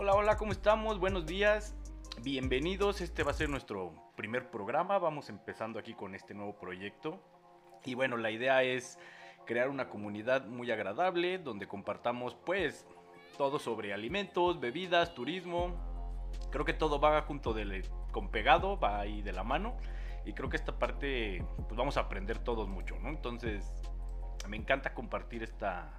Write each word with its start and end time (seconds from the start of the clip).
Hola, 0.00 0.14
hola, 0.14 0.36
¿cómo 0.36 0.52
estamos? 0.52 1.00
Buenos 1.00 1.26
días. 1.26 1.74
Bienvenidos. 2.22 3.00
Este 3.00 3.24
va 3.24 3.32
a 3.32 3.34
ser 3.34 3.48
nuestro 3.48 3.92
primer 4.14 4.48
programa. 4.48 4.96
Vamos 4.96 5.28
empezando 5.28 5.76
aquí 5.76 5.92
con 5.92 6.14
este 6.14 6.34
nuevo 6.34 6.56
proyecto. 6.56 7.20
Y 7.84 7.94
bueno, 7.94 8.16
la 8.16 8.30
idea 8.30 8.62
es 8.62 8.96
crear 9.44 9.68
una 9.68 9.88
comunidad 9.88 10.46
muy 10.46 10.70
agradable 10.70 11.38
donde 11.38 11.66
compartamos 11.66 12.36
pues 12.46 12.86
todo 13.36 13.58
sobre 13.58 13.92
alimentos, 13.92 14.60
bebidas, 14.60 15.14
turismo. 15.14 15.74
Creo 16.52 16.64
que 16.64 16.74
todo 16.74 17.00
va 17.00 17.22
junto 17.22 17.56
con 18.12 18.30
pegado, 18.30 18.78
va 18.78 19.00
ahí 19.00 19.20
de 19.20 19.32
la 19.32 19.42
mano. 19.42 19.76
Y 20.24 20.32
creo 20.32 20.48
que 20.48 20.58
esta 20.58 20.78
parte 20.78 21.44
pues 21.66 21.76
vamos 21.76 21.96
a 21.96 22.02
aprender 22.02 22.38
todos 22.38 22.68
mucho, 22.68 22.96
¿no? 23.00 23.08
Entonces 23.08 23.64
me 24.46 24.56
encanta 24.56 24.94
compartir 24.94 25.42
esta, 25.42 25.90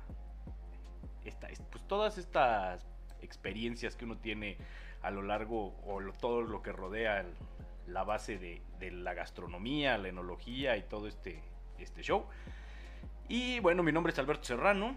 esta 1.26 1.50
pues 1.70 1.86
todas 1.86 2.18
estas 2.18 2.88
experiencias 3.22 3.96
que 3.96 4.06
uno 4.06 4.18
tiene 4.18 4.58
a 5.02 5.12
lo 5.12 5.22
largo 5.22 5.76
o 5.86 6.02
todo 6.20 6.42
lo 6.42 6.62
que 6.62 6.72
rodea 6.72 7.26
la 7.88 8.04
base 8.04 8.38
de, 8.38 8.92
la 8.92 9.14
gastronomía, 9.14 9.98
la 9.98 10.10
enología 10.10 10.78
y 10.78 10.84
todo 10.84 11.08
este, 11.08 11.42
este 11.78 12.02
show. 12.02 12.26
Y 13.28 13.60
bueno, 13.60 13.84
mi 13.84 13.92
nombre 13.92 14.14
es 14.14 14.20
Alberto 14.20 14.44
Serrano 14.46 14.96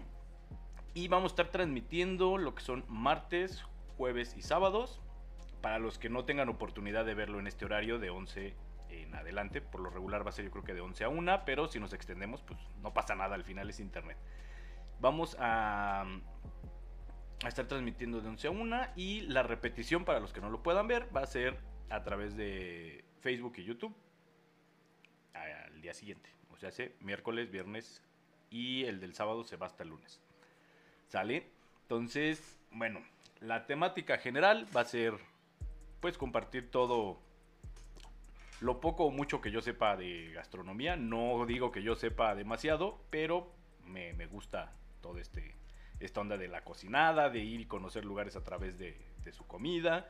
y 0.93 1.07
vamos 1.07 1.31
a 1.31 1.33
estar 1.33 1.47
transmitiendo 1.49 2.37
lo 2.37 2.55
que 2.55 2.63
son 2.63 2.85
martes, 2.87 3.63
jueves 3.97 4.35
y 4.37 4.41
sábados. 4.41 4.99
Para 5.61 5.79
los 5.79 5.97
que 5.97 6.09
no 6.09 6.25
tengan 6.25 6.49
oportunidad 6.49 7.05
de 7.05 7.13
verlo 7.13 7.39
en 7.39 7.47
este 7.47 7.65
horario 7.65 7.97
de 7.97 8.09
11 8.09 8.53
en 8.89 9.15
adelante, 9.15 9.61
por 9.61 9.81
lo 9.81 9.89
regular 9.89 10.25
va 10.25 10.29
a 10.29 10.33
ser 10.33 10.45
yo 10.45 10.51
creo 10.51 10.63
que 10.63 10.73
de 10.73 10.81
11 10.81 11.05
a 11.05 11.09
1, 11.09 11.45
pero 11.45 11.67
si 11.67 11.79
nos 11.79 11.93
extendemos 11.93 12.41
pues 12.41 12.59
no 12.81 12.93
pasa 12.93 13.15
nada, 13.15 13.35
al 13.35 13.43
final 13.43 13.69
es 13.69 13.79
internet. 13.79 14.17
Vamos 14.99 15.35
a, 15.39 16.05
a 17.45 17.49
estar 17.49 17.67
transmitiendo 17.67 18.21
de 18.21 18.29
11 18.29 18.47
a 18.47 18.51
1 18.51 18.81
y 18.95 19.21
la 19.21 19.43
repetición 19.43 20.05
para 20.05 20.19
los 20.19 20.33
que 20.33 20.41
no 20.41 20.49
lo 20.49 20.63
puedan 20.63 20.87
ver 20.87 21.15
va 21.15 21.21
a 21.21 21.27
ser 21.27 21.59
a 21.89 22.03
través 22.03 22.35
de 22.35 23.03
Facebook 23.21 23.53
y 23.57 23.63
YouTube 23.63 23.95
al 25.33 25.81
día 25.81 25.93
siguiente. 25.93 26.29
O 26.51 26.57
sea, 26.57 26.69
hace 26.69 26.95
miércoles, 26.99 27.51
viernes 27.51 28.01
y 28.49 28.85
el 28.85 28.99
del 28.99 29.13
sábado 29.13 29.43
se 29.43 29.57
va 29.57 29.67
hasta 29.67 29.83
el 29.83 29.89
lunes. 29.89 30.21
¿Sale? 31.07 31.49
Entonces, 31.83 32.59
bueno, 32.71 33.01
la 33.39 33.65
temática 33.65 34.17
general 34.17 34.67
va 34.75 34.81
a 34.81 34.85
ser 34.85 35.13
pues 35.99 36.17
compartir 36.17 36.69
todo 36.71 37.19
lo 38.61 38.79
poco 38.79 39.05
o 39.05 39.11
mucho 39.11 39.41
que 39.41 39.51
yo 39.51 39.61
sepa 39.61 39.97
de 39.97 40.31
gastronomía. 40.33 40.95
No 40.95 41.45
digo 41.45 41.71
que 41.71 41.83
yo 41.83 41.95
sepa 41.95 42.35
demasiado, 42.35 43.01
pero 43.09 43.51
me, 43.85 44.13
me 44.13 44.27
gusta 44.27 44.73
todo 45.01 45.17
este 45.17 45.55
esta 46.05 46.21
onda 46.21 46.37
de 46.37 46.47
la 46.47 46.63
cocinada, 46.63 47.29
de 47.29 47.39
ir 47.39 47.61
y 47.61 47.65
conocer 47.65 48.03
lugares 48.03 48.35
a 48.35 48.43
través 48.43 48.77
de, 48.77 48.97
su 49.31 49.47
comida, 49.47 50.09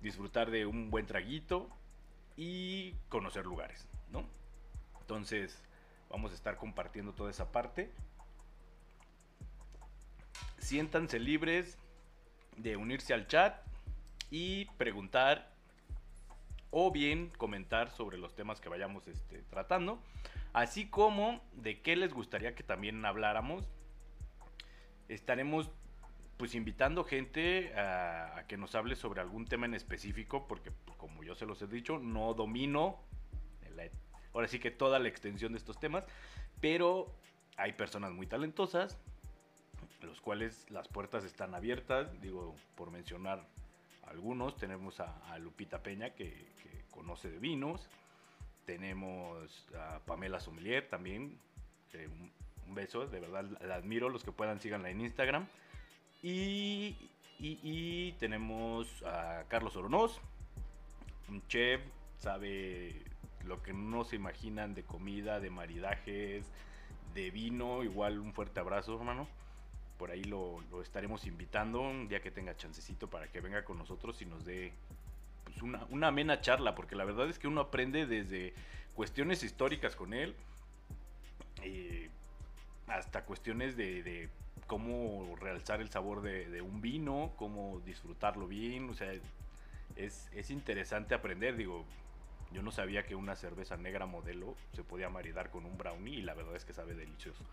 disfrutar 0.00 0.50
de 0.50 0.66
un 0.66 0.90
buen 0.90 1.06
traguito 1.06 1.68
y 2.36 2.94
conocer 3.08 3.44
lugares, 3.44 3.88
¿no? 4.10 4.24
Entonces, 5.00 5.60
vamos 6.08 6.30
a 6.30 6.34
estar 6.36 6.56
compartiendo 6.56 7.12
toda 7.12 7.30
esa 7.30 7.50
parte. 7.50 7.90
Siéntanse 10.58 11.18
libres 11.18 11.76
de 12.56 12.76
unirse 12.76 13.12
al 13.12 13.26
chat 13.26 13.60
y 14.30 14.66
preguntar 14.76 15.50
o 16.70 16.92
bien 16.92 17.30
comentar 17.36 17.90
sobre 17.90 18.16
los 18.16 18.36
temas 18.36 18.60
que 18.60 18.68
vayamos 18.68 19.08
este, 19.08 19.42
tratando, 19.50 20.00
así 20.52 20.86
como 20.86 21.40
de 21.52 21.80
qué 21.80 21.96
les 21.96 22.14
gustaría 22.14 22.54
que 22.54 22.62
también 22.62 23.04
habláramos. 23.04 23.64
Estaremos 25.10 25.68
pues 26.36 26.54
invitando 26.54 27.04
gente 27.04 27.74
a, 27.74 28.44
que 28.48 28.56
nos 28.56 28.74
hable 28.74 28.96
sobre 28.96 29.20
algún 29.20 29.44
tema 29.44 29.66
en 29.66 29.74
específico, 29.74 30.46
porque 30.48 30.70
pues, 30.70 30.96
como 30.96 31.22
yo 31.22 31.34
se 31.34 31.44
los 31.44 31.60
he 31.60 31.66
dicho, 31.66 31.98
no 31.98 32.32
domino, 32.32 32.98
la, 33.76 33.84
ahora 34.32 34.48
sí 34.48 34.58
que 34.58 34.70
toda 34.70 34.98
la 34.98 35.08
extensión 35.08 35.52
de 35.52 35.58
estos 35.58 35.78
temas, 35.78 36.06
pero 36.60 37.12
hay 37.56 37.72
personas 37.72 38.12
muy 38.12 38.26
talentosas, 38.26 38.96
los 40.00 40.20
cuales 40.20 40.70
las 40.70 40.88
puertas 40.88 41.24
están 41.24 41.54
abiertas, 41.54 42.18
digo, 42.22 42.54
por 42.74 42.90
mencionar 42.90 43.44
algunos, 44.04 44.56
tenemos 44.56 45.00
a, 45.00 45.38
Lupita 45.40 45.82
Peña, 45.82 46.10
que, 46.14 46.46
que, 46.62 46.84
conoce 46.90 47.30
de 47.30 47.38
vinos, 47.38 47.90
tenemos 48.64 49.68
a 49.76 49.98
Pamela 50.06 50.40
Sommelier 50.40 50.88
también, 50.88 51.38
eh, 51.92 52.08
un, 52.08 52.32
un, 52.70 52.74
beso, 52.74 53.06
de 53.06 53.20
verdad 53.20 53.44
la 53.60 53.74
admiro, 53.74 54.08
los 54.08 54.24
que 54.24 54.32
puedan 54.32 54.60
síganla 54.60 54.90
en 54.90 55.00
Instagram, 55.00 55.46
y, 56.22 56.96
y, 57.38 58.12
tenemos 58.12 58.86
a 59.04 59.44
Carlos 59.48 59.76
Oronoz, 59.76 60.20
un 61.28 61.46
chef, 61.48 61.80
sabe 62.18 63.02
lo 63.44 63.62
que 63.62 63.72
no 63.72 64.04
se 64.04 64.16
imaginan 64.16 64.74
de 64.74 64.82
comida, 64.82 65.40
de 65.40 65.50
maridajes, 65.50 66.44
de 67.14 67.30
vino, 67.30 67.82
igual 67.82 68.18
un 68.18 68.32
fuerte 68.32 68.60
abrazo, 68.60 68.94
hermano. 68.94 69.26
Por 69.98 70.10
ahí 70.10 70.24
lo, 70.24 70.60
lo, 70.70 70.82
estaremos 70.82 71.26
invitando 71.26 71.80
un 71.80 72.08
día 72.08 72.20
que 72.20 72.30
tenga 72.30 72.56
chancecito 72.56 73.08
para 73.08 73.28
que 73.28 73.40
venga 73.40 73.64
con 73.64 73.78
nosotros 73.78 74.20
y 74.22 74.26
nos 74.26 74.44
dé 74.44 74.72
pues, 75.44 75.62
una, 75.62 75.84
una, 75.90 76.08
amena 76.08 76.40
charla, 76.40 76.74
porque 76.74 76.96
la 76.96 77.04
verdad 77.04 77.28
es 77.28 77.38
que 77.38 77.48
uno 77.48 77.60
aprende 77.60 78.06
desde 78.06 78.54
cuestiones 78.94 79.42
históricas 79.42 79.96
con 79.96 80.14
él. 80.14 80.34
Eh, 81.62 82.10
hasta 82.90 83.24
cuestiones 83.24 83.76
de, 83.76 84.02
de, 84.02 84.28
cómo 84.66 85.34
realzar 85.40 85.80
el 85.80 85.90
sabor 85.90 86.22
de, 86.22 86.48
de, 86.48 86.62
un 86.62 86.80
vino, 86.80 87.32
cómo 87.36 87.80
disfrutarlo 87.84 88.46
bien, 88.46 88.88
o 88.88 88.94
sea, 88.94 89.12
es, 89.96 90.28
es 90.32 90.50
interesante 90.50 91.14
aprender, 91.14 91.56
digo, 91.56 91.84
yo 92.52 92.62
no 92.62 92.70
sabía 92.70 93.04
que 93.04 93.14
una 93.14 93.36
cerveza 93.36 93.76
negra 93.76 94.06
modelo 94.06 94.56
se 94.74 94.82
podía 94.82 95.08
maridar 95.08 95.50
con 95.50 95.64
un 95.64 95.78
brownie 95.78 96.18
y 96.18 96.22
la 96.22 96.34
verdad 96.34 96.56
es 96.56 96.64
que 96.64 96.72
sabe 96.72 96.94
delicioso. 96.94 97.44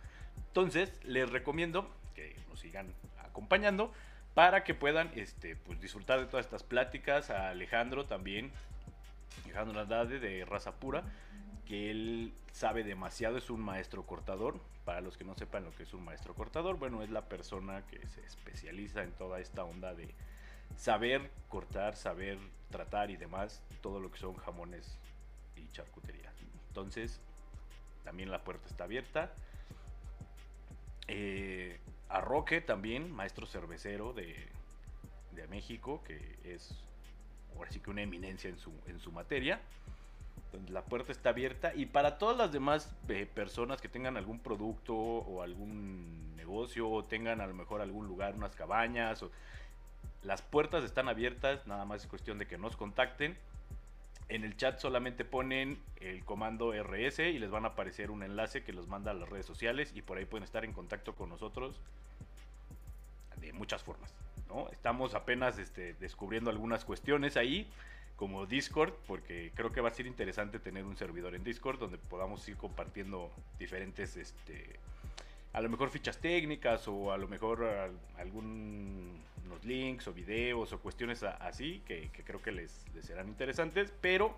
Entonces, 0.48 0.92
les 1.04 1.30
recomiendo 1.30 1.90
que 2.16 2.36
nos 2.50 2.60
sigan 2.60 2.94
acompañando 3.24 3.94
para 4.34 4.64
que 4.64 4.74
puedan 4.74 5.12
este, 5.16 5.56
pues, 5.56 5.80
disfrutar 5.80 6.20
de 6.20 6.26
todas 6.26 6.46
estas 6.46 6.64
pláticas. 6.64 7.30
A 7.30 7.50
Alejandro 7.50 8.06
también, 8.06 8.52
Alejandro 9.46 9.80
Andrade 9.80 10.20
de 10.20 10.46
Raza 10.46 10.74
Pura, 10.74 11.04
que 11.68 11.92
él 11.92 12.34
sabe 12.52 12.84
demasiado, 12.84 13.38
es 13.38 13.50
un 13.50 13.62
maestro 13.62 14.06
cortador. 14.06 14.60
Para 14.86 15.02
los 15.02 15.18
que 15.18 15.26
no 15.26 15.36
sepan 15.36 15.66
lo 15.66 15.76
que 15.76 15.84
es 15.84 15.94
un 15.94 16.06
maestro 16.06 16.34
cortador, 16.34 16.78
bueno, 16.78 17.04
es 17.04 17.10
la 17.10 17.28
persona 17.28 17.86
que 17.88 18.08
se 18.08 18.26
especializa 18.26 19.04
en 19.04 19.12
toda 19.12 19.40
esta 19.42 19.66
onda 19.66 19.94
de 19.94 20.14
saber 20.78 21.30
cortar, 21.50 21.96
saber 21.96 22.38
tratar 22.72 23.12
y 23.12 23.18
demás, 23.18 23.62
todo 23.82 24.00
lo 24.00 24.12
que 24.12 24.18
son 24.18 24.36
jamones 24.36 24.98
y 25.58 25.68
charcutería. 25.70 26.32
Entonces, 26.70 27.20
también 28.04 28.32
la 28.32 28.44
puerta 28.44 28.68
está 28.68 28.86
abierta. 28.86 29.34
Eh, 31.08 31.80
a 32.10 32.22
Roque 32.22 32.62
también, 32.62 33.12
maestro 33.12 33.46
cervecero 33.46 34.14
de, 34.14 34.36
de, 35.32 35.48
México, 35.48 36.02
que 36.06 36.38
es 36.46 36.74
ahora 37.56 37.72
sí 37.72 37.80
que 37.80 37.90
una 37.90 38.04
eminencia 38.04 38.50
en 38.50 38.58
su, 38.58 38.72
en 38.88 39.00
su 39.00 39.12
materia. 39.12 39.60
La 40.70 40.82
puerta 40.84 41.12
está 41.12 41.30
abierta 41.30 41.74
y 41.76 41.86
para 41.86 42.18
todas 42.18 42.38
las 42.38 42.52
demás 42.52 42.96
eh, 43.10 43.28
personas 43.32 43.82
que 43.82 43.90
tengan 43.90 44.18
algún 44.18 44.40
producto 44.40 44.96
o 44.96 45.42
algún 45.42 46.36
negocio 46.36 46.90
o 46.90 47.04
tengan 47.04 47.42
a 47.42 47.48
lo 47.48 47.54
mejor 47.54 47.82
algún 47.82 48.08
lugar, 48.08 48.36
unas 48.36 48.56
cabañas, 48.56 49.22
o, 49.24 49.32
las 50.24 50.42
puertas 50.42 50.84
están 50.84 51.10
abiertas, 51.10 51.66
nada 51.68 51.86
más 51.86 52.02
es 52.02 52.08
cuestión 52.08 52.38
de 52.38 52.48
que 52.48 52.58
nos 52.58 52.76
contacten. 52.76 53.38
En 54.30 54.44
el 54.44 54.58
chat 54.58 54.80
solamente 54.80 55.24
ponen 55.24 55.80
el 56.02 56.26
comando 56.26 56.74
RS 56.74 57.20
y 57.20 57.40
les 57.40 57.50
van 57.50 57.64
a 57.64 57.70
aparecer 57.70 58.12
un 58.12 58.24
enlace 58.24 58.64
que 58.64 58.74
los 58.74 58.88
manda 58.88 59.12
a 59.12 59.14
las 59.14 59.30
redes 59.30 59.46
sociales 59.46 59.94
y 59.96 60.02
por 60.02 60.18
ahí 60.18 60.26
pueden 60.26 60.44
estar 60.44 60.66
en 60.66 60.74
contacto 60.74 61.16
con 61.16 61.30
nosotros 61.30 61.80
de 63.40 63.54
muchas 63.54 63.84
formas. 63.84 64.14
¿no? 64.50 64.68
Estamos 64.72 65.14
apenas 65.14 65.58
este, 65.60 65.94
descubriendo 65.94 66.50
algunas 66.50 66.84
cuestiones 66.84 67.38
ahí, 67.38 67.70
como 68.18 68.48
Discord, 68.48 68.94
porque 69.06 69.52
creo 69.56 69.72
que 69.72 69.80
va 69.80 69.90
a 69.90 69.94
ser 69.94 70.08
interesante 70.08 70.60
tener 70.60 70.84
un 70.84 70.98
servidor 70.98 71.36
en 71.36 71.44
Discord 71.44 71.80
donde 71.80 71.98
podamos 71.98 72.48
ir 72.50 72.58
compartiendo 72.58 73.32
diferentes, 73.60 74.18
este, 74.18 74.80
a 75.54 75.62
lo 75.62 75.70
mejor 75.70 75.90
fichas 75.92 76.18
técnicas 76.18 76.88
o 76.88 77.14
a 77.14 77.18
lo 77.18 77.28
mejor 77.28 77.66
algún 78.18 79.22
unos 79.46 79.64
links 79.64 80.08
o 80.08 80.14
videos 80.14 80.74
o 80.74 80.80
cuestiones 80.80 81.24
así 81.24 81.82
que, 81.86 82.10
que 82.10 82.24
creo 82.24 82.42
que 82.42 82.52
les, 82.52 82.86
les, 82.94 83.06
serán 83.06 83.30
interesantes, 83.30 83.94
pero 84.02 84.36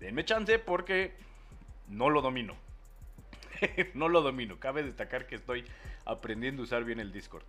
denme 0.00 0.24
chance 0.24 0.58
porque 0.58 1.12
no 1.88 2.10
lo 2.10 2.20
domino. 2.20 2.54
no 3.94 4.08
lo 4.08 4.22
domino. 4.22 4.58
Cabe 4.58 4.82
destacar 4.82 5.26
que 5.26 5.36
estoy 5.36 5.64
aprendiendo 6.04 6.62
a 6.62 6.64
usar 6.64 6.84
bien 6.84 7.00
el 7.00 7.12
Discord. 7.12 7.44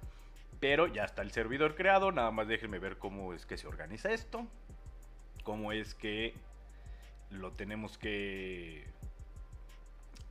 Pero 0.60 0.88
ya 0.88 1.06
está 1.06 1.22
el 1.22 1.31
servidor 1.31 1.75
creado, 1.75 2.12
nada 2.12 2.31
más 2.31 2.48
déjenme 2.48 2.80
ver 2.80 2.98
cómo 2.98 3.34
es 3.34 3.46
que 3.46 3.57
se 3.57 3.68
organiza 3.68 4.12
esto. 4.12 4.46
Cómo 5.44 5.71
es 5.71 5.95
que 5.95 6.33
lo 7.31 7.51
tenemos 7.51 7.97
que... 7.97 8.86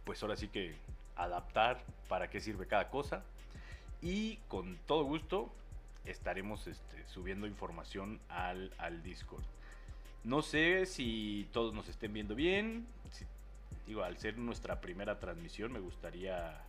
Pues 0.05 0.23
ahora 0.23 0.37
sí 0.37 0.49
que 0.49 0.75
adaptar 1.17 1.83
para 2.09 2.31
qué 2.31 2.41
sirve 2.41 2.67
cada 2.67 2.89
cosa. 2.89 3.23
Y 4.01 4.37
con 4.49 4.77
todo 4.87 5.05
gusto 5.05 5.53
estaremos 6.05 6.67
este, 6.67 7.07
subiendo 7.09 7.47
información 7.47 8.21
al, 8.29 8.73
al 8.79 9.03
Discord. 9.03 9.43
No 10.25 10.43
sé 10.43 10.87
si 10.87 11.49
todos 11.53 11.75
nos 11.75 11.89
estén 11.89 12.13
viendo 12.13 12.35
bien. 12.35 12.87
digo, 13.87 14.03
al 14.03 14.19
ser 14.19 14.37
nuestra 14.39 14.81
primera 14.81 15.19
transmisión, 15.19 15.73
me 15.73 15.81
gustaría 15.81 16.61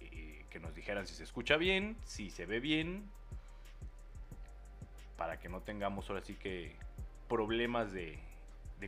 eh, 0.00 0.44
que 0.50 0.60
nos 0.60 0.74
dijeran 0.74 1.06
si 1.06 1.14
se 1.14 1.24
escucha 1.24 1.56
bien, 1.56 1.96
si 2.04 2.30
se 2.30 2.46
ve 2.46 2.60
bien, 2.60 3.04
para 5.18 5.38
que 5.38 5.50
no 5.50 5.60
tengamos 5.60 6.08
ahora 6.08 6.22
sí 6.22 6.36
que 6.36 6.74
problemas 7.28 7.92
de, 7.92 8.18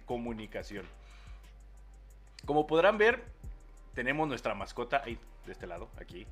comunicación. 0.06 0.86
Como 2.46 2.66
podrán 2.66 2.96
ver, 2.96 3.22
tenemos 3.94 4.28
nuestra 4.28 4.54
mascota 4.54 5.02
ahí, 5.04 5.18
de 5.44 5.52
este 5.52 5.66
lado, 5.66 5.90
aquí. 6.00 6.26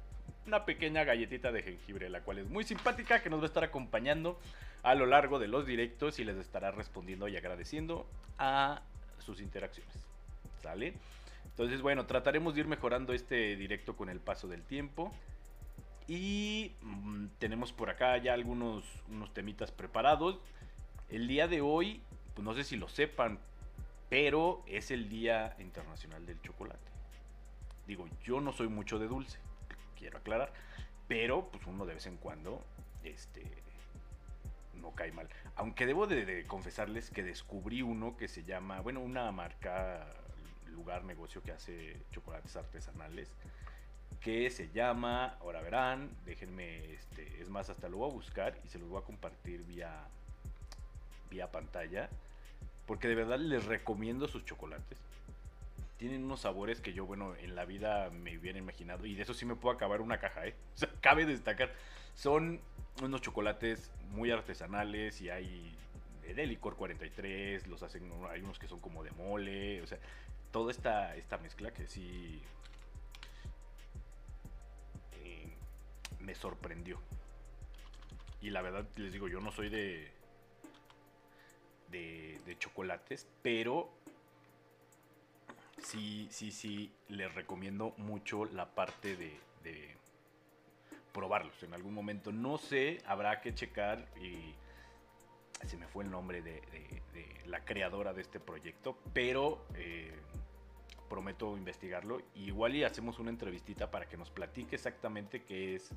Una 0.46 0.64
pequeña 0.64 1.04
galletita 1.04 1.50
de 1.52 1.62
jengibre, 1.64 2.08
la 2.08 2.20
cual 2.22 2.38
es 2.38 2.48
muy 2.48 2.64
simpática, 2.64 3.20
que 3.20 3.28
nos 3.28 3.40
va 3.40 3.44
a 3.44 3.46
estar 3.48 3.64
acompañando 3.64 4.38
a 4.84 4.94
lo 4.94 5.04
largo 5.04 5.40
de 5.40 5.48
los 5.48 5.66
directos 5.66 6.20
y 6.20 6.24
les 6.24 6.36
estará 6.36 6.70
respondiendo 6.70 7.26
y 7.26 7.36
agradeciendo 7.36 8.06
a 8.38 8.80
sus 9.18 9.40
interacciones. 9.40 9.92
¿Sale? 10.62 10.94
Entonces, 11.44 11.82
bueno, 11.82 12.06
trataremos 12.06 12.54
de 12.54 12.60
ir 12.60 12.66
mejorando 12.68 13.12
este 13.12 13.56
directo 13.56 13.96
con 13.96 14.08
el 14.08 14.20
paso 14.20 14.46
del 14.46 14.62
tiempo. 14.62 15.12
Y 16.08 16.72
mm, 16.80 17.26
tenemos 17.38 17.72
por 17.72 17.90
acá 17.90 18.16
ya 18.16 18.32
algunos 18.32 18.84
unos 19.08 19.32
temitas 19.34 19.70
preparados. 19.70 20.40
El 21.10 21.28
día 21.28 21.46
de 21.46 21.60
hoy, 21.60 22.02
pues 22.34 22.44
no 22.44 22.54
sé 22.54 22.64
si 22.64 22.76
lo 22.76 22.88
sepan, 22.88 23.38
pero 24.08 24.62
es 24.66 24.90
el 24.90 25.08
Día 25.08 25.54
Internacional 25.58 26.24
del 26.26 26.40
Chocolate. 26.40 26.90
Digo, 27.86 28.08
yo 28.22 28.40
no 28.40 28.52
soy 28.52 28.68
mucho 28.68 28.98
de 28.98 29.06
dulce, 29.06 29.38
quiero 29.98 30.18
aclarar, 30.18 30.52
pero 31.06 31.50
pues 31.50 31.66
uno 31.66 31.86
de 31.86 31.94
vez 31.94 32.06
en 32.06 32.16
cuando 32.16 32.64
este 33.04 33.42
no 34.74 34.94
cae 34.94 35.12
mal. 35.12 35.28
Aunque 35.56 35.86
debo 35.86 36.06
de, 36.06 36.44
confesarles 36.46 37.10
que 37.10 37.22
descubrí 37.22 37.82
uno 37.82 38.16
que 38.16 38.28
se 38.28 38.44
llama, 38.44 38.80
bueno, 38.80 39.00
una 39.00 39.30
marca, 39.32 40.06
lugar, 40.66 41.04
negocio 41.04 41.42
que 41.42 41.52
hace 41.52 41.96
chocolates 42.12 42.56
artesanales, 42.56 43.34
que 44.20 44.50
se 44.50 44.70
llama, 44.70 45.36
ahora 45.40 45.60
verán, 45.60 46.10
déjenme, 46.24 46.92
este, 46.92 47.40
es 47.40 47.48
más, 47.48 47.70
hasta 47.70 47.88
lo 47.88 47.98
voy 47.98 48.10
a 48.10 48.14
buscar 48.14 48.58
y 48.64 48.68
se 48.68 48.78
los 48.78 48.88
voy 48.88 49.00
a 49.00 49.04
compartir 49.04 49.64
vía, 49.64 49.92
vía 51.30 51.50
pantalla 51.50 52.08
porque 52.88 53.06
de 53.06 53.14
verdad 53.14 53.38
les 53.38 53.66
recomiendo 53.66 54.26
sus 54.28 54.46
chocolates. 54.46 54.98
Tienen 55.98 56.24
unos 56.24 56.40
sabores 56.40 56.80
que 56.80 56.94
yo, 56.94 57.04
bueno, 57.04 57.36
en 57.36 57.54
la 57.54 57.66
vida 57.66 58.08
me 58.08 58.38
hubiera 58.38 58.58
imaginado. 58.58 59.04
Y 59.04 59.14
de 59.14 59.24
eso 59.24 59.34
sí 59.34 59.44
me 59.44 59.56
puedo 59.56 59.74
acabar 59.74 60.00
una 60.00 60.18
caja, 60.18 60.46
¿eh? 60.46 60.54
Cabe 61.02 61.26
destacar. 61.26 61.70
Son 62.14 62.60
unos 63.02 63.20
chocolates 63.20 63.92
muy 64.10 64.30
artesanales 64.30 65.20
y 65.20 65.28
hay 65.28 65.76
de 66.34 66.46
licor 66.46 66.76
43, 66.76 67.66
los 67.66 67.82
hacen, 67.82 68.10
hay 68.30 68.40
unos 68.40 68.58
que 68.58 68.68
son 68.68 68.80
como 68.80 69.02
de 69.02 69.10
mole, 69.12 69.82
o 69.82 69.86
sea, 69.86 69.98
toda 70.50 70.70
esta, 70.70 71.16
esta 71.16 71.38
mezcla 71.38 71.72
que 71.72 71.86
sí 71.86 72.42
me 76.28 76.34
sorprendió. 76.34 77.00
Y 78.42 78.50
la 78.50 78.60
verdad 78.60 78.86
les 78.96 79.14
digo, 79.14 79.28
yo 79.28 79.40
no 79.40 79.50
soy 79.50 79.70
de, 79.70 80.12
de, 81.90 82.56
chocolates, 82.58 83.26
pero 83.40 83.88
sí, 85.82 86.28
sí, 86.30 86.52
sí, 86.52 86.92
les 87.08 87.34
recomiendo 87.34 87.94
mucho 87.96 88.44
la 88.44 88.66
parte 88.74 89.16
de, 89.16 89.38
probarlos 91.14 91.62
en 91.62 91.72
algún 91.72 91.94
momento. 91.94 92.30
No 92.30 92.58
sé, 92.58 93.02
habrá 93.06 93.40
que 93.40 93.54
checar 93.54 94.06
y 94.20 94.54
se 95.66 95.78
me 95.78 95.86
fue 95.86 96.04
el 96.04 96.10
nombre 96.10 96.42
de, 96.42 96.60
la 97.46 97.64
creadora 97.64 98.12
de 98.12 98.20
este 98.20 98.38
proyecto, 98.38 98.98
pero 99.14 99.64
eh, 99.74 100.12
prometo 101.08 101.56
investigarlo. 101.56 102.20
Igual 102.34 102.76
y 102.76 102.84
hacemos 102.84 103.18
una 103.18 103.30
entrevistita 103.30 103.90
para 103.90 104.06
que 104.06 104.18
nos 104.18 104.30
platique 104.30 104.76
exactamente 104.76 105.42
qué 105.42 105.74
es 105.74 105.90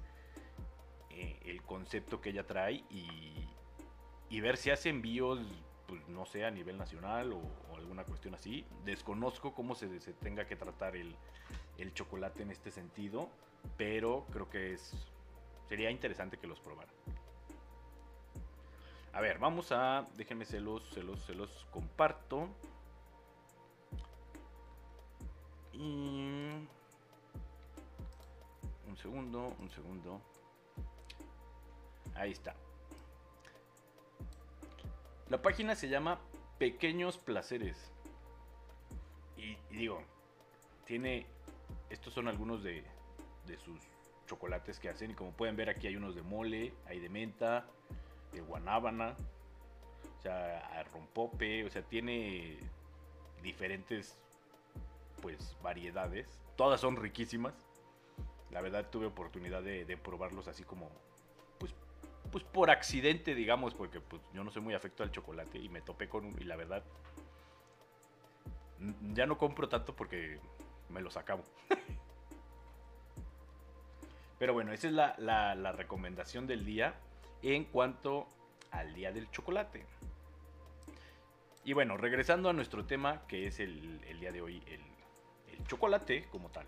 eh, 1.16 1.40
el 1.46 1.62
concepto 1.64 2.22
que 2.22 2.30
ella 2.30 2.46
trae 2.46 2.84
y, 2.90 4.42
ver 4.42 4.58
si 4.58 4.72
hace 4.72 4.90
envíos 4.90 5.40
pues, 5.88 6.08
no 6.08 6.26
sé, 6.26 6.46
a 6.46 6.52
nivel 6.52 6.78
nacional 6.78 7.34
o, 7.34 7.42
alguna 7.76 8.04
cuestión 8.04 8.34
así. 8.34 8.66
Desconozco 8.86 9.54
cómo 9.54 9.76
se, 9.76 9.88
tenga 10.22 10.46
que 10.46 10.56
tratar 10.56 10.96
el, 10.96 11.16
chocolate 11.94 12.44
en 12.44 12.52
este 12.52 12.72
sentido, 12.72 13.30
pero 13.76 14.26
creo 14.32 14.50
que 14.50 14.74
es 14.74 14.94
sería 15.68 15.90
interesante 15.90 16.38
que 16.38 16.48
los 16.48 16.60
probaran. 16.60 16.94
A 19.14 19.22
ver, 19.22 19.40
vamos 19.40 19.72
a, 19.72 20.06
déjenme 20.16 20.46
se 20.46 20.60
los, 20.60 20.84
se 20.90 21.02
los, 21.02 21.66
comparto. 21.72 22.48
Un 25.74 26.68
segundo, 28.96 29.56
un 29.60 29.70
segundo. 29.72 30.22
Ahí 32.16 32.32
está. 32.32 32.56
La 35.30 35.42
página 35.42 35.76
se 35.76 35.88
llama 35.88 36.20
Pequeños 36.58 37.18
Placeres. 37.18 37.92
Y, 39.38 39.56
digo, 39.74 40.04
tiene. 40.86 41.26
Estos 41.90 42.14
son 42.14 42.28
algunos 42.28 42.64
de, 42.64 42.84
sus 43.64 43.80
chocolates 44.28 44.78
que 44.78 44.90
hacen. 44.90 45.12
Y 45.12 45.14
como 45.14 45.32
pueden 45.32 45.56
ver, 45.56 45.70
aquí 45.70 45.88
hay 45.88 45.96
unos 45.96 46.16
de 46.16 46.22
mole, 46.22 46.74
hay 46.86 47.00
de 47.00 47.08
menta, 47.08 47.66
de 48.34 48.42
guanábana, 48.42 49.16
o 50.20 50.22
sea, 50.22 50.84
rompope. 50.94 51.66
O 51.66 51.70
sea, 51.70 51.82
tiene 51.82 52.60
diferentes 53.42 54.22
pues 55.22 55.56
variedades. 55.62 56.28
Todas 56.58 56.82
son 56.82 56.98
riquísimas. 56.98 57.54
La 58.50 58.60
verdad 58.60 58.90
tuve 58.90 59.06
oportunidad 59.06 59.64
de, 59.64 59.86
de 59.86 59.96
probarlos 59.96 60.50
así 60.50 60.64
como 60.64 60.90
pues 62.32 62.44
por 62.44 62.70
accidente, 62.70 63.36
digamos, 63.36 63.74
porque 63.74 64.00
pues, 64.00 64.22
yo 64.34 64.44
no 64.44 64.52
soy 64.52 64.62
muy 64.62 64.74
afecto 64.74 65.04
al 65.04 65.12
chocolate 65.12 65.58
y 65.60 65.70
me 65.70 65.82
topé 65.82 66.08
con 66.08 66.26
un, 66.26 66.42
y 66.42 66.46
la 66.46 66.56
verdad, 66.56 66.84
ya 69.14 69.26
no 69.26 69.38
compro 69.38 69.68
tanto 69.68 69.96
porque 69.96 70.40
me 70.90 71.02
los 71.02 71.18
acabo. 71.18 71.44
Pero 74.40 74.54
bueno, 74.54 74.72
esa 74.72 74.88
es 74.88 74.94
la, 74.94 75.72
recomendación 75.74 76.48
del 76.48 76.66
día 76.66 76.96
en 77.44 77.66
cuanto 77.66 78.28
al 78.72 78.94
día 78.94 79.12
del 79.12 79.30
chocolate. 79.30 79.86
Y 81.64 81.74
bueno, 81.74 81.96
regresando 81.98 82.50
a 82.50 82.54
nuestro 82.54 82.86
tema, 82.86 83.28
que 83.28 83.46
es 83.46 83.60
el, 83.60 84.02
día 84.20 84.32
de 84.32 84.42
hoy, 84.42 84.64
el, 84.66 84.82
el, 85.54 85.68
chocolate 85.68 86.28
como 86.32 86.50
tal. 86.50 86.66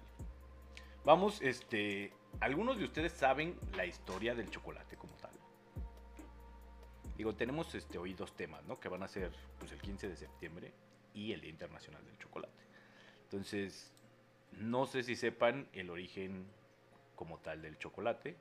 Vamos, 1.04 1.42
este, 1.42 2.14
algunos 2.42 2.78
de 2.78 2.84
ustedes 2.84 3.12
saben 3.12 3.58
la 3.76 3.88
historia 3.88 4.36
del 4.36 4.52
chocolate 4.52 4.96
como 4.96 5.16
tal. 5.16 5.23
Digo, 7.18 7.36
tenemos 7.36 7.74
este, 7.76 7.98
hoy 7.98 8.14
dos 8.14 8.36
temas, 8.36 8.64
¿no? 8.66 8.80
Que 8.80 8.90
van 8.90 9.04
a 9.04 9.08
ser 9.08 9.32
pues, 9.60 9.72
el 9.72 9.80
15 9.80 10.10
de 10.10 10.16
septiembre 10.16 10.74
y 11.14 11.32
el 11.32 11.42
Día 11.42 11.52
Internacional 11.52 12.04
del 12.06 12.18
Chocolate. 12.18 12.54
Entonces, 13.24 13.94
no 14.60 14.86
sé 14.86 15.04
si 15.04 15.16
sepan 15.16 15.68
el 15.74 15.90
origen 15.90 16.48
como 17.16 17.40
tal 17.40 17.62
del 17.62 17.78
chocolate. 17.78 18.36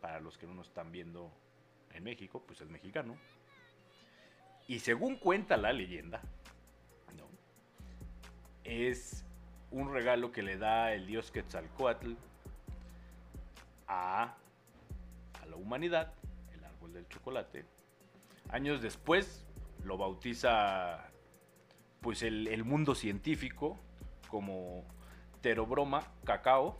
Para 0.00 0.20
los 0.20 0.38
que 0.38 0.46
no 0.46 0.54
nos 0.54 0.68
están 0.68 0.90
viendo 0.92 1.30
en 1.92 2.04
México, 2.04 2.42
pues 2.46 2.60
es 2.60 2.68
mexicano. 2.70 3.16
Y 4.66 4.78
según 4.78 5.16
cuenta 5.16 5.56
la 5.56 5.72
leyenda, 5.72 6.22
¿no? 7.16 7.28
es 8.64 9.24
un 9.70 9.92
regalo 9.92 10.32
que 10.32 10.42
le 10.42 10.56
da 10.56 10.94
el 10.94 11.06
dios 11.06 11.30
Quetzalcoatl 11.30 12.12
a, 13.88 14.36
a 15.42 15.46
la 15.46 15.56
humanidad, 15.56 16.14
el 16.54 16.64
árbol 16.64 16.92
del 16.92 17.08
chocolate, 17.08 17.64
Años 18.52 18.82
después 18.82 19.46
lo 19.84 19.96
bautiza 19.96 21.10
pues 22.00 22.22
el, 22.22 22.64
mundo 22.64 22.94
científico 22.94 23.78
como 24.28 24.84
Terobroma 25.40 26.12
cacao, 26.24 26.78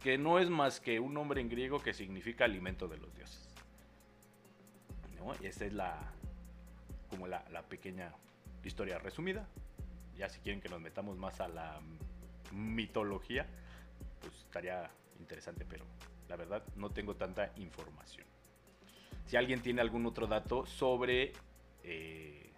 que 0.00 0.18
no 0.18 0.38
es 0.38 0.48
más 0.48 0.80
que 0.80 0.98
un 1.00 1.14
nombre 1.14 1.40
en 1.40 1.48
griego 1.48 1.80
que 1.80 1.92
significa 1.92 2.44
alimento 2.44 2.88
de 2.88 2.96
los 2.96 3.14
dioses. 3.14 3.48
¿No? 5.18 5.32
Y 5.42 5.46
esa 5.46 5.64
es 5.66 5.72
la 5.72 5.98
como 7.10 7.26
la 7.26 7.62
pequeña 7.68 8.12
historia 8.64 8.98
resumida. 8.98 9.46
Ya 10.16 10.28
si 10.28 10.40
quieren 10.40 10.60
que 10.60 10.68
nos 10.68 10.80
metamos 10.80 11.18
más 11.18 11.40
a 11.40 11.48
la 11.48 11.80
mitología, 12.52 13.46
pues 14.20 14.34
estaría 14.36 14.90
interesante, 15.18 15.66
pero 15.68 15.84
la 16.28 16.36
verdad 16.36 16.62
no 16.76 16.90
tengo 16.90 17.16
tanta 17.16 17.52
información. 17.56 18.31
Si 19.26 19.36
alguien 19.36 19.62
tiene 19.62 19.80
algún 19.80 20.04
otro 20.06 20.26
dato 20.26 20.66
sobre 20.66 21.32
eh, 21.84 22.50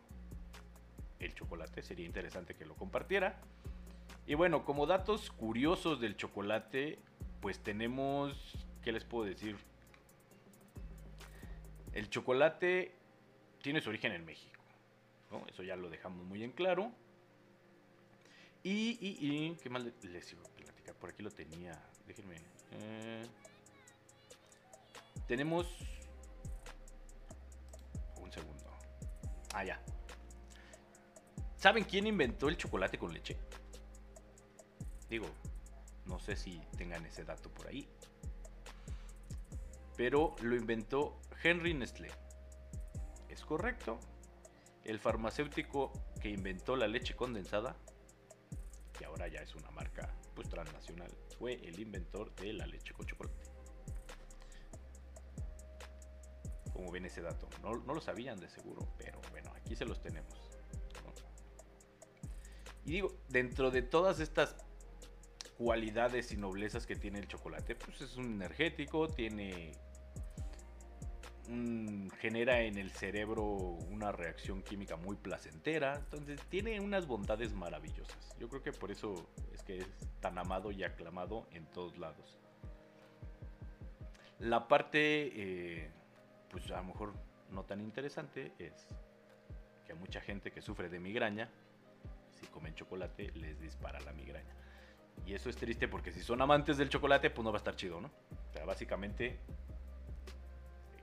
el 1.21 1.35
chocolate, 1.35 1.83
sería 1.83 2.07
interesante 2.07 2.55
que 2.55 2.65
lo 2.65 2.75
compartiera. 2.75 3.41
Y 4.27 4.35
bueno, 4.35 4.65
como 4.65 4.87
datos 4.87 5.31
curiosos 5.31 6.01
del 6.01 6.17
chocolate, 6.17 6.99
pues 7.41 7.59
tenemos, 7.61 8.35
¿qué 8.83 8.91
les 8.93 9.05
puedo 9.05 9.25
decir? 9.25 9.57
El 11.93 12.09
chocolate 12.11 12.93
tiene 13.63 13.81
su 13.81 13.91
origen 13.91 14.13
en 14.13 14.25
México. 14.25 14.51
Eso 15.49 15.63
ya 15.63 15.77
lo 15.77 15.91
dejamos 15.91 16.25
muy 16.27 16.43
en 16.43 16.53
claro. 16.53 16.91
Y, 18.63 18.97
y, 19.01 19.57
¿qué 19.63 19.69
más 19.69 19.85
le- 19.85 19.93
les 20.11 20.33
iba 20.33 20.43
a 20.43 20.49
platicar? 20.57 20.95
Por 20.95 21.11
aquí 21.11 21.23
lo 21.23 21.31
tenía. 21.31 21.79
Déjenme. 22.07 22.37
eh, 22.73 23.23
tenemos. 25.27 25.67
Ah, 29.55 29.63
ya. 29.63 29.81
¿Saben 31.57 31.85
quién 31.85 32.09
inventó 32.09 32.49
el 32.49 32.57
chocolate 32.57 32.99
con 32.99 33.15
leche? 33.15 33.39
Digo, 35.09 35.27
no 36.07 36.19
sé 36.19 36.35
si 36.35 36.61
tengan 36.77 37.07
ese 37.07 37.25
dato 37.25 37.49
por 37.51 37.69
ahí. 37.69 37.89
Pero 39.97 40.35
lo 40.43 40.57
inventó 40.57 41.21
Henry 41.41 41.73
Nestlé. 41.73 42.11
Es 43.29 43.45
correcto. 43.45 44.01
El 44.83 44.99
farmacéutico 44.99 45.93
que 46.21 46.31
inventó 46.31 46.75
la 46.75 46.89
leche 46.89 47.15
condensada, 47.15 47.77
que 48.93 49.05
ahora 49.05 49.29
ya 49.29 49.41
es 49.41 49.55
una 49.55 49.71
marca 49.71 50.13
pues 50.35 50.49
transnacional, 50.49 51.13
fue 51.39 51.55
el 51.55 51.79
inventor 51.79 52.35
de 52.35 52.55
la 52.55 52.67
leche 52.67 52.93
con 52.93 53.07
chocolate. 53.07 53.54
Como 56.75 56.91
ven 56.91 57.07
ese 57.07 57.23
dato, 57.23 57.49
no, 57.63 57.73
no 57.73 57.95
lo 57.95 58.01
sabían 58.03 58.39
de 58.39 58.49
seguro, 58.51 58.87
pero 58.99 59.19
bueno, 59.31 59.51
aquí 59.57 59.75
se 59.75 59.87
los 59.87 60.03
tenemos. 60.03 60.51
Y 62.85 62.91
digo, 62.93 63.17
dentro 63.31 63.71
de 63.71 63.81
todas 63.81 64.21
estas 64.21 64.57
cualidades 65.57 66.33
y 66.33 66.37
noblezas 66.37 66.87
que 66.87 66.97
tiene 66.97 67.21
el 67.21 67.29
chocolate, 67.29 67.75
pues 67.77 68.03
es 68.03 68.17
un 68.17 68.27
energético, 68.27 69.09
tiene 69.09 69.73
genera 72.21 72.63
en 72.63 72.79
el 72.79 72.91
cerebro 72.91 73.45
una 73.45 74.13
reacción 74.13 74.63
química 74.63 74.97
muy 74.97 75.17
placentera, 75.17 75.97
entonces 75.97 76.41
tiene 76.49 76.81
unas 76.81 77.07
bondades 77.07 77.53
maravillosas. 77.53 78.35
Yo 78.39 78.49
creo 78.49 78.63
que 78.63 78.73
por 78.73 78.91
eso 78.91 79.29
es 79.53 79.63
que 79.63 79.79
es 79.79 79.87
tan 80.21 80.39
amado 80.39 80.71
y 80.71 80.85
aclamado 80.85 81.47
en 81.53 81.67
todos 81.67 81.99
lados. 81.99 82.39
La 84.39 84.69
parte, 84.69 85.33
eh, 85.35 85.91
pues 86.55 86.71
a 86.71 86.77
lo 86.77 86.85
mejor 86.85 87.13
no 87.51 87.65
tan 87.65 87.81
interesante, 87.81 88.53
es 88.61 88.87
que 89.85 89.91
a 89.91 89.97
mucha 89.97 90.21
gente 90.21 90.53
que 90.53 90.63
sufre 90.63 90.89
de 90.89 91.01
migraña, 91.01 91.51
si 92.31 92.47
comen 92.47 92.77
chocolate, 92.77 93.33
les 93.33 93.61
dispara 93.61 93.99
la 94.03 94.13
migraña. 94.13 94.55
Y 95.27 95.35
eso 95.35 95.51
es 95.51 95.57
triste 95.57 95.89
porque 95.89 96.13
si 96.13 96.23
son 96.23 96.41
amantes 96.41 96.77
del 96.77 96.89
chocolate, 96.91 97.31
pues 97.31 97.45
no 97.45 97.51
va 97.51 97.57
a 97.57 97.59
estar 97.59 97.75
chido, 97.75 98.01
¿no? 98.01 98.07
O 98.07 98.53
sea, 98.53 98.65
básicamente 98.65 99.41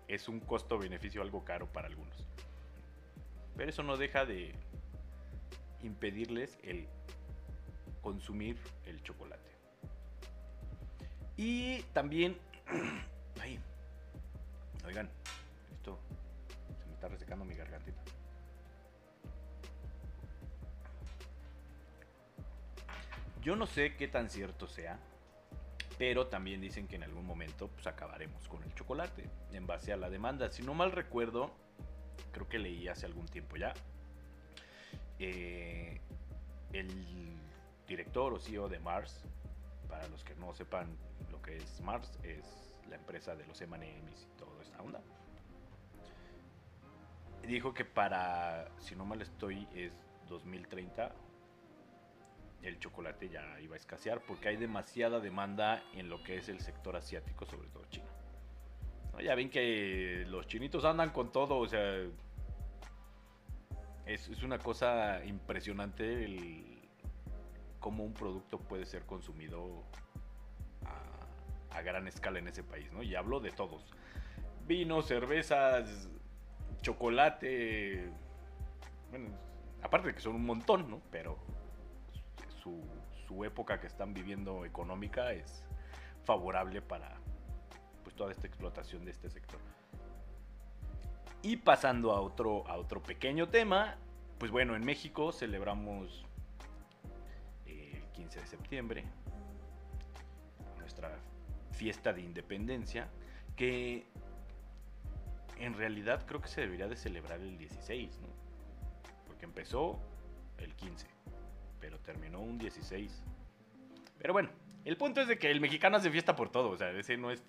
es 0.08 0.30
un 0.30 0.40
costo-beneficio 0.40 1.22
algo 1.22 1.44
caro 1.44 1.68
para 1.68 1.88
algunos. 1.88 2.26
Pero 3.58 3.70
eso 3.70 3.84
no 3.84 3.98
deja 3.98 4.24
de 4.26 4.56
impedirles 5.84 6.58
el 6.64 6.88
consumir 8.02 8.58
el 8.86 9.04
chocolate. 9.04 9.52
Y 11.36 11.82
también... 11.92 12.38
Ay, 13.42 13.60
oigan, 14.86 15.10
está 17.02 17.08
resecando 17.08 17.46
mi 17.46 17.56
gargantita. 17.56 18.00
Yo 23.42 23.56
no 23.56 23.66
sé 23.66 23.96
qué 23.96 24.08
tan 24.08 24.30
cierto 24.30 24.68
sea, 24.68 25.00
pero 25.98 26.28
también 26.28 26.62
dicen 26.62 26.88
que 26.88 26.98
en 26.98 27.04
algún 27.04 27.26
momento 27.26 27.70
pues 27.70 27.88
acabaremos 27.88 28.48
con 28.48 28.62
el 28.62 28.76
chocolate 28.76 29.28
en 29.52 29.66
base 29.66 29.92
a 29.92 29.98
la 29.98 30.12
demanda. 30.12 30.52
Si 30.52 30.62
no 30.62 30.76
mal 30.76 30.92
recuerdo, 30.92 31.50
creo 32.32 32.48
que 32.48 32.60
leí 32.60 32.88
hace 32.88 33.08
algún 33.08 33.26
tiempo 33.26 33.58
ya, 33.58 33.74
eh, 35.18 36.02
el 36.72 37.36
director 37.88 38.32
o 38.32 38.40
CEO 38.40 38.70
de 38.70 38.78
Mars, 38.78 39.24
para 39.90 40.08
los 40.10 40.24
que 40.24 40.36
no 40.36 40.54
sepan 40.54 40.96
lo 41.32 41.42
que 41.42 41.58
es 41.58 41.82
Mars, 41.82 42.12
es 42.22 42.46
la 42.88 42.98
empresa 42.98 43.36
de 43.36 43.48
los 43.48 43.60
M&M's 43.60 44.28
y 44.32 44.38
toda 44.38 44.62
esta 44.62 44.80
onda. 44.84 45.02
Dijo 47.48 47.74
que 47.74 47.86
para, 47.86 48.68
si 48.80 48.96
no 48.96 49.06
mal 49.06 49.22
estoy, 49.22 49.68
es 49.74 49.92
2030 50.28 51.12
el 52.64 52.80
chocolate 52.80 53.30
ya 53.30 53.60
iba 53.60 53.76
a 53.76 53.78
escasear 53.78 54.22
porque 54.22 54.50
hay 54.50 54.58
demasiada 54.58 55.20
demanda 55.20 55.84
en 55.94 56.10
lo 56.10 56.22
que 56.24 56.38
es 56.38 56.50
el 56.50 56.60
sector 56.60 56.96
asiático, 56.96 57.46
sobre 57.46 57.70
todo 57.70 57.86
China. 57.90 58.06
¿No? 59.14 59.20
Ya 59.20 59.36
ven 59.36 59.50
que 59.50 60.26
los 60.28 60.48
chinitos 60.48 60.86
andan 60.86 61.10
con 61.10 61.32
todo, 61.32 61.58
o 61.58 61.68
sea, 61.68 61.82
es, 64.06 64.30
es 64.30 64.44
una 64.44 64.60
cosa 64.60 65.24
impresionante 65.26 66.24
el, 66.24 66.82
cómo 67.80 68.04
un 68.04 68.14
producto 68.14 68.60
puede 68.60 68.86
ser 68.86 69.06
consumido 69.06 69.84
a, 70.86 71.78
a 71.78 71.82
gran 71.82 72.08
escala 72.08 72.40
en 72.40 72.48
ese 72.48 72.64
país, 72.64 72.92
¿no? 72.92 73.04
Y 73.04 73.16
hablo 73.16 73.40
de 73.40 73.52
todos. 73.52 73.84
Vinos, 74.68 75.08
cervezas, 75.08 76.08
chocolate, 76.82 78.10
bueno, 79.10 79.30
aparte 79.82 80.08
de 80.08 80.16
que 80.16 80.22
son 80.22 80.36
un 80.36 80.46
montón, 80.46 80.90
¿no? 80.90 81.02
Pero 81.12 81.38
su, 82.62 82.82
su 83.28 83.44
época 83.46 83.80
que 83.80 83.88
están 83.88 84.14
viviendo 84.14 84.66
económica 84.66 85.32
es 85.34 85.64
favorable 86.24 86.82
para 86.82 87.16
pues, 88.04 88.16
toda 88.16 88.32
esta 88.32 88.48
explotación 88.48 89.06
de 89.06 89.12
este 89.12 89.30
sector. 89.30 89.60
Y 91.44 91.58
pasando 91.58 92.12
a 92.12 92.22
otro, 92.22 92.68
a 92.68 92.78
otro 92.78 93.02
pequeño 93.02 93.50
tema, 93.50 93.98
pues 94.38 94.52
bueno, 94.52 94.76
en 94.76 94.84
México 94.84 95.32
celebramos 95.32 96.26
eh, 97.66 97.94
el 97.96 98.12
15 98.12 98.40
de 98.40 98.48
septiembre 98.48 99.06
nuestra 100.78 101.18
fiesta 101.72 102.14
de 102.14 102.22
independencia, 102.22 103.08
que 103.56 104.06
en 105.62 105.74
realidad 105.74 106.26
creo 106.26 106.42
que 106.42 106.48
se 106.48 106.62
debería 106.62 106.88
de 106.88 106.96
celebrar 106.96 107.40
el 107.40 107.58
16, 107.58 108.20
¿no? 108.20 108.28
Porque 109.28 109.46
empezó 109.46 110.00
el 110.58 110.74
15 110.76 111.08
pero 111.82 112.00
terminó 112.00 112.40
un 112.40 112.58
16. 112.58 113.24
Pero 114.20 114.32
bueno, 114.32 114.50
el 114.86 114.96
punto 114.96 115.20
es 115.20 115.28
de 115.28 115.38
que 115.38 115.52
el 115.52 115.60
mexicano 115.60 115.98
hace 115.98 116.12
fiesta 116.12 116.36
por 116.36 116.50
todo, 116.50 116.70
o 116.70 116.78
sea, 116.78 116.92
ese 116.92 117.18
no 117.18 117.32
es, 117.32 117.44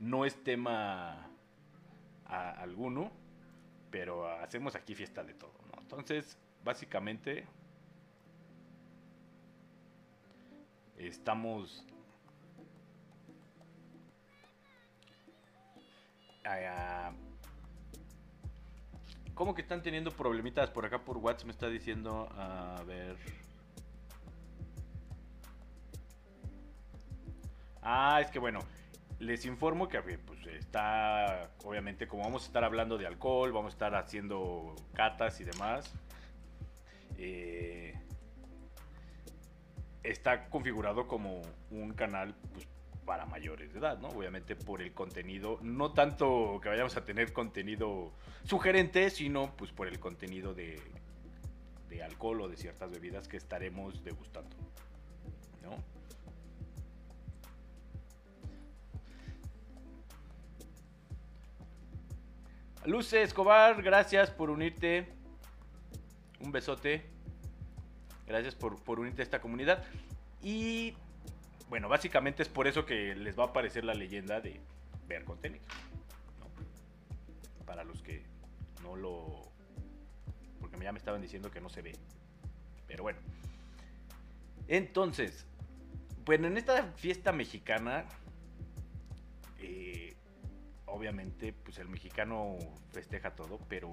no 0.00 0.24
es 0.24 0.42
tema 0.42 1.30
alguno, 2.24 3.12
pero 3.90 4.26
hacemos 4.28 4.74
aquí 4.74 4.94
fiesta 4.94 5.22
de 5.22 5.34
todo, 5.34 5.54
¿no? 5.72 5.80
Entonces, 5.80 6.38
básicamente, 6.64 7.46
estamos... 10.96 11.86
ah, 16.44 17.12
¿Cómo 19.36 19.54
que 19.54 19.60
están 19.60 19.82
teniendo 19.82 20.10
problemitas 20.12 20.70
por 20.70 20.86
acá 20.86 21.04
por 21.04 21.18
WhatsApp? 21.18 21.44
Me 21.44 21.52
está 21.52 21.68
diciendo, 21.68 22.26
a 22.38 22.82
ver... 22.86 23.16
Ah, 27.82 28.18
es 28.22 28.30
que 28.30 28.38
bueno, 28.38 28.60
les 29.18 29.44
informo 29.44 29.88
que 29.88 30.00
pues, 30.00 30.46
está, 30.46 31.50
obviamente, 31.64 32.08
como 32.08 32.22
vamos 32.22 32.44
a 32.44 32.46
estar 32.46 32.64
hablando 32.64 32.96
de 32.96 33.06
alcohol, 33.06 33.52
vamos 33.52 33.74
a 33.74 33.74
estar 33.74 33.94
haciendo 33.94 34.74
catas 34.94 35.38
y 35.40 35.44
demás. 35.44 35.92
eh, 37.18 37.94
está 40.02 40.48
configurado 40.48 41.06
como 41.06 41.42
un 41.70 41.92
canal 41.92 42.34
pues, 42.54 42.66
para 43.06 43.24
mayores 43.24 43.72
de 43.72 43.78
edad, 43.78 43.98
¿no? 43.98 44.08
Obviamente 44.08 44.56
por 44.56 44.82
el 44.82 44.92
contenido, 44.92 45.58
no 45.62 45.92
tanto 45.92 46.58
que 46.60 46.68
vayamos 46.68 46.96
a 46.96 47.04
tener 47.04 47.32
contenido 47.32 48.12
sugerente, 48.44 49.08
sino 49.10 49.54
pues 49.56 49.70
por 49.72 49.86
el 49.86 49.98
contenido 50.00 50.52
de, 50.52 50.78
de 51.88 52.02
alcohol 52.02 52.42
o 52.42 52.48
de 52.48 52.56
ciertas 52.56 52.90
bebidas 52.90 53.28
que 53.28 53.36
estaremos 53.36 54.02
degustando, 54.04 54.54
¿no? 55.62 55.76
Luce 62.84 63.22
Escobar, 63.22 63.82
gracias 63.82 64.30
por 64.30 64.50
unirte. 64.50 65.08
Un 66.40 66.52
besote. 66.52 67.04
Gracias 68.28 68.54
por, 68.54 68.80
por 68.80 69.00
unirte 69.00 69.22
a 69.22 69.24
esta 69.24 69.40
comunidad. 69.40 69.84
Y 70.40 70.94
bueno, 71.68 71.88
básicamente 71.88 72.42
es 72.42 72.48
por 72.48 72.66
eso 72.66 72.86
que 72.86 73.14
les 73.14 73.38
va 73.38 73.44
a 73.44 73.46
aparecer 73.48 73.84
la 73.84 73.94
leyenda 73.94 74.40
de 74.40 74.60
ver 75.08 75.24
contenido. 75.24 75.64
¿no? 76.38 77.64
Para 77.64 77.84
los 77.84 78.02
que 78.02 78.24
no 78.82 78.94
lo... 78.94 79.50
Porque 80.60 80.78
ya 80.78 80.92
me 80.92 80.98
estaban 80.98 81.20
diciendo 81.20 81.50
que 81.50 81.60
no 81.60 81.68
se 81.68 81.82
ve. 81.82 81.92
Pero 82.86 83.02
bueno. 83.02 83.18
Entonces, 84.68 85.46
bueno, 86.24 86.46
en 86.46 86.56
esta 86.56 86.84
fiesta 86.92 87.32
mexicana, 87.32 88.04
eh, 89.58 90.16
obviamente, 90.86 91.52
pues 91.52 91.78
el 91.78 91.88
mexicano 91.88 92.56
festeja 92.92 93.34
todo, 93.34 93.58
pero 93.68 93.90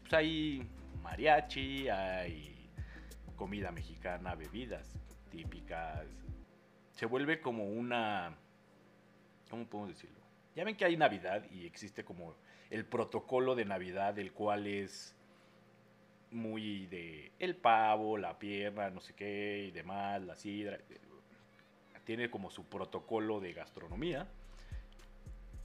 pues 0.00 0.12
hay 0.12 0.66
mariachi, 1.02 1.88
hay 1.88 2.70
comida 3.36 3.70
mexicana, 3.70 4.34
bebidas 4.34 5.00
típicas. 5.30 6.06
Se 6.92 7.06
vuelve 7.06 7.40
como 7.40 7.64
una... 7.64 8.36
¿Cómo 9.48 9.66
podemos 9.66 9.94
decirlo? 9.94 10.20
Ya 10.54 10.64
ven 10.64 10.76
que 10.76 10.84
hay 10.84 10.96
Navidad 10.96 11.44
y 11.50 11.66
existe 11.66 12.04
como 12.04 12.34
el 12.70 12.84
protocolo 12.84 13.54
de 13.54 13.64
Navidad, 13.64 14.18
el 14.18 14.32
cual 14.32 14.66
es 14.66 15.16
muy 16.30 16.86
de 16.86 17.32
el 17.38 17.56
pavo, 17.56 18.16
la 18.16 18.38
pierna, 18.38 18.90
no 18.90 19.00
sé 19.00 19.14
qué 19.14 19.66
y 19.68 19.70
demás, 19.70 20.22
la 20.22 20.36
sidra. 20.36 20.78
Tiene 22.04 22.30
como 22.30 22.50
su 22.50 22.64
protocolo 22.64 23.40
de 23.40 23.52
gastronomía. 23.52 24.28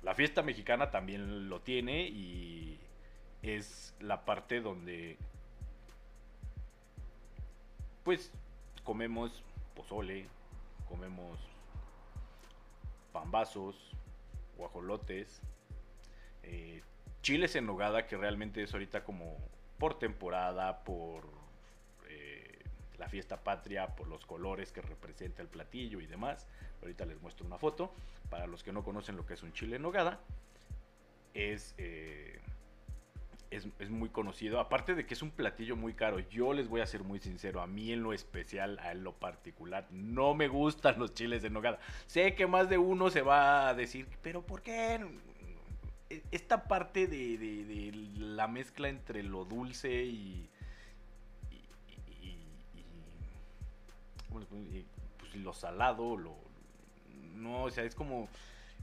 La 0.01 0.13
fiesta 0.13 0.43
mexicana 0.43 0.91
también 0.91 1.49
lo 1.49 1.61
tiene 1.61 2.07
y 2.07 2.79
es 3.41 3.95
la 3.99 4.25
parte 4.25 4.61
donde 4.61 5.17
pues 8.03 8.31
comemos 8.83 9.43
pozole, 9.75 10.27
comemos 10.87 11.39
pambazos, 13.11 13.75
guajolotes, 14.57 15.41
eh, 16.43 16.81
chiles 17.21 17.55
en 17.55 17.65
nogada, 17.65 18.07
que 18.07 18.17
realmente 18.17 18.63
es 18.63 18.73
ahorita 18.73 19.03
como 19.03 19.37
por 19.77 19.99
temporada, 19.99 20.83
por 20.83 21.25
eh, 22.07 22.59
la 22.97 23.09
fiesta 23.09 23.43
patria, 23.43 23.95
por 23.95 24.07
los 24.07 24.25
colores 24.25 24.71
que 24.71 24.81
representa 24.81 25.41
el 25.41 25.47
platillo 25.47 25.99
y 26.01 26.07
demás. 26.07 26.47
Ahorita 26.81 27.05
les 27.05 27.21
muestro 27.21 27.45
una 27.45 27.57
foto. 27.57 27.91
Para 28.29 28.47
los 28.47 28.63
que 28.63 28.71
no 28.71 28.83
conocen 28.83 29.17
lo 29.17 29.25
que 29.25 29.35
es 29.35 29.43
un 29.43 29.53
chile 29.53 29.75
en 29.75 29.83
nogada, 29.83 30.19
es, 31.33 31.75
eh, 31.77 32.39
es, 33.55 33.67
es, 33.79 33.89
muy 33.89 34.09
conocido. 34.09 34.59
Aparte 34.59 34.95
de 34.95 35.05
que 35.05 35.13
es 35.13 35.21
un 35.21 35.31
platillo 35.31 35.75
muy 35.75 35.93
caro, 35.93 36.19
yo 36.19 36.53
les 36.53 36.67
voy 36.67 36.81
a 36.81 36.85
ser 36.85 37.03
muy 37.03 37.19
sincero. 37.19 37.61
A 37.61 37.67
mí 37.67 37.91
en 37.91 38.03
lo 38.03 38.13
especial, 38.13 38.79
a 38.79 38.93
lo 38.93 39.13
particular, 39.13 39.87
no 39.91 40.33
me 40.33 40.47
gustan 40.47 40.99
los 40.99 41.13
chiles 41.13 41.43
en 41.43 41.53
nogada. 41.53 41.79
Sé 42.07 42.35
que 42.35 42.47
más 42.47 42.69
de 42.69 42.77
uno 42.77 43.09
se 43.09 43.21
va 43.21 43.69
a 43.69 43.73
decir, 43.73 44.07
pero 44.21 44.45
¿por 44.45 44.61
qué? 44.61 44.99
E, 46.09 46.23
esta 46.31 46.67
parte 46.67 47.07
de, 47.07 47.37
de, 47.37 47.65
de, 47.65 47.91
la 48.17 48.47
mezcla 48.47 48.89
entre 48.89 49.23
lo 49.23 49.45
dulce 49.45 50.03
y, 50.03 50.49
y, 51.49 52.27
y, 52.27 52.37
pues, 54.29 54.45
lo 55.35 55.53
salado, 55.53 56.17
lo, 56.17 56.35
no, 57.35 57.63
o 57.63 57.71
sea, 57.71 57.83
es 57.83 57.95
como 57.95 58.29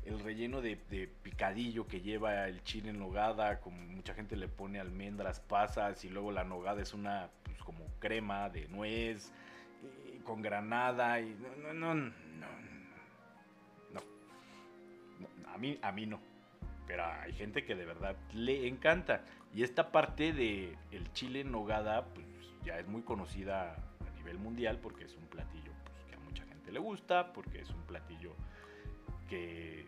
el 0.05 0.19
relleno 0.21 0.61
de, 0.61 0.77
picadillo 1.23 1.87
que 1.87 2.01
lleva 2.01 2.49
el 2.49 2.63
chile 2.65 2.91
en 2.91 2.99
nogada, 2.99 3.61
como 3.61 3.81
mucha 3.87 4.15
gente 4.15 4.37
le 4.37 4.49
pone 4.49 4.81
almendras, 4.81 5.41
pasas 5.41 6.05
y 6.05 6.09
luego 6.09 6.33
la 6.33 6.45
nogada 6.45 6.83
es 6.83 6.93
una 6.93 7.31
pues, 7.45 7.59
como 7.59 7.87
crema 8.01 8.51
de 8.51 8.69
nuez 8.69 9.33
con 10.25 10.43
granada 10.43 11.21
y 11.21 11.35
no, 11.35 11.73
no, 11.73 11.95
no, 11.95 11.95
no, 11.95 12.11
no, 13.93 15.51
a 15.53 15.59
mí, 15.59 15.79
a 15.83 15.93
mí 15.93 16.07
no. 16.07 16.21
Pero 16.87 17.05
hay 17.05 17.33
gente 17.33 17.65
que 17.65 17.75
de 17.75 17.85
verdad 17.85 18.17
le 18.33 18.67
encanta. 18.67 19.25
Y 19.55 19.63
esta 19.63 19.93
parte 19.93 20.33
de 20.33 20.77
el 20.91 21.13
chile 21.13 21.41
en 21.41 21.53
nogada, 21.53 22.07
pues 22.07 22.27
ya 22.65 22.79
es 22.79 22.87
muy 22.87 23.03
conocida 23.03 23.75
a 23.75 24.17
nivel 24.17 24.39
mundial 24.39 24.79
porque 24.81 25.05
es 25.05 25.15
un 25.17 25.27
platillo 25.27 25.73
pues, 25.85 26.05
que 26.05 26.15
a 26.15 26.21
mucha 26.21 26.45
gente 26.45 26.73
le 26.73 26.79
gusta, 26.79 27.33
porque 27.33 27.61
es 27.61 27.71
un 27.71 27.83
platillo 27.83 28.35
que 29.33 29.87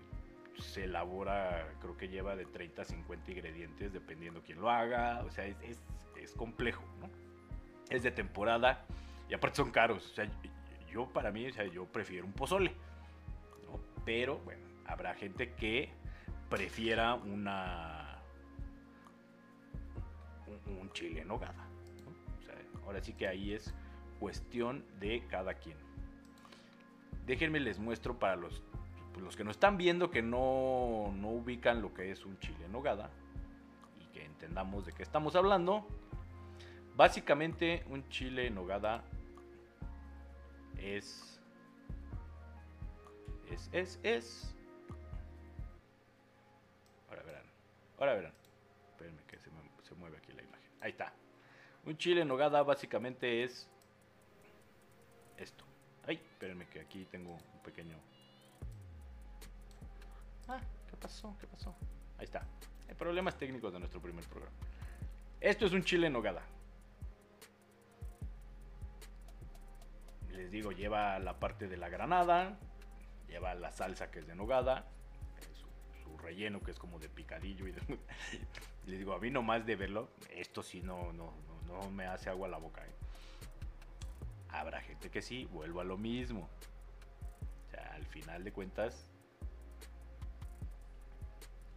se 0.58 0.84
elabora, 0.84 1.68
creo 1.82 1.98
que 1.98 2.08
lleva 2.08 2.34
de 2.34 2.46
30 2.46 2.80
a 2.80 2.84
50 2.86 3.30
ingredientes 3.30 3.92
dependiendo 3.92 4.42
quién 4.42 4.58
lo 4.58 4.70
haga, 4.70 5.22
o 5.26 5.30
sea, 5.30 5.44
es, 5.44 5.82
es, 6.16 6.32
complejo. 6.32 6.82
Es 7.90 8.02
de 8.02 8.10
temporada 8.10 8.86
y 9.28 9.34
aparte 9.34 9.58
son 9.58 9.70
caros, 9.70 10.12
o 10.12 10.14
sea, 10.14 10.26
yo 10.90 11.12
para 11.12 11.30
mí, 11.30 11.46
o 11.46 11.52
sea, 11.52 11.66
yo 11.66 11.84
prefiero 11.84 12.24
un 12.24 12.32
pozole. 12.32 12.72
Pero 14.06 14.38
bueno, 14.38 14.62
habrá 14.86 15.14
gente 15.14 15.52
que 15.52 15.90
prefiera 16.48 17.14
una 17.14 18.22
un, 20.80 20.90
chile 20.92 21.20
en 21.20 21.28
sea, 21.28 21.54
ahora 22.86 23.02
sí 23.02 23.12
que 23.12 23.28
ahí 23.28 23.52
es 23.52 23.74
cuestión 24.18 24.86
de 25.00 25.26
cada 25.28 25.52
quien. 25.52 25.76
Déjenme 27.26 27.60
les 27.60 27.78
muestro 27.78 28.18
para 28.18 28.36
los, 28.36 28.62
pues, 29.14 29.24
los 29.24 29.36
que 29.36 29.44
no 29.44 29.50
están 29.50 29.78
viendo 29.78 30.10
que 30.10 30.20
no, 30.20 31.10
no 31.16 31.30
ubican 31.30 31.80
lo 31.80 31.94
que 31.94 32.10
es 32.10 32.26
un 32.26 32.38
chile 32.40 32.66
en 32.66 32.72
nogada 32.72 33.08
y 33.98 34.04
que 34.12 34.24
entendamos 34.24 34.84
de 34.84 34.92
qué 34.92 35.02
estamos 35.02 35.34
hablando. 35.34 35.86
Básicamente 36.96 37.84
un 37.88 38.06
chile 38.10 38.48
en 38.48 38.54
nogada 38.54 39.02
es 40.76 41.40
es 43.50 43.70
es 43.72 44.00
es 44.02 44.54
Ahora 47.98 48.14
verán. 48.14 48.32
Espérenme 48.90 49.22
que 49.26 49.38
se, 49.38 49.50
se, 49.82 49.94
mueve 49.94 50.18
aquí 50.18 50.32
la 50.32 50.42
imagen. 50.42 50.70
Ahí 50.80 50.90
está. 50.90 51.12
Un 51.84 51.96
chile 51.96 52.22
en 52.22 52.28
nogada 52.28 52.62
básicamente 52.62 53.44
es 53.44 53.68
esto. 55.36 55.64
Ay, 56.06 56.16
espérenme 56.16 56.66
que 56.68 56.80
aquí 56.80 57.06
tengo 57.10 57.32
un 57.32 57.62
pequeño... 57.62 57.96
Ah, 60.48 60.60
¿qué 60.88 60.96
pasó? 60.96 61.36
¿Qué 61.40 61.46
pasó? 61.46 61.74
Ahí 62.18 62.24
está. 62.24 62.46
Hay 62.88 62.94
problemas 62.94 63.36
técnicos 63.36 63.72
de 63.72 63.78
nuestro 63.78 64.00
primer 64.00 64.24
programa. 64.24 64.56
Esto 65.40 65.66
es 65.66 65.72
un 65.72 65.84
chile 65.84 66.06
en 66.06 66.12
nogada. 66.12 66.42
Les 70.30 70.50
digo, 70.50 70.72
lleva 70.72 71.18
la 71.18 71.38
parte 71.38 71.68
de 71.68 71.76
la 71.76 71.88
granada, 71.88 72.58
lleva 73.28 73.54
la 73.54 73.70
salsa 73.70 74.10
que 74.10 74.18
es 74.18 74.26
de 74.26 74.34
nogada, 74.34 74.86
relleno 76.24 76.60
que 76.60 76.70
es 76.70 76.78
como 76.78 76.98
de 76.98 77.08
picadillo 77.08 77.68
y 77.68 77.72
de... 77.72 77.80
le 78.86 78.98
digo, 78.98 79.12
a 79.12 79.20
mí 79.20 79.30
nomás 79.30 79.64
de 79.66 79.76
verlo, 79.76 80.08
esto 80.30 80.62
sí 80.62 80.82
no, 80.82 81.12
no, 81.12 81.32
no, 81.46 81.80
no 81.82 81.90
me 81.90 82.06
hace 82.06 82.30
agua 82.30 82.48
a 82.48 82.50
la 82.50 82.58
boca. 82.58 82.84
¿eh? 82.84 82.94
Habrá 84.48 84.80
gente 84.80 85.10
que 85.10 85.22
sí, 85.22 85.46
vuelvo 85.52 85.80
a 85.80 85.84
lo 85.84 85.96
mismo. 85.96 86.48
O 87.66 87.70
sea, 87.70 87.92
al 87.94 88.06
final 88.06 88.42
de 88.44 88.52
cuentas, 88.52 89.13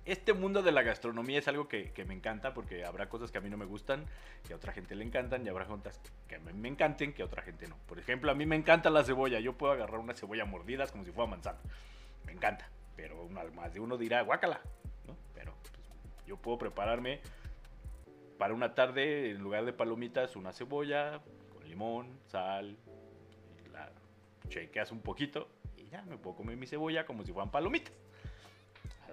este 0.07 0.33
mundo 0.33 0.63
de 0.63 0.71
la 0.71 0.83
gastronomía 0.83 1.39
es 1.39 1.47
algo 1.47 1.67
que, 1.67 1.91
que, 1.91 2.05
me 2.05 2.13
encanta 2.13 2.53
porque 2.53 2.85
habrá 2.85 3.09
cosas 3.09 3.31
que 3.31 3.37
a 3.37 3.41
mí 3.41 3.49
no 3.49 3.57
me 3.57 3.65
gustan, 3.65 4.05
que 4.47 4.53
a 4.53 4.55
otra 4.55 4.71
gente 4.71 4.95
le 4.95 5.03
encantan, 5.03 5.45
y 5.45 5.49
habrá 5.49 5.65
cosas 5.65 5.99
que 6.27 6.35
a 6.35 6.39
mí 6.39 6.53
me 6.53 6.69
encanten, 6.69 7.13
que 7.13 7.21
a 7.21 7.25
otra 7.25 7.41
gente 7.41 7.67
no. 7.67 7.77
Por 7.87 7.99
ejemplo, 7.99 8.31
a 8.31 8.33
mí 8.33 8.45
me 8.45 8.55
encanta 8.55 8.89
la 8.89 9.03
cebolla, 9.03 9.39
yo 9.39 9.57
puedo 9.57 9.73
agarrar 9.73 9.99
una 9.99 10.13
cebolla 10.13 10.45
mordidas 10.45 10.91
como 10.91 11.03
si 11.03 11.11
fuera 11.11 11.29
manzana. 11.29 11.59
Me 12.25 12.31
encanta. 12.31 12.69
Pero 12.95 13.27
más 13.29 13.73
de 13.73 13.79
uno 13.79 13.97
dirá, 13.97 14.21
guácala, 14.21 14.61
¿no? 15.05 15.15
Pero 15.35 15.53
pues, 15.61 16.25
yo 16.25 16.37
puedo 16.37 16.57
prepararme 16.57 17.19
para 18.37 18.53
una 18.53 18.73
tarde, 18.73 19.31
en 19.31 19.39
lugar 19.39 19.65
de 19.65 19.73
palomitas, 19.73 20.35
una 20.35 20.53
cebolla 20.53 21.21
con 21.53 21.67
limón, 21.67 22.19
sal, 22.27 22.77
la 23.71 23.91
chequeas 24.47 24.91
un 24.91 25.01
poquito 25.01 25.49
y 25.75 25.89
ya 25.89 26.01
me 26.03 26.17
puedo 26.17 26.37
comer 26.37 26.55
mi 26.57 26.65
cebolla 26.65 27.05
como 27.05 27.23
si 27.23 27.31
fueran 27.33 27.51
palomitas. 27.51 27.93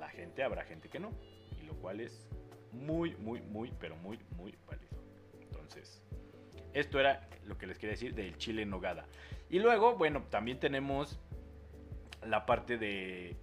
La 0.04 0.10
gente 0.10 0.42
habrá 0.42 0.64
gente 0.64 0.90
que 0.90 1.00
no, 1.00 1.12
y 1.58 1.64
lo 1.64 1.72
cual 1.76 1.98
es 1.98 2.28
muy, 2.72 3.16
muy, 3.16 3.40
muy, 3.40 3.72
pero 3.80 3.96
muy, 3.96 4.18
muy 4.36 4.54
válido. 4.66 4.98
Entonces, 5.40 6.02
esto 6.74 7.00
era 7.00 7.26
lo 7.46 7.56
que 7.56 7.66
les 7.66 7.78
quería 7.78 7.92
decir 7.92 8.14
del 8.14 8.36
chile 8.36 8.60
en 8.60 8.68
nogada. 8.68 9.06
Y 9.48 9.60
luego, 9.60 9.96
bueno, 9.96 10.24
también 10.28 10.60
tenemos 10.60 11.18
la 12.22 12.44
parte 12.44 12.76
de 12.76 13.34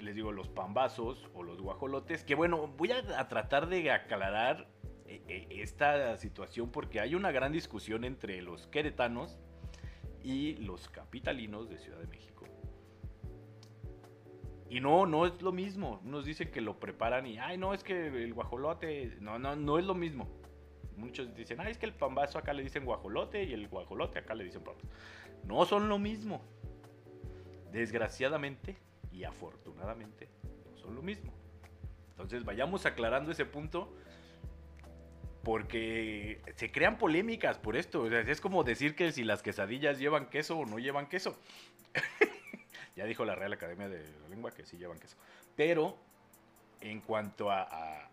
les 0.00 0.14
digo, 0.14 0.32
los 0.32 0.48
pambazos 0.48 1.26
o 1.32 1.42
los 1.42 1.62
guajolotes, 1.62 2.24
que 2.24 2.34
bueno, 2.34 2.68
voy 2.68 2.92
a, 2.92 3.28
tratar 3.28 3.70
de 3.70 3.90
aclarar 3.90 4.68
eh, 5.06 5.22
eh, 5.28 5.46
esta 5.62 6.14
situación 6.18 6.70
porque 6.70 7.00
hay 7.00 7.14
una 7.14 7.32
gran 7.32 7.52
discusión 7.52 8.04
entre 8.04 8.42
los 8.42 8.66
queretanos 8.66 9.38
y 10.22 10.56
los 10.56 10.90
capitalinos 10.90 11.70
de 11.70 11.78
Ciudad 11.78 12.00
de 12.00 12.06
México. 12.08 12.35
Y 14.68 14.80
no, 14.80 15.06
no 15.06 15.26
es 15.26 15.40
lo 15.42 15.52
mismo. 15.52 16.00
Unos 16.04 16.24
dicen 16.24 16.50
que 16.50 16.60
lo 16.60 16.78
preparan 16.78 17.26
y, 17.26 17.38
ay, 17.38 17.56
no, 17.56 17.72
es 17.72 17.84
que 17.84 18.06
el 18.06 18.34
guajolote, 18.34 19.16
no, 19.20 19.38
no, 19.38 19.54
no 19.54 19.78
es 19.78 19.84
lo 19.84 19.94
mismo. 19.94 20.28
Muchos 20.96 21.34
dicen, 21.36 21.60
ay, 21.60 21.70
es 21.72 21.78
que 21.78 21.86
el 21.86 21.92
pambazo 21.92 22.38
acá 22.38 22.52
le 22.52 22.62
dicen 22.62 22.84
guajolote 22.84 23.44
y 23.44 23.52
el 23.52 23.68
guajolote 23.68 24.18
acá 24.18 24.34
le 24.34 24.44
dicen 24.44 24.62
pambazo. 24.62 24.88
No 25.44 25.64
son 25.64 25.88
lo 25.88 25.98
mismo. 25.98 26.42
Desgraciadamente, 27.70 28.76
y 29.12 29.24
afortunadamente 29.24 30.28
no 30.70 30.76
son 30.76 30.94
lo 30.94 31.02
mismo. 31.02 31.32
Entonces 32.10 32.44
vayamos 32.44 32.86
aclarando 32.86 33.30
ese 33.30 33.44
punto 33.44 33.94
porque 35.42 36.40
se 36.56 36.72
crean 36.72 36.98
polémicas 36.98 37.58
por 37.58 37.76
esto. 37.76 38.06
es 38.06 38.40
como 38.40 38.64
decir 38.64 38.96
que 38.96 39.12
si 39.12 39.22
las 39.22 39.42
quesadillas 39.42 39.98
llevan 39.98 40.28
queso 40.28 40.58
o 40.58 40.66
no 40.66 40.78
llevan 40.78 41.08
queso. 41.08 41.38
Ya 42.96 43.04
dijo 43.04 43.24
la 43.24 43.34
Real 43.34 43.52
Academia 43.52 43.88
de 43.88 44.02
la 44.22 44.28
Lengua 44.28 44.50
que 44.50 44.64
sí 44.64 44.78
llevan 44.78 44.98
queso. 44.98 45.16
Pero 45.54 45.96
en 46.80 47.00
cuanto 47.00 47.50
a, 47.50 48.08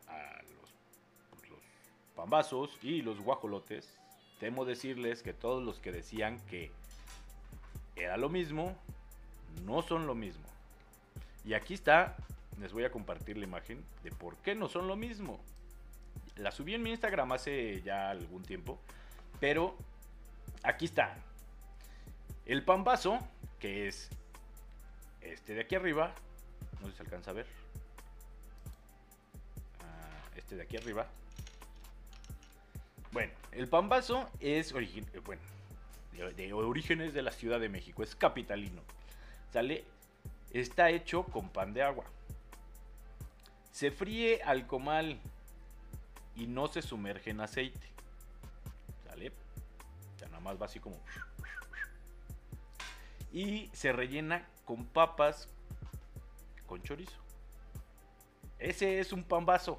los, 0.60 0.74
pues, 1.32 1.50
los 1.50 1.60
pambazos 2.16 2.78
y 2.82 3.02
los 3.02 3.20
guajolotes, 3.22 3.98
temo 4.40 4.66
decirles 4.66 5.24
que 5.24 5.34
todos 5.34 5.64
los 5.64 5.80
que 5.80 5.92
decían 5.92 6.40
que 6.48 6.70
era 7.96 8.18
lo 8.18 8.30
mismo, 8.30 8.76
no 9.66 9.82
son 9.82 10.06
lo 10.06 10.16
mismo. 10.16 10.44
Y 11.46 11.54
aquí 11.54 11.74
está, 11.74 12.16
les 12.60 12.74
voy 12.74 12.84
a 12.84 12.92
compartir 12.92 13.38
la 13.38 13.46
imagen 13.46 13.84
de 14.04 14.12
por 14.12 14.36
qué 14.38 14.56
no 14.56 14.68
son 14.68 14.88
lo 14.88 14.96
mismo. 14.96 15.40
La 16.36 16.52
subí 16.52 16.74
en 16.74 16.84
mi 16.84 16.90
Instagram 16.90 17.32
hace 17.32 17.82
ya 17.84 18.10
algún 18.10 18.44
tiempo, 18.44 18.80
pero 19.40 19.78
aquí 20.64 20.86
está. 20.86 21.16
El 22.46 22.66
pambazo, 22.66 23.20
que 23.60 23.88
es 23.88 24.10
este 25.24 25.54
de 25.54 25.62
aquí 25.62 25.76
arriba, 25.76 26.14
no 26.80 26.88
sé 26.88 26.92
si 26.92 26.98
se 26.98 27.04
alcanza 27.04 27.32
a 27.32 27.34
ver. 27.34 27.48
Ah, 29.82 30.30
este 30.36 30.56
de 30.56 30.64
aquí 30.64 30.78
arriba. 30.78 31.08
Bueno, 33.12 33.32
el 33.52 33.68
pambazo 33.68 34.30
es 34.40 34.72
eh, 34.72 35.04
bueno, 35.24 35.42
de, 36.36 36.54
orígenes 36.54 37.14
de 37.14 37.22
la 37.22 37.32
Ciudad 37.32 37.60
de 37.60 37.70
México, 37.70 38.04
es 38.04 38.16
capitalino. 38.16 38.82
¿Sale? 39.52 39.86
Está 40.52 40.90
hecho 40.90 41.24
con 41.24 41.50
pan 41.50 41.74
de 41.74 41.84
agua. 41.84 42.06
Se 43.72 43.92
fríe 43.92 44.42
al 44.44 44.68
comal 44.68 45.20
y 46.36 46.48
no 46.48 46.68
se 46.68 46.82
sumerge 46.82 47.30
en 47.30 47.42
aceite. 47.42 47.88
¿Sale? 49.06 49.32
Ya 50.20 50.28
nada 50.28 50.40
más 50.40 50.60
va 50.60 50.66
así 50.66 50.80
como... 50.80 51.00
Y 53.32 53.70
se 53.74 53.92
rellena 53.92 54.48
con 54.66 54.86
papas 54.86 55.50
con 56.66 56.82
chorizo. 56.82 57.18
Ese 58.60 59.00
es 59.00 59.12
un 59.12 59.24
pambazo. 59.24 59.78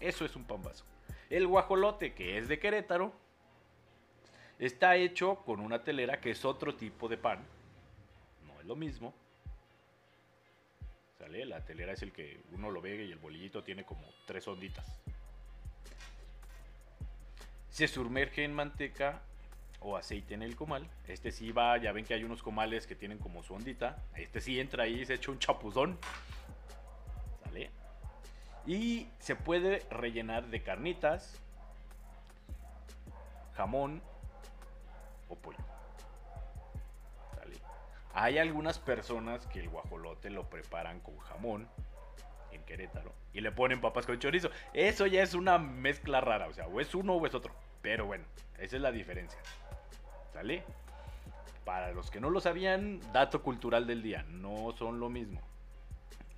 Eso 0.00 0.24
es 0.24 0.36
un 0.36 0.44
pambazo. 0.44 0.84
El 1.30 1.46
guajolote, 1.46 2.14
que 2.14 2.38
es 2.38 2.48
de 2.48 2.58
Querétaro, 2.58 3.12
está 4.58 4.96
hecho 4.96 5.36
con 5.44 5.60
una 5.60 5.82
telera 5.82 6.20
que 6.20 6.30
es 6.30 6.44
otro 6.44 6.74
tipo 6.74 7.08
de 7.08 7.16
pan. 7.16 7.44
No 8.46 8.60
es 8.60 8.66
lo 8.66 8.76
mismo. 8.76 9.14
¿Sale? 11.18 11.44
La 11.46 11.64
telera 11.64 11.92
es 11.92 12.02
el 12.02 12.12
que 12.12 12.40
uno 12.52 12.70
lo 12.70 12.80
ve 12.80 13.04
y 13.04 13.12
el 13.12 13.18
bolillito 13.18 13.64
tiene 13.64 13.84
como 13.84 14.06
tres 14.26 14.46
onditas. 14.46 14.86
Se 17.70 17.88
sumerge 17.88 18.44
en 18.44 18.54
manteca 18.54 19.22
o 19.80 19.96
aceite 19.96 20.34
en 20.34 20.42
el 20.42 20.56
comal. 20.56 20.88
Este 21.06 21.30
sí 21.30 21.52
va, 21.52 21.76
ya 21.78 21.92
ven 21.92 22.04
que 22.04 22.14
hay 22.14 22.24
unos 22.24 22.42
comales 22.42 22.86
que 22.86 22.94
tienen 22.94 23.18
como 23.18 23.42
su 23.42 23.54
ondita. 23.54 23.96
Este 24.14 24.40
sí 24.40 24.58
entra 24.58 24.84
ahí 24.84 25.00
y 25.00 25.06
se 25.06 25.14
echa 25.14 25.30
un 25.30 25.38
chapuzón. 25.38 25.98
¿Sale? 27.44 27.70
Y 28.66 29.08
se 29.18 29.36
puede 29.36 29.80
rellenar 29.90 30.46
de 30.48 30.62
carnitas, 30.62 31.40
jamón 33.54 34.02
o 35.28 35.36
pollo. 35.36 35.58
¿Sale? 37.34 37.56
Hay 38.14 38.38
algunas 38.38 38.78
personas 38.78 39.46
que 39.46 39.60
el 39.60 39.68
guajolote 39.68 40.30
lo 40.30 40.48
preparan 40.50 41.00
con 41.00 41.16
jamón 41.18 41.68
en 42.50 42.62
Querétaro 42.64 43.12
y 43.32 43.40
le 43.40 43.52
ponen 43.52 43.80
papas 43.80 44.06
con 44.06 44.18
chorizo. 44.18 44.50
Eso 44.74 45.06
ya 45.06 45.22
es 45.22 45.34
una 45.34 45.58
mezcla 45.58 46.20
rara, 46.20 46.48
o 46.48 46.52
sea, 46.52 46.66
o 46.66 46.80
es 46.80 46.94
uno 46.94 47.14
o 47.14 47.26
es 47.26 47.34
otro. 47.34 47.54
Pero 47.82 48.06
bueno, 48.06 48.24
esa 48.58 48.76
es 48.76 48.82
la 48.82 48.90
diferencia. 48.90 49.38
¿Sale? 50.38 50.62
Para 51.64 51.90
los 51.92 52.12
que 52.12 52.20
no 52.20 52.30
lo 52.30 52.40
sabían, 52.40 53.00
dato 53.12 53.42
cultural 53.42 53.88
del 53.88 54.04
día, 54.04 54.22
no 54.30 54.72
son 54.78 55.00
lo 55.00 55.10
mismo. 55.10 55.40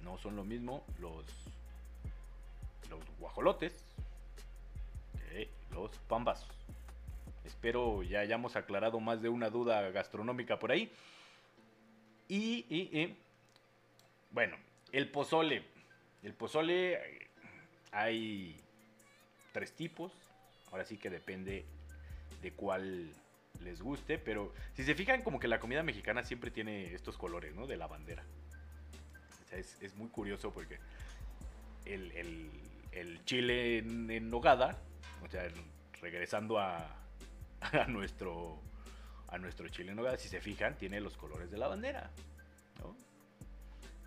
No 0.03 0.17
son 0.17 0.37
lo 0.37 0.43
mismo 0.43 0.87
los, 1.01 1.27
guajolotes 3.19 3.85
que 5.19 5.51
los 5.71 5.91
pambazos. 6.09 6.49
Espero 7.45 8.03
ya 8.03 8.21
hayamos 8.21 8.57
aclarado 8.57 9.01
más 9.01 9.21
de 9.21 9.29
una 9.29 9.51
duda 9.51 9.91
gastronómica 9.91 10.59
por 10.59 10.73
ahí. 10.73 10.91
Y, 12.27 13.15
bueno, 14.31 14.57
el 14.93 15.11
pozole. 15.11 15.63
El 16.23 16.33
pozole 16.33 17.29
hay 17.93 18.59
tres 19.53 19.75
tipos. 19.75 20.11
Ahora 20.73 20.87
sí 20.87 20.97
que 20.97 21.11
depende 21.11 21.67
de 22.41 22.53
cuál 22.53 23.13
les 23.61 23.81
guste, 23.83 24.19
pero 24.19 24.53
si 24.75 24.85
se 24.85 24.95
fijan 24.95 25.23
como 25.23 25.39
que 25.39 25.49
la 25.49 25.61
comida 25.61 25.83
mexicana 25.83 26.25
siempre 26.25 26.51
tiene 26.51 26.95
estos 26.95 27.17
colores, 27.17 27.55
¿no? 27.55 27.67
De 27.67 27.77
la 27.77 27.87
bandera. 27.87 28.25
O 29.45 29.49
sea, 29.49 29.59
es, 29.59 29.95
muy 29.97 30.09
curioso 30.09 30.53
porque 30.53 30.79
el, 31.85 33.25
chile 33.25 33.79
en, 33.79 34.31
nogada, 34.31 34.79
o 35.23 35.29
sea, 35.29 35.49
regresando 36.01 36.59
a, 36.59 36.97
a, 37.61 37.87
nuestro 37.87 38.61
a 39.29 39.39
nuestro 39.39 39.69
chile 39.69 39.91
en 39.91 39.97
nogada, 39.97 40.17
si 40.17 40.29
se 40.29 40.41
fijan, 40.41 40.77
tiene 40.77 41.01
los 41.01 41.17
colores 41.17 41.51
de 41.51 41.59
la 41.59 41.69
bandera, 41.69 42.11
¿no? 42.81 42.97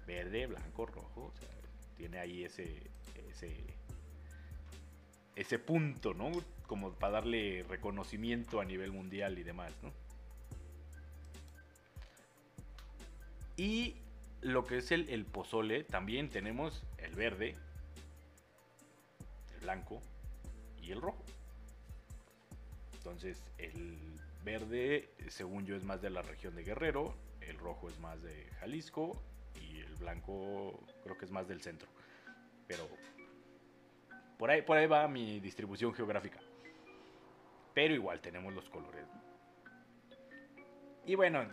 Verde, 0.06 0.48
blanco, 0.48 0.86
rojo, 0.86 1.32
o 1.34 1.39
sea, 1.39 1.50
tiene 1.96 2.20
ahí 2.20 2.44
ese, 2.44 2.82
ese, 3.30 3.63
ese 5.36 5.60
punto, 5.60 6.13
¿no? 6.13 6.32
Como 6.67 6.93
para 6.93 7.13
darle 7.13 7.63
reconocimiento 7.67 8.60
a 8.60 8.65
nivel 8.65 8.91
mundial 8.91 9.38
y 9.38 9.43
demás, 9.43 9.71
¿no? 9.82 9.91
Y 13.56 13.95
lo 14.41 14.65
que 14.65 14.78
es 14.78 14.91
el, 14.91 15.26
pozole, 15.26 15.84
también 15.84 16.30
tenemos 16.30 16.84
el 16.97 17.13
verde, 17.15 17.56
el 19.56 19.62
blanco 19.62 20.02
y 20.82 20.91
el 20.91 21.02
rojo. 21.02 21.23
Entonces, 22.97 23.43
el 23.58 23.97
verde, 24.43 25.10
según 25.30 25.65
yo, 25.65 25.76
es 25.76 25.84
más 25.84 26.02
de 26.02 26.10
la 26.10 26.21
región 26.21 26.56
de 26.56 26.63
Guerrero, 26.63 27.15
el 27.41 27.58
rojo 27.58 27.89
es 27.89 27.99
más 27.99 28.21
de 28.21 28.45
Jalisco 28.60 29.21
y 29.62 29.80
el 29.80 29.95
blanco 29.95 30.80
creo 31.04 31.17
que 31.17 31.26
es 31.26 31.32
más 31.32 31.47
del 31.47 31.62
centro. 31.62 31.88
Pero 32.67 32.88
por 34.38 34.49
ahí, 34.49 34.62
por 34.62 34.78
ahí 34.78 34.88
va 34.88 35.08
mi 35.08 35.39
distribución 35.39 35.93
geográfica. 35.93 36.39
Pero 37.74 37.94
igual 37.94 38.22
tenemos 38.22 38.54
los 38.54 38.70
colores. 38.70 39.06
Y 41.06 41.16
bueno, 41.16 41.46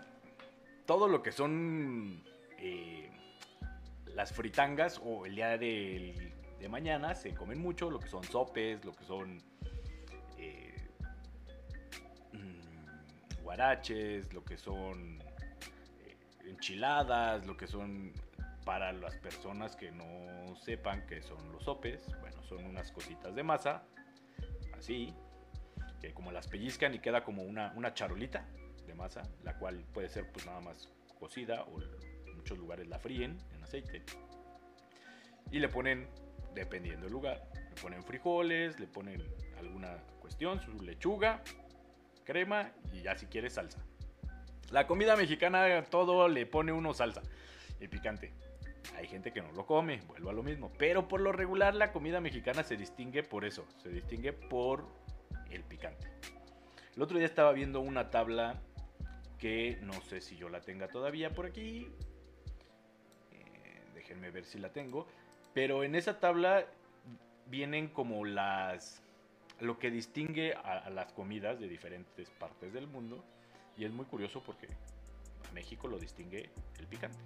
todo 0.86 1.08
lo 1.08 1.22
que 1.22 1.32
son 1.32 2.22
eh, 2.58 3.10
las 4.14 4.32
fritangas 4.32 5.00
o 5.04 5.26
el 5.26 5.34
día 5.34 5.56
de, 5.56 6.34
mañana 6.68 7.14
se 7.14 7.34
comen 7.34 7.60
mucho, 7.60 7.90
lo 7.90 7.98
que 7.98 8.08
son 8.08 8.22
sopes, 8.22 8.84
lo 8.84 8.92
que 8.92 9.04
son 9.04 9.42
eh, 10.36 10.76
mm, 12.32 13.42
guaraches, 13.42 14.32
lo 14.32 14.44
que 14.44 14.56
son 14.56 15.20
eh, 15.20 16.16
enchiladas, 16.46 17.46
lo 17.46 17.56
que 17.56 17.66
son 17.66 18.12
para 18.64 18.92
las 18.92 19.16
personas 19.16 19.74
que 19.74 19.90
no 19.90 20.54
sepan 20.56 21.06
qué 21.06 21.22
son 21.22 21.50
los 21.50 21.64
sopes, 21.64 22.06
bueno, 22.20 22.42
son 22.44 22.64
unas 22.66 22.92
cositas 22.92 23.34
de 23.34 23.42
masa, 23.42 23.82
así, 24.78 25.14
que 26.00 26.12
como 26.12 26.32
las 26.32 26.48
pellizcan 26.48 26.94
y 26.94 26.98
queda 26.98 27.22
como 27.22 27.42
una, 27.42 27.72
una 27.76 27.94
charolita 27.94 28.46
de 28.86 28.94
masa, 28.94 29.22
la 29.42 29.56
cual 29.58 29.84
puede 29.92 30.08
ser 30.08 30.30
pues 30.32 30.46
nada 30.46 30.60
más 30.60 30.88
cocida 31.18 31.62
o 31.64 31.80
en 31.80 32.36
muchos 32.36 32.58
lugares 32.58 32.88
la 32.88 32.98
fríen 32.98 33.38
en 33.54 33.62
aceite. 33.62 34.02
Y 35.50 35.58
le 35.58 35.68
ponen, 35.68 36.08
dependiendo 36.54 37.04
del 37.04 37.12
lugar, 37.12 37.42
le 37.54 37.80
ponen 37.80 38.02
frijoles, 38.02 38.78
le 38.80 38.86
ponen 38.86 39.22
alguna 39.58 39.98
cuestión, 40.20 40.60
su 40.60 40.72
lechuga, 40.82 41.42
crema 42.24 42.72
y 42.92 43.02
ya 43.02 43.16
si 43.16 43.26
quieres 43.26 43.54
salsa. 43.54 43.84
La 44.70 44.86
comida 44.86 45.16
mexicana 45.16 45.84
todo 45.90 46.28
le 46.28 46.46
pone 46.46 46.72
uno 46.72 46.94
salsa 46.94 47.22
y 47.80 47.88
picante. 47.88 48.32
Hay 48.96 49.06
gente 49.06 49.32
que 49.32 49.42
no 49.42 49.52
lo 49.52 49.66
come, 49.66 50.00
vuelvo 50.06 50.30
a 50.30 50.32
lo 50.32 50.42
mismo. 50.42 50.72
Pero 50.78 51.08
por 51.08 51.20
lo 51.20 51.32
regular 51.32 51.74
la 51.74 51.92
comida 51.92 52.20
mexicana 52.20 52.62
se 52.62 52.76
distingue 52.76 53.22
por 53.22 53.44
eso. 53.44 53.66
Se 53.82 53.88
distingue 53.88 54.32
por 54.32 54.86
el 55.50 55.62
picante. 55.64 56.08
El 56.96 57.02
otro 57.02 57.18
día 57.18 57.26
estaba 57.26 57.52
viendo 57.52 57.80
una 57.80 58.10
tabla 58.10 58.60
que 59.38 59.78
no 59.82 60.00
sé 60.02 60.20
si 60.20 60.36
yo 60.36 60.48
la 60.48 60.60
tenga 60.60 60.88
todavía 60.88 61.30
por 61.30 61.46
aquí. 61.46 61.88
Eh, 63.32 63.82
déjenme 63.94 64.30
ver 64.30 64.44
si 64.44 64.58
la 64.58 64.70
tengo. 64.70 65.06
Pero 65.54 65.82
en 65.82 65.94
esa 65.94 66.20
tabla 66.20 66.66
vienen 67.46 67.88
como 67.88 68.24
las... 68.24 69.02
Lo 69.60 69.78
que 69.78 69.90
distingue 69.90 70.54
a, 70.54 70.88
las 70.90 71.12
comidas 71.12 71.60
de 71.60 71.68
diferentes 71.68 72.30
partes 72.30 72.72
del 72.72 72.86
mundo. 72.86 73.24
Y 73.76 73.84
es 73.84 73.92
muy 73.92 74.06
curioso 74.06 74.42
porque 74.44 74.68
a 75.48 75.52
México 75.52 75.88
lo 75.88 75.98
distingue 75.98 76.50
el 76.78 76.86
picante. 76.86 77.18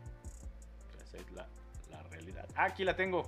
Esa 1.04 1.18
es 1.18 1.30
la, 1.32 1.46
la 1.90 2.02
realidad. 2.04 2.48
Ah, 2.56 2.64
aquí 2.64 2.84
la 2.84 2.96
tengo. 2.96 3.24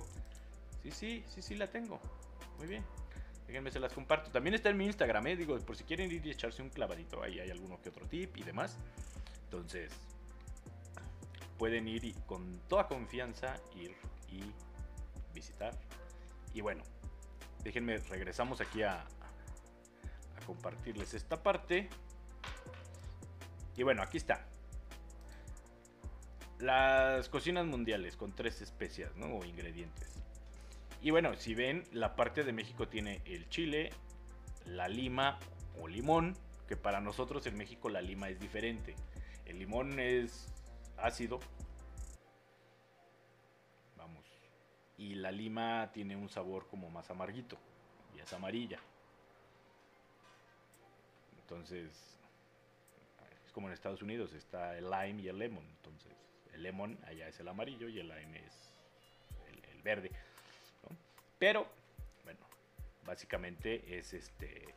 Sí, 0.83 0.91
sí, 0.91 1.23
sí, 1.27 1.41
sí 1.41 1.55
la 1.55 1.67
tengo. 1.67 1.99
Muy 2.57 2.67
bien. 2.67 2.83
Déjenme 3.47 3.71
se 3.71 3.79
las 3.79 3.93
comparto. 3.93 4.29
También 4.29 4.53
está 4.53 4.69
en 4.69 4.77
mi 4.77 4.85
Instagram, 4.85 5.27
¿eh? 5.27 5.35
Digo, 5.37 5.57
por 5.59 5.77
si 5.77 5.85
quieren 5.85 6.11
ir 6.11 6.25
y 6.25 6.31
echarse 6.31 6.61
un 6.61 6.69
clavadito. 6.69 7.23
Ahí 7.23 7.39
hay 7.39 7.49
alguno 7.49 7.81
que 7.81 7.89
otro 7.89 8.05
tip 8.05 8.35
y 8.37 8.43
demás. 8.43 8.77
Entonces, 9.45 9.91
pueden 11.57 11.87
ir 11.87 12.03
y 12.03 12.13
con 12.25 12.59
toda 12.67 12.87
confianza 12.87 13.55
ir 13.75 13.95
y 14.29 14.41
visitar. 15.33 15.73
Y 16.53 16.59
bueno, 16.59 16.83
déjenme, 17.63 17.97
regresamos 17.99 18.59
aquí 18.59 18.83
a, 18.83 18.99
a 19.01 20.45
compartirles 20.45 21.13
esta 21.13 21.41
parte. 21.41 21.89
Y 23.77 23.83
bueno, 23.83 24.01
aquí 24.01 24.17
está. 24.17 24.45
Las 26.59 27.29
cocinas 27.29 27.65
mundiales 27.65 28.17
con 28.17 28.35
tres 28.35 28.61
especias, 28.61 29.15
¿no? 29.15 29.37
O 29.37 29.45
ingredientes. 29.45 30.16
Y 31.01 31.11
bueno, 31.11 31.35
si 31.35 31.53
ven, 31.53 31.83
la 31.91 32.15
parte 32.15 32.43
de 32.43 32.51
México 32.51 32.87
tiene 32.87 33.21
el 33.25 33.47
chile, 33.49 33.91
la 34.65 34.87
lima 34.87 35.37
o 35.79 35.87
limón, 35.87 36.35
que 36.67 36.75
para 36.75 36.99
nosotros 36.99 37.45
en 37.45 37.55
México 37.55 37.89
la 37.89 38.01
lima 38.01 38.29
es 38.29 38.39
diferente. 38.39 38.95
El 39.45 39.59
limón 39.59 39.99
es 39.99 40.51
ácido. 40.97 41.39
Vamos. 43.95 44.25
Y 44.97 45.15
la 45.15 45.31
lima 45.31 45.91
tiene 45.93 46.15
un 46.15 46.29
sabor 46.29 46.67
como 46.67 46.89
más 46.89 47.09
amarguito. 47.09 47.57
Y 48.15 48.19
es 48.19 48.33
amarilla. 48.33 48.79
Entonces, 51.39 52.19
es 53.45 53.51
como 53.53 53.67
en 53.67 53.73
Estados 53.73 54.01
Unidos, 54.01 54.33
está 54.33 54.77
el 54.77 54.89
lime 54.89 55.21
y 55.21 55.27
el 55.29 55.37
lemon. 55.37 55.63
Entonces, 55.63 56.11
el 56.53 56.63
lemon 56.63 56.99
allá 57.05 57.27
es 57.29 57.39
el 57.39 57.47
amarillo 57.47 57.87
y 57.87 57.99
el 57.99 58.09
lime 58.09 58.43
es 58.45 58.73
el, 59.47 59.63
el 59.69 59.81
verde. 59.83 60.11
Pero, 61.39 61.67
bueno, 62.23 62.39
básicamente 63.05 63.97
es 63.97 64.13
este 64.13 64.75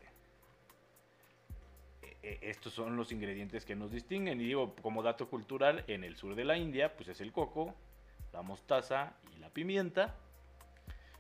e, 2.23 2.39
estos 2.43 2.73
son 2.73 2.97
los 2.97 3.13
ingredientes 3.13 3.65
que 3.65 3.77
nos 3.77 3.91
distinguen. 3.93 4.41
Y 4.41 4.45
digo, 4.45 4.75
como 4.83 5.03
dato 5.03 5.29
cultural, 5.29 5.85
en 5.87 6.05
el 6.05 6.17
sur 6.17 6.35
de 6.35 6.45
la 6.45 6.57
India, 6.57 6.97
pues 6.97 7.09
es 7.09 7.21
el 7.21 7.33
coco, 7.33 7.75
la 8.33 8.43
mostaza 8.43 9.15
y 9.35 9.39
la 9.39 9.51
pimienta. 9.51 10.17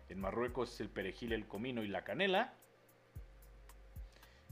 En 0.09 0.20
Marruecos 0.20 0.74
es 0.74 0.81
el 0.81 0.88
perejil, 0.88 1.33
el 1.33 1.46
comino 1.46 1.83
y 1.83 1.88
la 1.88 2.05
canela. 2.05 2.55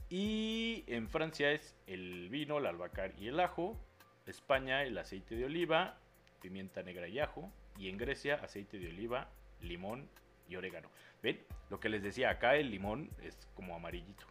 Y 0.09 0.83
en 0.87 1.07
Francia 1.07 1.51
es 1.51 1.75
el 1.85 2.29
vino, 2.29 2.57
el 2.57 2.65
albahaca 2.65 3.11
y 3.19 3.27
el 3.27 3.39
ajo. 3.39 3.77
España 4.25 4.83
el 4.83 4.97
aceite 4.97 5.35
de 5.35 5.45
oliva, 5.45 5.97
pimienta 6.41 6.81
negra 6.83 7.07
y 7.07 7.19
ajo. 7.19 7.51
Y 7.77 7.89
en 7.89 7.97
Grecia 7.97 8.35
aceite 8.35 8.79
de 8.79 8.89
oliva, 8.89 9.29
limón 9.61 10.09
y 10.49 10.55
orégano. 10.55 10.89
¿Ven? 11.21 11.39
Lo 11.69 11.79
que 11.79 11.89
les 11.89 12.01
decía 12.01 12.29
acá, 12.29 12.55
el 12.55 12.71
limón 12.71 13.09
es 13.21 13.47
como 13.55 13.75
amarillito. 13.75 14.25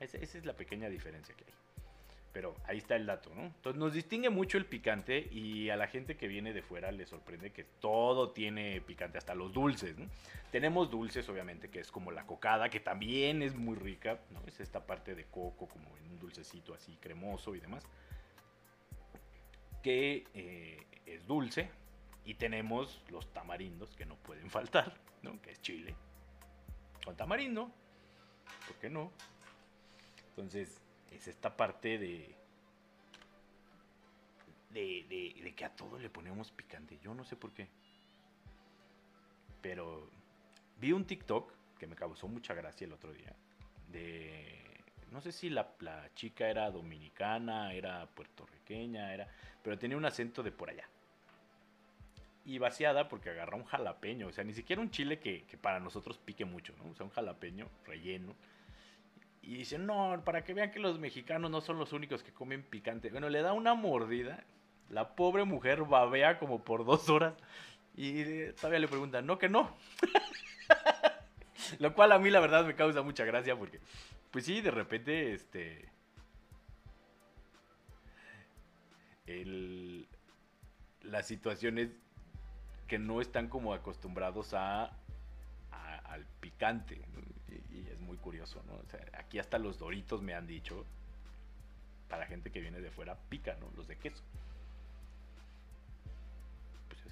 Esa, 0.00 0.18
esa 0.18 0.38
es 0.38 0.44
la 0.44 0.52
pequeña 0.52 0.88
diferencia 0.88 1.34
que 1.34 1.44
hay. 1.44 1.52
Pero 2.32 2.54
ahí 2.66 2.78
está 2.78 2.94
el 2.94 3.06
dato, 3.06 3.34
¿no? 3.34 3.46
Entonces 3.46 3.80
nos 3.80 3.92
distingue 3.92 4.30
mucho 4.30 4.58
el 4.58 4.66
picante 4.66 5.28
y 5.32 5.70
a 5.70 5.76
la 5.76 5.88
gente 5.88 6.16
que 6.16 6.28
viene 6.28 6.52
de 6.52 6.62
fuera 6.62 6.92
le 6.92 7.04
sorprende 7.06 7.50
que 7.50 7.64
todo 7.64 8.30
tiene 8.30 8.80
picante, 8.80 9.18
hasta 9.18 9.34
los 9.34 9.52
dulces, 9.52 9.98
¿no? 9.98 10.08
Tenemos 10.52 10.90
dulces, 10.90 11.28
obviamente, 11.28 11.68
que 11.68 11.80
es 11.80 11.90
como 11.90 12.12
la 12.12 12.26
cocada, 12.26 12.68
que 12.68 12.80
también 12.80 13.42
es 13.42 13.56
muy 13.56 13.74
rica, 13.74 14.20
¿no? 14.30 14.40
Es 14.46 14.60
esta 14.60 14.86
parte 14.86 15.14
de 15.14 15.24
coco, 15.24 15.66
como 15.66 15.96
en 15.96 16.12
un 16.12 16.18
dulcecito 16.20 16.74
así 16.74 16.96
cremoso 17.00 17.56
y 17.56 17.60
demás, 17.60 17.84
eh, 19.88 20.86
es 21.06 21.26
dulce. 21.26 21.70
Y 22.24 22.34
tenemos 22.34 23.02
los 23.10 23.32
tamarindos, 23.32 23.96
que 23.96 24.04
no 24.04 24.16
pueden 24.16 24.50
faltar, 24.58 24.94
¿no? 25.22 25.40
Que 25.40 25.52
es 25.52 25.62
chile 25.62 25.94
con 27.08 27.16
tamarindo, 27.16 27.70
¿por 28.66 28.76
qué 28.76 28.90
no? 28.90 29.10
Entonces, 30.28 30.78
es 31.10 31.26
esta 31.26 31.56
parte 31.56 31.96
de, 31.96 32.34
de, 34.74 35.06
de, 35.08 35.40
de, 35.42 35.54
que 35.54 35.64
a 35.64 35.74
todo 35.74 35.98
le 35.98 36.10
ponemos 36.10 36.52
picante. 36.52 36.98
Yo 36.98 37.14
no 37.14 37.24
sé 37.24 37.34
por 37.34 37.52
qué. 37.52 37.66
Pero 39.62 40.10
vi 40.78 40.92
un 40.92 41.06
TikTok 41.06 41.50
que 41.78 41.86
me 41.86 41.96
causó 41.96 42.28
mucha 42.28 42.52
gracia 42.52 42.84
el 42.84 42.92
otro 42.92 43.14
día. 43.14 43.34
De. 43.90 44.67
No 45.12 45.20
sé 45.20 45.32
si 45.32 45.50
la, 45.50 45.68
chica 46.14 46.48
era 46.48 46.70
dominicana, 46.70 47.72
era 47.72 48.06
puertorriqueña, 48.06 49.14
era. 49.14 49.28
Pero 49.62 49.78
tenía 49.78 49.96
un 49.96 50.04
acento 50.04 50.42
de 50.42 50.52
por 50.52 50.70
allá. 50.70 50.88
Y 52.44 52.58
vaciada 52.58 53.08
porque 53.08 53.30
agarra 53.30 53.56
un 53.56 53.64
jalapeño. 53.64 54.28
O 54.28 54.32
sea, 54.32 54.44
ni 54.44 54.54
siquiera 54.54 54.80
un 54.82 54.90
chile 54.90 55.18
que, 55.18 55.44
para 55.60 55.80
nosotros 55.80 56.18
pique 56.18 56.44
mucho, 56.44 56.74
¿no? 56.78 56.90
O 56.90 56.94
sea, 56.94 57.04
un 57.04 57.12
jalapeño 57.12 57.68
relleno 57.84 58.34
y 59.42 59.56
dicen, 59.56 59.86
no, 59.86 60.20
para 60.26 60.44
que 60.44 60.52
vean 60.52 60.70
que 60.70 60.78
los 60.78 60.98
mexicanos 60.98 61.50
no 61.50 61.62
son 61.62 61.78
los 61.78 61.94
únicos 61.94 62.22
que 62.22 62.32
comen 62.32 62.62
picante. 62.62 63.10
Bueno, 63.10 63.30
le 63.30 63.40
da 63.40 63.54
una 63.54 63.74
mordida. 63.74 64.44
La 64.90 65.14
pobre 65.14 65.44
mujer 65.44 65.84
babea 65.84 66.38
como 66.38 66.62
por 66.64 66.84
dos 66.84 67.08
horas. 67.08 67.34
Y 67.96 68.52
todavía 68.52 68.78
le 68.78 68.88
preguntan, 68.88 69.26
no, 69.26 69.38
que 69.38 69.48
no. 69.48 69.74
Lo 71.78 71.94
cual 71.94 72.12
a 72.12 72.18
mí 72.18 72.30
la 72.30 72.40
verdad 72.40 72.64
me 72.64 72.74
causa 72.74 73.02
mucha 73.02 73.24
gracia 73.24 73.56
porque, 73.56 73.80
pues 74.30 74.44
sí, 74.44 74.60
de 74.60 74.70
repente, 74.70 75.32
este... 75.32 75.88
El, 79.26 80.08
las 81.02 81.26
situaciones 81.26 81.90
que 82.86 82.98
no 82.98 83.20
están 83.20 83.48
como 83.48 83.74
acostumbrados 83.74 84.54
a, 84.54 84.96
al 85.70 86.24
picante. 86.40 87.00
Y, 87.48 87.76
y, 87.76 87.88
es 87.88 88.00
muy 88.00 88.16
curioso, 88.16 88.62
¿no? 88.66 88.74
O 88.74 88.86
sea, 88.90 89.04
aquí 89.12 89.38
hasta 89.38 89.58
los 89.58 89.78
doritos 89.78 90.22
me 90.22 90.34
han 90.34 90.46
dicho, 90.46 90.86
para 92.08 92.26
gente 92.26 92.50
que 92.50 92.60
viene 92.60 92.80
de 92.80 92.90
fuera, 92.90 93.16
pica, 93.28 93.56
¿no? 93.60 93.70
Los 93.76 93.86
de 93.86 93.96
queso. 93.96 94.22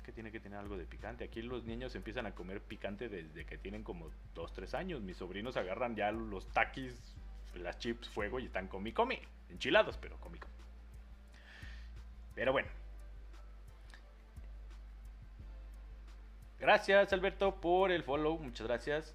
Que 0.07 0.13
tiene 0.13 0.31
que 0.31 0.39
tener 0.39 0.59
algo 0.59 0.79
de 0.79 0.87
picante. 0.87 1.25
Aquí 1.25 1.43
los 1.43 1.65
niños 1.65 1.97
empiezan 1.97 2.27
a 2.27 2.33
comer 2.33 2.63
picante 2.63 3.09
desde 3.09 3.45
que 3.45 3.59
tienen 3.59 3.83
como 3.83 4.09
2, 4.35 4.53
3 4.53 4.75
años. 4.75 5.03
Mis 5.03 5.17
sobrinos 5.17 5.57
agarran 5.57 5.97
ya 5.97 6.13
los 6.13 6.47
taquis, 6.53 6.95
las 7.57 7.79
chips, 7.79 8.09
fuego 8.09 8.39
y 8.39 8.47
están 8.47 8.69
comi 8.69 8.93
comi. 8.93 9.19
Enchilados, 9.51 9.99
pero 9.99 10.17
comi 10.21 10.39
comi. 10.39 10.55
Pero 12.37 12.53
bueno. 12.53 12.69
Gracias 16.61 17.13
Alberto 17.13 17.57
por 17.61 17.91
el 17.91 18.03
follow, 18.05 18.39
muchas 18.39 18.67
gracias. 18.67 19.15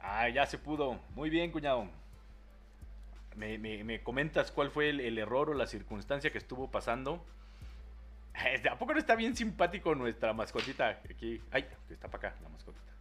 Ah, 0.00 0.28
ya 0.28 0.44
se 0.44 0.58
pudo. 0.58 1.00
Muy 1.14 1.30
bien, 1.30 1.50
cuñado. 1.50 1.88
Me, 3.36 3.58
me, 3.58 3.84
me 3.84 4.02
comentas 4.02 4.52
cuál 4.52 4.70
fue 4.70 4.90
el, 4.90 5.18
error 5.18 5.50
o 5.50 5.54
la 5.54 5.66
circunstancia 5.66 6.30
que 6.30 6.38
estuvo 6.38 6.70
pasando. 6.70 7.24
¿A 8.70 8.78
poco 8.78 8.92
no 8.92 8.98
está 8.98 9.14
bien 9.14 9.36
simpático 9.36 9.94
nuestra 9.94 10.32
mascotita? 10.32 11.00
Aquí. 11.10 11.40
Ay, 11.50 11.66
está 11.90 12.08
para 12.08 12.28
acá 12.28 12.40
la 12.42 12.48
mascotita. 12.48 12.92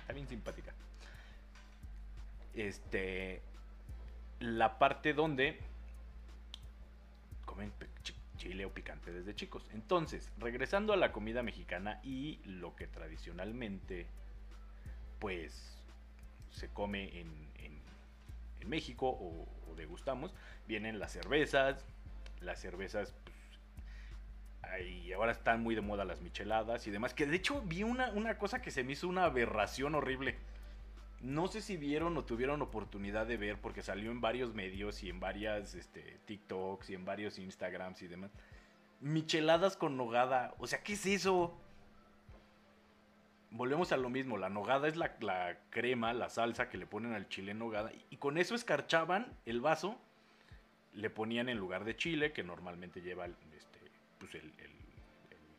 Está 0.00 0.12
bien 0.12 0.28
simpática. 0.28 0.72
Este. 2.54 3.42
La 4.40 4.78
parte 4.78 5.14
donde 5.14 5.58
comen 7.44 7.72
chile 8.36 8.64
o 8.64 8.70
picante 8.72 9.12
desde 9.12 9.34
chicos. 9.34 9.68
Entonces, 9.72 10.30
regresando 10.38 10.92
a 10.92 10.96
la 10.96 11.12
comida 11.12 11.42
mexicana 11.42 12.00
y 12.02 12.40
lo 12.44 12.74
que 12.74 12.86
tradicionalmente 12.86 14.06
pues 15.18 15.78
se 16.50 16.68
come 16.68 17.20
en, 17.20 17.48
en, 17.54 17.82
México 18.66 19.08
o, 19.08 19.46
degustamos, 19.76 20.34
vienen 20.66 20.98
las 20.98 21.12
cervezas, 21.12 21.84
las 22.40 22.60
cervezas, 22.60 23.14
ahí 24.72 25.12
ahora 25.12 25.32
están 25.32 25.62
muy 25.62 25.74
de 25.74 25.80
moda 25.80 26.04
las 26.04 26.20
micheladas 26.20 26.86
y 26.86 26.90
demás, 26.90 27.14
que 27.14 27.26
de 27.26 27.36
hecho 27.36 27.62
vi 27.62 27.82
una, 27.82 28.10
una 28.12 28.38
cosa 28.38 28.60
que 28.62 28.70
se 28.70 28.84
me 28.84 28.92
hizo 28.92 29.08
una 29.08 29.24
aberración 29.24 29.94
horrible. 29.94 30.36
No 31.20 31.48
sé 31.48 31.62
si 31.62 31.76
vieron 31.76 32.16
o 32.16 32.24
tuvieron 32.24 32.60
oportunidad 32.60 33.26
de 33.26 33.36
ver 33.36 33.58
porque 33.58 33.82
salió 33.82 34.10
en 34.10 34.20
varios 34.20 34.54
medios 34.54 35.02
y 35.02 35.08
en 35.08 35.20
varias 35.20 35.74
este, 35.74 36.18
TikToks 36.26 36.90
y 36.90 36.94
en 36.94 37.04
varios 37.04 37.38
Instagrams 37.38 38.02
y 38.02 38.08
demás. 38.08 38.30
Micheladas 39.00 39.76
con 39.76 39.96
nogada. 39.96 40.54
O 40.58 40.66
sea, 40.66 40.82
¿qué 40.82 40.92
es 40.94 41.06
eso? 41.06 41.58
volvemos 43.54 43.92
a 43.92 43.96
lo 43.96 44.10
mismo, 44.10 44.36
la 44.36 44.48
nogada 44.48 44.88
es 44.88 44.96
la, 44.96 45.14
la, 45.20 45.56
crema, 45.70 46.12
la 46.12 46.28
salsa 46.28 46.68
que 46.68 46.76
le 46.76 46.86
ponen 46.86 47.12
al 47.14 47.28
chile 47.28 47.52
en 47.52 47.60
nogada, 47.60 47.92
y 48.10 48.16
con 48.16 48.36
eso 48.36 48.54
escarchaban 48.54 49.32
el 49.46 49.60
vaso, 49.60 49.96
le 50.92 51.08
ponían 51.08 51.48
en 51.48 51.58
lugar 51.58 51.84
de 51.84 51.96
chile, 51.96 52.32
que 52.32 52.42
normalmente 52.42 53.00
lleva 53.00 53.24
pues 54.30 54.42
el, 54.42 54.52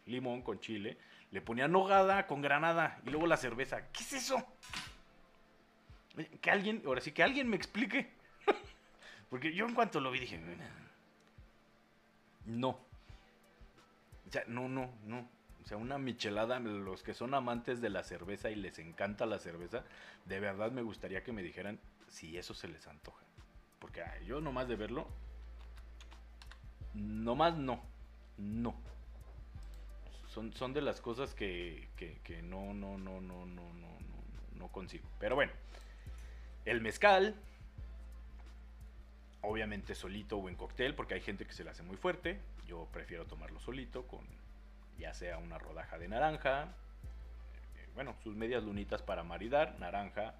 limón 0.05 0.41
con 0.41 0.59
chile, 0.59 0.97
le 1.31 1.41
ponían 1.41 1.71
nogada 1.71 2.27
con 2.27 2.41
granada, 2.41 2.99
y 3.05 3.09
luego 3.09 3.27
la 3.27 3.37
cerveza. 3.37 3.91
¿Qué 3.91 4.03
es 4.03 4.13
eso? 4.13 4.45
Que 6.39 6.51
alguien, 6.51 6.83
ahora 6.85 7.01
sí, 7.01 7.11
que 7.11 7.23
alguien 7.23 7.49
me 7.49 7.55
explique. 7.55 8.11
Porque 9.29 9.53
yo 9.53 9.65
en 9.65 9.73
cuanto 9.73 9.99
lo 9.99 10.11
vi 10.11 10.19
dije, 10.19 10.39
no. 12.45 12.69
O 14.27 14.31
sea, 14.31 14.43
no, 14.47 14.69
no, 14.69 14.93
no. 15.03 15.27
O 15.63 15.67
sea, 15.67 15.77
una 15.77 15.97
michelada, 15.97 16.59
los 16.59 17.01
que 17.01 17.15
son 17.15 17.33
amantes 17.33 17.81
de 17.81 17.89
la 17.89 18.03
cerveza 18.03 18.51
y 18.51 18.55
les 18.55 18.77
encanta 18.77 19.25
la 19.25 19.39
cerveza, 19.39 19.83
de 20.25 20.39
verdad 20.39 20.71
me 20.71 20.83
gustaría 20.83 21.23
que 21.23 21.31
me 21.31 21.41
dijeran 21.41 21.79
si 22.07 22.37
eso 22.37 22.53
se 22.53 22.67
les 22.67 22.87
antoja. 22.87 23.25
Porque 23.79 24.03
yo 24.25 24.41
nomás 24.41 24.67
de 24.67 24.75
verlo, 24.75 25.07
nomás 26.93 27.57
no, 27.57 27.83
no. 28.37 28.75
Son, 30.27 30.51
son 30.53 30.73
de 30.73 30.81
las 30.81 30.99
cosas 30.99 31.33
que, 31.33 31.87
que, 31.95 32.41
no, 32.41 32.73
no, 32.73 32.97
no, 32.97 33.21
no, 33.21 33.45
no, 33.45 33.73
no, 33.73 33.97
no 34.57 34.67
consigo. 34.69 35.07
Pero 35.19 35.35
bueno, 35.35 35.53
el 36.65 36.81
mezcal, 36.81 37.35
obviamente 39.41 39.95
solito 39.95 40.37
o 40.37 40.49
en 40.49 40.55
cóctel, 40.55 40.93
porque 40.93 41.13
hay 41.13 41.21
gente 41.21 41.45
que 41.45 41.53
se 41.53 41.63
le 41.63 41.69
hace 41.69 41.83
muy 41.83 41.95
fuerte. 41.95 42.41
Yo 42.67 42.87
prefiero 42.91 43.25
tomarlo 43.25 43.59
solito 43.59 44.07
con 44.07 44.25
ya 44.97 45.13
sea 45.13 45.37
una 45.37 45.57
rodaja 45.57 45.97
de 45.97 46.07
naranja, 46.07 46.63
eh, 47.75 47.87
bueno, 47.93 48.15
sus 48.23 48.35
medias 48.35 48.63
lunitas 48.63 49.01
para 49.01 49.23
maridar, 49.23 49.77
naranja, 49.79 50.35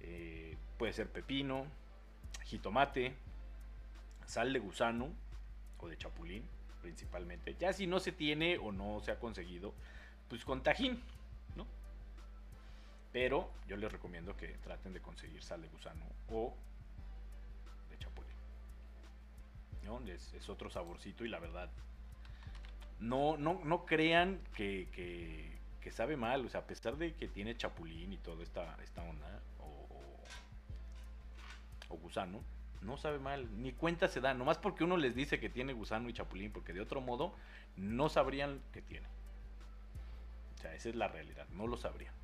eh, 0.00 0.56
puede 0.78 0.92
ser 0.92 1.08
pepino, 1.10 1.66
jitomate, 2.44 3.14
sal 4.26 4.52
de 4.52 4.58
gusano 4.60 5.08
o 5.78 5.88
de 5.88 5.96
chapulín 5.96 6.44
principalmente. 6.80 7.56
Ya 7.58 7.72
si 7.72 7.86
no 7.86 8.00
se 8.00 8.12
tiene 8.12 8.58
o 8.58 8.72
no 8.72 9.00
se 9.00 9.10
ha 9.10 9.18
conseguido, 9.18 9.74
pues 10.28 10.44
con 10.44 10.62
tajín, 10.62 11.02
¿no? 11.56 11.66
Pero 13.12 13.50
yo 13.66 13.76
les 13.76 13.90
recomiendo 13.90 14.36
que 14.36 14.48
traten 14.58 14.92
de 14.92 15.00
conseguir 15.00 15.42
sal 15.42 15.62
de 15.62 15.68
gusano 15.68 16.04
o 16.30 16.54
de 17.90 17.98
chapulín. 17.98 18.32
¿no? 19.84 20.00
Es, 20.06 20.48
otro 20.48 20.70
saborcito 20.70 21.24
y 21.24 21.28
la 21.28 21.38
verdad 21.38 21.70
no, 23.00 23.36
no, 23.36 23.60
no 23.64 23.86
crean 23.86 24.40
que, 24.54 24.88
que, 24.92 25.56
sabe 25.90 26.18
mal, 26.18 26.44
o 26.44 26.50
sea, 26.50 26.60
a 26.60 26.66
pesar 26.66 26.98
de 26.98 27.14
que 27.14 27.28
tiene 27.28 27.56
chapulín 27.56 28.12
y 28.12 28.18
toda 28.18 28.42
esta, 28.42 28.76
esta 28.82 29.02
onda, 29.02 29.40
o, 29.58 29.88
gusano, 31.96 32.44
no 32.82 32.96
sabe 32.96 33.18
mal, 33.18 33.48
ni 33.60 33.72
cuenta 33.72 34.08
se 34.08 34.20
da, 34.20 34.34
nomás 34.34 34.58
porque 34.58 34.84
uno 34.84 34.96
les 34.96 35.14
dice 35.14 35.40
que 35.40 35.48
tiene 35.48 35.72
gusano 35.72 36.08
y 36.08 36.12
chapulín, 36.12 36.52
porque 36.52 36.72
de 36.72 36.80
otro 36.80 37.00
modo 37.00 37.34
no 37.76 38.08
sabrían 38.08 38.60
que 38.72 38.82
tiene. 38.82 39.06
O 40.56 40.60
sea, 40.60 40.74
esa 40.74 40.88
es 40.88 40.96
la 40.96 41.08
realidad, 41.08 41.46
no 41.50 41.66
lo 41.66 41.76
sabrían. 41.76 42.14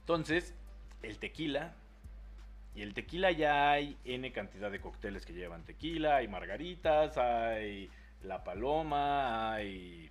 Entonces, 0.00 0.54
el 1.02 1.18
tequila, 1.18 1.74
y 2.74 2.82
el 2.82 2.94
tequila 2.94 3.30
ya 3.30 3.70
hay 3.70 3.96
N 4.04 4.32
cantidad 4.32 4.70
de 4.70 4.80
cócteles 4.80 5.26
que 5.26 5.32
llevan 5.32 5.64
tequila, 5.64 6.16
hay 6.16 6.28
margaritas, 6.28 7.16
hay 7.18 7.90
la 8.22 8.44
paloma, 8.44 9.52
hay... 9.52 10.10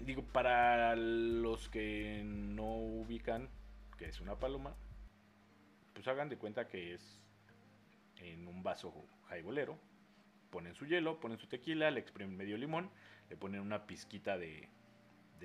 Digo, 0.00 0.22
para 0.22 0.96
los 0.96 1.68
que 1.68 2.22
no 2.24 2.64
ubican 2.64 3.48
que 3.98 4.06
es 4.06 4.20
una 4.20 4.36
paloma, 4.36 4.74
pues 6.00 6.08
hagan 6.08 6.30
de 6.30 6.38
cuenta 6.38 6.66
que 6.66 6.94
es 6.94 7.20
en 8.16 8.48
un 8.48 8.62
vaso 8.62 8.94
jaibolero. 9.28 9.78
Ponen 10.50 10.74
su 10.74 10.86
hielo, 10.86 11.20
ponen 11.20 11.36
su 11.36 11.46
tequila, 11.46 11.90
le 11.90 12.00
exprimen 12.00 12.38
medio 12.38 12.56
limón, 12.56 12.90
le 13.28 13.36
ponen 13.36 13.60
una 13.60 13.86
pizquita 13.86 14.38
de, 14.38 14.70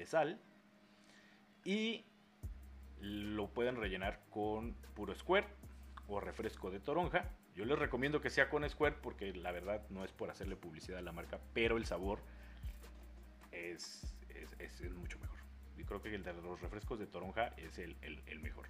sal 0.05 0.39
y 1.65 2.05
lo 3.01 3.49
pueden 3.49 3.75
rellenar 3.75 4.21
con 4.29 4.75
puro 4.95 5.13
square 5.13 5.47
o 6.07 6.21
refresco 6.21 6.71
de 6.71 6.79
toronja 6.79 7.29
yo 7.55 7.63
les 7.65 7.79
recomiendo 7.79 8.21
que 8.21 8.29
sea 8.29 8.49
con 8.49 8.69
Square 8.69 8.97
porque 9.01 9.33
la 9.33 9.51
verdad 9.51 9.81
no 9.89 10.03
es 10.03 10.11
por 10.11 10.29
hacerle 10.29 10.57
publicidad 10.57 10.99
a 10.99 11.01
la 11.01 11.13
marca, 11.13 11.39
pero 11.53 11.77
el 11.77 11.85
sabor 11.85 12.19
es, 13.53 14.13
es, 14.59 14.91
mucho 14.91 15.17
mejor. 15.19 15.39
Y 15.77 15.83
creo 15.85 16.01
que 16.01 16.13
el 16.13 16.23
de 16.23 16.33
los 16.33 16.59
refrescos 16.59 16.99
de 16.99 17.07
toronja 17.07 17.53
es 17.55 17.79
el, 17.79 17.95
mejor. 18.41 18.67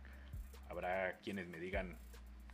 Habrá 0.70 1.18
quienes 1.20 1.48
me 1.48 1.60
digan 1.60 1.98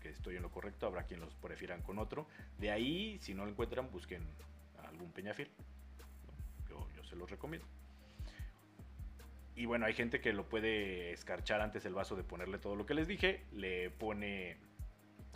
que 0.01 0.09
estoy 0.09 0.35
en 0.35 0.41
lo 0.41 0.51
correcto, 0.51 0.87
habrá 0.87 1.03
quienes 1.03 1.25
los 1.25 1.35
prefieran 1.35 1.81
con 1.81 1.99
otro. 1.99 2.27
De 2.57 2.71
ahí, 2.71 3.19
si 3.19 3.33
no 3.33 3.45
lo 3.45 3.51
encuentran, 3.51 3.89
busquen 3.91 4.27
algún 4.87 5.11
peñafiel. 5.11 5.49
Yo, 6.69 7.03
se 7.03 7.15
los 7.15 7.29
recomiendo. 7.29 7.67
Y 9.55 9.65
bueno, 9.65 9.85
hay 9.85 9.93
gente 9.93 10.21
que 10.21 10.33
lo 10.33 10.47
puede 10.47 11.11
escarchar 11.11 11.61
antes 11.61 11.85
el 11.85 11.93
vaso 11.93 12.15
de 12.15 12.23
ponerle 12.23 12.57
todo 12.57 12.75
lo 12.75 12.85
que 12.85 12.93
les 12.93 13.07
dije. 13.07 13.45
Le 13.51 13.91
pone 13.91 14.57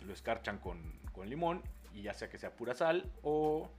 lo 0.04 0.12
escarchan 0.12 0.58
con, 0.58 1.00
limón 1.24 1.62
y 1.94 2.02
ya 2.02 2.12
sea 2.12 2.28
que 2.28 2.36
sea 2.36 2.54
pura 2.54 2.74
sal 2.74 3.10
o 3.22 3.70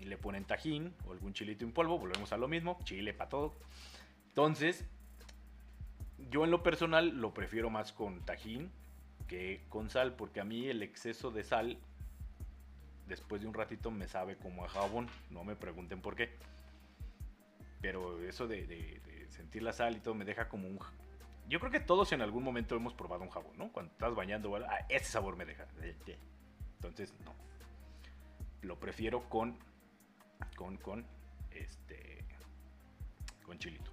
le 0.00 0.18
ponen 0.18 0.44
tajín 0.44 0.94
o 1.06 1.12
algún 1.12 1.32
chilito 1.32 1.64
en 1.64 1.72
polvo, 1.72 1.98
volvemos 1.98 2.32
a 2.32 2.36
lo 2.36 2.46
mismo, 2.46 2.78
chile 2.84 3.14
para 3.14 3.30
todo. 3.30 3.54
Entonces, 4.28 4.84
yo 6.30 6.44
en 6.44 6.50
lo 6.50 6.62
personal 6.62 7.20
lo 7.20 7.34
prefiero 7.34 7.70
más 7.70 7.92
con 7.92 8.20
tajín 8.24 8.70
que 9.28 9.64
con 9.68 9.88
sal, 9.88 10.14
porque 10.14 10.40
a 10.40 10.44
mí 10.44 10.68
el 10.68 10.82
exceso 10.82 11.30
de 11.30 11.44
sal 11.44 11.78
después 13.06 13.42
de 13.42 13.48
un 13.48 13.54
ratito 13.54 13.90
me 13.90 14.08
sabe 14.08 14.36
como 14.36 14.64
a 14.64 14.68
jabón, 14.68 15.08
no 15.30 15.44
me 15.44 15.56
pregunten 15.56 16.00
por 16.00 16.16
qué. 16.16 16.30
Pero 17.80 18.20
eso 18.22 18.46
de, 18.46 19.00
sentir 19.28 19.62
la 19.62 19.72
sal 19.72 19.96
y 19.96 20.00
todo 20.00 20.14
me 20.14 20.24
deja 20.24 20.48
como 20.48 20.68
un, 20.68 20.78
yo 21.48 21.60
creo 21.60 21.72
que 21.72 21.80
todos 21.80 22.12
en 22.12 22.22
algún 22.22 22.44
momento 22.44 22.76
hemos 22.76 22.94
probado 22.94 23.22
un 23.22 23.30
jabón, 23.30 23.56
¿no? 23.58 23.72
Cuando 23.72 23.92
estás 23.92 24.14
bañando, 24.14 24.54
ah, 24.56 24.86
ese 24.88 25.06
sabor 25.06 25.36
me 25.36 25.44
deja. 25.44 25.66
Entonces, 26.76 27.14
no. 27.24 27.34
Lo 28.62 28.78
prefiero 28.78 29.28
con, 29.28 29.58
con, 30.56 30.76
con, 30.78 31.04
este, 31.50 32.24
con 33.44 33.58
chilito. 33.58 33.91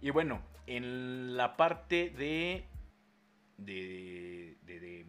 Y 0.00 0.10
bueno, 0.10 0.42
en 0.66 1.36
la 1.36 1.56
parte 1.56 2.10
de, 2.10 2.64
de, 3.56 4.56
de, 4.62 5.06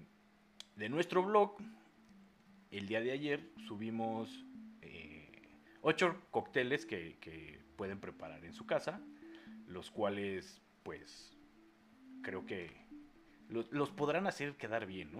de, 0.75 0.89
nuestro 0.89 1.23
blog, 1.23 1.57
el 2.71 2.87
día 2.87 3.01
de 3.01 3.11
ayer 3.11 3.51
subimos 3.67 4.45
eh, 4.81 5.29
ocho 5.81 6.21
cócteles 6.31 6.85
que, 6.85 7.17
que 7.19 7.59
pueden 7.75 7.99
preparar 7.99 8.45
en 8.45 8.53
su 8.53 8.65
casa, 8.65 9.01
los 9.67 9.91
cuales 9.91 10.61
pues 10.83 11.37
creo 12.21 12.45
que 12.45 12.87
los, 13.49 13.89
podrán 13.91 14.27
hacer 14.27 14.55
quedar 14.55 14.85
bien. 14.85 15.11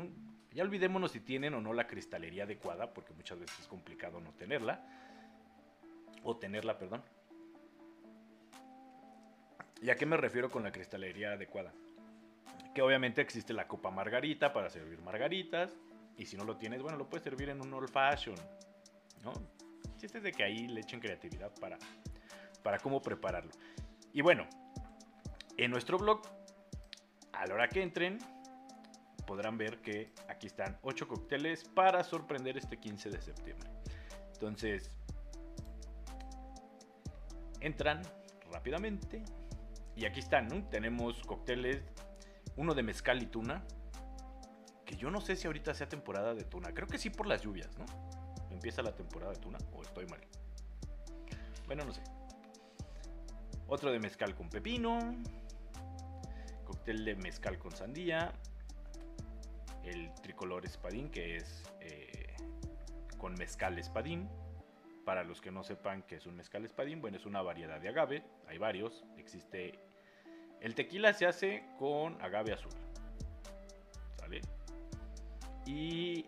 Ya 0.51 0.63
olvidémonos 0.63 1.11
si 1.11 1.19
tienen 1.19 1.53
o 1.53 1.61
no 1.61 1.73
la 1.73 1.87
cristalería 1.87 2.43
adecuada, 2.43 2.93
porque 2.93 3.13
muchas 3.13 3.39
veces 3.39 3.59
es 3.59 3.67
complicado 3.67 4.19
no 4.19 4.33
tenerla, 4.33 4.85
o 6.23 6.37
tenerla, 6.37 6.77
perdón. 6.77 7.03
¿Y 9.81 9.89
a 9.89 9.95
qué 9.95 10.05
me 10.05 10.17
refiero 10.17 10.49
con 10.49 10.63
la 10.63 10.71
cristalería 10.71 11.33
adecuada? 11.33 11.71
Que 12.73 12.81
obviamente 12.81 13.21
existe 13.21 13.53
la 13.53 13.67
copa 13.67 13.91
margarita 13.91 14.53
para 14.53 14.69
servir 14.69 15.01
margaritas, 15.01 15.77
y 16.17 16.25
si 16.25 16.35
no 16.35 16.43
lo 16.43 16.57
tienes, 16.57 16.81
bueno, 16.81 16.97
lo 16.97 17.07
puedes 17.07 17.23
servir 17.23 17.49
en 17.49 17.61
un 17.61 17.73
old 17.73 17.89
fashion, 17.89 18.35
¿no? 19.23 19.33
chiste 19.97 20.19
es 20.19 20.23
de 20.23 20.31
que 20.31 20.43
ahí 20.43 20.67
le 20.67 20.81
echen 20.81 20.99
creatividad 20.99 21.51
para, 21.59 21.77
para 22.63 22.77
cómo 22.79 23.01
prepararlo. 23.01 23.51
Y 24.13 24.21
bueno, 24.21 24.47
en 25.57 25.71
nuestro 25.71 25.97
blog, 25.97 26.21
a 27.33 27.45
la 27.47 27.53
hora 27.53 27.67
que 27.67 27.81
entren, 27.81 28.19
podrán 29.25 29.57
ver 29.57 29.81
que 29.81 30.11
aquí 30.27 30.47
están 30.47 30.77
8 30.83 31.07
cócteles 31.07 31.63
para 31.63 32.03
sorprender 32.03 32.57
este 32.57 32.77
15 32.77 33.09
de 33.09 33.21
septiembre. 33.21 33.69
Entonces, 34.33 34.91
entran 37.59 38.01
rápidamente 38.51 39.23
y 39.97 40.05
aquí 40.05 40.19
están, 40.19 40.47
¿no? 40.47 40.63
Tenemos 40.69 41.23
cócteles, 41.23 41.81
uno 42.55 42.75
de 42.75 42.83
mezcal 42.83 43.21
y 43.21 43.25
tuna, 43.25 43.63
que 44.85 44.95
yo 44.95 45.09
no 45.09 45.19
sé 45.19 45.35
si 45.35 45.47
ahorita 45.47 45.73
sea 45.73 45.89
temporada 45.89 46.35
de 46.35 46.43
tuna, 46.43 46.71
creo 46.73 46.87
que 46.87 46.99
sí 46.99 47.09
por 47.09 47.25
las 47.25 47.41
lluvias, 47.41 47.75
¿no? 47.77 47.85
Empieza 48.51 48.83
la 48.83 48.95
temporada 48.95 49.33
de 49.33 49.39
tuna 49.39 49.57
o 49.73 49.81
estoy 49.81 50.05
mal. 50.05 50.21
Bueno, 51.65 51.83
no 51.83 51.93
sé. 51.93 52.01
Otro 53.67 53.91
de 53.91 53.99
mezcal 53.99 54.35
con 54.35 54.49
pepino, 54.49 54.99
cóctel 56.63 57.03
de 57.03 57.15
mezcal 57.15 57.57
con 57.57 57.71
sandía, 57.71 58.31
el 59.83 60.13
tricolor 60.21 60.65
espadín 60.65 61.09
que 61.09 61.37
es 61.37 61.63
eh, 61.81 62.35
con 63.17 63.33
mezcal 63.33 63.77
espadín. 63.79 64.29
Para 65.05 65.23
los 65.23 65.39
que 65.39 65.51
no 65.51 65.63
sepan 65.63 66.03
qué 66.03 66.17
es 66.17 66.25
un 66.25 66.35
mezcal 66.35 66.65
espadín, 66.65 66.99
bueno, 66.99 67.15
es 67.15 67.25
una 67.25 67.41
variedad 67.41 67.79
de 67.79 67.89
agave, 67.89 68.23
hay 68.47 68.57
varios, 68.57 69.05
existe... 69.17 69.86
El 70.61 70.75
tequila 70.75 71.13
se 71.13 71.25
hace 71.25 71.63
con 71.77 72.21
agave 72.21 72.53
azul, 72.53 72.71
¿sale? 74.19 74.41
Y 75.65 76.25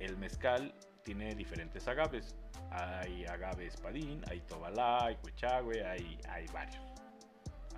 el 0.00 0.16
mezcal 0.16 0.74
tiene 1.02 1.34
diferentes 1.34 1.86
agaves. 1.88 2.34
Hay 2.70 3.24
agave 3.26 3.66
espadín, 3.66 4.22
hay 4.28 4.40
tobalá, 4.40 5.04
hay 5.06 5.16
cuechagüe, 5.16 5.86
hay, 5.86 6.18
hay 6.28 6.46
varios 6.48 6.96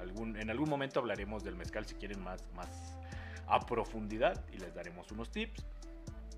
en 0.02 0.50
algún 0.50 0.68
momento 0.68 1.00
hablaremos 1.00 1.42
del 1.44 1.56
mezcal 1.56 1.86
si 1.86 1.94
quieren 1.94 2.20
más, 2.20 2.48
más 2.54 2.96
a 3.46 3.60
profundidad 3.60 4.44
y 4.52 4.58
les 4.58 4.74
daremos 4.74 5.10
unos 5.10 5.30
tips 5.30 5.64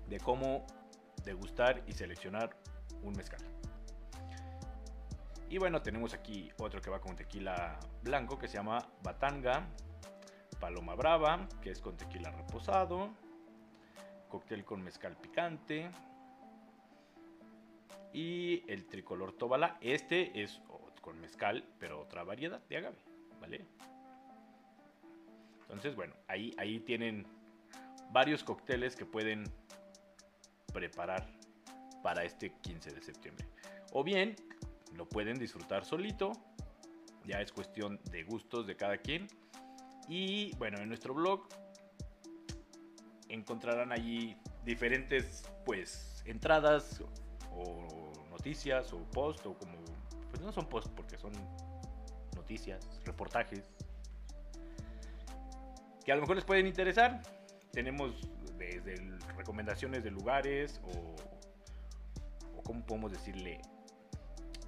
de 0.07 0.19
cómo 0.19 0.65
degustar 1.23 1.83
y 1.87 1.93
seleccionar 1.93 2.55
un 3.03 3.13
mezcal. 3.13 3.41
Y 5.51 5.57
bueno, 5.57 5.81
tenemos 5.81 6.13
aquí 6.13 6.49
otro 6.59 6.79
que 6.79 6.89
va 6.89 7.01
con 7.01 7.17
tequila 7.17 7.77
blanco 8.01 8.39
que 8.39 8.47
se 8.47 8.55
llama 8.55 8.87
Batanga, 9.03 9.67
Paloma 10.61 10.95
Brava, 10.95 11.45
que 11.61 11.71
es 11.71 11.81
con 11.81 11.97
tequila 11.97 12.31
reposado, 12.31 13.09
cóctel 14.29 14.63
con 14.63 14.81
mezcal 14.81 15.17
picante 15.17 15.91
y 18.13 18.63
el 18.71 18.87
tricolor 18.87 19.33
Tobala. 19.33 19.77
Este 19.81 20.41
es 20.41 20.61
con 21.01 21.19
mezcal, 21.19 21.65
pero 21.79 21.99
otra 21.99 22.23
variedad 22.23 22.61
de 22.69 22.77
agave, 22.77 22.97
¿vale? 23.41 23.65
Entonces, 25.63 25.97
bueno, 25.97 26.13
ahí, 26.29 26.55
ahí 26.57 26.79
tienen 26.79 27.27
varios 28.09 28.45
cócteles 28.45 28.95
que 28.95 29.05
pueden 29.05 29.43
preparar 30.71 31.27
para 32.01 32.23
este 32.23 32.53
15 32.61 32.91
de 32.91 33.01
septiembre. 33.01 33.45
O 33.91 34.01
bien, 34.01 34.37
lo 34.95 35.07
pueden 35.07 35.37
disfrutar 35.37 35.85
solito, 35.85 36.31
ya 37.25 37.41
es 37.41 37.51
cuestión 37.51 37.99
de 38.11 38.23
gustos 38.23 38.67
de 38.67 38.75
cada 38.75 38.97
quien. 38.97 39.27
Y 40.07 40.55
bueno, 40.57 40.79
en 40.79 40.87
nuestro 40.87 41.13
blog 41.13 41.47
encontrarán 43.29 43.91
allí 43.91 44.35
diferentes 44.65 45.43
pues 45.65 46.21
entradas 46.25 47.01
o 47.55 48.11
noticias 48.29 48.91
o 48.93 48.97
post 49.11 49.45
o 49.45 49.53
como 49.53 49.77
pues 50.29 50.41
no 50.41 50.51
son 50.51 50.67
post 50.67 50.87
porque 50.95 51.17
son 51.17 51.31
noticias, 52.35 53.01
reportajes 53.05 53.69
que 56.03 56.11
a 56.11 56.15
lo 56.15 56.21
mejor 56.21 56.35
les 56.35 56.45
pueden 56.45 56.67
interesar. 56.67 57.21
Tenemos 57.71 58.11
desde 58.57 58.95
recomendaciones 59.37 60.03
de 60.03 60.11
lugares 60.11 60.81
o, 60.83 61.15
o 62.57 62.63
cómo 62.63 62.83
podemos 62.85 63.11
decirle 63.11 63.61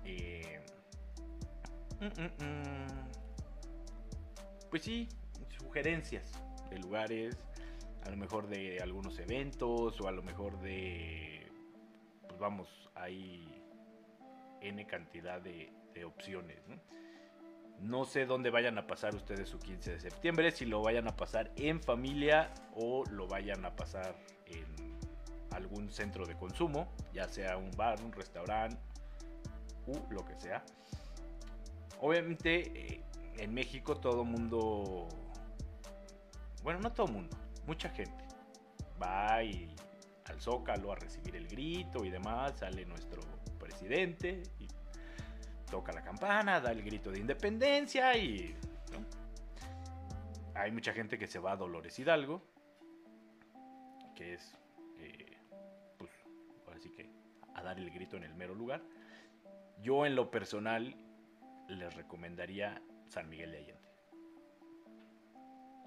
eh, 0.05 0.59
mm, 1.99 2.05
mm, 2.05 2.45
mm, 2.45 3.11
pues 4.69 4.83
sí, 4.83 5.07
sugerencias 5.57 6.31
de 6.69 6.79
lugares, 6.79 7.37
a 8.05 8.09
lo 8.09 8.17
mejor 8.17 8.47
de 8.47 8.79
algunos 8.81 9.19
eventos 9.19 9.99
o 10.01 10.07
a 10.07 10.11
lo 10.11 10.23
mejor 10.23 10.59
de, 10.59 11.47
pues 12.27 12.39
vamos, 12.39 12.89
hay 12.95 13.63
N 14.61 14.85
cantidad 14.87 15.41
de, 15.41 15.71
opciones. 16.05 16.59
¿no? 17.79 18.05
sé 18.05 18.25
dónde 18.25 18.49
vayan 18.49 18.77
a 18.77 18.87
pasar 18.87 19.15
ustedes 19.15 19.47
su 19.47 19.59
15 19.59 19.91
de 19.91 19.99
septiembre, 19.99 20.51
si 20.51 20.65
lo 20.65 20.81
vayan 20.81 21.07
a 21.07 21.15
pasar 21.15 21.51
en 21.55 21.81
familia 21.81 22.51
o 22.75 23.03
lo 23.11 23.27
vayan 23.27 23.63
a 23.65 23.75
pasar 23.75 24.15
en 24.47 24.65
algún 25.51 25.91
centro 25.91 26.25
de 26.25 26.35
consumo, 26.35 26.91
ya 27.13 27.27
sea 27.27 27.57
un 27.57 27.69
bar, 27.77 28.01
un 28.01 28.11
restaurante 28.11 28.77
u 29.87 30.13
lo 30.13 30.25
que 30.25 30.35
sea. 30.35 30.63
Obviamente 32.01 32.95
eh, 32.95 33.01
en 33.37 33.53
México 33.53 33.97
todo 33.97 34.23
mundo, 34.23 35.07
bueno, 36.63 36.79
no 36.79 36.91
todo 36.91 37.07
mundo, 37.07 37.35
mucha 37.65 37.89
gente 37.89 38.23
va 39.01 39.43
y 39.43 39.73
al 40.25 40.39
zócalo 40.41 40.91
a 40.91 40.95
recibir 40.95 41.35
el 41.35 41.47
grito 41.47 42.03
y 42.05 42.09
demás, 42.09 42.53
sale 42.59 42.85
nuestro 42.85 43.21
presidente 43.59 44.43
y 44.59 44.67
toca 45.69 45.91
la 45.91 46.03
campana, 46.03 46.59
da 46.59 46.71
el 46.71 46.83
grito 46.83 47.11
de 47.11 47.19
independencia 47.19 48.15
y 48.17 48.55
hay 50.55 50.71
mucha 50.71 50.93
gente 50.93 51.17
que 51.17 51.27
se 51.27 51.39
va 51.39 51.53
a 51.53 51.55
Dolores 51.55 51.97
Hidalgo, 51.97 52.41
que 54.15 54.35
es, 54.35 54.53
eh, 54.99 55.37
pues, 55.97 56.11
así 56.75 56.89
que 56.91 57.09
a 57.55 57.63
dar 57.63 57.79
el 57.79 57.89
grito 57.91 58.17
en 58.17 58.23
el 58.23 58.35
mero 58.35 58.53
lugar. 58.53 58.81
Yo 59.83 60.05
en 60.05 60.15
lo 60.15 60.31
personal 60.31 60.95
les 61.67 61.93
recomendaría 61.93 62.81
San 63.09 63.29
Miguel 63.29 63.51
de 63.51 63.57
Allende. 63.57 63.89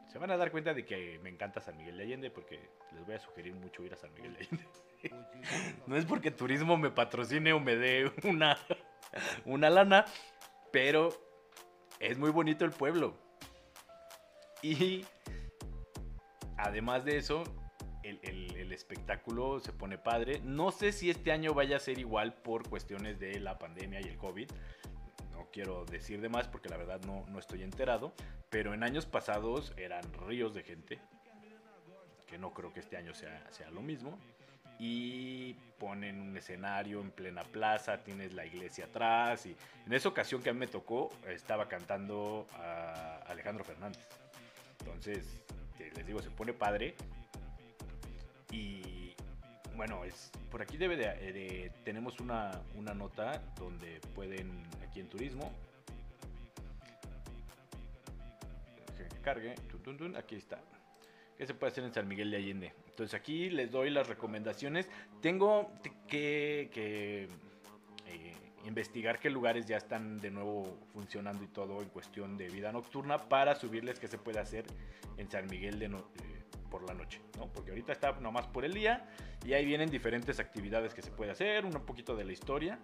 Se 0.07 0.19
van 0.19 0.31
a 0.31 0.37
dar 0.37 0.51
cuenta 0.51 0.75
de 0.75 0.85
que 0.85 1.19
me 1.23 1.31
encanta 1.31 1.61
San 1.61 1.79
Miguel 1.79 1.97
de 1.97 2.05
Allende 2.05 2.31
porque 2.31 2.61
les 2.93 3.07
voy 3.07 3.15
a 3.15 3.19
sugerir 3.19 3.55
mucho 3.55 3.83
ir 3.83 3.95
a 3.95 3.97
San 3.97 4.13
Miguel 4.13 4.35
de 4.35 4.45
Allende. 4.45 4.67
no 5.87 5.97
es 5.97 6.05
porque 6.05 6.31
turismo 6.31 6.77
me 6.77 6.91
patrocine 6.91 7.55
o 7.55 7.61
me 7.61 7.75
dé 7.77 8.13
una, 8.25 8.59
una 9.47 9.71
lana, 9.71 10.05
pero 10.73 11.09
es 11.99 12.19
muy 12.19 12.31
bonito 12.31 12.67
el 12.67 12.73
pueblo. 12.73 13.17
Y 14.61 15.07
además 16.59 17.05
de 17.07 17.17
eso, 17.17 17.45
el, 18.03 18.21
el, 18.23 18.56
espectáculo 18.77 19.59
se 19.61 19.73
pone 19.73 19.99
padre. 19.99 20.41
No 20.45 20.71
sé 20.71 20.93
si 20.93 21.11
este 21.11 21.33
año 21.33 21.55
vaya 21.55 21.77
a 21.77 21.81
ser 21.81 21.99
igual 21.99 22.35
por 22.35 22.69
cuestiones 22.69 23.19
de 23.19 23.41
la 23.41 23.59
pandemia 23.59 24.01
y 24.01 24.05
el 24.05 24.17
COVID. 24.17 24.49
No 25.33 25.49
quiero 25.53 25.85
decir 25.85 26.21
de 26.21 26.29
más 26.29 26.47
porque 26.47 26.69
la 26.69 26.77
verdad 26.77 27.01
no, 27.05 27.27
no 27.29 27.39
estoy 27.39 27.63
enterado. 27.63 28.13
Pero 28.51 28.75
en 28.75 28.83
años 28.85 29.07
pasados 29.07 29.73
eran 29.77 30.05
ríos 30.27 30.55
de 30.55 30.63
gente. 30.63 31.01
Que 32.27 32.39
no 32.39 32.53
creo 32.53 32.73
que 32.73 32.81
este 32.81 32.97
año 32.97 33.15
sea, 33.15 33.51
sea 33.51 33.71
lo 33.71 33.83
mismo 33.83 34.19
y 34.79 35.55
ponen 35.79 36.21
un 36.21 36.37
escenario 36.37 37.01
en 37.01 37.11
plena 37.11 37.43
plaza, 37.45 38.03
tienes 38.03 38.35
la 38.35 38.45
iglesia 38.45 38.85
atrás 38.87 39.47
y 39.47 39.57
en 39.87 39.93
esa 39.93 40.09
ocasión 40.09 40.43
que 40.43 40.51
a 40.51 40.53
mí 40.53 40.59
me 40.59 40.67
tocó 40.67 41.11
estaba 41.29 41.69
cantando 41.69 42.47
a 42.55 43.23
Alejandro 43.27 43.65
Fernández. 43.65 44.07
Entonces, 44.81 45.41
les 45.79 46.07
digo, 46.07 46.21
se 46.21 46.31
pone 46.31 46.53
padre 46.53 46.95
y 48.51 49.15
bueno, 49.77 50.05
es 50.05 50.31
por 50.51 50.63
aquí 50.63 50.77
debe 50.77 50.97
de, 50.97 51.73
tenemos 51.85 52.21
una, 52.21 52.63
una 52.75 52.95
nota 52.95 53.43
donde 53.59 54.01
pueden 54.15 54.63
aquí 54.83 55.01
en 55.01 55.09
turismo 55.09 55.53
que 58.97 59.21
cargue, 59.21 59.55
aquí 60.17 60.37
está. 60.37 60.61
¿Qué 61.37 61.47
se 61.47 61.55
puede 61.55 61.73
hacer 61.73 61.85
en 61.85 61.93
San 61.93 62.09
Miguel 62.09 62.31
de 62.31 62.39
Allende? 62.39 62.73
Entonces 62.89 63.15
aquí 63.19 63.51
les 63.51 63.71
doy 63.71 63.91
las 63.91 64.09
recomendaciones. 64.09 64.89
Tengo 65.21 65.71
que, 66.09 66.71
eh, 66.75 67.29
investigar 68.65 69.19
qué 69.19 69.31
lugares 69.31 69.67
ya 69.67 69.77
están 69.77 70.19
de 70.19 70.31
nuevo 70.31 70.79
funcionando 70.93 71.45
y 71.45 71.49
todo 71.49 71.83
en 71.83 71.89
cuestión 71.91 72.37
de 72.37 72.49
vida 72.49 72.73
nocturna 72.73 73.29
para 73.29 73.55
subirles 73.55 74.01
qué 74.01 74.09
se 74.09 74.19
puede 74.19 74.41
hacer 74.41 74.65
en 75.19 75.31
San 75.31 75.47
Miguel 75.47 75.79
de 75.79 75.87
eh, 75.87 76.36
por 76.69 76.83
la 76.83 76.95
noche, 76.95 77.21
¿no? 77.39 77.47
Porque 77.53 77.71
ahorita 77.71 77.93
está 77.93 78.13
nomás 78.21 78.47
por 78.47 78.65
el 78.65 78.75
día 78.75 79.09
y 79.45 79.53
ahí 79.53 79.65
vienen 79.65 79.91
diferentes 79.91 80.41
actividades 80.41 80.95
que 80.95 81.03
se 81.03 81.11
puede 81.11 81.31
hacer, 81.31 81.65
un 81.65 81.73
poquito 81.73 82.17
de 82.17 82.25
la 82.25 82.33
historia 82.33 82.79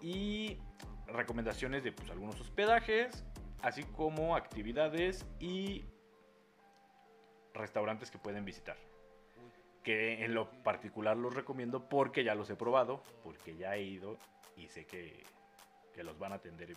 y 0.00 0.58
recomendaciones 1.06 1.84
de 1.84 1.92
pues, 1.92 2.10
algunos 2.10 2.40
hospedajes, 2.40 3.24
así 3.62 3.84
como 3.84 4.36
actividades 4.36 5.26
y 5.38 5.84
restaurantes 7.54 8.10
que 8.10 8.18
pueden 8.18 8.44
visitar 8.44 8.76
que 9.82 10.24
en 10.24 10.34
lo 10.34 10.50
particular 10.62 11.16
los 11.16 11.34
recomiendo 11.34 11.88
porque 11.88 12.24
ya 12.24 12.34
los 12.34 12.48
he 12.50 12.56
probado, 12.56 13.02
porque 13.22 13.56
ya 13.56 13.76
he 13.76 13.82
ido 13.82 14.16
y 14.56 14.68
sé 14.68 14.86
que, 14.86 15.24
los 16.02 16.18
van 16.18 16.32
a 16.32 16.36
atender 16.36 16.74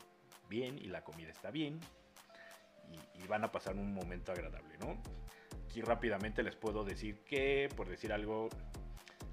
bien 0.49 0.77
y 0.77 0.85
la 0.85 1.03
comida 1.03 1.31
está 1.31 1.49
bien 1.49 1.79
y, 3.15 3.27
van 3.27 3.43
a 3.43 3.51
pasar 3.51 3.75
un 3.75 3.91
momento 3.91 4.31
agradable, 4.31 4.77
¿no? 4.77 5.01
Aquí 5.75 5.81
rápidamente 5.81 6.41
les 6.41 6.55
puedo 6.55 6.85
decir 6.85 7.19
que, 7.25 7.67
por 7.75 7.89
decir 7.89 8.13
algo, 8.13 8.47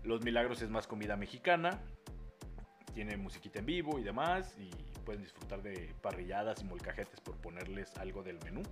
Los 0.02 0.24
Milagros 0.24 0.60
es 0.60 0.70
más 0.70 0.88
comida 0.88 1.14
mexicana, 1.14 1.80
tiene 2.92 3.16
musiquita 3.16 3.60
en 3.60 3.66
vivo 3.66 4.00
y 4.00 4.02
demás 4.02 4.58
y 4.58 4.68
pueden 5.04 5.22
disfrutar 5.22 5.62
de 5.62 5.94
parrilladas 6.02 6.60
y 6.62 6.64
molcajetes 6.64 7.20
por 7.20 7.36
ponerles 7.36 7.96
algo 7.96 8.24
del 8.24 8.40
menú. 8.42 8.64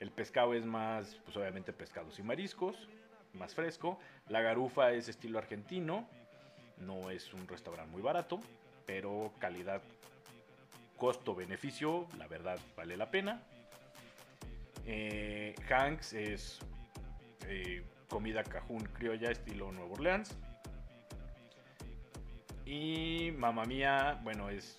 El 0.00 0.10
pescado 0.10 0.54
es 0.54 0.64
más, 0.64 1.20
pues 1.22 1.36
obviamente 1.36 1.74
pescados 1.74 2.18
y 2.18 2.22
mariscos 2.22 2.88
más 3.34 3.54
fresco. 3.54 3.98
La 4.30 4.40
garufa 4.40 4.92
es 4.92 5.10
estilo 5.10 5.36
argentino. 5.38 6.08
No 6.78 7.10
es 7.10 7.34
un 7.34 7.46
restaurante 7.46 7.92
muy 7.92 8.00
barato, 8.00 8.40
pero 8.86 9.34
calidad, 9.38 9.82
costo-beneficio, 10.96 12.06
la 12.16 12.26
verdad 12.26 12.58
vale 12.74 12.96
la 12.96 13.10
pena. 13.10 13.42
Eh, 14.86 15.54
Hanks 15.68 16.14
es 16.14 16.58
eh, 17.48 17.82
comida 18.08 18.44
cajún 18.44 18.84
criolla 18.84 19.30
estilo 19.30 19.72
Nueva 19.72 19.92
Orleans. 19.92 20.36
Y 22.64 23.32
Mamma 23.36 23.64
Mía, 23.64 24.20
bueno, 24.22 24.50
es, 24.50 24.76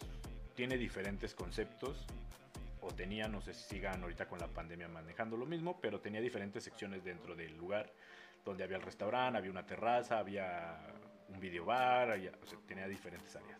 tiene 0.55 0.77
diferentes 0.77 1.33
conceptos. 1.33 2.05
O 2.81 2.93
tenía, 2.93 3.27
no 3.27 3.41
sé 3.41 3.53
si 3.53 3.63
sigan 3.63 4.01
ahorita 4.03 4.27
con 4.27 4.39
la 4.39 4.47
pandemia 4.47 4.87
manejando 4.87 5.35
lo 5.35 5.45
mismo, 5.45 5.79
pero 5.81 5.99
tenía 5.99 6.21
diferentes 6.21 6.63
secciones 6.63 7.03
dentro 7.03 7.35
del 7.35 7.57
lugar 7.57 7.91
donde 8.45 8.63
había 8.63 8.77
el 8.77 8.83
restaurante, 8.83 9.37
había 9.37 9.51
una 9.51 9.65
terraza, 9.65 10.19
había 10.19 10.77
un 11.29 11.39
video 11.39 11.65
bar, 11.65 12.17
tenía 12.65 12.87
diferentes 12.87 13.35
áreas. 13.35 13.59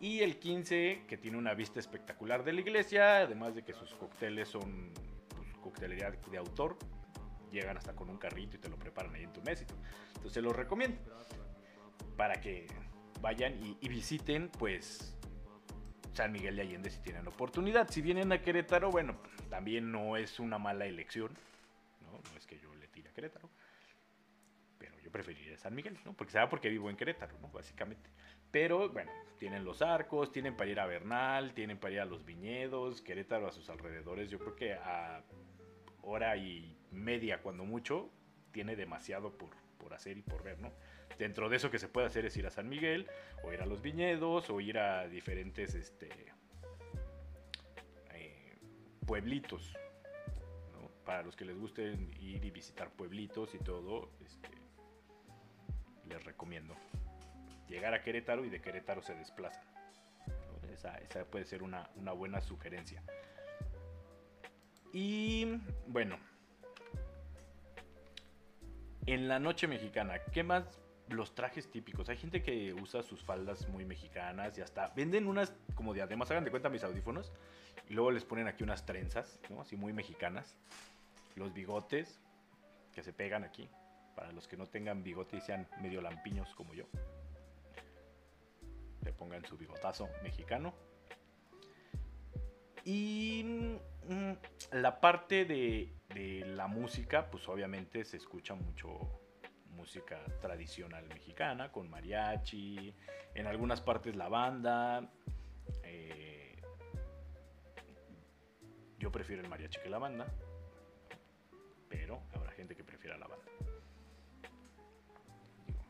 Y 0.00 0.20
el 0.20 0.38
15, 0.38 1.04
que 1.06 1.16
tiene 1.16 1.36
una 1.36 1.54
vista 1.54 1.78
espectacular 1.78 2.42
de 2.42 2.52
la 2.52 2.60
iglesia, 2.60 3.18
además 3.18 3.54
de 3.54 3.62
que 3.62 3.72
sus 3.72 3.94
cócteles 3.94 4.48
son 4.48 4.90
pues, 5.36 5.48
coctelería 5.62 6.10
de 6.10 6.38
autor, 6.38 6.76
llegan 7.52 7.76
hasta 7.76 7.94
con 7.94 8.10
un 8.10 8.18
carrito 8.18 8.56
y 8.56 8.58
te 8.58 8.68
lo 8.68 8.76
preparan 8.76 9.14
ahí 9.14 9.22
en 9.22 9.32
tu 9.32 9.42
mesito. 9.42 9.74
Entonces 10.16 10.42
los 10.42 10.56
recomiendo 10.56 10.98
para 12.16 12.40
que 12.40 12.66
vayan 13.20 13.54
y, 13.80 13.88
visiten 13.88 14.48
pues 14.48 15.16
San 16.12 16.32
Miguel 16.32 16.56
de 16.56 16.62
Allende 16.62 16.90
si 16.90 17.00
tienen 17.00 17.26
oportunidad. 17.28 17.88
Si 17.88 18.02
vienen 18.02 18.32
a 18.32 18.42
Querétaro, 18.42 18.90
bueno, 18.90 19.16
también 19.48 19.92
no 19.92 20.16
es 20.16 20.40
una 20.40 20.58
mala 20.58 20.86
elección. 20.86 21.30
No, 22.02 22.12
no 22.12 22.38
es 22.38 22.46
que 22.46 22.58
yo 22.58 22.74
le 22.74 22.88
tire 22.88 23.08
a 23.08 23.12
Querétaro. 23.12 23.48
Pero 24.78 24.98
yo 25.00 25.10
preferiría 25.10 25.56
San 25.56 25.74
Miguel, 25.74 25.98
¿no? 26.04 26.12
Porque 26.14 26.32
sabe 26.32 26.48
porque 26.48 26.68
vivo 26.68 26.90
en 26.90 26.96
Querétaro, 26.96 27.38
¿no? 27.40 27.48
Básicamente. 27.48 28.10
Pero 28.50 28.90
bueno, 28.90 29.10
tienen 29.38 29.64
los 29.64 29.80
arcos, 29.80 30.30
tienen 30.30 30.56
para 30.56 30.70
ir 30.70 30.80
a 30.80 30.86
Bernal, 30.86 31.54
tienen 31.54 31.78
para 31.78 31.94
ir 31.94 32.00
a 32.00 32.04
los 32.04 32.24
viñedos, 32.24 33.00
Querétaro 33.00 33.48
a 33.48 33.52
sus 33.52 33.70
alrededores. 33.70 34.28
Yo 34.28 34.38
creo 34.38 34.54
que 34.54 34.74
a 34.74 35.22
hora 36.02 36.36
y 36.36 36.76
media, 36.92 37.42
cuando 37.42 37.64
mucho, 37.64 38.10
tiene 38.52 38.76
demasiado 38.76 39.32
por, 39.32 39.50
por 39.78 39.94
hacer 39.94 40.18
y 40.18 40.22
por 40.22 40.42
ver, 40.42 40.60
¿no? 40.60 40.72
Dentro 41.18 41.48
de 41.48 41.56
eso 41.56 41.70
que 41.70 41.78
se 41.78 41.88
puede 41.88 42.06
hacer 42.06 42.24
es 42.26 42.36
ir 42.36 42.46
a 42.46 42.50
San 42.50 42.68
Miguel, 42.68 43.06
o 43.42 43.52
ir 43.52 43.60
a 43.60 43.66
los 43.66 43.82
viñedos, 43.82 44.50
o 44.50 44.60
ir 44.60 44.78
a 44.78 45.06
diferentes 45.08 45.74
este, 45.74 46.08
eh, 48.12 48.58
pueblitos. 49.06 49.74
¿no? 50.72 50.88
Para 51.04 51.22
los 51.22 51.36
que 51.36 51.44
les 51.44 51.58
guste 51.58 51.92
ir 52.18 52.44
y 52.44 52.50
visitar 52.50 52.90
pueblitos 52.90 53.54
y 53.54 53.58
todo, 53.58 54.10
este, 54.24 54.48
les 56.08 56.24
recomiendo 56.24 56.74
llegar 57.72 57.94
a 57.94 58.02
Querétaro 58.02 58.44
y 58.44 58.50
de 58.50 58.60
Querétaro 58.60 59.02
se 59.02 59.14
desplazan. 59.14 59.64
Esa, 60.72 60.96
esa, 60.98 61.24
puede 61.24 61.44
ser 61.44 61.62
una, 61.62 61.88
una 61.96 62.12
buena 62.12 62.40
sugerencia. 62.40 63.02
Y 64.92 65.58
bueno, 65.86 66.18
en 69.06 69.28
la 69.28 69.38
noche 69.38 69.66
mexicana, 69.66 70.18
¿qué 70.32 70.42
más 70.42 70.82
los 71.12 71.34
trajes 71.34 71.70
típicos. 71.70 72.08
Hay 72.08 72.16
gente 72.16 72.42
que 72.42 72.72
usa 72.74 73.02
sus 73.02 73.22
faldas 73.22 73.68
muy 73.68 73.84
mexicanas 73.84 74.56
y 74.58 74.60
hasta 74.60 74.88
venden 74.88 75.26
unas 75.26 75.52
como 75.74 75.94
diademas. 75.94 76.30
Hagan 76.30 76.44
de 76.44 76.50
cuenta 76.50 76.68
mis 76.68 76.84
audífonos. 76.84 77.32
Y 77.88 77.94
luego 77.94 78.10
les 78.10 78.24
ponen 78.24 78.46
aquí 78.46 78.64
unas 78.64 78.86
trenzas, 78.86 79.40
¿no? 79.50 79.60
Así 79.60 79.76
muy 79.76 79.92
mexicanas. 79.92 80.56
Los 81.36 81.52
bigotes 81.52 82.20
que 82.92 83.02
se 83.02 83.12
pegan 83.12 83.44
aquí. 83.44 83.68
Para 84.14 84.32
los 84.32 84.46
que 84.46 84.56
no 84.56 84.66
tengan 84.68 85.02
bigote 85.02 85.36
y 85.36 85.40
sean 85.40 85.66
medio 85.80 86.00
lampiños 86.00 86.54
como 86.54 86.74
yo. 86.74 86.84
Le 89.04 89.12
pongan 89.12 89.44
su 89.44 89.56
bigotazo 89.56 90.08
mexicano. 90.22 90.74
Y 92.84 93.44
mm, 94.08 94.32
la 94.72 95.00
parte 95.00 95.44
de, 95.44 95.92
de 96.14 96.44
la 96.46 96.66
música, 96.66 97.30
pues 97.30 97.48
obviamente 97.48 98.04
se 98.04 98.16
escucha 98.16 98.54
mucho 98.54 99.22
música 99.76 100.20
tradicional 100.40 101.06
mexicana, 101.08 101.72
con 101.72 101.90
mariachi, 101.90 102.94
en 103.34 103.46
algunas 103.46 103.80
partes 103.80 104.14
la 104.14 104.28
banda. 104.28 105.10
Eh, 105.82 106.56
yo 108.98 109.10
prefiero 109.10 109.42
el 109.42 109.48
mariachi 109.48 109.80
que 109.80 109.90
la 109.90 109.98
banda, 109.98 110.26
pero 111.88 112.22
habrá 112.34 112.52
gente 112.52 112.76
que 112.76 112.84
prefiera 112.84 113.16
la 113.18 113.26
banda. 113.26 113.44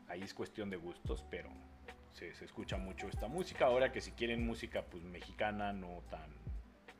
Ahí 0.07 0.21
es 0.21 0.33
cuestión 0.33 0.69
de 0.69 0.77
gustos, 0.77 1.25
pero 1.29 1.49
se, 2.11 2.33
se, 2.35 2.45
escucha 2.45 2.77
mucho 2.77 3.07
esta 3.07 3.27
música. 3.27 3.65
Ahora 3.65 3.91
que 3.91 4.01
si 4.01 4.11
quieren 4.11 4.45
música 4.45 4.83
pues 4.85 5.03
mexicana, 5.03 5.73
no 5.73 6.03
tan, 6.09 6.31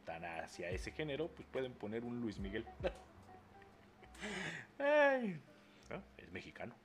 tan 0.05 0.23
hacia 0.25 0.69
ese 0.69 0.91
género, 0.91 1.27
pues 1.29 1.47
pueden 1.47 1.73
poner 1.73 2.03
un 2.03 2.19
Luis 2.21 2.39
Miguel. 2.39 2.65
Ay, 4.79 5.39
es 6.17 6.31
mexicano. 6.31 6.75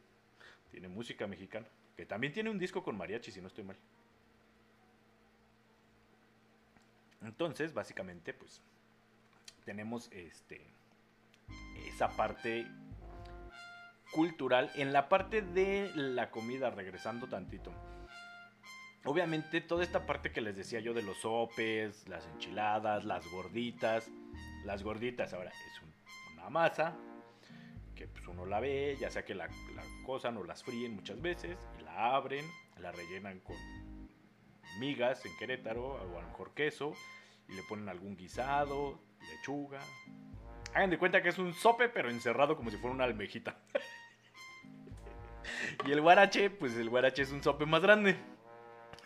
Tiene 0.71 0.89
música 0.89 1.27
mexicana. 1.27 1.67
Que 1.97 2.07
también 2.07 2.33
tiene 2.33 2.51
un 2.51 2.59
disco 2.59 2.83
con 2.83 2.97
mariachi, 2.97 3.33
si 3.33 3.41
no 3.41 3.49
estoy 3.49 3.65
mal. 3.65 3.77
Entonces, 7.23 7.75
básicamente, 7.75 8.33
pues, 8.33 8.63
tenemos 9.65 10.09
este 10.13 10.65
esa 11.87 12.09
parte 12.11 12.67
cultural. 14.13 14.71
En 14.75 14.93
la 14.93 15.09
parte 15.09 15.43
de 15.43 15.91
la 15.95 16.31
comida, 16.31 16.71
regresando 16.71 17.29
tantito. 17.29 17.73
Obviamente, 19.09 19.63
toda 19.63 19.83
esta 19.83 20.05
parte 20.05 20.33
que 20.33 20.43
les 20.43 20.55
decía 20.55 20.81
yo 20.81 20.93
de 20.93 21.01
los 21.01 21.17
sopes, 21.17 22.07
las 22.09 22.27
enchiladas, 22.27 23.07
las 23.07 23.27
gorditas. 23.31 24.11
Las 24.67 24.83
gorditas, 24.83 25.33
ahora, 25.33 25.51
es 25.51 25.83
un, 25.83 26.35
una 26.35 26.51
masa 26.51 26.95
que 27.95 28.07
pues, 28.07 28.29
uno 28.29 28.45
la 28.45 28.61
ve, 28.61 28.99
ya 29.01 29.11
sea 29.11 29.25
que 29.25 29.35
la, 29.35 29.47
la 29.47 29.83
cosan 30.05 30.37
o 30.37 30.45
las 30.45 30.63
fríen 30.63 30.95
muchas 30.95 31.23
veces, 31.23 31.57
y 31.81 31.85
la 31.85 32.17
abren, 32.17 32.45
la 32.81 32.93
rellenan 32.93 33.41
con 33.41 33.57
migas 34.79 35.25
en 35.25 35.35
Querétaro, 35.39 35.87
o 35.87 36.19
a 36.19 36.21
lo 36.21 36.29
mejor 36.29 36.53
queso, 36.53 36.93
y 37.49 37.55
le 37.55 37.63
ponen 37.63 37.89
algún 37.89 38.15
guisado, 38.15 39.01
lechuga. 39.21 39.81
Hagan 40.75 40.91
de 40.91 40.99
cuenta 40.99 41.23
que 41.23 41.31
es 41.31 41.39
un 41.39 41.55
sope, 41.55 41.89
pero 41.89 42.11
encerrado 42.11 42.59
como 42.59 42.71
si 42.71 42.77
fuera 42.77 42.95
una 42.95 43.05
almejita. 43.05 43.57
y 45.87 45.93
el 45.93 46.03
guarache, 46.03 46.51
pues 46.51 46.77
el 46.77 46.91
guarache 46.91 47.23
es 47.23 47.33
un 47.33 47.43
sope 47.43 47.65
más 47.65 47.81
grande. 47.81 48.19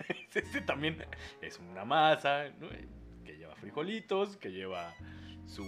Este 0.34 0.60
también 0.60 1.04
es 1.40 1.58
una 1.58 1.84
masa 1.84 2.50
que 3.24 3.36
lleva 3.36 3.54
frijolitos, 3.56 4.36
que 4.36 4.50
lleva 4.50 4.94
su 5.46 5.64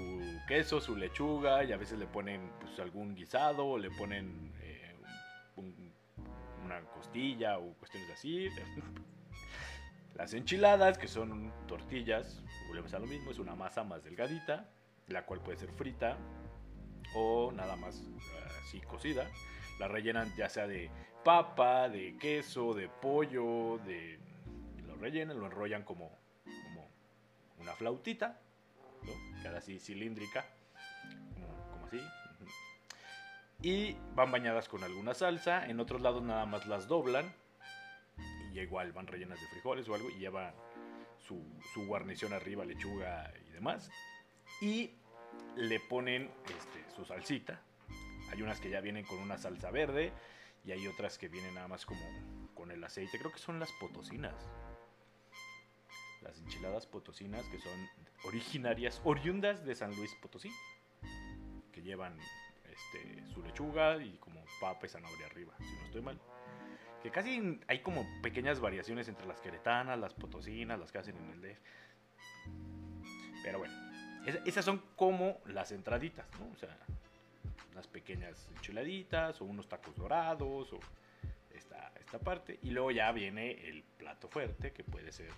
queso, 0.49 0.81
su 0.81 0.97
lechuga, 0.97 1.65
y 1.65 1.73
a 1.73 1.77
veces 1.77 1.99
le 1.99 2.07
ponen 2.07 2.51
pues, 2.61 2.79
algún 2.79 3.15
guisado, 3.15 3.67
o 3.67 3.79
le 3.79 3.91
ponen 3.91 4.53
eh, 4.61 4.95
un, 5.57 5.93
una 6.65 6.81
costilla 6.81 7.59
o 7.59 7.75
cuestiones 7.75 8.11
así. 8.11 8.49
Las 10.15 10.33
enchiladas, 10.33 10.97
que 10.97 11.09
son 11.09 11.53
tortillas, 11.67 12.43
volvemos 12.69 12.95
a 12.95 13.01
lo 13.01 13.07
mismo, 13.07 13.33
es 13.33 13.39
una 13.39 13.57
masa 13.57 13.83
más 13.83 14.05
delgadita, 14.05 14.69
la 15.09 15.27
cual 15.27 15.41
puede 15.41 15.59
ser 15.59 15.73
frita 15.73 16.17
o 17.15 17.53
nada 17.53 17.77
más 17.77 18.03
así 18.63 18.81
cocida. 18.81 19.29
La 19.81 19.89
rellenan 19.89 20.33
ya 20.37 20.49
sea 20.49 20.69
de 20.69 20.89
papa, 21.25 21.89
de 21.89 22.17
queso, 22.19 22.75
de 22.75 22.89
pollo, 22.89 23.79
de... 23.85 24.21
Rellenan, 25.05 25.39
lo 25.39 25.45
enrollan 25.45 25.83
como, 25.83 26.19
como 26.65 26.89
una 27.59 27.75
flautita 27.75 28.41
¿no? 29.03 29.43
Queda 29.43 29.59
así 29.59 29.79
cilíndrica, 29.79 30.47
como, 31.35 31.71
como 31.71 31.87
así. 31.87 32.01
Y 33.61 33.99
van 34.15 34.33
bañadas 34.33 34.67
con 34.67 34.83
alguna 34.83 35.13
salsa, 35.13 35.67
en 35.67 35.79
otros 35.79 36.01
lados 36.01 36.23
nada 36.23 36.47
más 36.47 36.67
las 36.67 36.89
doblan 36.89 37.31
y 38.51 38.61
igual 38.61 38.93
van 38.93 39.07
rellenas 39.07 39.39
de 39.39 39.47
frijoles 39.49 39.87
o 39.91 39.95
algo 39.95 40.09
y 40.09 40.21
llevan 40.21 40.55
su, 41.19 41.45
su 41.75 41.87
guarnición 41.87 42.33
arriba, 42.33 42.65
lechuga 42.65 43.31
y 43.47 43.51
demás. 43.51 43.91
Y 44.63 44.93
le 45.55 45.81
ponen 45.81 46.31
este, 46.47 46.97
su 46.97 47.05
salsita. 47.05 47.61
Hay 48.31 48.41
unas 48.41 48.59
que 48.59 48.71
ya 48.71 48.81
vienen 48.81 49.05
con 49.05 49.19
una 49.19 49.37
salsa 49.37 49.71
verde 49.71 50.13
y 50.65 50.73
hay 50.73 50.87
otras 50.87 51.19
que 51.19 51.29
vienen 51.29 51.55
nada 51.55 51.69
más 51.69 51.85
como 51.85 52.01
con 52.55 52.71
el 52.71 52.83
aceite. 52.83 53.19
Creo 53.19 53.33
que 53.33 53.39
son 53.39 53.61
las 53.61 53.71
potosinas 53.73 54.35
las 56.25 56.39
enchiladas 56.41 56.87
potosinas 56.87 57.45
que 57.47 57.59
son 57.59 57.89
originarias, 58.25 59.01
oriundas 59.05 59.65
de 59.65 59.75
San 59.75 59.95
Luis 59.95 60.15
Potosí, 60.21 60.51
que 61.71 61.83
llevan 61.83 62.19
este, 62.65 63.23
su 63.33 63.43
lechuga 63.43 64.03
y 64.03 64.17
como 64.19 64.43
papa 64.61 64.87
y 64.87 64.89
zanahoria 64.89 65.27
arriba, 65.27 65.55
si 65.59 65.77
no 65.77 65.85
estoy 65.85 66.03
mal. 66.03 66.19
Que 67.03 67.11
casi 67.11 67.61
hay 67.69 67.81
como 67.81 68.07
pequeñas 68.23 68.61
variaciones 68.61 69.09
entre 69.09 69.27
las 69.27 69.41
queretanas, 69.41 69.99
las 69.99 70.15
potosinas, 70.15 70.81
las 70.81 70.91
que 70.91 70.99
hacen 70.99 71.17
en 71.19 71.31
el 71.31 71.43
DF. 71.43 71.59
Pero 73.43 73.59
bueno, 73.59 73.75
esas 74.47 74.65
son 74.65 74.83
como 74.97 75.39
las 75.47 75.71
entraditas, 75.73 76.27
¿no? 76.41 76.51
O 76.51 76.57
sea, 76.57 76.79
unas 77.73 77.87
pequeñas 77.89 78.49
enchiladitas 78.57 79.43
o 79.43 79.45
unos 79.45 79.69
tacos 79.69 79.95
dorados 79.97 80.73
o 80.73 80.81
esta, 81.51 81.93
esta 82.01 82.19
parte. 82.19 82.59
Y 82.63 82.71
luego 82.71 82.91
ya 82.91 83.13
viene 83.13 83.69
el 83.69 83.83
plato 83.83 84.29
fuerte, 84.29 84.73
que 84.73 84.83
puede 84.83 85.13
ser 85.13 85.31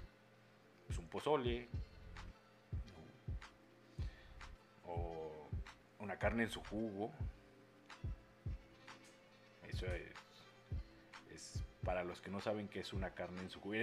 pues, 0.87 0.99
un 0.99 1.09
pozole 1.09 1.69
o 4.87 5.49
una 6.01 6.19
carne 6.19 6.45
en 6.45 6.51
su 6.51 6.63
jugo. 6.65 7.13
Eso 9.69 9.87
es, 9.87 10.13
es 11.35 11.65
para 11.85 12.05
los 12.05 12.21
que 12.21 12.31
no 12.31 12.41
saben 12.41 12.69
qué 12.69 12.81
es 12.81 12.93
una 12.93 13.11
carne 13.11 13.41
en 13.41 13.51
su 13.51 13.61
jugo. 13.61 13.75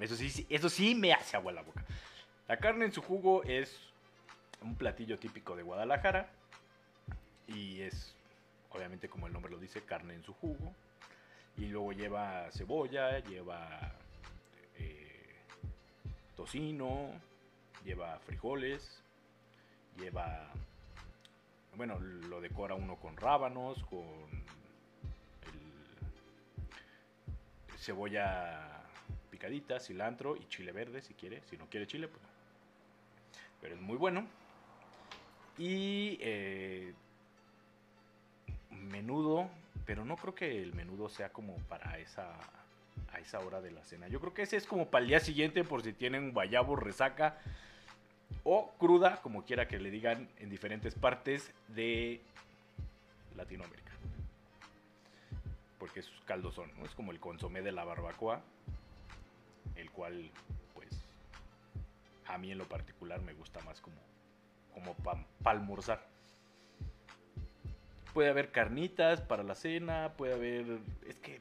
Eso 0.00 0.16
sí, 0.16 0.46
eso 0.48 0.68
sí 0.68 0.94
me 0.94 1.12
hace 1.12 1.36
agua 1.36 1.52
la 1.52 1.62
boca. 1.62 1.84
La 2.48 2.58
carne 2.58 2.84
en 2.84 2.92
su 2.92 3.02
jugo 3.02 3.44
es 3.44 3.78
un 4.60 4.74
platillo 4.76 5.18
típico 5.18 5.56
de 5.56 5.62
Guadalajara 5.62 6.30
y 7.46 7.80
es, 7.80 8.14
obviamente 8.70 9.08
como 9.08 9.26
el 9.26 9.32
nombre 9.32 9.52
lo 9.52 9.58
dice, 9.58 9.82
carne 9.82 10.14
en 10.14 10.22
su 10.22 10.34
jugo. 10.34 10.74
Y 11.56 11.66
luego 11.66 11.92
lleva 11.92 12.50
cebolla, 12.50 13.18
lleva 13.20 13.94
tocino, 16.42 17.08
lleva 17.84 18.18
frijoles, 18.18 19.00
lleva, 19.96 20.50
bueno, 21.76 22.00
lo 22.00 22.40
decora 22.40 22.74
uno 22.74 22.96
con 22.96 23.16
rábanos, 23.16 23.80
con 23.84 24.28
el 27.70 27.78
cebolla 27.78 28.82
picadita, 29.30 29.78
cilantro 29.78 30.36
y 30.36 30.48
chile 30.48 30.72
verde 30.72 31.00
si 31.00 31.14
quiere. 31.14 31.42
Si 31.44 31.56
no 31.56 31.66
quiere 31.66 31.86
chile, 31.86 32.08
pues. 32.08 32.24
Pero 33.60 33.76
es 33.76 33.80
muy 33.80 33.96
bueno. 33.96 34.26
Y 35.58 36.18
eh, 36.20 36.92
menudo, 38.70 39.48
pero 39.86 40.04
no 40.04 40.16
creo 40.16 40.34
que 40.34 40.60
el 40.60 40.74
menudo 40.74 41.08
sea 41.08 41.32
como 41.32 41.54
para 41.68 42.00
esa 42.00 42.36
a 43.12 43.18
esa 43.18 43.40
hora 43.40 43.60
de 43.60 43.70
la 43.70 43.84
cena. 43.84 44.08
Yo 44.08 44.20
creo 44.20 44.34
que 44.34 44.42
ese 44.42 44.56
es 44.56 44.66
como 44.66 44.88
para 44.88 45.02
el 45.02 45.08
día 45.08 45.20
siguiente 45.20 45.64
por 45.64 45.82
si 45.82 45.92
tienen 45.92 46.32
guayabo, 46.32 46.76
resaca 46.76 47.38
o 48.44 48.72
cruda, 48.78 49.20
como 49.22 49.44
quiera 49.44 49.68
que 49.68 49.78
le 49.78 49.90
digan 49.90 50.28
en 50.38 50.50
diferentes 50.50 50.94
partes 50.94 51.52
de 51.68 52.20
Latinoamérica. 53.36 53.92
Porque 55.78 56.00
es 56.00 56.10
caldosón, 56.26 56.70
¿no? 56.78 56.84
Es 56.84 56.92
como 56.92 57.12
el 57.12 57.20
consomé 57.20 57.62
de 57.62 57.72
la 57.72 57.84
barbacoa, 57.84 58.40
el 59.76 59.90
cual, 59.90 60.30
pues, 60.74 60.88
a 62.26 62.38
mí 62.38 62.52
en 62.52 62.58
lo 62.58 62.68
particular 62.68 63.20
me 63.20 63.34
gusta 63.34 63.60
más 63.60 63.80
como, 63.80 63.96
como 64.74 64.94
para 64.94 65.24
almorzar. 65.44 66.06
Puede 68.14 68.30
haber 68.30 68.50
carnitas 68.52 69.20
para 69.20 69.42
la 69.42 69.54
cena, 69.54 70.12
puede 70.16 70.34
haber... 70.34 70.78
Es 71.06 71.18
que 71.18 71.40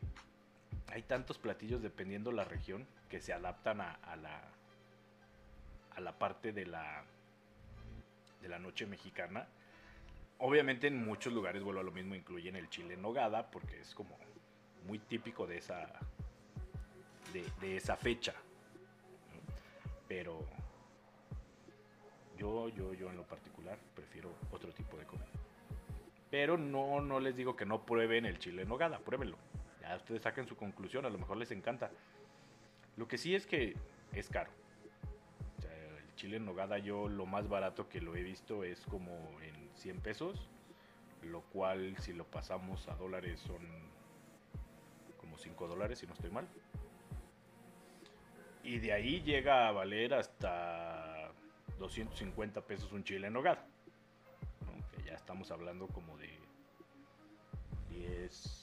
hay 0.91 1.03
tantos 1.03 1.37
platillos 1.37 1.81
dependiendo 1.81 2.31
la 2.31 2.43
región 2.43 2.85
que 3.09 3.21
se 3.21 3.33
adaptan 3.33 3.81
a, 3.81 4.15
la 4.21 4.41
a 5.95 6.01
la 6.01 6.17
parte 6.17 6.51
de 6.51 6.65
la 6.65 7.03
de 8.41 8.49
la 8.49 8.59
noche 8.59 8.85
mexicana. 8.85 9.47
Obviamente 10.39 10.87
en 10.87 11.03
muchos 11.05 11.31
lugares, 11.31 11.63
vuelvo 11.63 11.81
a 11.81 11.83
lo 11.83 11.91
mismo, 11.91 12.15
incluyen 12.15 12.55
el 12.55 12.69
chile 12.69 12.95
en 12.95 13.01
nogada 13.01 13.49
porque 13.51 13.79
es 13.79 13.93
como 13.93 14.17
muy 14.85 14.99
típico 14.99 15.47
de 15.47 15.57
esa 15.57 15.87
de, 17.31 17.45
de 17.61 17.77
esa 17.77 17.95
fecha. 17.95 18.33
Pero 20.07 20.45
yo, 22.37 22.67
yo, 22.69 22.93
yo 22.93 23.09
en 23.09 23.17
lo 23.17 23.23
particular 23.23 23.77
prefiero 23.95 24.33
otro 24.51 24.73
tipo 24.73 24.97
de 24.97 25.05
comida. 25.05 25.27
Pero 26.29 26.57
no, 26.57 26.99
no 26.99 27.19
les 27.19 27.35
digo 27.35 27.55
que 27.55 27.65
no 27.65 27.85
prueben 27.85 28.25
el 28.25 28.39
chile 28.39 28.63
en 28.63 28.69
nogada, 28.69 28.99
pruébenlo. 28.99 29.37
Ya 29.81 29.95
ustedes 29.95 30.21
saquen 30.21 30.47
su 30.47 30.55
conclusión, 30.55 31.05
a 31.05 31.09
lo 31.09 31.17
mejor 31.17 31.37
les 31.37 31.51
encanta. 31.51 31.91
Lo 32.97 33.07
que 33.07 33.17
sí 33.17 33.35
es 33.35 33.45
que 33.45 33.75
es 34.13 34.29
caro. 34.29 34.51
El 35.63 36.15
chile 36.15 36.37
en 36.37 36.45
nogada 36.45 36.77
yo 36.77 37.07
lo 37.07 37.25
más 37.25 37.47
barato 37.49 37.89
que 37.89 37.99
lo 37.99 38.15
he 38.15 38.21
visto 38.21 38.63
es 38.63 38.85
como 38.85 39.39
en 39.41 39.69
100 39.75 40.01
pesos, 40.01 40.49
lo 41.23 41.41
cual 41.41 41.97
si 41.97 42.13
lo 42.13 42.25
pasamos 42.25 42.87
a 42.87 42.95
dólares 42.95 43.39
son 43.39 43.61
como 45.19 45.37
5 45.37 45.67
dólares 45.67 45.99
si 45.99 46.07
no 46.07 46.13
estoy 46.13 46.29
mal. 46.29 46.47
Y 48.63 48.77
de 48.77 48.93
ahí 48.93 49.21
llega 49.21 49.67
a 49.67 49.71
valer 49.71 50.13
hasta 50.13 51.31
250 51.79 52.61
pesos 52.61 52.91
un 52.91 53.03
chile 53.03 53.27
en 53.27 53.33
nogada. 53.33 53.65
¿no? 54.65 54.87
Que 54.91 55.03
ya 55.03 55.15
estamos 55.15 55.49
hablando 55.49 55.87
como 55.87 56.17
de 56.17 56.37
10, 57.89 58.60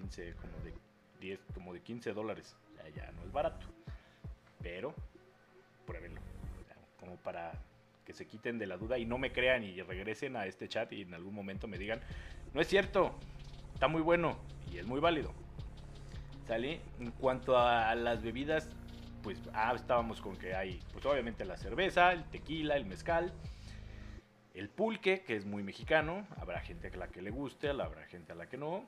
15, 0.00 0.34
como 0.34 0.64
de 0.64 0.74
10, 1.20 1.40
como 1.54 1.74
de 1.74 1.80
15 1.80 2.12
dólares. 2.12 2.56
Ya, 2.94 3.10
no 3.12 3.22
es 3.22 3.32
barato. 3.32 3.66
Pero, 4.62 4.94
pruébenlo. 5.86 6.20
Como 6.98 7.16
para 7.16 7.52
que 8.04 8.12
se 8.14 8.26
quiten 8.26 8.58
de 8.58 8.66
la 8.66 8.76
duda 8.76 8.98
y 8.98 9.04
no 9.04 9.18
me 9.18 9.32
crean 9.32 9.62
y 9.62 9.82
regresen 9.82 10.36
a 10.36 10.46
este 10.46 10.68
chat 10.68 10.92
y 10.92 11.02
en 11.02 11.14
algún 11.14 11.34
momento 11.34 11.68
me 11.68 11.76
digan, 11.76 12.00
no 12.54 12.60
es 12.60 12.66
cierto, 12.66 13.14
está 13.74 13.86
muy 13.86 14.00
bueno 14.00 14.38
y 14.72 14.78
es 14.78 14.86
muy 14.86 15.00
válido. 15.00 15.34
¿Sale? 16.46 16.80
En 16.98 17.10
cuanto 17.10 17.58
a 17.58 17.94
las 17.94 18.22
bebidas, 18.22 18.70
pues 19.22 19.38
ah, 19.52 19.72
estábamos 19.74 20.22
con 20.22 20.36
que 20.36 20.54
hay, 20.54 20.80
pues 20.92 21.04
obviamente 21.04 21.44
la 21.44 21.58
cerveza, 21.58 22.12
el 22.12 22.24
tequila, 22.24 22.76
el 22.76 22.86
mezcal, 22.86 23.32
el 24.54 24.70
pulque, 24.70 25.22
que 25.22 25.36
es 25.36 25.44
muy 25.44 25.62
mexicano, 25.62 26.26
habrá 26.38 26.60
gente 26.60 26.88
a 26.88 26.96
la 26.96 27.08
que 27.08 27.20
le 27.20 27.30
guste, 27.30 27.68
habrá 27.68 28.06
gente 28.06 28.32
a 28.32 28.34
la 28.34 28.48
que 28.48 28.56
no, 28.56 28.86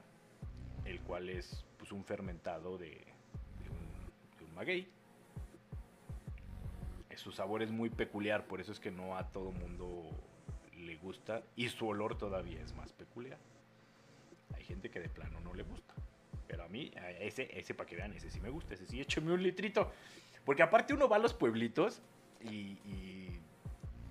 el 0.84 1.00
cual 1.00 1.28
es 1.28 1.64
pues 1.78 1.92
un 1.92 2.04
fermentado 2.04 2.78
de, 2.78 2.90
de 2.90 3.70
un, 3.70 4.38
de 4.38 4.44
un 4.44 4.54
maguey. 4.54 4.88
Su 7.16 7.32
sabor 7.32 7.62
es 7.62 7.70
muy 7.70 7.90
peculiar, 7.90 8.46
por 8.46 8.60
eso 8.60 8.72
es 8.72 8.80
que 8.80 8.90
no 8.90 9.16
a 9.16 9.28
todo 9.28 9.52
mundo 9.52 10.08
le 10.74 10.96
gusta 10.96 11.42
y 11.54 11.68
su 11.68 11.86
olor 11.86 12.16
todavía 12.16 12.62
es 12.62 12.74
más 12.74 12.92
peculiar. 12.92 13.38
Hay 14.54 14.64
gente 14.64 14.90
que 14.90 15.00
de 15.00 15.08
plano 15.08 15.38
no 15.40 15.52
le 15.52 15.62
gusta. 15.62 15.94
Pero 16.46 16.64
a 16.64 16.68
mí, 16.68 16.90
ese, 17.20 17.48
ese 17.58 17.74
para 17.74 17.88
que 17.88 17.96
vean, 17.96 18.12
ese 18.14 18.30
sí 18.30 18.40
me 18.40 18.48
gusta, 18.48 18.74
ese 18.74 18.86
sí, 18.86 19.00
écheme 19.00 19.32
un 19.32 19.42
litrito. 19.42 19.92
Porque 20.44 20.62
aparte 20.62 20.94
uno 20.94 21.08
va 21.08 21.16
a 21.16 21.18
los 21.18 21.34
pueblitos 21.34 22.00
y, 22.40 22.78
y 22.88 23.38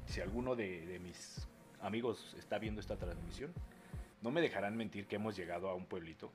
si 0.06 0.22
alguno 0.22 0.56
de 0.56 1.00
mis 1.02 1.48
amigos 1.82 2.36
está 2.38 2.60
viendo 2.60 2.80
esta 2.80 2.96
transmisión, 2.96 3.52
no 4.22 4.32
me 4.32 4.42
dejarán 4.42 4.78
mentir 4.78 5.08
que 5.08 5.16
hemos 5.16 5.36
llegado 5.36 5.68
a 5.70 5.76
un 5.76 5.86
pueblito 5.86 6.32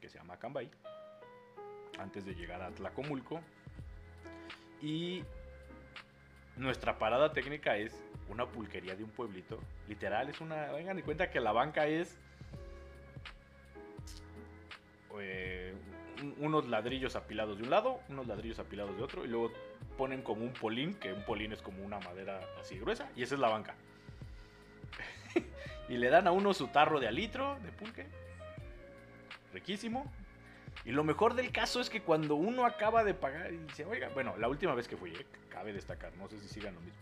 que 0.00 0.08
se 0.08 0.18
llama 0.18 0.38
Cambay, 0.38 0.70
antes 1.98 2.24
de 2.24 2.34
llegar 2.34 2.62
a 2.62 2.70
Tlacomulco. 2.70 3.40
Y 4.80 5.22
nuestra 6.56 6.98
parada 6.98 7.32
técnica 7.32 7.76
es 7.76 8.02
una 8.28 8.46
pulquería 8.46 8.94
de 8.96 9.04
un 9.04 9.10
pueblito. 9.10 9.58
Literal, 9.88 10.28
es 10.30 10.40
una. 10.40 10.72
Vengan 10.72 10.98
en 10.98 11.04
cuenta 11.04 11.30
que 11.30 11.40
la 11.40 11.52
banca 11.52 11.86
es. 11.86 12.18
eh, 15.22 15.74
un- 16.22 16.34
unos 16.38 16.68
ladrillos 16.68 17.16
apilados 17.16 17.58
de 17.58 17.64
un 17.64 17.70
lado, 17.70 18.00
unos 18.08 18.26
ladrillos 18.26 18.58
apilados 18.58 18.96
de 18.96 19.02
otro, 19.02 19.24
y 19.24 19.28
luego 19.28 19.52
ponen 19.98 20.22
como 20.22 20.42
un 20.44 20.52
polín, 20.52 20.94
que 20.94 21.12
un 21.12 21.22
polín 21.24 21.52
es 21.52 21.60
como 21.62 21.82
una 21.84 21.98
madera 22.00 22.40
así 22.60 22.78
gruesa, 22.78 23.10
y 23.16 23.22
esa 23.22 23.34
es 23.34 23.40
la 23.40 23.48
banca. 23.48 23.74
y 25.88 25.96
le 25.96 26.08
dan 26.08 26.26
a 26.26 26.32
uno 26.32 26.54
su 26.54 26.68
tarro 26.68 27.00
de 27.00 27.08
alitro 27.08 27.58
de 27.60 27.72
pulque. 27.72 28.06
Riquísimo. 29.52 30.10
Y 30.84 30.92
lo 30.92 31.04
mejor 31.04 31.34
del 31.34 31.52
caso 31.52 31.80
es 31.80 31.90
que 31.90 32.02
cuando 32.02 32.36
uno 32.36 32.64
acaba 32.64 33.04
de 33.04 33.14
pagar 33.14 33.52
y 33.52 33.58
dice, 33.58 33.84
oiga, 33.84 34.08
bueno, 34.14 34.36
la 34.38 34.48
última 34.48 34.74
vez 34.74 34.88
que 34.88 34.96
fui, 34.96 35.10
eh, 35.10 35.26
cabe 35.48 35.72
destacar, 35.72 36.12
no 36.16 36.28
sé 36.28 36.40
si 36.40 36.48
sigan 36.48 36.74
lo 36.74 36.80
mismo. 36.80 36.98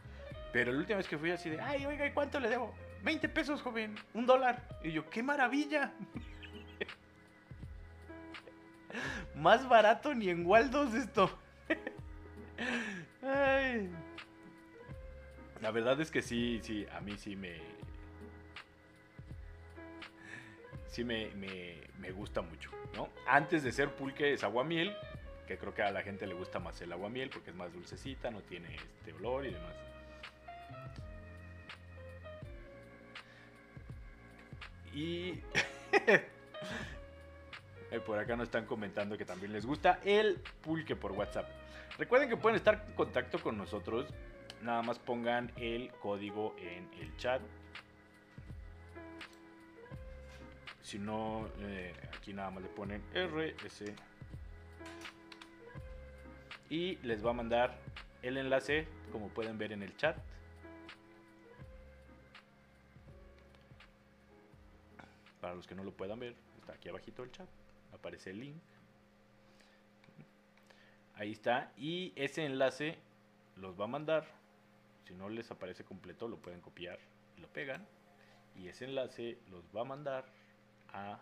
Pero 0.52 0.72
la 0.72 0.78
última 0.78 0.96
vez 0.96 1.06
que 1.06 1.18
fui 1.18 1.30
así 1.30 1.50
de, 1.50 1.60
ay, 1.60 1.86
oiga, 1.86 2.06
¿y 2.06 2.12
cuánto 2.12 2.40
le 2.40 2.48
debo? 2.48 2.74
20 3.02 3.28
pesos, 3.28 3.62
joven, 3.62 3.94
un 4.14 4.26
dólar. 4.26 4.66
Y 4.82 4.92
yo, 4.92 5.08
qué 5.10 5.22
maravilla. 5.22 5.92
Más 9.36 9.68
barato 9.68 10.14
ni 10.14 10.30
en 10.30 10.46
Waldos 10.46 10.94
esto. 10.94 11.30
Ay. 13.22 13.90
La 15.60 15.70
verdad 15.70 16.00
es 16.00 16.10
que 16.10 16.22
sí, 16.22 16.60
sí, 16.62 16.86
a 16.92 17.00
mí 17.00 17.16
sí 17.16 17.36
me. 17.36 17.77
Me, 21.04 22.10
gusta 22.12 22.40
mucho. 22.40 22.70
Antes 23.26 23.62
de 23.62 23.72
ser 23.72 23.94
pulque 23.94 24.32
es 24.32 24.42
aguamiel, 24.42 24.96
que 25.46 25.58
creo 25.58 25.74
que 25.74 25.82
a 25.82 25.90
la 25.90 26.02
gente 26.02 26.26
le 26.26 26.34
gusta 26.34 26.58
más 26.58 26.80
el 26.80 26.92
aguamiel 26.92 27.30
porque 27.30 27.50
es 27.50 27.56
más 27.56 27.72
dulcecita, 27.72 28.30
no 28.30 28.40
tiene 28.42 28.74
este 28.74 29.12
olor 29.12 29.46
y 29.46 29.50
demás. 29.50 29.74
Y 34.92 35.40
Eh, 37.90 38.00
por 38.00 38.18
acá 38.18 38.36
nos 38.36 38.44
están 38.44 38.66
comentando 38.66 39.16
que 39.16 39.24
también 39.24 39.52
les 39.52 39.64
gusta 39.64 40.00
el 40.04 40.40
pulque 40.62 40.94
por 40.94 41.12
WhatsApp. 41.12 41.48
Recuerden 41.96 42.28
que 42.28 42.36
pueden 42.36 42.56
estar 42.56 42.84
en 42.86 42.94
contacto 42.94 43.40
con 43.40 43.56
nosotros. 43.56 44.06
Nada 44.62 44.82
más 44.82 44.98
pongan 44.98 45.52
el 45.56 45.90
código 45.92 46.54
en 46.58 46.90
el 47.00 47.16
chat. 47.16 47.40
Si 50.88 50.98
no, 50.98 51.46
eh, 51.58 51.92
aquí 52.16 52.32
nada 52.32 52.50
más 52.50 52.62
le 52.62 52.70
ponen 52.70 53.02
RS. 53.12 53.92
Y 56.70 56.96
les 57.02 57.22
va 57.22 57.28
a 57.28 57.34
mandar 57.34 57.78
el 58.22 58.38
enlace, 58.38 58.88
como 59.12 59.28
pueden 59.28 59.58
ver 59.58 59.72
en 59.72 59.82
el 59.82 59.94
chat. 59.98 60.16
Para 65.42 65.54
los 65.54 65.66
que 65.66 65.74
no 65.74 65.84
lo 65.84 65.92
puedan 65.92 66.20
ver, 66.20 66.34
está 66.58 66.72
aquí 66.72 66.88
abajito 66.88 67.22
el 67.22 67.32
chat. 67.32 67.48
Aparece 67.92 68.30
el 68.30 68.40
link. 68.40 68.56
Ahí 71.16 71.32
está. 71.32 71.70
Y 71.76 72.14
ese 72.16 72.46
enlace 72.46 72.96
los 73.56 73.78
va 73.78 73.84
a 73.84 73.88
mandar. 73.88 74.26
Si 75.04 75.12
no 75.12 75.28
les 75.28 75.50
aparece 75.50 75.84
completo, 75.84 76.28
lo 76.28 76.38
pueden 76.38 76.62
copiar 76.62 76.98
y 77.36 77.42
lo 77.42 77.48
pegan. 77.48 77.86
Y 78.56 78.68
ese 78.68 78.86
enlace 78.86 79.36
los 79.50 79.66
va 79.76 79.82
a 79.82 79.84
mandar 79.84 80.37
a 80.92 81.18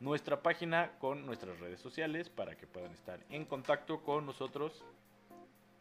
nuestra 0.00 0.42
página 0.42 0.92
con 0.98 1.26
nuestras 1.26 1.58
redes 1.60 1.80
sociales 1.80 2.30
para 2.30 2.56
que 2.56 2.66
puedan 2.66 2.92
estar 2.92 3.20
en 3.28 3.44
contacto 3.44 4.02
con 4.02 4.26
nosotros. 4.26 4.82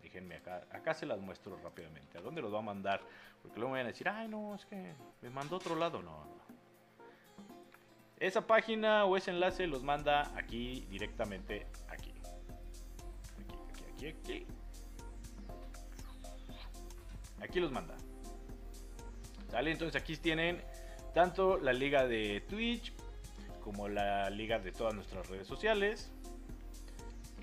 Déjenme 0.01 0.35
acá, 0.35 0.65
acá 0.71 0.93
se 0.93 1.05
las 1.05 1.19
muestro 1.19 1.57
rápidamente. 1.63 2.17
¿A 2.17 2.21
dónde 2.21 2.41
los 2.41 2.53
va 2.53 2.59
a 2.59 2.63
mandar? 2.63 3.01
Porque 3.41 3.57
luego 3.59 3.73
me 3.73 3.79
van 3.79 3.87
a 3.87 3.89
decir, 3.89 4.09
ay 4.09 4.27
no, 4.27 4.55
es 4.55 4.65
que 4.65 4.93
me 5.21 5.29
mandó 5.29 5.55
a 5.55 5.59
otro 5.59 5.75
lado. 5.75 6.01
No, 6.01 6.25
no. 6.25 6.39
Esa 8.19 8.45
página 8.45 9.05
o 9.05 9.15
ese 9.15 9.31
enlace 9.31 9.65
los 9.67 9.83
manda 9.83 10.31
aquí 10.37 10.85
directamente 10.89 11.67
aquí. 11.87 12.13
aquí, 13.93 14.07
aquí. 14.07 14.45
Aquí 17.41 17.59
los 17.61 17.71
manda. 17.71 17.95
¿Sale? 19.49 19.71
Entonces 19.71 19.99
aquí 20.01 20.17
tienen 20.17 20.61
tanto 21.13 21.57
la 21.57 21.71
liga 21.71 22.07
de 22.07 22.41
Twitch 22.41 22.93
como 23.69 23.87
la 23.87 24.31
liga 24.31 24.57
de 24.57 24.71
todas 24.71 24.95
nuestras 24.95 25.29
redes 25.29 25.45
sociales. 25.45 26.11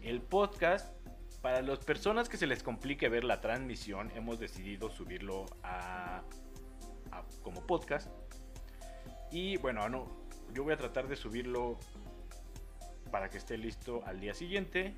El 0.02 0.20
podcast, 0.20 0.92
para 1.40 1.62
las 1.62 1.78
personas 1.78 2.28
que 2.28 2.36
se 2.36 2.48
les 2.48 2.64
complique 2.64 3.08
ver 3.08 3.22
la 3.22 3.40
transmisión, 3.40 4.10
hemos 4.16 4.40
decidido 4.40 4.90
subirlo 4.90 5.46
a, 5.62 6.22
como 7.44 7.64
podcast. 7.64 8.10
Y 9.30 9.56
bueno, 9.58 9.88
no, 9.88 10.08
yo 10.52 10.64
voy 10.64 10.72
a 10.72 10.76
tratar 10.76 11.06
de 11.06 11.14
subirlo 11.14 11.78
para 13.12 13.30
que 13.30 13.38
esté 13.38 13.56
listo 13.56 14.02
al 14.04 14.18
día 14.18 14.34
siguiente, 14.34 14.94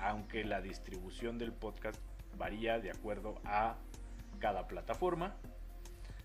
aunque 0.00 0.44
la 0.44 0.62
distribución 0.62 1.36
del 1.36 1.52
podcast 1.52 2.00
varía 2.38 2.78
de 2.78 2.90
acuerdo 2.90 3.38
a 3.44 3.76
cada 4.38 4.66
plataforma. 4.66 5.36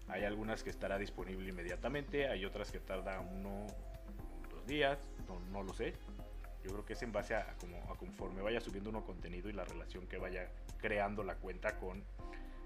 Hay 0.07 0.23
algunas 0.23 0.63
que 0.63 0.69
estará 0.69 0.97
disponible 0.97 1.49
inmediatamente, 1.49 2.29
hay 2.29 2.45
otras 2.45 2.71
que 2.71 2.79
tarda 2.79 3.19
uno 3.19 3.67
días, 4.69 4.97
no, 5.51 5.63
lo 5.63 5.73
sé. 5.73 5.93
Yo 6.63 6.71
creo 6.71 6.85
que 6.85 6.93
es 6.93 7.01
en 7.01 7.11
base 7.11 7.35
a, 7.35 7.55
como, 7.59 7.77
a 7.91 7.97
conforme 7.97 8.41
vaya 8.41 8.61
subiendo 8.61 8.89
uno 8.89 9.03
contenido 9.03 9.49
y 9.49 9.53
la 9.53 9.65
relación 9.65 10.07
que 10.07 10.17
vaya 10.17 10.49
creando 10.77 11.23
la 11.23 11.35
cuenta 11.35 11.77
con 11.77 12.03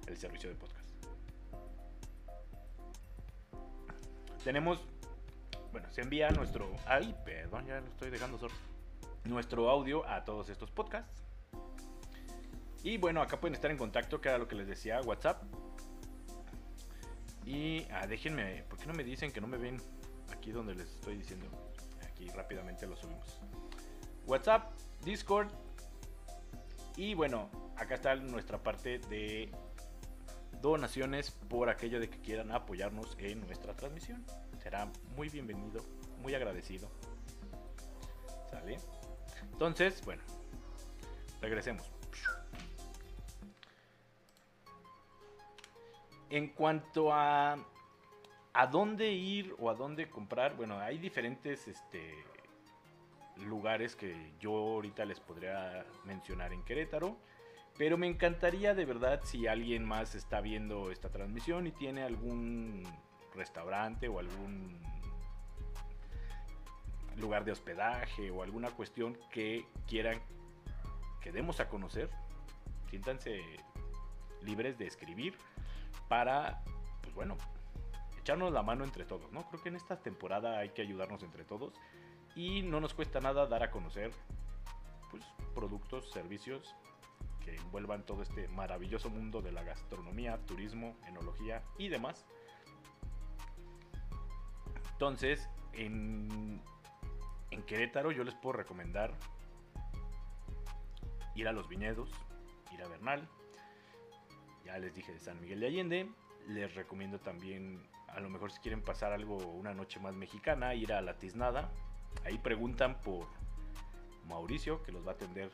el 0.07 0.17
servicio 0.17 0.49
de 0.49 0.55
podcast. 0.55 0.89
Tenemos, 4.43 4.85
bueno, 5.71 5.89
se 5.91 6.01
envía 6.01 6.29
nuestro, 6.31 6.69
ay, 6.85 7.15
perdón, 7.23 7.65
ya 7.65 7.79
lo 7.79 7.87
estoy 7.87 8.09
dejando 8.09 8.37
solo, 8.37 8.53
nuestro 9.23 9.69
audio 9.69 10.05
a 10.05 10.25
todos 10.25 10.49
estos 10.49 10.69
podcasts. 10.69 11.23
Y 12.83 12.97
bueno, 12.97 13.21
acá 13.21 13.39
pueden 13.39 13.55
estar 13.55 13.71
en 13.71 13.77
contacto, 13.77 14.19
que 14.19 14.27
era 14.27 14.37
lo 14.37 14.47
que 14.47 14.55
les 14.55 14.67
decía, 14.67 14.99
WhatsApp. 15.01 15.41
Y 17.45 17.85
ah, 17.91 18.05
déjenme, 18.07 18.63
¿por 18.69 18.77
qué 18.77 18.85
no 18.87 18.93
me 18.93 19.05
dicen 19.05 19.31
que 19.31 19.39
no 19.39 19.47
me 19.47 19.57
ven 19.57 19.77
aquí 20.31 20.51
donde 20.51 20.75
les 20.75 20.89
estoy 20.89 21.15
diciendo? 21.15 21.47
Rápidamente 22.29 22.87
lo 22.87 22.95
subimos. 22.95 23.39
WhatsApp, 24.25 24.71
Discord. 25.03 25.49
Y 26.95 27.13
bueno, 27.13 27.49
acá 27.75 27.95
está 27.95 28.15
nuestra 28.15 28.61
parte 28.61 28.99
de 28.99 29.51
donaciones 30.61 31.31
por 31.31 31.69
aquello 31.69 31.99
de 31.99 32.09
que 32.09 32.19
quieran 32.19 32.51
apoyarnos 32.51 33.17
en 33.19 33.41
nuestra 33.45 33.73
transmisión. 33.73 34.23
Será 34.61 34.89
muy 35.15 35.29
bienvenido, 35.29 35.83
muy 36.21 36.35
agradecido. 36.35 36.89
¿Sale? 38.49 38.77
Entonces, 39.51 40.01
bueno, 40.05 40.21
regresemos. 41.41 41.91
En 46.29 46.47
cuanto 46.53 47.13
a 47.13 47.57
a 48.53 48.67
dónde 48.67 49.11
ir 49.11 49.55
o 49.59 49.69
a 49.69 49.73
dónde 49.73 50.09
comprar, 50.09 50.55
bueno, 50.55 50.79
hay 50.79 50.97
diferentes 50.99 51.67
este, 51.67 52.13
lugares 53.45 53.95
que 53.95 54.31
yo 54.39 54.51
ahorita 54.51 55.05
les 55.05 55.19
podría 55.19 55.85
mencionar 56.05 56.53
en 56.53 56.63
Querétaro. 56.63 57.17
Pero 57.77 57.97
me 57.97 58.05
encantaría 58.05 58.75
de 58.75 58.85
verdad 58.85 59.21
si 59.23 59.47
alguien 59.47 59.83
más 59.83 60.13
está 60.13 60.41
viendo 60.41 60.91
esta 60.91 61.09
transmisión 61.09 61.65
y 61.65 61.71
tiene 61.71 62.03
algún 62.03 62.83
restaurante 63.33 64.07
o 64.07 64.19
algún 64.19 64.79
lugar 67.17 67.45
de 67.45 67.51
hospedaje 67.51 68.29
o 68.29 68.43
alguna 68.43 68.69
cuestión 68.69 69.17
que 69.31 69.65
quieran 69.87 70.19
que 71.19 71.31
demos 71.31 71.59
a 71.59 71.67
conocer. 71.67 72.11
Siéntanse 72.91 73.41
libres 74.43 74.77
de 74.77 74.85
escribir 74.85 75.35
para, 76.07 76.61
pues 77.01 77.15
bueno, 77.15 77.37
echarnos 78.23 78.53
la 78.53 78.63
mano 78.63 78.85
entre 78.85 79.03
todos, 79.03 79.31
¿no? 79.33 79.47
Creo 79.49 79.61
que 79.61 79.69
en 79.69 79.75
esta 79.75 80.01
temporada 80.01 80.59
hay 80.59 80.69
que 80.69 80.81
ayudarnos 80.81 81.23
entre 81.23 81.43
todos 81.43 81.73
y 82.35 82.61
no 82.61 82.79
nos 82.79 82.93
cuesta 82.93 83.19
nada 83.19 83.45
dar 83.47 83.63
a 83.63 83.69
conocer, 83.69 84.11
pues, 85.11 85.23
productos, 85.53 86.09
servicios 86.11 86.73
que 87.43 87.55
envuelvan 87.55 88.05
todo 88.05 88.21
este 88.21 88.47
maravilloso 88.47 89.09
mundo 89.09 89.41
de 89.41 89.51
la 89.51 89.63
gastronomía, 89.63 90.37
turismo, 90.45 90.95
enología 91.05 91.61
y 91.77 91.89
demás. 91.89 92.25
Entonces, 94.93 95.49
en, 95.73 96.61
en 97.51 97.63
Querétaro 97.63 98.11
yo 98.13 98.23
les 98.23 98.35
puedo 98.35 98.53
recomendar 98.53 99.13
ir 101.35 101.47
a 101.49 101.51
los 101.51 101.67
viñedos, 101.67 102.09
ir 102.71 102.81
a 102.81 102.87
Bernal, 102.87 103.27
ya 104.63 104.77
les 104.77 104.95
dije 104.95 105.11
de 105.11 105.19
San 105.19 105.41
Miguel 105.41 105.59
de 105.59 105.67
Allende. 105.67 106.09
Les 106.47 106.73
recomiendo 106.75 107.19
también, 107.19 107.87
a 108.15 108.19
lo 108.19 108.29
mejor 108.29 108.51
si 108.51 108.59
quieren 108.59 108.81
pasar 108.81 109.11
algo, 109.11 109.37
una 109.37 109.73
noche 109.73 109.99
más 109.99 110.13
mexicana, 110.13 110.73
ir 110.75 110.93
a 110.93 111.01
La 111.01 111.17
Tiznada. 111.17 111.71
Ahí 112.25 112.37
preguntan 112.37 113.01
por 113.01 113.27
Mauricio, 114.27 114.83
que 114.83 114.91
los 114.91 115.05
va 115.05 115.11
a 115.11 115.15
atender 115.15 115.51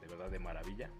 de 0.00 0.06
verdad 0.06 0.30
de 0.30 0.38
maravilla. 0.38 0.90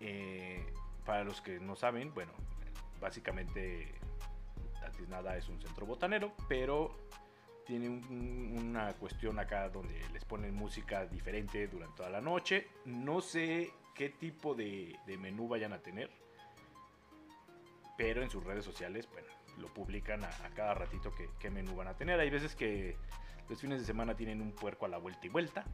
Eh, 0.00 0.72
para 1.04 1.24
los 1.24 1.40
que 1.40 1.60
no 1.60 1.76
saben, 1.76 2.14
bueno, 2.14 2.32
básicamente 3.00 3.94
La 4.80 4.90
Tiznada 4.90 5.36
es 5.36 5.48
un 5.48 5.60
centro 5.60 5.84
botanero, 5.86 6.32
pero 6.48 6.96
tiene 7.66 7.88
una 7.88 8.92
cuestión 8.94 9.38
acá 9.38 9.68
donde 9.68 10.02
les 10.12 10.24
ponen 10.24 10.54
música 10.54 11.06
diferente 11.06 11.68
durante 11.68 11.96
toda 11.98 12.10
la 12.10 12.20
noche. 12.20 12.66
No 12.84 13.20
sé 13.20 13.70
qué 13.94 14.08
tipo 14.08 14.54
de, 14.54 14.96
menú 15.18 15.46
vayan 15.46 15.72
a 15.72 15.78
tener. 15.78 16.10
Pero 18.00 18.22
en 18.22 18.30
sus 18.30 18.42
redes 18.42 18.64
sociales, 18.64 19.06
bueno, 19.12 19.28
lo 19.58 19.68
publican 19.74 20.24
a, 20.24 20.30
cada 20.56 20.72
ratito 20.72 21.12
qué 21.38 21.50
menú 21.50 21.76
van 21.76 21.86
a 21.86 21.98
tener. 21.98 22.18
Hay 22.18 22.30
veces 22.30 22.56
que 22.56 22.96
los 23.46 23.60
fines 23.60 23.78
de 23.78 23.84
semana 23.84 24.16
tienen 24.16 24.40
un 24.40 24.52
puerco 24.52 24.86
a 24.86 24.88
la 24.88 24.96
vuelta 24.96 25.26
y 25.26 25.28
vuelta. 25.28 25.66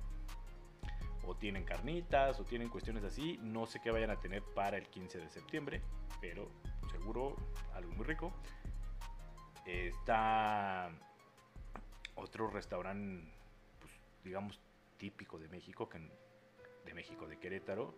O 1.25 1.37
tienen 1.37 1.63
carnitas, 1.63 2.41
o 2.41 2.45
tienen 2.45 2.69
cuestiones 2.69 3.05
así. 3.05 3.39
No 3.43 3.67
sé 3.67 3.79
qué 3.81 3.93
vayan 3.93 4.11
a 4.11 4.19
tener 4.19 4.43
para 4.43 4.77
el 4.77 4.89
15 4.89 5.19
de 5.19 5.31
septiembre. 5.31 5.83
Pero 6.21 6.51
seguro 6.91 7.37
algo 7.75 7.93
muy 7.93 8.05
rico. 8.05 8.33
Está 9.65 10.91
otro 12.17 12.51
restaurante, 12.51 13.25
pues, 13.79 13.93
digamos, 14.25 14.61
típico 14.97 15.39
de 15.39 15.47
México, 15.47 15.89
que, 15.89 16.01
de 16.85 16.93
México, 16.93 17.29
de 17.29 17.39
Querétaro, 17.39 17.95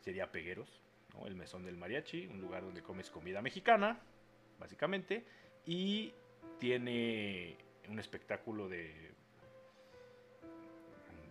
sería 0.00 0.32
Pegueros, 0.32 0.80
el 1.26 1.34
mesón 1.34 1.64
del 1.64 1.76
mariachi, 1.76 2.26
un 2.26 2.40
lugar 2.40 2.62
donde 2.62 2.82
comes 2.82 3.10
comida 3.10 3.42
mexicana, 3.42 3.98
básicamente, 4.58 5.24
y 5.66 6.12
tiene 6.58 7.56
un 7.88 7.98
espectáculo 7.98 8.68
de 8.68 9.10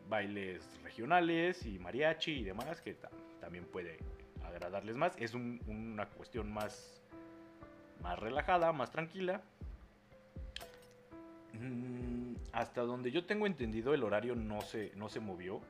bailes 0.10 0.64
regionales 0.84 1.66
y 1.66 1.78
mariachi 1.80 2.32
y 2.32 2.44
demás 2.44 2.82
que 2.82 2.98
también 3.40 3.66
puede 3.66 3.98
agradarles 4.46 4.96
más. 4.96 5.16
Es 5.18 5.34
una 5.34 6.08
cuestión 6.08 6.52
más, 6.52 7.02
más 8.02 8.18
relajada, 8.20 8.72
más 8.74 8.92
tranquila. 8.92 9.42
Mm, 11.54 12.36
hasta 12.52 12.82
donde 12.82 13.12
yo 13.12 13.26
tengo 13.26 13.46
entendido 13.46 13.94
el 13.94 14.04
horario 14.04 14.36
no 14.36 14.62
se, 14.62 14.92
no 14.96 15.10
se 15.10 15.20
movió 15.20 15.62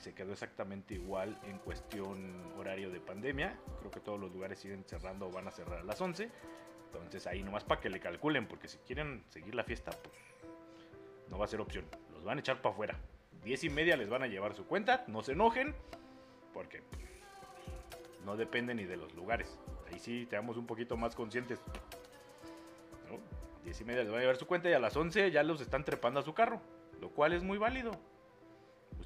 se 0.00 0.14
quedó 0.14 0.32
exactamente 0.32 0.94
igual 0.94 1.38
en 1.44 1.58
cuestión 1.58 2.52
horario 2.58 2.90
de 2.90 3.00
pandemia. 3.00 3.58
Creo 3.78 3.90
que 3.90 4.00
todos 4.00 4.18
los 4.18 4.32
lugares 4.32 4.58
siguen 4.58 4.82
cerrando 4.86 5.28
o 5.28 5.30
van 5.30 5.46
a 5.46 5.50
cerrar 5.50 5.80
a 5.80 5.84
las 5.84 6.00
11. 6.00 6.30
Entonces 6.86 7.26
ahí 7.26 7.42
nomás 7.42 7.64
para 7.64 7.80
que 7.80 7.90
le 7.90 8.00
calculen, 8.00 8.48
porque 8.48 8.66
si 8.66 8.78
quieren 8.78 9.22
seguir 9.28 9.54
la 9.54 9.62
fiesta, 9.62 9.90
pues 9.90 10.14
no 11.28 11.38
va 11.38 11.44
a 11.44 11.48
ser 11.48 11.60
opción. 11.60 11.84
Los 12.12 12.24
van 12.24 12.38
a 12.38 12.40
echar 12.40 12.62
para 12.62 12.72
afuera. 12.72 12.98
10 13.44 13.64
y 13.64 13.70
media 13.70 13.96
les 13.96 14.08
van 14.08 14.22
a 14.22 14.26
llevar 14.26 14.54
su 14.54 14.66
cuenta, 14.66 15.04
no 15.06 15.22
se 15.22 15.32
enojen, 15.32 15.74
porque 16.52 16.82
no 18.24 18.36
depende 18.36 18.74
ni 18.74 18.84
de 18.84 18.96
los 18.96 19.14
lugares. 19.14 19.58
Ahí 19.90 19.98
sí 19.98 20.26
tenemos 20.28 20.56
un 20.56 20.66
poquito 20.66 20.96
más 20.96 21.14
conscientes. 21.14 21.60
¿no? 23.08 23.18
10 23.64 23.80
y 23.80 23.84
media 23.84 24.02
les 24.02 24.10
van 24.10 24.18
a 24.18 24.22
llevar 24.22 24.36
su 24.36 24.46
cuenta 24.46 24.70
y 24.70 24.72
a 24.72 24.78
las 24.78 24.96
11 24.96 25.30
ya 25.30 25.42
los 25.42 25.60
están 25.60 25.84
trepando 25.84 26.20
a 26.20 26.22
su 26.22 26.32
carro, 26.32 26.60
lo 27.00 27.10
cual 27.10 27.34
es 27.34 27.42
muy 27.42 27.58
válido. 27.58 27.92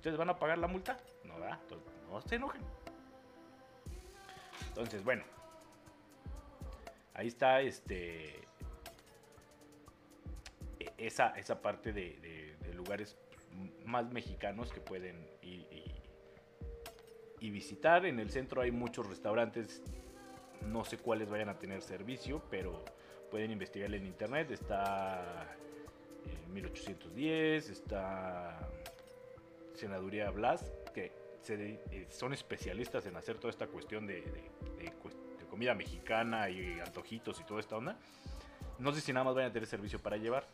¿Ustedes 0.04 0.18
van 0.18 0.28
a 0.28 0.38
pagar 0.38 0.58
la 0.58 0.66
multa? 0.66 0.98
No, 1.24 1.40
¿verdad? 1.40 1.58
no 2.10 2.20
se 2.20 2.34
enojen. 2.34 2.60
Entonces, 4.68 5.02
bueno. 5.02 5.24
Ahí 7.14 7.28
está 7.28 7.62
este. 7.62 8.34
E, 10.78 10.92
esa, 10.98 11.28
esa 11.38 11.62
parte 11.62 11.94
de, 11.94 12.54
lugares 12.74 13.16
más 13.86 14.12
mexicanos 14.12 14.70
que 14.70 14.82
pueden 14.82 15.26
ir 15.40 15.66
y, 17.40 17.50
visitar. 17.50 18.04
En 18.04 18.20
el 18.20 18.28
centro 18.28 18.60
hay 18.60 18.72
muchos 18.72 19.08
restaurantes. 19.08 19.82
No 20.66 20.84
sé 20.84 20.98
cuáles 20.98 21.30
vayan 21.30 21.48
a 21.48 21.58
tener 21.58 21.80
servicio, 21.80 22.42
pero 22.50 22.84
pueden 23.30 23.50
investigar 23.52 23.94
en 23.94 24.04
internet. 24.04 24.50
Está 24.50 25.56
1810, 26.52 27.70
está 27.70 28.68
Senaduría 29.74 30.30
Blas, 30.30 30.72
que 30.94 31.12
eh, 31.48 32.06
son 32.10 32.32
especialistas 32.32 33.04
en 33.06 33.16
hacer 33.16 33.38
toda 33.38 33.50
esta 33.50 33.66
cuestión 33.66 34.06
de, 34.06 34.24
comida 35.50 35.74
mexicana 35.74 36.50
y 36.50 36.80
antojitos 36.80 37.40
y 37.40 37.44
toda 37.44 37.60
esta 37.60 37.76
onda. 37.76 37.96
No 38.78 38.92
sé 38.92 39.00
si 39.00 39.12
nada 39.12 39.24
más 39.24 39.34
van 39.34 39.44
a 39.44 39.52
tener 39.52 39.68
servicio 39.68 40.00
para 40.00 40.16
llevar, 40.16 40.46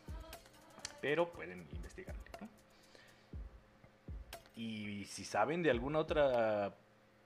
pero 1.01 1.31
pueden 1.31 1.67
investigar. 1.71 2.15
Y 4.55 5.05
si 5.05 5.25
saben 5.25 5.63
de 5.63 5.71
alguna 5.71 5.99
otra 5.99 6.75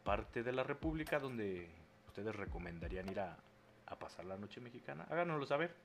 parte 0.04 0.44
de 0.44 0.54
la 0.54 0.64
República 0.64 1.20
donde 1.20 1.68
ustedes 2.08 2.34
recomendarían 2.34 3.10
ir 3.10 3.20
a, 3.20 3.36
a 3.88 4.00
pasar 4.00 4.26
la 4.26 4.38
noche 4.38 4.62
mexicana, 4.62 5.06
háganoslo 5.10 5.46
saber. 5.46 5.76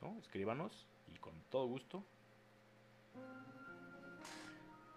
¿no? 0.00 0.16
Escríbanos 0.20 0.86
y 1.12 1.18
con 1.18 1.34
todo 1.50 1.66
gusto. 1.66 2.04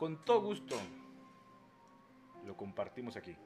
Con 0.01 0.17
todo 0.25 0.41
gusto 0.41 0.75
lo 2.47 2.57
compartimos 2.57 3.15
aquí. 3.15 3.37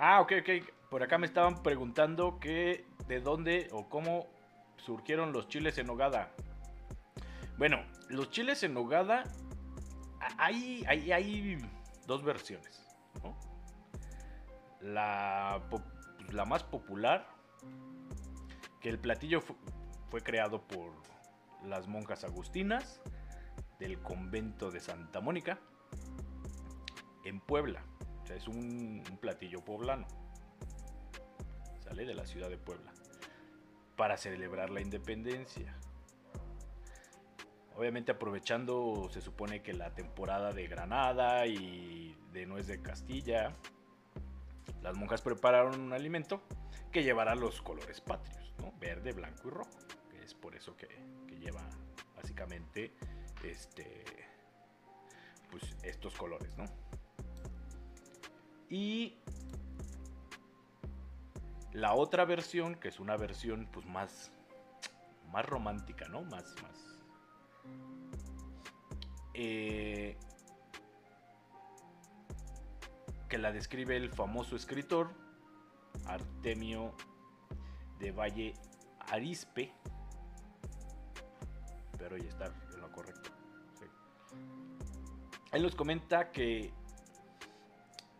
Ah, 0.00 0.20
ok, 0.20 0.32
ok. 0.40 0.48
Por 0.90 1.04
acá 1.04 1.16
me 1.16 1.26
estaban 1.26 1.62
preguntando 1.62 2.40
que 2.40 2.84
de 3.06 3.20
dónde 3.20 3.68
o 3.70 3.88
cómo 3.88 4.26
surgieron 4.78 5.32
los 5.32 5.46
chiles 5.46 5.78
en 5.78 5.86
nogada. 5.86 6.32
Bueno, 7.56 7.76
los 8.08 8.32
chiles 8.32 8.64
en 8.64 8.74
nogada 8.74 9.22
hay, 10.38 10.82
hay, 10.88 11.12
hay 11.12 11.58
dos 12.08 12.24
versiones. 12.24 12.82
La, 14.82 15.62
la, 16.30 16.44
más 16.44 16.64
popular, 16.64 17.28
que 18.80 18.88
el 18.88 18.98
platillo 18.98 19.40
fue 20.10 20.20
creado 20.22 20.66
por 20.66 20.92
las 21.64 21.86
monjas 21.86 22.24
agustinas 22.24 23.00
del 23.78 24.00
convento 24.00 24.70
de 24.70 24.80
Santa 24.80 25.20
Mónica 25.20 25.58
en 27.24 27.40
Puebla. 27.40 27.84
O 28.22 28.26
sea, 28.26 28.36
es 28.36 28.48
un, 28.48 29.02
platillo 29.20 29.64
poblano. 29.64 30.06
Sale 31.80 32.04
de 32.04 32.14
la 32.14 32.26
ciudad 32.26 32.48
de 32.48 32.58
Puebla. 32.58 32.92
Para 33.96 34.16
celebrar 34.16 34.70
la 34.70 34.80
independencia. 34.80 35.76
Obviamente 37.76 38.12
aprovechando, 38.12 39.08
se 39.10 39.20
supone 39.20 39.62
que 39.62 39.72
la 39.72 39.94
temporada 39.94 40.52
de 40.52 40.66
Granada 40.66 41.46
y 41.46 42.16
de 42.32 42.46
Nuez 42.46 42.66
de 42.66 42.82
Castilla, 42.82 43.56
las 44.82 44.96
monjas 44.96 45.22
prepararon 45.22 45.80
un 45.80 45.92
alimento 45.92 46.42
que 46.90 47.02
llevará 47.02 47.34
los 47.34 47.62
colores 47.62 48.00
patrios, 48.00 48.52
¿no? 48.58 48.72
Verde, 48.78 49.12
blanco 49.12 49.48
y 49.48 49.50
rojo. 49.50 49.70
Que 50.10 50.22
es 50.22 50.34
por 50.34 50.54
eso 50.54 50.76
que, 50.76 50.88
que 51.26 51.36
lleva 51.38 51.62
básicamente 52.16 52.92
este, 53.44 54.04
pues, 55.50 55.76
estos 55.82 56.14
colores, 56.16 56.56
¿no? 56.56 56.64
Y 58.68 59.18
la 61.72 61.94
otra 61.94 62.24
versión, 62.24 62.74
que 62.74 62.88
es 62.88 63.00
una 63.00 63.16
versión 63.16 63.68
pues 63.72 63.86
más, 63.86 64.32
más 65.30 65.44
romántica, 65.46 66.08
¿no? 66.08 66.22
Más, 66.22 66.54
más. 66.62 67.02
Eh, 69.34 70.16
que 73.32 73.38
la 73.38 73.50
describe 73.50 73.96
el 73.96 74.10
famoso 74.10 74.56
escritor 74.56 75.10
Artemio 76.04 76.94
de 77.98 78.12
Valle 78.12 78.52
Arispe. 79.10 79.72
Pero 81.96 82.18
ya 82.18 82.28
está 82.28 82.52
en 82.74 82.80
lo 82.82 82.92
correcto. 82.92 83.30
Él 85.50 85.62
nos 85.62 85.74
comenta 85.74 86.30
que 86.30 86.74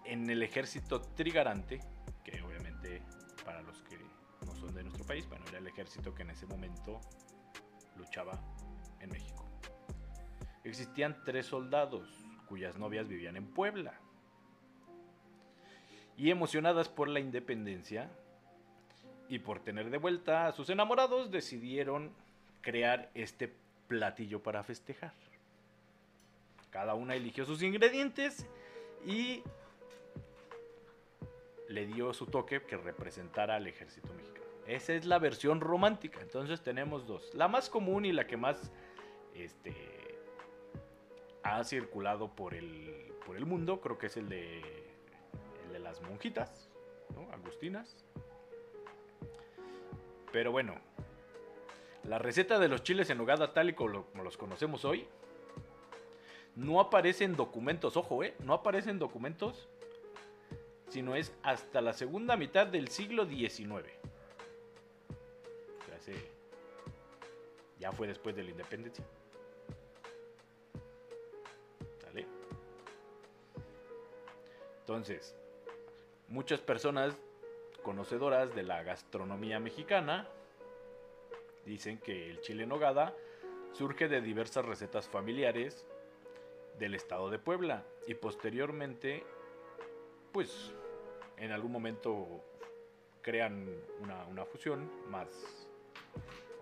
en 0.06 0.30
el 0.30 0.42
ejército 0.42 1.02
trigarante, 1.02 1.80
que 2.24 2.40
obviamente 2.40 3.02
para 3.44 3.60
los 3.60 3.82
que 3.82 3.98
no 4.46 4.54
son 4.54 4.74
de 4.74 4.82
nuestro 4.82 5.04
país, 5.04 5.28
bueno, 5.28 5.44
era 5.48 5.58
el 5.58 5.66
ejército 5.66 6.14
que 6.14 6.22
en 6.22 6.30
ese 6.30 6.46
momento 6.46 7.02
luchaba 7.98 8.32
en 8.98 9.10
México. 9.10 9.44
Existían 10.64 11.22
tres 11.22 11.44
soldados 11.44 12.08
cuyas 12.48 12.78
novias 12.78 13.08
vivían 13.08 13.36
en 13.36 13.52
Puebla. 13.52 14.00
Y 16.16 16.30
emocionadas 16.30 16.88
por 16.88 17.08
la 17.08 17.20
independencia 17.20 18.10
y 19.28 19.38
por 19.38 19.60
tener 19.60 19.90
de 19.90 19.98
vuelta 19.98 20.46
a 20.46 20.52
sus 20.52 20.68
enamorados, 20.70 21.30
decidieron 21.30 22.12
crear 22.60 23.10
este 23.14 23.52
platillo 23.88 24.42
para 24.42 24.62
festejar. 24.62 25.12
Cada 26.70 26.94
una 26.94 27.14
eligió 27.14 27.44
sus 27.44 27.62
ingredientes 27.62 28.46
y 29.06 29.42
le 31.68 31.86
dio 31.86 32.12
su 32.12 32.26
toque 32.26 32.62
que 32.62 32.76
representara 32.76 33.56
al 33.56 33.66
ejército 33.66 34.12
mexicano. 34.14 34.46
Esa 34.66 34.94
es 34.94 35.04
la 35.04 35.18
versión 35.18 35.60
romántica. 35.60 36.20
Entonces 36.20 36.62
tenemos 36.62 37.06
dos. 37.06 37.34
La 37.34 37.48
más 37.48 37.68
común 37.68 38.04
y 38.04 38.12
la 38.12 38.26
que 38.26 38.36
más 38.36 38.70
este, 39.34 39.74
ha 41.42 41.64
circulado 41.64 42.28
por 42.34 42.54
el, 42.54 43.12
por 43.26 43.36
el 43.36 43.46
mundo, 43.46 43.80
creo 43.80 43.98
que 43.98 44.06
es 44.06 44.16
el 44.16 44.28
de, 44.28 44.81
monjitas, 46.00 46.70
¿no? 47.14 47.30
Agustinas. 47.32 47.96
Pero 50.32 50.50
bueno, 50.50 50.74
la 52.04 52.18
receta 52.18 52.58
de 52.58 52.68
los 52.68 52.82
chiles 52.82 53.10
en 53.10 53.18
nogada 53.18 53.52
tal 53.52 53.68
y 53.70 53.74
como, 53.74 54.06
los 54.22 54.36
conocemos 54.36 54.84
hoy, 54.84 55.06
no 56.56 56.80
aparece 56.80 57.24
en 57.24 57.36
documentos, 57.36 57.96
ojo, 57.96 58.24
¿eh? 58.24 58.34
No 58.44 58.54
aparece 58.54 58.90
en 58.90 58.98
documentos 58.98 59.68
sino 60.92 61.16
es 61.16 61.32
hasta 61.42 61.80
la 61.80 61.94
segunda 61.94 62.36
mitad 62.36 62.66
del 62.66 62.88
siglo 62.88 63.24
XIX. 63.24 63.88
Ya 67.78 67.90
fue 67.90 68.06
después 68.06 68.36
de 68.36 68.44
la 68.44 68.50
independencia. 68.50 69.04
Entonces, 74.80 75.34
muchas 76.32 76.60
personas 76.60 77.14
conocedoras 77.82 78.54
de 78.54 78.62
la 78.62 78.82
gastronomía 78.82 79.60
mexicana 79.60 80.26
dicen 81.66 81.98
que 81.98 82.30
el 82.30 82.40
chile 82.40 82.66
nogada 82.66 83.14
surge 83.72 84.08
de 84.08 84.22
diversas 84.22 84.64
recetas 84.64 85.06
familiares 85.06 85.86
del 86.78 86.94
estado 86.94 87.28
de 87.28 87.38
Puebla 87.38 87.84
y 88.06 88.14
posteriormente 88.14 89.24
pues 90.32 90.72
en 91.36 91.52
algún 91.52 91.70
momento 91.70 92.42
crean 93.20 93.68
una, 94.00 94.46
fusión 94.46 94.90
más 95.10 95.28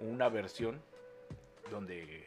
una 0.01 0.29
versión 0.29 0.83
donde 1.71 2.27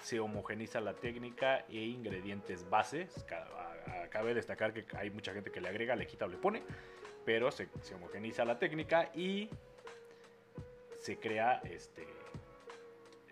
se 0.00 0.20
homogeniza 0.20 0.80
la 0.80 0.94
técnica 0.94 1.64
e 1.68 1.78
ingredientes 1.78 2.68
bases. 2.70 3.24
Cabe 4.10 4.34
destacar 4.34 4.72
que 4.72 4.84
hay 4.96 5.10
mucha 5.10 5.32
gente 5.32 5.50
que 5.50 5.60
le 5.60 5.68
agrega, 5.68 5.96
le 5.96 6.06
quita 6.06 6.26
o 6.26 6.28
le 6.28 6.36
pone, 6.36 6.62
pero 7.24 7.50
se, 7.50 7.68
homogeniza 7.94 8.44
la 8.44 8.58
técnica 8.58 9.10
y 9.14 9.48
se 10.98 11.18
crea 11.18 11.60
este, 11.64 12.06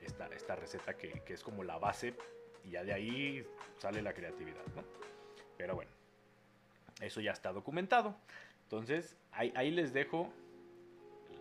esta, 0.03 0.57
receta 0.57 0.97
que, 0.97 1.21
que, 1.25 1.35
es 1.35 1.43
como 1.43 1.63
la 1.63 1.79
base 1.79 2.15
y 2.65 2.71
ya 2.71 2.85
de 2.85 2.93
ahí 2.93 3.47
sale 3.79 4.03
la 4.03 4.13
creatividad. 4.13 4.65
¿no? 4.75 4.83
Pero 5.57 5.75
bueno. 5.75 6.01
Eso 7.01 7.21
ya 7.21 7.33
está 7.33 7.53
documentado. 7.53 8.15
Entonces, 8.65 9.17
ahí, 9.33 9.71
les 9.71 9.93
dejo 9.93 10.33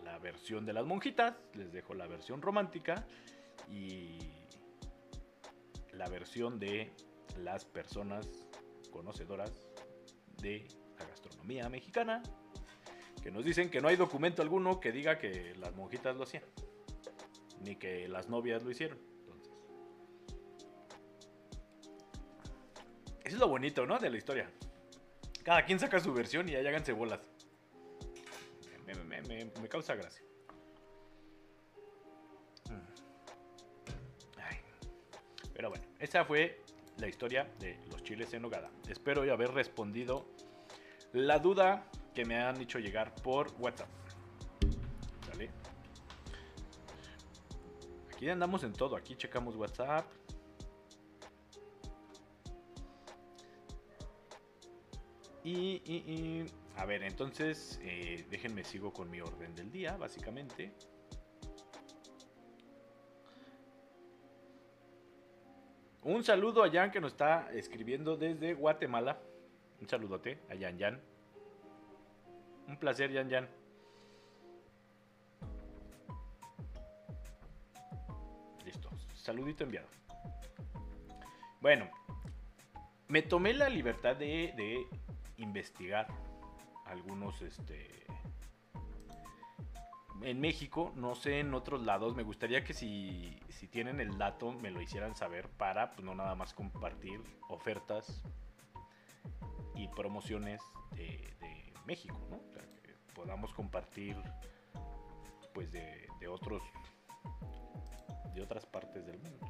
la 0.04 0.18
versión 0.18 0.64
de 0.64 0.72
las 0.72 0.86
monjitas, 0.86 1.36
les 1.54 1.72
dejo 1.72 1.94
la 1.94 2.06
versión 2.06 2.42
romántica 2.42 3.06
y 3.70 4.18
la 5.92 6.08
versión 6.08 6.58
de 6.58 6.90
las 7.38 7.64
personas 7.64 8.26
conocedoras 8.90 9.68
de 10.42 10.66
la 10.98 11.06
gastronomía 11.06 11.68
mexicana, 11.68 12.22
que 13.22 13.30
nos 13.30 13.44
dicen 13.44 13.70
que 13.70 13.80
no 13.80 13.88
hay 13.88 13.96
documento 13.96 14.42
alguno 14.42 14.80
que 14.80 14.92
diga 14.92 15.18
que 15.18 15.54
las 15.56 15.74
monjitas 15.74 16.16
lo 16.16 16.24
hacían, 16.24 16.44
ni 17.60 17.76
que 17.76 18.08
las 18.08 18.28
novias 18.28 18.62
lo 18.62 18.70
hicieron. 18.70 18.98
Entonces, 19.20 19.52
eso 23.24 23.36
es 23.36 23.40
lo 23.40 23.48
bonito, 23.48 23.86
¿no? 23.86 23.98
De 23.98 24.10
la 24.10 24.16
historia. 24.16 24.50
Cada 25.42 25.64
quien 25.64 25.78
saca 25.78 26.00
su 26.00 26.12
versión 26.12 26.48
y 26.48 26.54
ahí 26.54 26.66
háganse 26.66 26.92
bolas. 26.92 27.20
Me, 28.86 29.68
causa 29.68 29.94
gracia. 29.94 30.24
Mm. 32.68 33.00
Pero 35.54 35.70
bueno, 35.70 35.84
esa 35.98 36.24
fue 36.24 36.60
la 37.00 37.08
historia 37.08 37.50
de 37.58 37.78
los 37.90 38.02
chiles 38.02 38.32
en 38.34 38.42
nogada. 38.42 38.70
Espero 38.88 39.22
haber 39.32 39.52
respondido 39.52 40.26
la 41.12 41.38
duda 41.38 41.86
que 42.14 42.24
me 42.24 42.38
han 42.38 42.60
hecho 42.60 42.78
llegar 42.78 43.14
por 43.16 43.50
WhatsApp. 43.58 43.88
Aquí 48.20 48.28
andamos 48.28 48.64
en 48.64 48.74
todo. 48.74 48.96
Aquí 48.96 49.16
checamos 49.16 49.56
WhatsApp. 49.56 50.04
Y 55.42 56.44
a 56.76 56.84
ver, 56.84 57.02
entonces, 57.02 57.80
eh, 57.82 58.26
déjenme 58.30 58.62
sigo 58.62 58.92
con 58.92 59.10
mi 59.10 59.22
orden 59.22 59.54
del 59.54 59.70
día, 59.70 59.96
básicamente. 59.96 60.74
Un 66.02 66.24
saludo 66.24 66.64
a 66.64 66.70
Jan 66.70 66.90
que 66.90 67.00
nos 67.00 67.12
está 67.12 67.50
escribiendo 67.52 68.16
desde 68.16 68.54
Guatemala. 68.54 69.18
Un 69.80 69.88
saludote 69.88 70.40
a 70.48 70.56
Jan 70.58 70.78
Jan. 70.78 71.00
Un 72.66 72.76
placer, 72.78 73.12
Jan 73.12 73.30
Jan. 73.30 73.48
Listo. 78.64 78.88
Saludito 79.14 79.64
enviado. 79.64 79.88
Bueno, 81.60 81.90
me 83.08 83.20
tomé 83.20 83.52
la 83.52 83.68
libertad 83.68 84.16
de, 84.16 84.54
de 84.56 84.86
investigar 85.36 86.06
algunos, 86.86 87.42
este... 87.42 88.06
En 90.22 90.40
México, 90.40 90.92
no 90.96 91.14
sé 91.14 91.40
en 91.40 91.54
otros 91.54 91.82
lados, 91.82 92.14
me 92.14 92.22
gustaría 92.22 92.62
que 92.62 92.74
si, 92.74 93.38
si 93.48 93.66
tienen 93.68 94.00
el 94.00 94.18
dato 94.18 94.52
me 94.52 94.70
lo 94.70 94.82
hicieran 94.82 95.16
saber 95.16 95.48
para 95.48 95.92
pues, 95.92 96.04
no 96.04 96.14
nada 96.14 96.34
más 96.34 96.52
compartir 96.52 97.22
ofertas 97.48 98.22
y 99.74 99.88
promociones 99.88 100.60
de, 100.94 101.28
México, 101.86 102.20
¿no? 102.30 102.36
O 102.36 102.52
sea, 102.52 102.62
que 102.82 102.94
podamos 103.14 103.52
compartir 103.52 104.16
pues 105.52 105.72
de, 105.72 106.06
de 106.20 106.28
otros 106.28 106.62
de 108.34 108.42
otras 108.42 108.66
partes 108.66 109.04
del 109.06 109.18
mundo. 109.18 109.46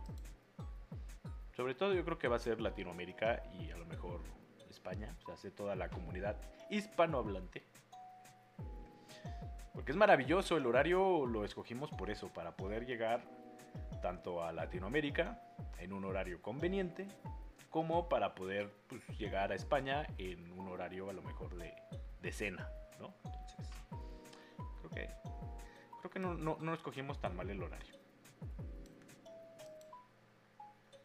Sobre 1.54 1.74
todo 1.74 1.92
yo 1.92 2.04
creo 2.04 2.18
que 2.18 2.28
va 2.28 2.36
a 2.36 2.38
ser 2.38 2.60
Latinoamérica 2.60 3.42
y 3.58 3.70
a 3.70 3.76
lo 3.76 3.84
mejor 3.84 4.22
España, 4.70 5.14
o 5.20 5.26
sea, 5.26 5.34
hace 5.34 5.50
toda 5.50 5.74
la 5.74 5.90
comunidad 5.90 6.36
hispanohablante. 6.70 7.66
Porque 9.72 9.92
es 9.92 9.96
maravilloso, 9.96 10.56
el 10.56 10.66
horario 10.66 11.26
lo 11.26 11.44
escogimos 11.44 11.90
por 11.90 12.10
eso, 12.10 12.32
para 12.32 12.56
poder 12.56 12.86
llegar 12.86 13.22
tanto 14.02 14.42
a 14.42 14.52
Latinoamérica 14.52 15.40
en 15.78 15.92
un 15.92 16.04
horario 16.04 16.42
conveniente, 16.42 17.06
como 17.70 18.08
para 18.08 18.34
poder 18.34 18.72
pues, 18.88 19.06
llegar 19.18 19.52
a 19.52 19.54
España 19.54 20.06
en 20.18 20.50
un 20.52 20.68
horario 20.68 21.08
a 21.08 21.12
lo 21.12 21.22
mejor 21.22 21.54
de, 21.56 21.72
de 22.20 22.32
cena, 22.32 22.68
¿no? 22.98 23.14
Entonces, 23.24 23.70
creo 24.78 24.90
que, 24.90 25.08
creo 26.00 26.10
que 26.10 26.18
no, 26.18 26.34
no, 26.34 26.56
no 26.60 26.74
escogimos 26.74 27.20
tan 27.20 27.36
mal 27.36 27.48
el 27.48 27.62
horario. 27.62 27.94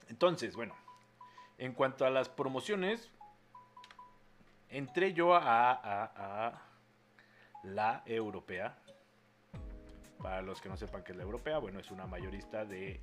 Entonces, 0.10 0.56
bueno, 0.56 0.76
en 1.58 1.74
cuanto 1.74 2.06
a 2.06 2.10
las 2.10 2.30
promociones, 2.30 3.12
entré 4.70 5.14
yo 5.14 5.36
a, 5.36 6.62
la 7.66 8.04
europea. 8.06 8.78
Para 10.22 10.42
los 10.42 10.62
que 10.62 10.70
no 10.70 10.78
sepan 10.78 11.04
qué 11.04 11.12
es 11.12 11.18
la 11.18 11.24
europea, 11.24 11.58
bueno, 11.60 11.80
es 11.80 11.92
una 11.92 12.08
mayorista 12.08 12.66
de 12.66 13.00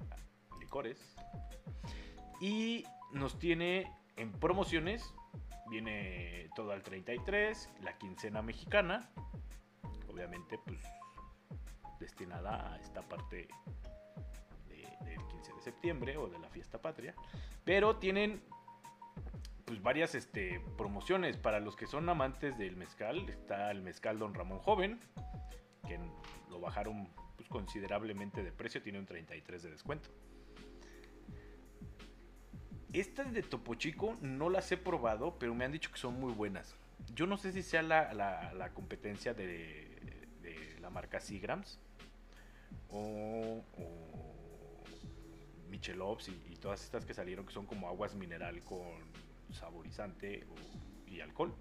licores. 0.61 0.99
Y 2.41 2.85
nos 3.13 3.39
tiene 3.39 3.93
en 4.17 4.33
promociones, 4.33 5.15
viene 5.71 6.51
todo 6.57 6.73
al 6.73 6.83
33, 6.83 7.69
la 7.83 7.97
quincena 7.99 8.43
mexicana, 8.43 9.11
obviamente 10.11 10.59
pues 10.59 10.83
destinada 12.01 12.73
a 12.73 12.79
esta 12.79 13.01
parte 13.03 13.49
de, 14.69 14.89
del 15.05 15.25
15 15.29 15.53
de 15.53 15.63
septiembre 15.63 16.17
o 16.17 16.29
de 16.29 16.39
la 16.39 16.49
fiesta 16.49 16.81
patria. 16.81 17.15
Pero 17.65 17.97
tienen 17.97 18.43
pues 19.65 19.83
varias 19.83 20.15
este, 20.15 20.61
promociones 20.77 21.37
para 21.37 21.61
los 21.61 21.77
que 21.77 21.87
son 21.87 22.09
amantes 22.09 22.59
del 22.59 22.77
mezcal. 22.77 23.29
Está 23.29 23.71
el 23.71 23.83
mezcal 23.83 24.19
Don 24.19 24.35
Ramón 24.35 24.59
Joven, 24.59 24.99
que 25.87 25.99
lo 26.51 26.61
bajaron 26.61 27.09
pues, 27.37 27.49
considerablemente 27.49 28.43
de 28.43 28.53
precio, 28.53 28.83
tiene 28.83 28.99
un 28.99 29.07
33 29.07 29.63
de 29.63 29.71
descuento. 29.71 30.11
Estas 32.93 33.33
de 33.33 33.43
Topo 33.43 33.75
Chico 33.75 34.19
no 34.21 34.51
las 34.51 34.71
he 34.71 34.77
probado, 34.77 35.39
pero 35.39 35.55
me 35.55 35.65
han 35.65 35.73
dicho 35.73 35.91
que 35.91 35.99
son 35.99 36.21
muy 36.21 36.33
buenas. 36.33 36.77
Yo 37.15 37.27
no 37.27 37.39
sé 37.39 37.53
si 37.53 37.63
sea 37.63 37.83
la, 37.83 38.13
la, 38.13 38.71
competencia 38.75 39.33
de, 39.35 40.29
de, 40.43 40.79
la 40.81 40.91
marca 40.91 41.19
Seagrams 41.19 41.81
o, 42.91 43.65
o 43.79 44.83
Michelops 45.69 46.29
y, 46.29 46.43
y, 46.51 46.57
todas 46.57 46.85
estas 46.85 47.05
que 47.05 47.15
salieron 47.15 47.47
que 47.47 47.53
son 47.53 47.67
como 47.67 47.89
aguas 47.89 48.15
mineral 48.15 48.63
con 48.63 49.01
saborizante 49.53 50.47
y 51.07 51.21
alcohol. 51.21 51.55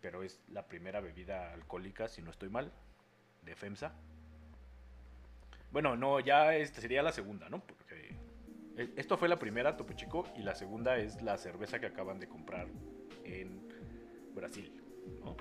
Pero 0.00 0.22
es 0.22 0.40
la 0.48 0.66
primera 0.66 1.00
bebida 1.00 1.52
alcohólica, 1.52 2.08
si 2.08 2.22
no 2.22 2.30
estoy 2.30 2.48
mal, 2.48 2.72
de 3.42 3.54
FEMSA. 3.54 3.92
Bueno, 5.72 5.96
no, 5.96 6.20
ya 6.20 6.54
esta 6.54 6.80
sería 6.80 7.02
la 7.02 7.12
segunda, 7.12 7.48
¿no? 7.48 7.60
Porque 7.60 8.14
esto 8.96 9.16
fue 9.16 9.28
la 9.28 9.38
primera, 9.38 9.76
Topo 9.76 9.92
Chico, 9.94 10.26
y 10.36 10.42
la 10.42 10.54
segunda 10.54 10.96
es 10.98 11.22
la 11.22 11.36
cerveza 11.38 11.78
que 11.80 11.86
acaban 11.86 12.18
de 12.18 12.28
comprar 12.28 12.68
en 13.24 13.68
Brasil, 14.34 14.72
¿no? 15.24 15.36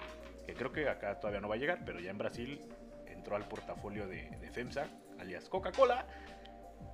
Que 0.45 0.53
creo 0.53 0.71
que 0.71 0.89
acá 0.89 1.19
todavía 1.19 1.41
no 1.41 1.49
va 1.49 1.55
a 1.55 1.57
llegar, 1.57 1.83
pero 1.85 1.99
ya 1.99 2.11
en 2.11 2.17
Brasil 2.17 2.61
entró 3.05 3.35
al 3.35 3.47
portafolio 3.47 4.07
de, 4.07 4.29
de 4.29 4.51
FEMSA, 4.51 4.87
alias 5.19 5.49
Coca-Cola, 5.49 6.07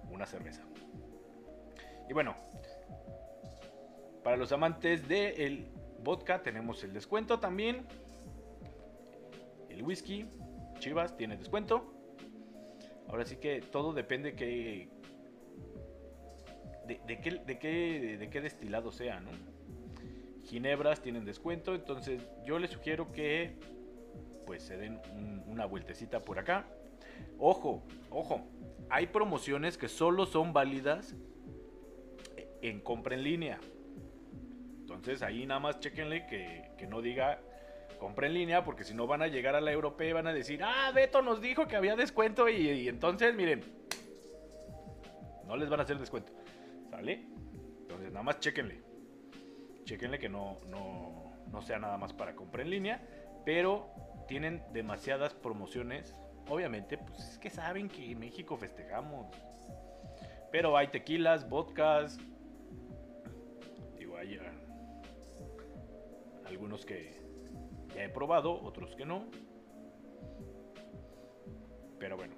una 0.09 0.25
cerveza. 0.25 0.63
Y 2.09 2.13
bueno, 2.13 2.35
para 4.23 4.37
los 4.37 4.51
amantes 4.51 5.07
del 5.07 5.67
vodka 6.03 6.41
tenemos 6.41 6.83
el 6.83 6.93
descuento 6.93 7.39
también. 7.39 7.85
El 9.69 9.83
whisky, 9.83 10.25
Chivas, 10.79 11.15
tiene 11.17 11.37
descuento. 11.37 11.93
Ahora 13.07 13.25
sí 13.25 13.37
que 13.37 13.61
todo 13.61 13.93
depende 13.93 14.35
que, 14.35 14.89
de, 16.85 17.21
qué, 17.21 17.31
de, 17.45 17.59
qué, 17.59 18.17
de 18.19 18.29
qué 18.29 18.41
destilado 18.41 18.91
sea, 18.91 19.19
¿no? 19.19 19.31
Ginebras 20.43 21.01
tienen 21.01 21.25
descuento, 21.25 21.75
entonces 21.75 22.21
yo 22.43 22.59
les 22.59 22.71
sugiero 22.71 23.11
que 23.11 23.57
pues 24.45 24.63
se 24.63 24.77
den 24.77 24.99
un, 25.13 25.43
una 25.47 25.65
vueltecita 25.65 26.23
por 26.23 26.39
acá. 26.39 26.67
Ojo, 27.37 27.83
ojo, 28.09 28.47
hay 28.89 29.07
promociones 29.07 29.77
que 29.77 29.87
solo 29.87 30.25
son 30.25 30.53
válidas 30.53 31.15
en 32.61 32.79
compra 32.81 33.15
en 33.15 33.23
línea. 33.23 33.59
Entonces 34.95 35.21
ahí 35.21 35.45
nada 35.45 35.59
más 35.59 35.79
chequenle 35.79 36.25
que, 36.27 36.71
que 36.77 36.87
no 36.87 37.01
diga 37.01 37.39
compra 37.99 38.25
en 38.25 38.33
línea, 38.33 38.63
porque 38.63 38.83
si 38.83 38.95
no 38.95 39.05
van 39.05 39.21
a 39.21 39.27
llegar 39.27 39.55
a 39.55 39.61
la 39.61 39.71
europea 39.71 40.09
y 40.09 40.13
van 40.13 40.25
a 40.25 40.33
decir, 40.33 40.63
ah, 40.63 40.91
Beto 40.95 41.21
nos 41.21 41.41
dijo 41.41 41.67
que 41.67 41.75
había 41.75 41.95
descuento 41.95 42.49
y, 42.49 42.87
entonces 42.87 43.35
miren, 43.35 43.61
no 45.45 45.55
les 45.55 45.69
van 45.69 45.81
a 45.81 45.83
hacer 45.83 45.99
descuento. 45.99 46.31
¿Sale? 46.89 47.25
Entonces 47.81 48.11
nada 48.11 48.23
más 48.23 48.39
chequenle. 48.39 48.81
Chequenle 49.83 50.17
que 50.17 50.29
no, 50.29 50.59
no, 50.67 51.33
no 51.51 51.61
sea 51.61 51.77
nada 51.77 51.97
más 51.97 52.13
para 52.13 52.35
compra 52.35 52.63
en 52.63 52.71
línea, 52.71 53.01
pero 53.45 53.91
tienen 54.27 54.63
demasiadas 54.71 55.33
promociones. 55.33 56.15
Obviamente, 56.47 56.97
pues 56.97 57.19
es 57.19 57.37
que 57.37 57.49
saben 57.49 57.89
que 57.89 58.11
en 58.11 58.19
México 58.19 58.57
festejamos. 58.57 59.27
Pero 60.51 60.75
hay 60.77 60.87
tequilas, 60.87 61.47
vodkas. 61.47 62.17
Digo, 63.97 64.17
hay 64.17 64.39
algunos 66.49 66.85
que 66.85 67.13
ya 67.95 68.03
he 68.03 68.09
probado, 68.09 68.61
otros 68.61 68.95
que 68.95 69.05
no. 69.05 69.25
Pero 71.99 72.17
bueno, 72.17 72.35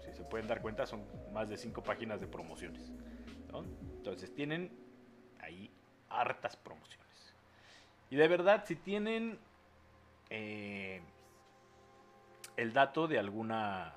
si 0.00 0.12
se 0.12 0.24
pueden 0.24 0.46
dar 0.46 0.60
cuenta, 0.60 0.86
son 0.86 1.04
más 1.32 1.48
de 1.48 1.56
5 1.56 1.82
páginas 1.82 2.20
de 2.20 2.26
promociones. 2.26 2.92
Entonces 3.96 4.34
tienen 4.34 4.70
ahí 5.40 5.70
hartas 6.08 6.56
promociones. 6.56 7.34
Y 8.10 8.16
de 8.16 8.28
verdad, 8.28 8.64
si 8.66 8.76
tienen 8.76 9.38
eh, 10.30 11.00
el 12.56 12.72
dato 12.72 13.06
de 13.06 13.18
alguna 13.18 13.94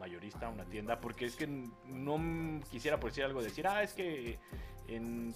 mayorista, 0.00 0.48
una 0.48 0.64
tienda, 0.64 1.00
porque 1.00 1.26
es 1.26 1.36
que 1.36 1.46
no 1.46 2.60
quisiera 2.68 2.98
por 2.98 3.10
decir 3.10 3.22
algo, 3.22 3.42
decir, 3.42 3.66
ah, 3.68 3.82
es 3.82 3.92
que 3.92 4.40
en 4.88 5.32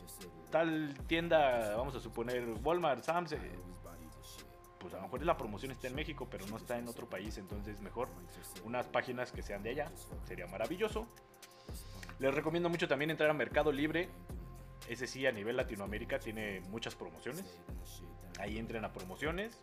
tal 0.51 0.95
tienda, 1.07 1.77
vamos 1.77 1.95
a 1.95 2.01
suponer 2.01 2.45
Walmart, 2.65 3.05
Sam's, 3.05 3.33
eh, 3.33 3.39
pues 4.81 4.93
a 4.95 4.97
lo 4.97 5.05
mejor 5.05 5.25
la 5.25 5.37
promoción 5.37 5.71
está 5.71 5.87
en 5.87 5.95
México, 5.95 6.27
pero 6.29 6.47
no 6.47 6.57
está 6.57 6.79
en 6.79 6.89
otro 6.89 7.09
país, 7.09 7.39
entonces 7.39 7.81
mejor 7.81 8.09
unas 8.65 8.87
páginas 8.87 9.31
que 9.31 9.43
sean 9.43 9.63
de 9.63 9.71
allá, 9.71 9.93
sería 10.27 10.47
maravilloso. 10.47 11.07
Les 12.19 12.35
recomiendo 12.35 12.69
mucho 12.69 12.89
también 12.89 13.11
entrar 13.11 13.31
a 13.31 13.35
Mercado 13.35 13.71
Libre. 13.71 14.09
ese 14.89 15.07
sí 15.07 15.27
a 15.27 15.33
nivel 15.33 15.57
Latinoamérica 15.57 16.19
tiene 16.19 16.61
muchas 16.69 16.95
promociones. 16.95 17.59
Ahí 18.39 18.59
entren 18.59 18.85
a 18.85 18.93
promociones 18.93 19.59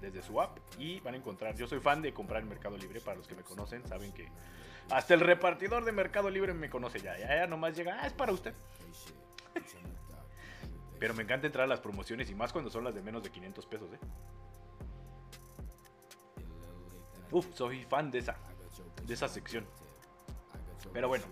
desde 0.00 0.22
su 0.22 0.40
app 0.40 0.58
y 0.78 1.00
van 1.00 1.14
a 1.14 1.16
encontrar. 1.16 1.56
Yo 1.56 1.66
soy 1.66 1.80
fan 1.80 2.02
de 2.02 2.12
comprar 2.12 2.42
en 2.42 2.48
Mercado 2.48 2.76
Libre. 2.76 3.00
Para 3.00 3.16
los 3.16 3.26
que 3.26 3.34
me 3.34 3.42
conocen, 3.42 3.86
saben 3.86 4.12
que 4.12 4.28
hasta 4.90 5.14
el 5.14 5.20
repartidor 5.20 5.84
de 5.84 5.92
Mercado 5.92 6.30
Libre 6.30 6.54
me 6.54 6.70
conoce 6.70 7.00
ya. 7.00 7.18
Ya, 7.18 7.28
ya 7.28 7.46
nomás 7.46 7.76
llega, 7.76 7.98
ah, 8.00 8.06
es 8.06 8.12
para 8.12 8.32
usted. 8.32 8.54
Pero 10.98 11.14
me 11.14 11.22
encanta 11.22 11.46
entrar 11.46 11.64
a 11.64 11.68
las 11.68 11.80
promociones 11.80 12.30
y 12.30 12.34
más 12.34 12.52
cuando 12.52 12.70
son 12.70 12.84
las 12.84 12.94
de 12.94 13.02
menos 13.02 13.22
de 13.22 13.30
500 13.30 13.66
pesos, 13.66 13.92
¿eh? 13.92 13.98
Uf, 17.30 17.46
soy 17.54 17.84
fan 17.84 18.10
de 18.10 18.18
esa, 18.18 18.36
de 19.04 19.14
esa 19.14 19.28
sección. 19.28 19.66
Pero 20.92 21.08
bueno, 21.08 21.24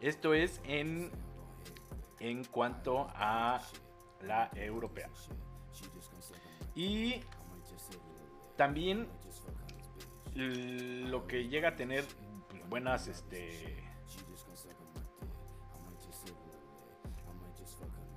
esto 0.00 0.34
es 0.34 0.60
en, 0.64 1.10
en 2.20 2.44
cuanto 2.44 3.08
a 3.14 3.60
la 4.22 4.50
europea. 4.54 5.10
Y 6.74 7.20
también 8.56 9.08
lo 10.34 11.26
que 11.26 11.48
llega 11.48 11.70
a 11.70 11.76
tener 11.76 12.04
buenas 12.68 13.08
este 13.08 13.82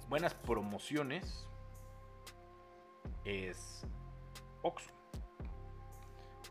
buenas 0.09 0.33
promociones 0.33 1.47
es 3.25 3.85
Oxxo 4.63 4.91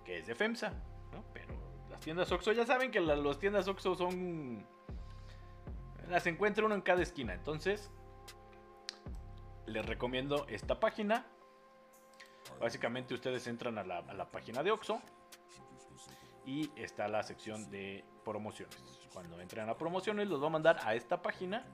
que 0.05 0.19
es 0.19 0.27
de 0.27 0.35
FEMSA 0.35 0.71
¿no? 1.13 1.25
pero 1.35 1.55
las 1.91 2.01
tiendas 2.01 2.31
Oxxo 2.31 2.53
ya 2.53 2.65
saben 2.65 2.91
que 2.91 3.01
las 3.01 3.39
tiendas 3.39 3.67
Oxxo 3.69 3.97
son 3.97 4.65
las 6.09 6.27
encuentra 6.27 6.65
uno 6.65 6.75
en 6.75 6.83
cada 6.83 7.03
esquina 7.03 7.35
entonces 7.35 7.91
les 9.67 9.85
recomiendo 9.85 10.47
esta 10.49 10.79
página 10.81 11.27
básicamente 12.61 13.15
ustedes 13.15 13.47
entran 13.47 13.79
a 13.79 13.85
la, 13.85 14.31
página 14.31 14.63
de 14.63 14.71
Oxxo 14.71 15.01
y 16.45 16.71
está 16.77 17.09
la 17.09 17.23
sección 17.23 17.71
de 17.71 18.05
promociones. 18.25 18.77
Cuando 19.13 19.41
entren 19.41 19.69
a 19.69 19.77
promociones 19.77 20.29
los 20.29 20.43
va 20.43 20.47
a 20.47 20.51
mandar 20.51 20.81
a 20.85 20.95
esta 20.95 21.21
página. 21.23 21.65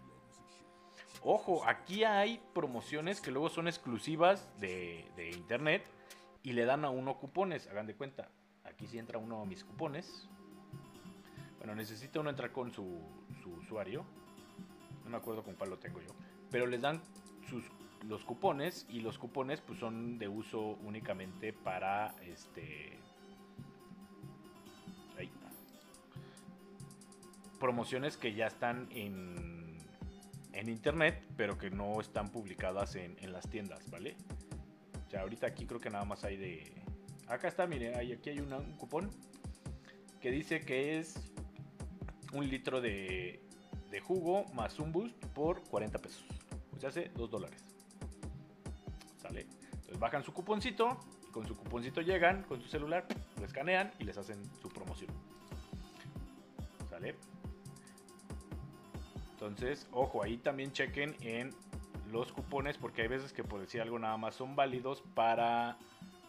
Ojo, 1.22 1.66
aquí 1.66 2.04
hay 2.04 2.40
promociones 2.52 3.20
que 3.20 3.30
luego 3.30 3.48
son 3.48 3.68
exclusivas 3.68 4.48
de, 4.58 5.06
internet 5.34 5.84
y 6.42 6.52
le 6.52 6.64
dan 6.64 6.84
a 6.84 6.90
uno 6.90 7.18
cupones. 7.18 7.66
Hagan 7.68 7.86
de 7.86 7.94
cuenta, 7.94 8.28
aquí 8.64 8.86
si 8.86 8.98
entra 8.98 9.18
uno 9.18 9.40
a 9.40 9.44
mis 9.46 9.64
cupones. 9.64 10.28
Bueno, 11.58 11.74
necesita 11.74 12.20
uno 12.20 12.30
entrar 12.30 12.52
con 12.52 12.72
su, 12.72 13.00
su 13.42 13.52
usuario. 13.52 14.04
No 15.04 15.10
me 15.10 15.16
acuerdo 15.16 15.42
con 15.42 15.54
cuál 15.54 15.70
lo 15.70 15.78
tengo 15.78 16.00
yo. 16.00 16.10
Pero 16.50 16.66
les 16.66 16.80
dan 16.80 17.00
sus, 17.48 17.64
los 18.08 18.24
cupones 18.24 18.86
y 18.88 19.00
los 19.00 19.18
cupones 19.18 19.60
pues 19.60 19.78
son 19.78 20.18
de 20.18 20.28
uso 20.28 20.78
únicamente 20.84 21.52
para 21.52 22.14
este 22.22 22.98
promociones 27.64 28.18
que 28.18 28.34
ya 28.34 28.46
están 28.46 28.88
en, 28.90 29.78
en 30.52 30.68
internet, 30.68 31.24
pero 31.34 31.56
que 31.56 31.70
no 31.70 31.98
están 31.98 32.28
publicadas 32.28 32.94
en, 32.94 33.32
las 33.32 33.48
tiendas, 33.48 33.90
¿vale? 33.90 34.16
O 35.06 35.10
sea, 35.10 35.22
ahorita 35.22 35.46
aquí 35.46 35.64
creo 35.64 35.80
que 35.80 35.88
nada 35.88 36.04
más 36.04 36.24
hay 36.24 36.36
de... 36.36 36.72
Acá 37.26 37.48
está, 37.48 37.66
mire, 37.66 37.96
aquí 37.96 38.28
hay 38.28 38.38
un 38.38 38.50
cupón 38.76 39.08
que 40.20 40.30
dice 40.30 40.60
que 40.60 40.98
es 40.98 41.32
un 42.34 42.50
litro 42.50 42.82
de, 42.82 43.40
de 43.90 44.00
jugo 44.00 44.44
más 44.52 44.78
un 44.78 44.92
boost 44.92 45.16
por 45.28 45.62
40 45.62 45.98
pesos. 46.00 46.22
O 46.76 46.80
sea, 46.80 46.90
hace 46.90 47.10
2 47.14 47.30
dólares. 47.30 47.73
Entonces 49.84 50.00
bajan 50.00 50.24
su 50.24 50.32
cuponcito, 50.32 50.98
con 51.30 51.46
su 51.46 51.54
cuponcito 51.54 52.00
llegan 52.00 52.42
con 52.44 52.58
su 52.62 52.68
celular, 52.68 53.06
lo 53.38 53.44
escanean 53.44 53.92
y 53.98 54.04
les 54.04 54.16
hacen 54.16 54.42
su 54.62 54.70
promoción. 54.70 55.10
¿Sale? 56.88 57.16
Entonces, 59.32 59.86
ojo, 59.92 60.22
ahí 60.22 60.38
también 60.38 60.72
chequen 60.72 61.14
en 61.20 61.54
los 62.10 62.32
cupones 62.32 62.78
porque 62.78 63.02
hay 63.02 63.08
veces 63.08 63.34
que 63.34 63.44
por 63.44 63.60
decir 63.60 63.82
algo 63.82 63.98
nada 63.98 64.16
más 64.16 64.34
son 64.34 64.56
válidos 64.56 65.02
para 65.14 65.76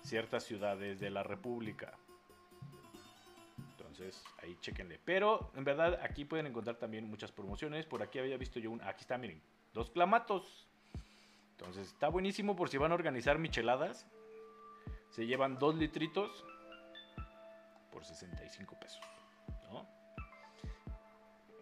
ciertas 0.03 0.43
ciudades 0.43 0.99
de 0.99 1.09
la 1.09 1.23
República. 1.23 1.93
Entonces, 3.57 4.21
ahí 4.43 4.57
chequenle. 4.59 4.99
Pero, 5.05 5.51
en 5.55 5.63
verdad, 5.63 5.97
aquí 6.03 6.25
pueden 6.25 6.47
encontrar 6.47 6.75
también 6.75 7.09
muchas 7.09 7.31
promociones. 7.31 7.85
Por 7.85 8.03
aquí 8.03 8.19
había 8.19 8.35
visto 8.35 8.59
yo 8.59 8.69
un... 8.71 8.81
Aquí 8.81 9.01
está, 9.01 9.17
miren. 9.17 9.41
Dos 9.73 9.89
clamatos. 9.91 10.64
Entonces, 11.57 11.87
está 11.87 12.09
buenísimo 12.09 12.55
por 12.55 12.69
si 12.69 12.77
van 12.77 12.91
a 12.91 12.95
organizar 12.95 13.39
micheladas. 13.39 14.07
Se 15.09 15.25
llevan 15.25 15.57
dos 15.57 15.75
litritos 15.75 16.45
por 17.91 18.03
65 18.03 18.77
pesos 18.79 19.01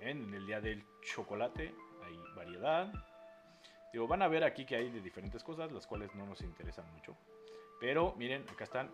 en 0.04 0.34
el 0.34 0.46
día 0.46 0.60
del 0.60 0.86
chocolate 1.02 1.74
hay 2.04 2.18
variedad. 2.36 2.92
Digo, 3.92 4.08
van 4.08 4.22
a 4.22 4.28
ver 4.28 4.44
aquí 4.44 4.66
que 4.66 4.76
hay 4.76 4.90
de 4.90 5.02
diferentes 5.02 5.44
cosas, 5.44 5.72
las 5.72 5.88
cuales 5.88 6.14
no 6.16 6.26
nos 6.26 6.42
interesan 6.42 6.92
mucho. 6.94 7.16
Pero 7.80 8.14
miren, 8.18 8.46
acá 8.50 8.64
están 8.64 8.90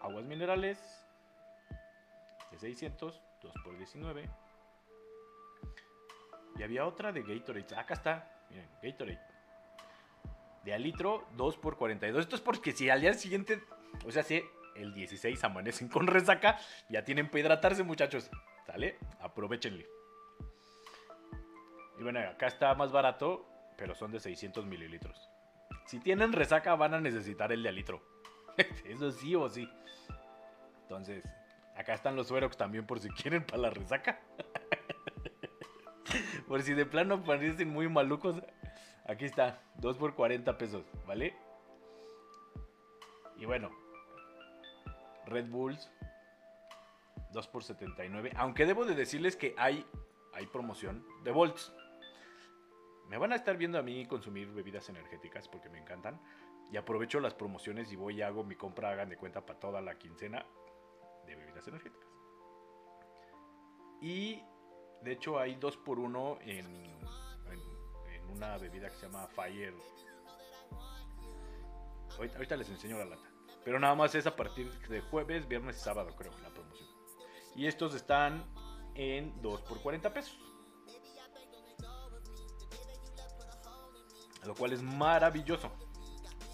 aguas 0.00 0.24
minerales 0.24 0.78
de 2.50 2.58
600, 2.58 3.22
2 3.42 3.54
por 3.62 3.76
19. 3.76 4.28
Y 6.56 6.62
había 6.62 6.86
otra 6.86 7.12
de 7.12 7.22
Gatorade. 7.22 7.76
Acá 7.76 7.94
está, 7.94 8.46
miren, 8.50 8.68
Gatorade. 8.82 9.35
De 10.66 10.76
litro, 10.80 11.24
2 11.36 11.58
por 11.58 11.76
42. 11.76 12.22
Esto 12.22 12.34
es 12.34 12.42
porque 12.42 12.72
si 12.72 12.90
al 12.90 13.00
día 13.00 13.14
siguiente, 13.14 13.62
o 14.04 14.10
sea, 14.10 14.24
si 14.24 14.42
el 14.74 14.92
16 14.92 15.44
amanecen 15.44 15.88
con 15.88 16.08
resaca, 16.08 16.58
ya 16.88 17.04
tienen 17.04 17.28
para 17.28 17.38
hidratarse, 17.38 17.84
muchachos. 17.84 18.28
¿Sale? 18.66 18.98
Aprovechenle. 19.20 19.86
Y 22.00 22.02
bueno, 22.02 22.18
acá 22.18 22.48
está 22.48 22.74
más 22.74 22.90
barato, 22.90 23.48
pero 23.78 23.94
son 23.94 24.10
de 24.10 24.18
600 24.18 24.66
mililitros. 24.66 25.30
Si 25.86 26.00
tienen 26.00 26.32
resaca 26.32 26.74
van 26.74 26.94
a 26.94 27.00
necesitar 27.00 27.52
el 27.52 27.62
de 27.62 27.70
litro. 27.70 28.02
Eso 28.84 29.12
sí 29.12 29.36
o 29.36 29.48
sí. 29.48 29.70
Entonces, 30.82 31.22
acá 31.76 31.94
están 31.94 32.16
los 32.16 32.26
Suerox 32.26 32.56
también 32.56 32.84
por 32.88 32.98
si 32.98 33.08
quieren 33.10 33.44
para 33.44 33.62
la 33.62 33.70
resaca. 33.70 34.20
por 36.48 36.60
si 36.62 36.74
de 36.74 36.86
plano 36.86 37.22
parecen 37.22 37.68
muy 37.68 37.88
malucos. 37.88 38.42
Aquí 39.08 39.24
está, 39.24 39.62
2 39.76 39.96
por 39.98 40.14
40 40.14 40.58
pesos, 40.58 40.84
¿vale? 41.06 41.34
Y 43.36 43.44
bueno, 43.44 43.70
Red 45.26 45.46
Bulls, 45.48 45.90
2 47.32 47.48
por 47.48 47.62
79. 47.62 48.32
Aunque 48.36 48.66
debo 48.66 48.84
de 48.84 48.94
decirles 48.94 49.36
que 49.36 49.54
hay, 49.58 49.86
hay 50.32 50.46
promoción 50.46 51.06
de 51.24 51.30
Volts 51.30 51.72
me 53.08 53.18
van 53.18 53.32
a 53.32 53.36
estar 53.36 53.56
viendo 53.56 53.78
a 53.78 53.82
mí 53.82 54.04
consumir 54.06 54.48
bebidas 54.52 54.88
energéticas 54.88 55.48
porque 55.48 55.68
me 55.68 55.78
encantan. 55.78 56.20
Y 56.72 56.76
aprovecho 56.76 57.20
las 57.20 57.34
promociones 57.34 57.92
y 57.92 57.96
voy 57.96 58.18
y 58.18 58.22
hago 58.22 58.42
mi 58.42 58.56
compra, 58.56 58.90
hagan 58.90 59.08
de 59.08 59.16
cuenta, 59.16 59.46
para 59.46 59.60
toda 59.60 59.80
la 59.80 59.96
quincena 59.96 60.44
de 61.24 61.36
bebidas 61.36 61.68
energéticas. 61.68 62.08
Y 64.00 64.42
de 65.02 65.12
hecho 65.12 65.38
hay 65.38 65.54
dos 65.54 65.76
por 65.76 66.00
uno 66.00 66.38
en, 66.40 66.66
en, 66.66 66.98
una 68.30 68.56
bebida 68.58 68.88
que 68.90 68.96
se 68.96 69.06
llama 69.06 69.26
Fire. 69.28 69.74
Ahorita, 72.16 72.36
ahorita, 72.36 72.56
les 72.56 72.68
enseño 72.68 72.98
la 72.98 73.04
lata. 73.04 73.28
Pero 73.64 73.78
nada 73.80 73.94
más 73.94 74.14
es 74.14 74.26
a 74.26 74.36
partir 74.36 74.70
de 74.88 75.00
jueves, 75.00 75.48
viernes 75.48 75.76
y 75.76 75.80
sábado, 75.80 76.14
creo, 76.16 76.32
la 76.38 76.50
promoción. 76.50 76.88
Y 77.54 77.66
estos 77.66 77.94
están 77.94 78.44
en 78.94 79.40
2 79.42 79.62
por 79.62 79.80
40 79.82 80.12
pesos. 80.12 80.38
Lo 84.44 84.54
cual 84.54 84.72
es 84.72 84.82
maravilloso. 84.82 85.70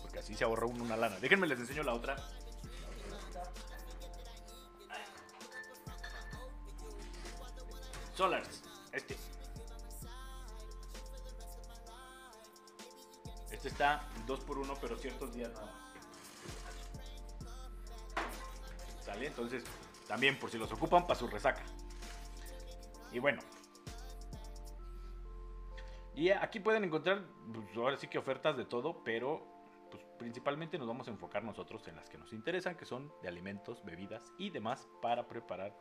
Porque 0.00 0.18
así 0.18 0.34
se 0.34 0.44
ahorra 0.44 0.66
una 0.66 0.96
lana. 0.96 1.18
Déjenme 1.20 1.46
les 1.46 1.58
enseño 1.58 1.82
la 1.82 1.94
otra. 1.94 2.16
Solars. 8.14 8.51
2 14.32 14.40
por 14.44 14.58
1 14.58 14.74
pero 14.80 14.96
ciertos 14.96 15.34
días 15.34 15.52
nada 15.52 15.72
¿Sale? 19.00 19.26
Entonces, 19.26 19.64
también 20.06 20.38
por 20.38 20.48
si 20.48 20.58
los 20.58 20.72
ocupan 20.72 21.02
para 21.06 21.18
su 21.18 21.26
resaca. 21.26 21.62
Y 23.10 23.18
bueno, 23.18 23.42
y 26.14 26.30
aquí 26.30 26.60
pueden 26.60 26.84
encontrar, 26.84 27.24
pues, 27.52 27.76
ahora 27.76 27.96
sí 27.96 28.06
que 28.06 28.16
ofertas 28.16 28.56
de 28.56 28.64
todo, 28.64 29.02
pero 29.02 29.44
pues, 29.90 30.02
principalmente 30.18 30.78
nos 30.78 30.86
vamos 30.86 31.08
a 31.08 31.10
enfocar 31.10 31.42
nosotros 31.42 31.86
en 31.88 31.96
las 31.96 32.08
que 32.08 32.16
nos 32.16 32.32
interesan, 32.32 32.76
que 32.76 32.86
son 32.86 33.12
de 33.22 33.28
alimentos, 33.28 33.84
bebidas 33.84 34.32
y 34.38 34.50
demás 34.50 34.88
para 35.02 35.26
preparar 35.26 35.76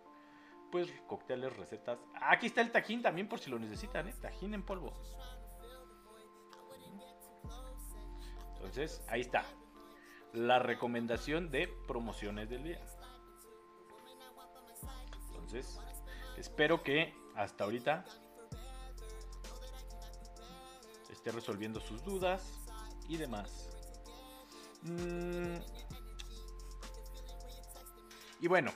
pues 0.71 0.89
cócteles, 1.07 1.55
recetas. 1.57 1.99
Aquí 2.21 2.47
está 2.47 2.61
el 2.61 2.71
tajín 2.71 3.01
también 3.01 3.27
por 3.27 3.39
si 3.39 3.49
lo 3.49 3.59
necesitan, 3.59 4.07
¿eh? 4.07 4.15
tajín 4.21 4.53
en 4.53 4.63
polvo. 4.63 4.93
Entonces, 8.71 9.01
ahí 9.09 9.19
está. 9.19 9.43
La 10.31 10.57
recomendación 10.57 11.51
de 11.51 11.67
promociones 11.89 12.49
del 12.49 12.63
día. 12.63 12.79
Entonces, 15.33 15.77
espero 16.37 16.81
que 16.81 17.13
hasta 17.35 17.65
ahorita 17.65 18.05
esté 21.09 21.33
resolviendo 21.33 21.81
sus 21.81 22.01
dudas 22.05 22.61
y 23.09 23.17
demás. 23.17 23.69
Mm. 24.83 25.57
Y 28.39 28.47
bueno, 28.47 28.71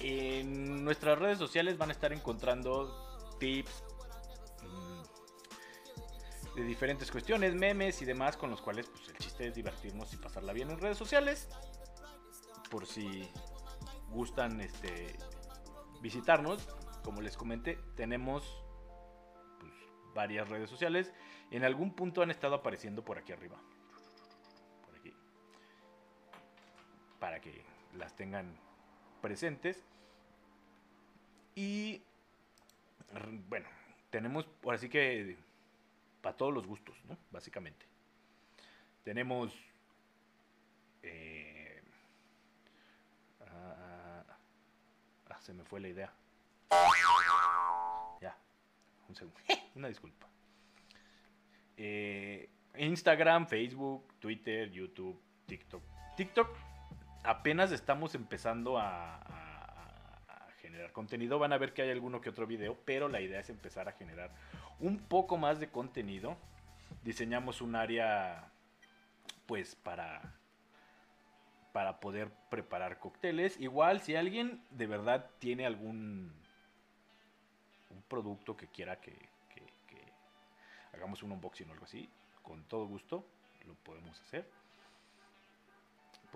en 0.00 0.82
nuestras 0.82 1.18
redes 1.18 1.36
sociales 1.36 1.76
van 1.76 1.90
a 1.90 1.92
estar 1.92 2.14
encontrando 2.14 3.36
tips 3.38 3.85
de 6.56 6.64
diferentes 6.64 7.10
cuestiones, 7.10 7.54
memes 7.54 8.00
y 8.00 8.06
demás 8.06 8.36
con 8.36 8.50
los 8.50 8.62
cuales 8.62 8.88
pues, 8.88 9.08
el 9.08 9.18
chiste 9.18 9.46
es 9.46 9.54
divertirnos 9.54 10.12
y 10.14 10.16
pasarla 10.16 10.54
bien 10.54 10.70
en 10.70 10.80
redes 10.80 10.96
sociales. 10.96 11.48
Por 12.70 12.86
si 12.86 13.28
gustan 14.10 14.60
este, 14.62 15.16
visitarnos, 16.00 16.66
como 17.04 17.20
les 17.20 17.36
comenté, 17.36 17.78
tenemos 17.94 18.42
pues, 19.60 19.72
varias 20.14 20.48
redes 20.48 20.70
sociales. 20.70 21.12
En 21.50 21.62
algún 21.62 21.94
punto 21.94 22.22
han 22.22 22.30
estado 22.30 22.54
apareciendo 22.54 23.04
por 23.04 23.18
aquí 23.18 23.32
arriba. 23.32 23.60
Por 24.86 24.96
aquí. 24.96 25.12
Para 27.20 27.38
que 27.40 27.64
las 27.94 28.16
tengan 28.16 28.56
presentes. 29.20 29.84
Y 31.54 32.02
bueno, 33.48 33.68
tenemos 34.10 34.48
ahora 34.64 34.78
sí 34.78 34.88
que 34.88 35.36
para 36.26 36.36
todos 36.36 36.52
los 36.52 36.66
gustos, 36.66 36.96
¿no? 37.04 37.16
Básicamente. 37.30 37.86
Tenemos 39.04 39.54
eh, 41.00 41.80
ah, 43.42 44.24
ah, 45.30 45.40
se 45.40 45.52
me 45.52 45.62
fue 45.62 45.78
la 45.78 45.86
idea. 45.86 46.12
Ya, 48.20 48.36
un 49.08 49.14
segundo. 49.14 49.38
Una 49.76 49.86
disculpa. 49.86 50.26
Eh, 51.76 52.50
Instagram, 52.76 53.46
Facebook, 53.46 54.18
Twitter, 54.18 54.68
YouTube, 54.72 55.22
TikTok. 55.46 55.84
TikTok 56.16 56.48
apenas 57.22 57.70
estamos 57.70 58.16
empezando 58.16 58.80
a, 58.80 59.22
generar 60.60 60.90
contenido. 60.90 61.38
Van 61.38 61.52
a 61.52 61.58
ver 61.58 61.72
que 61.72 61.82
hay 61.82 61.92
alguno 61.92 62.20
que 62.20 62.30
otro 62.30 62.48
video, 62.48 62.76
pero 62.84 63.08
la 63.08 63.20
idea 63.20 63.38
es 63.38 63.48
empezar 63.48 63.88
a 63.88 63.92
generar 63.92 64.34
un 64.80 64.98
poco 64.98 65.36
más 65.36 65.60
de 65.60 65.68
contenido. 65.68 66.36
Diseñamos 67.02 67.60
un 67.60 67.76
área, 67.76 68.50
pues, 69.46 69.74
para 69.74 70.34
para 71.72 72.00
poder 72.00 72.30
preparar 72.48 72.98
cócteles. 72.98 73.60
Igual, 73.60 74.00
si 74.00 74.16
alguien 74.16 74.62
de 74.70 74.86
verdad 74.86 75.30
tiene 75.38 75.66
algún 75.66 76.32
producto 78.08 78.56
que 78.56 78.66
quiera 78.68 78.98
que, 78.98 79.12
que 79.54 80.02
hagamos 80.94 81.22
un 81.22 81.32
unboxing 81.32 81.68
o 81.68 81.72
algo 81.74 81.84
así, 81.84 82.08
con 82.42 82.64
todo 82.64 82.86
gusto 82.86 83.26
lo 83.66 83.74
podemos 83.74 84.18
hacer 84.22 84.48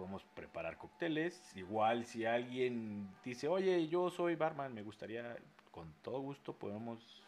podemos 0.00 0.24
preparar 0.34 0.78
cócteles. 0.78 1.54
Igual 1.56 2.06
si 2.06 2.24
alguien 2.24 3.08
dice, 3.24 3.48
oye, 3.48 3.86
yo 3.88 4.10
soy 4.10 4.34
barman, 4.34 4.72
me 4.72 4.82
gustaría, 4.82 5.36
con 5.70 5.92
todo 6.02 6.20
gusto 6.20 6.54
podemos 6.54 7.22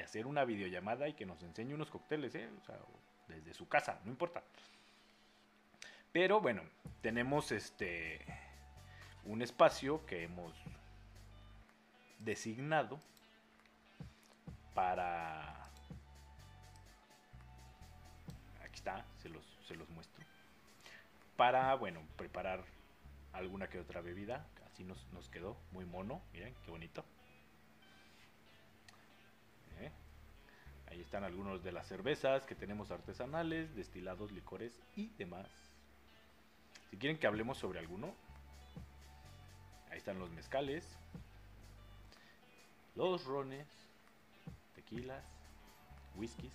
hacer 0.00 0.26
una 0.26 0.44
videollamada 0.44 1.08
y 1.08 1.14
que 1.14 1.26
nos 1.26 1.42
enseñe 1.42 1.74
unos 1.74 1.90
cócteles, 1.90 2.34
¿eh? 2.34 2.48
o 2.60 2.64
sea, 2.64 2.78
desde 3.28 3.52
su 3.54 3.68
casa, 3.68 4.00
no 4.04 4.10
importa. 4.10 4.42
Pero 6.12 6.40
bueno, 6.40 6.62
tenemos 7.00 7.52
este 7.52 8.20
un 9.24 9.42
espacio 9.42 10.04
que 10.06 10.24
hemos 10.24 10.52
designado 12.18 13.00
para 14.74 15.64
aquí 18.62 18.74
está, 18.74 19.04
se 19.18 19.28
los, 19.28 19.88
muestro 19.90 20.24
para, 21.36 21.74
bueno, 21.74 22.02
preparar 22.16 22.62
alguna 23.32 23.68
que 23.68 23.80
otra 23.80 24.00
bebida. 24.00 24.46
Así 24.66 24.84
nos, 24.84 25.28
quedó 25.30 25.56
muy 25.72 25.84
mono, 25.84 26.22
miren, 26.32 26.54
qué 26.64 26.70
bonito. 26.70 27.04
Eh, 29.80 29.90
ahí 30.92 31.00
están 31.00 31.24
algunos 31.24 31.64
de 31.64 31.72
las 31.72 31.86
cervezas 31.86 32.44
que 32.44 32.54
tenemos 32.54 32.90
artesanales, 32.90 33.74
destilados, 33.74 34.30
licores 34.30 34.78
y 34.94 35.08
demás. 35.16 35.48
Si 36.90 36.98
quieren 36.98 37.18
que 37.18 37.26
hablemos 37.26 37.56
sobre 37.56 37.78
alguno, 37.78 38.14
ahí 39.90 39.96
están 39.96 40.18
los 40.18 40.30
mezcales, 40.30 40.86
los 42.94 43.24
rones, 43.24 43.66
tequilas, 44.74 45.24
whiskies. 46.14 46.52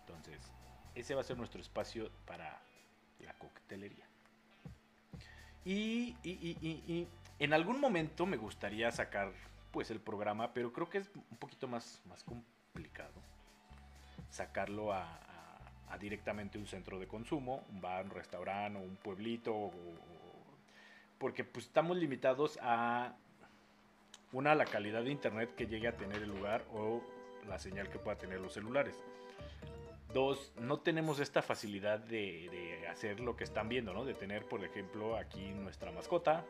Entonces, 0.00 0.38
ese 0.94 1.14
va 1.14 1.22
a 1.22 1.24
ser 1.24 1.38
nuestro 1.38 1.62
espacio 1.62 2.10
para 2.26 2.60
la 3.20 3.32
coctelería. 3.32 4.04
Y, 5.64 6.16
en 7.38 7.52
algún 7.54 7.80
momento 7.80 8.26
me 8.26 8.36
gustaría 8.36 8.90
sacar 8.90 9.32
pues 9.70 9.90
el 9.90 10.00
programa, 10.00 10.52
pero 10.52 10.72
creo 10.72 10.90
que 10.90 10.98
es 10.98 11.10
un 11.14 11.36
poquito 11.38 11.66
más, 11.66 12.02
más 12.06 12.24
complicado 12.24 13.12
sacarlo 14.30 14.92
a, 14.92 15.20
directamente 15.98 16.58
un 16.58 16.66
centro 16.66 17.00
de 17.00 17.08
consumo, 17.08 17.64
un 17.70 17.80
bar, 17.80 18.04
un 18.04 18.10
restaurante 18.10 18.78
o 18.78 18.82
un 18.82 18.96
pueblito, 18.96 19.72
porque 21.18 21.42
pues 21.42 21.66
estamos 21.66 21.96
limitados 21.96 22.58
a 22.62 23.14
una 24.32 24.54
la 24.54 24.64
calidad 24.64 25.02
de 25.02 25.10
internet 25.10 25.54
que 25.56 25.66
llegue 25.66 25.88
a 25.88 25.96
tener 25.96 26.22
el 26.22 26.28
lugar 26.28 26.64
o 26.72 27.02
la 27.48 27.58
señal 27.58 27.88
que 27.88 27.98
pueda 27.98 28.16
tener 28.16 28.40
los 28.40 28.52
celulares. 28.52 29.02
Dos, 30.12 30.52
no 30.60 30.80
tenemos 30.80 31.20
esta 31.20 31.42
facilidad 31.42 31.98
de, 31.98 32.86
hacer 32.90 33.20
lo 33.20 33.36
que 33.36 33.44
están 33.44 33.68
viendo, 33.68 33.92
¿no? 33.92 34.04
De 34.04 34.14
tener, 34.14 34.44
por 34.44 34.64
ejemplo, 34.64 35.16
aquí 35.16 35.50
nuestra 35.50 35.90
mascota 35.90 36.44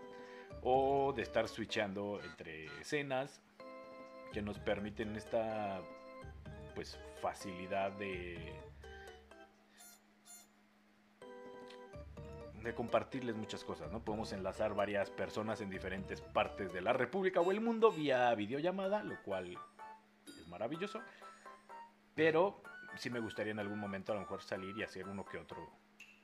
o 0.63 1.13
de 1.15 1.23
estar 1.23 1.49
switchando 1.49 2.21
entre 2.23 2.67
escenas 2.81 3.41
que 4.33 4.43
nos 4.43 4.59
permiten 4.59 5.17
esta 5.17 5.81
pues 6.79 6.97
facilidad 7.21 7.91
de 7.91 8.55
de 12.63 12.73
compartirles 12.73 13.35
muchas 13.35 13.65
cosas, 13.65 13.91
¿no? 13.91 14.05
Podemos 14.05 14.33
enlazar 14.33 14.75
varias 14.75 15.11
personas 15.11 15.61
en 15.61 15.71
diferentes 15.71 16.21
partes 16.21 16.73
de 16.73 16.81
la 16.81 16.93
República 16.93 17.41
o 17.41 17.51
el 17.51 17.61
mundo 17.61 17.91
vía 17.91 18.33
videollamada, 18.37 19.03
lo 19.03 19.21
cual 19.25 19.59
es 20.25 20.47
maravilloso. 20.47 21.01
Pero 22.15 22.63
sí 22.95 23.11
me 23.11 23.19
gustaría 23.19 23.51
en 23.51 23.59
algún 23.59 23.81
momento 23.81 24.13
a 24.13 24.15
lo 24.15 24.21
mejor 24.21 24.41
salir 24.41 24.79
y 24.79 24.85
hacer 24.85 25.09
uno 25.09 25.25
que 25.25 25.39
otro 25.39 25.73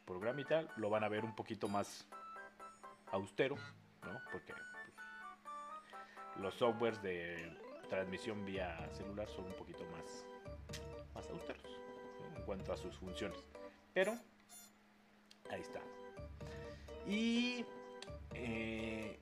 programa 0.05 0.41
y 0.41 0.45
tal. 0.45 0.71
Lo 0.77 0.89
van 0.89 1.03
a 1.03 1.09
ver 1.09 1.25
un 1.25 1.35
poquito 1.35 1.67
más 1.67 2.07
austero, 3.11 3.57
¿no? 4.05 4.21
Porque 4.31 4.53
pues, 4.53 6.37
los 6.37 6.55
softwares 6.55 7.03
de 7.03 7.59
transmisión 7.89 8.45
vía 8.45 8.89
celular 8.93 9.29
son 9.29 9.47
un 9.47 9.55
poquito 9.55 9.85
más, 9.87 10.25
más 11.15 11.29
austeros 11.31 11.63
en 12.37 12.43
cuanto 12.43 12.73
a 12.73 12.77
sus 12.77 12.97
funciones. 12.97 13.39
Pero 13.93 14.17
ahí 15.51 15.61
está. 15.61 15.81
Y... 17.07 17.65
Eh, 18.35 19.19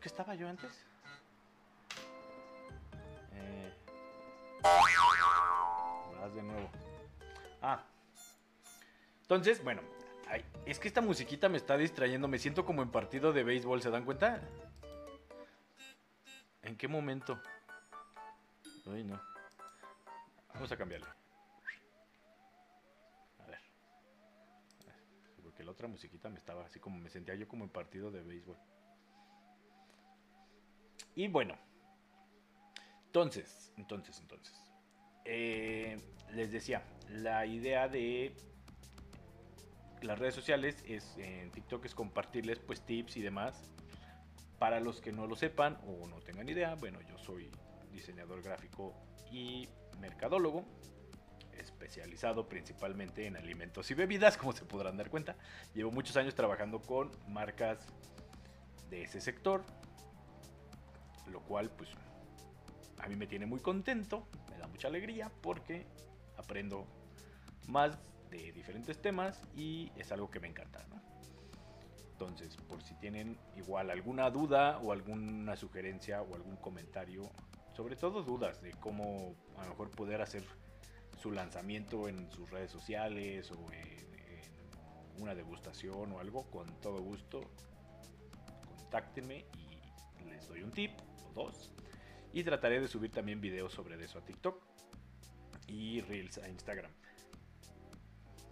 ¿Qué 0.00 0.08
estaba 0.08 0.34
yo 0.34 0.46
antes? 0.48 0.84
Eh, 3.32 3.72
de 6.34 6.42
nuevo. 6.42 6.70
Ah. 7.62 7.82
Entonces, 9.22 9.64
bueno. 9.64 9.80
es 10.66 10.78
que 10.78 10.88
esta 10.88 11.00
musiquita 11.00 11.48
me 11.48 11.56
está 11.56 11.78
distrayendo. 11.78 12.28
Me 12.28 12.38
siento 12.38 12.66
como 12.66 12.82
en 12.82 12.90
partido 12.90 13.32
de 13.32 13.44
béisbol. 13.44 13.80
¿Se 13.80 13.90
dan 13.90 14.04
cuenta? 14.04 14.42
¿En 16.62 16.76
qué 16.76 16.88
momento? 16.88 17.40
Ay, 18.86 19.04
no. 19.04 19.33
Vamos 20.54 20.70
a 20.70 20.76
cambiarle. 20.76 21.08
A 23.38 23.46
ver. 23.46 23.58
Porque 25.42 25.64
la 25.64 25.72
otra 25.72 25.88
musiquita 25.88 26.28
me 26.30 26.38
estaba 26.38 26.64
así 26.64 26.78
como 26.78 26.98
me 26.98 27.10
sentía 27.10 27.34
yo 27.34 27.46
como 27.48 27.64
en 27.64 27.70
partido 27.70 28.10
de 28.10 28.22
béisbol. 28.22 28.56
Y 31.16 31.28
bueno. 31.28 31.56
Entonces, 33.06 33.72
entonces, 33.76 34.18
entonces. 34.20 34.54
Eh, 35.24 35.96
les 36.32 36.52
decía, 36.52 36.82
la 37.08 37.46
idea 37.46 37.88
de 37.88 38.34
las 40.02 40.18
redes 40.18 40.34
sociales 40.34 40.82
es 40.86 41.16
en 41.16 41.50
TikTok 41.50 41.84
es 41.86 41.94
compartirles 41.94 42.58
pues 42.58 42.80
tips 42.82 43.16
y 43.16 43.22
demás. 43.22 43.70
Para 44.58 44.80
los 44.80 45.00
que 45.00 45.12
no 45.12 45.26
lo 45.26 45.34
sepan 45.34 45.78
o 45.86 46.06
no 46.06 46.20
tengan 46.20 46.48
idea, 46.48 46.74
bueno, 46.76 47.00
yo 47.02 47.18
soy 47.18 47.50
diseñador 47.92 48.42
gráfico 48.42 48.94
y 49.30 49.68
mercadólogo, 50.00 50.64
especializado 51.52 52.48
principalmente 52.48 53.26
en 53.26 53.36
alimentos 53.36 53.90
y 53.90 53.94
bebidas, 53.94 54.36
como 54.36 54.52
se 54.52 54.64
podrán 54.64 54.96
dar 54.96 55.10
cuenta. 55.10 55.36
Llevo 55.74 55.90
muchos 55.90 56.16
años 56.16 56.34
trabajando 56.34 56.80
con 56.80 57.10
marcas 57.28 57.86
de 58.90 59.02
ese 59.02 59.20
sector, 59.20 59.64
lo 61.30 61.40
cual 61.42 61.70
pues 61.70 61.90
a 62.98 63.08
mí 63.08 63.16
me 63.16 63.26
tiene 63.26 63.46
muy 63.46 63.60
contento, 63.60 64.26
me 64.50 64.58
da 64.58 64.66
mucha 64.66 64.88
alegría 64.88 65.30
porque 65.42 65.86
aprendo 66.36 66.86
más 67.68 67.98
de 68.30 68.52
diferentes 68.52 69.00
temas 69.00 69.42
y 69.54 69.92
es 69.96 70.10
algo 70.12 70.30
que 70.30 70.40
me 70.40 70.48
encanta, 70.48 70.84
Entonces, 72.12 72.56
por 72.56 72.82
si 72.82 72.94
tienen 72.96 73.38
igual 73.56 73.90
alguna 73.90 74.30
duda 74.30 74.78
o 74.78 74.92
alguna 74.92 75.56
sugerencia 75.56 76.22
o 76.22 76.34
algún 76.34 76.56
comentario, 76.56 77.30
sobre 77.74 77.96
todo 77.96 78.22
dudas 78.22 78.62
de 78.62 78.72
cómo 78.72 79.34
a 79.58 79.64
lo 79.64 79.70
mejor 79.70 79.90
poder 79.90 80.22
hacer 80.22 80.44
su 81.20 81.32
lanzamiento 81.32 82.08
en 82.08 82.30
sus 82.30 82.50
redes 82.50 82.70
sociales 82.70 83.50
o 83.50 83.72
en, 83.72 84.04
una 85.18 85.34
degustación 85.34 86.12
o 86.12 86.18
algo, 86.18 86.50
con 86.50 86.66
todo 86.80 87.00
gusto, 87.00 87.40
contáctenme 88.66 89.44
y 89.56 90.28
les 90.28 90.48
doy 90.48 90.62
un 90.62 90.72
tip 90.72 90.90
o 91.28 91.32
dos. 91.32 91.70
Y 92.32 92.42
trataré 92.42 92.80
de 92.80 92.88
subir 92.88 93.12
también 93.12 93.40
videos 93.40 93.72
sobre 93.72 94.02
eso 94.04 94.18
a 94.18 94.24
TikTok 94.24 94.60
y 95.68 96.00
Reels 96.00 96.38
a 96.38 96.48
Instagram. 96.48 96.90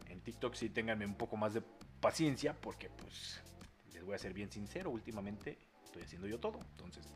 En 0.08 0.20
TikTok 0.20 0.54
sí 0.54 0.70
ténganme 0.70 1.04
un 1.04 1.16
poco 1.16 1.36
más 1.36 1.52
de 1.52 1.62
paciencia 2.00 2.54
porque 2.60 2.88
pues 2.90 3.42
les 3.92 4.04
voy 4.04 4.14
a 4.14 4.18
ser 4.18 4.32
bien 4.32 4.50
sincero, 4.52 4.90
últimamente 4.90 5.58
estoy 5.84 6.02
haciendo 6.02 6.28
yo 6.28 6.38
todo. 6.38 6.60
Entonces, 6.70 7.12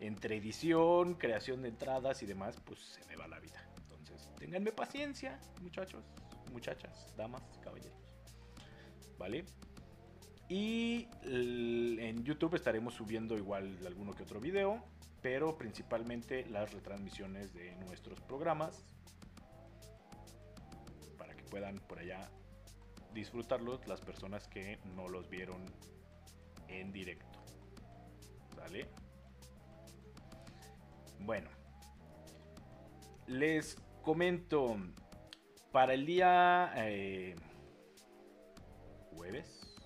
entre 0.00 0.36
edición, 0.36 1.14
creación 1.14 1.62
de 1.62 1.68
entradas 1.68 2.22
y 2.22 2.26
demás, 2.26 2.56
pues 2.64 2.78
se 2.80 3.04
me 3.06 3.16
va 3.16 3.26
la 3.26 3.40
vida. 3.40 3.62
Entonces, 3.76 4.28
ténganme 4.38 4.72
paciencia, 4.72 5.40
muchachos, 5.60 6.04
muchachas, 6.52 7.12
damas, 7.16 7.42
caballeros. 7.62 7.98
¿Vale? 9.18 9.44
Y 10.48 11.08
en 11.24 12.24
YouTube 12.24 12.54
estaremos 12.54 12.94
subiendo 12.94 13.36
igual 13.36 13.76
alguno 13.86 14.14
que 14.14 14.22
otro 14.22 14.40
video, 14.40 14.82
pero 15.20 15.58
principalmente 15.58 16.46
las 16.46 16.72
retransmisiones 16.72 17.52
de 17.52 17.74
nuestros 17.76 18.20
programas 18.20 18.84
para 21.18 21.34
que 21.34 21.42
puedan 21.44 21.78
por 21.80 21.98
allá 21.98 22.30
disfrutarlos 23.12 23.86
las 23.88 24.00
personas 24.00 24.46
que 24.48 24.78
no 24.94 25.08
los 25.08 25.28
vieron 25.28 25.66
en 26.68 26.92
directo. 26.92 27.42
¿Vale? 28.56 28.88
Bueno, 31.20 31.50
les 33.26 33.76
comento 34.02 34.76
para 35.72 35.94
el 35.94 36.06
día 36.06 36.72
eh, 36.76 37.36
jueves. 39.10 39.76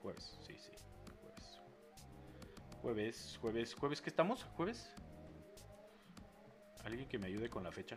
Jueves, 0.00 0.38
sí, 0.46 0.56
sí, 0.58 0.72
jueves. 1.20 1.60
Jueves, 2.80 3.38
jueves, 3.40 3.74
jueves, 3.74 4.00
¿qué 4.00 4.10
estamos? 4.10 4.44
¿Jueves? 4.56 4.94
Alguien 6.84 7.08
que 7.08 7.18
me 7.18 7.26
ayude 7.26 7.50
con 7.50 7.64
la 7.64 7.72
fecha 7.72 7.96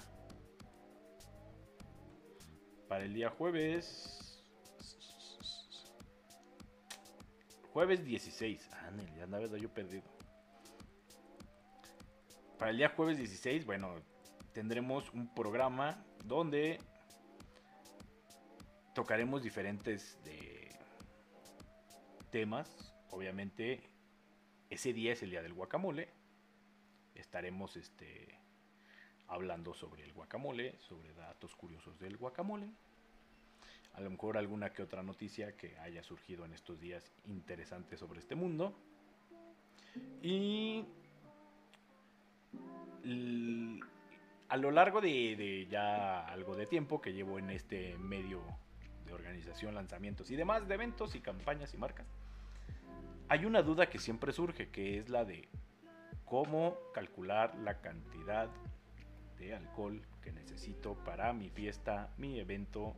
para 2.91 3.06
el 3.06 3.14
día 3.14 3.30
jueves. 3.30 4.43
Jueves 7.72 8.03
16. 8.03 8.69
Ah, 8.73 8.91
ya 9.15 9.23
andaba 9.23 9.45
yo 9.57 9.73
perdido. 9.73 10.03
Para 12.61 12.69
el 12.69 12.77
día 12.77 12.89
jueves 12.89 13.17
16, 13.17 13.65
bueno, 13.65 13.95
tendremos 14.53 15.11
un 15.13 15.33
programa 15.33 16.05
donde 16.23 16.77
tocaremos 18.93 19.41
diferentes 19.41 20.19
temas. 22.29 22.93
Obviamente, 23.09 23.81
ese 24.69 24.93
día 24.93 25.13
es 25.13 25.23
el 25.23 25.31
día 25.31 25.41
del 25.41 25.55
guacamole. 25.55 26.09
Estaremos 27.15 27.77
este, 27.77 28.38
hablando 29.27 29.73
sobre 29.73 30.03
el 30.03 30.13
guacamole, 30.13 30.77
sobre 30.81 31.15
datos 31.15 31.55
curiosos 31.55 31.97
del 31.97 32.15
guacamole. 32.15 32.69
A 33.93 34.01
lo 34.01 34.11
mejor 34.11 34.38
alguna 34.38 34.71
que 34.71 34.83
otra 34.83 35.01
noticia 35.01 35.57
que 35.57 35.79
haya 35.79 36.03
surgido 36.03 36.45
en 36.45 36.53
estos 36.53 36.79
días 36.79 37.11
interesante 37.25 37.97
sobre 37.97 38.19
este 38.19 38.35
mundo. 38.35 38.75
Y 40.21 40.85
a 44.49 44.57
lo 44.57 44.72
largo 44.72 45.02
de, 45.02 45.68
ya 45.69 46.26
algo 46.28 46.56
de 46.56 46.65
tiempo 46.65 47.02
que 47.02 47.14
llevo 47.14 47.40
en 47.40 47.49
este 47.49 47.98
medio 47.98 48.41
de 49.06 49.14
organización, 49.14 49.76
lanzamientos 49.76 50.30
y 50.32 50.36
demás 50.36 50.68
de 50.68 50.76
eventos 50.76 51.15
y 51.15 51.22
campañas 51.22 51.73
y 51.73 51.78
marcas, 51.78 52.07
hay 53.30 53.45
una 53.45 53.61
duda 53.61 53.90
que 53.90 53.99
siempre 53.99 54.34
surge, 54.34 54.69
que 54.69 54.98
es 54.98 55.10
la 55.10 55.26
de 55.26 55.48
cómo 56.26 56.78
calcular 56.94 57.56
la 57.56 57.80
cantidad 57.82 58.49
alcohol 59.49 60.02
que 60.22 60.32
necesito 60.32 60.94
para 61.03 61.34
mi 61.34 61.49
fiesta, 61.49 62.10
mi 62.18 62.40
evento 62.40 62.95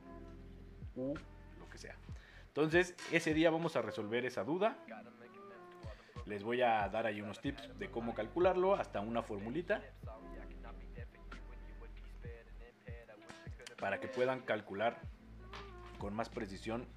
u 0.96 1.14
lo 1.60 1.70
que 1.70 1.78
sea. 1.78 1.96
Entonces, 2.48 2.96
ese 3.12 3.34
día 3.34 3.50
vamos 3.50 3.76
a 3.76 3.82
resolver 3.82 4.26
esa 4.26 4.44
duda. 4.44 4.78
Les 6.26 6.44
voy 6.44 6.62
a 6.62 6.88
dar 6.90 7.06
ahí 7.06 7.22
unos 7.22 7.40
tips 7.40 7.78
de 7.78 7.92
cómo 7.92 8.14
calcularlo, 8.14 8.76
hasta 8.76 9.02
una 9.02 9.22
formulita. 9.24 9.82
Para 13.80 14.00
que 14.00 14.08
puedan 14.08 14.42
calcular 14.42 15.02
con 15.98 16.14
más 16.14 16.30
precisión 16.30 16.88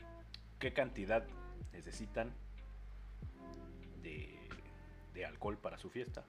qué 0.59 0.73
cantidad 0.73 1.27
necesitan 1.73 2.33
de, 4.03 5.27
alcohol 5.27 5.59
para 5.59 5.79
su 5.79 5.91
fiesta 5.91 6.25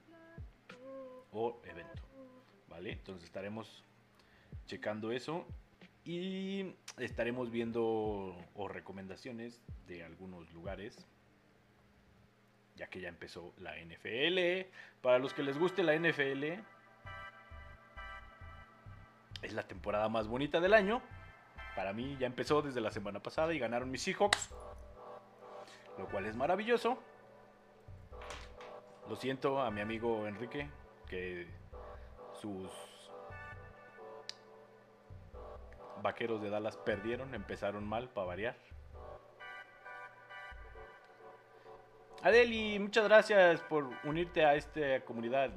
o 1.30 1.60
evento. 1.64 2.02
Entonces 2.84 3.24
estaremos 3.24 3.84
checando 4.66 5.10
eso 5.10 5.46
y 6.04 6.74
estaremos 6.96 7.50
viendo 7.50 8.36
o 8.54 8.68
recomendaciones 8.68 9.60
de 9.86 10.04
algunos 10.04 10.50
lugares 10.52 11.06
ya 12.78 12.86
que 12.86 13.00
ya 13.00 13.08
empezó 13.08 13.52
la 13.58 13.74
NFL. 13.76 14.68
Para 15.02 15.18
los 15.18 15.34
que 15.34 15.42
les 15.42 15.58
guste 15.58 15.82
la 15.82 15.94
NFL, 15.94 16.44
es 19.42 19.52
la 19.52 19.64
temporada 19.64 20.08
más 20.08 20.28
bonita 20.28 20.60
del 20.60 20.72
año. 20.72 21.02
Para 21.74 21.92
mí 21.92 22.16
ya 22.18 22.26
empezó 22.26 22.62
desde 22.62 22.80
la 22.80 22.90
semana 22.90 23.20
pasada 23.20 23.52
y 23.52 23.58
ganaron 23.58 23.90
mis 23.90 24.02
Seahawks, 24.02 24.50
lo 25.98 26.06
cual 26.06 26.26
es 26.26 26.36
maravilloso. 26.36 26.98
Lo 29.08 29.16
siento 29.16 29.60
a 29.60 29.70
mi 29.70 29.80
amigo 29.80 30.26
Enrique, 30.26 30.68
que 31.08 31.46
sus 32.40 32.70
vaqueros 36.02 36.40
de 36.42 36.50
Dallas 36.50 36.76
perdieron, 36.76 37.34
empezaron 37.34 37.86
mal 37.86 38.08
para 38.08 38.26
variar. 38.26 38.67
Adeli, 42.22 42.80
muchas 42.80 43.04
gracias 43.04 43.60
por 43.60 43.88
unirte 44.02 44.44
a 44.44 44.54
esta 44.56 45.00
comunidad. 45.04 45.50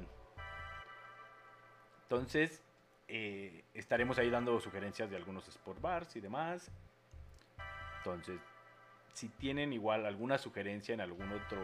Entonces, 2.04 2.62
eh, 3.08 3.64
estaremos 3.74 4.16
ahí 4.18 4.30
dando 4.30 4.60
sugerencias 4.60 5.10
de 5.10 5.16
algunos 5.16 5.48
sport 5.48 5.80
bars 5.80 6.14
y 6.14 6.20
demás. 6.20 6.70
Entonces, 7.98 8.40
si 9.12 9.28
tienen 9.28 9.72
igual 9.72 10.06
alguna 10.06 10.38
sugerencia 10.38 10.94
en 10.94 11.00
algún 11.00 11.32
otro 11.32 11.58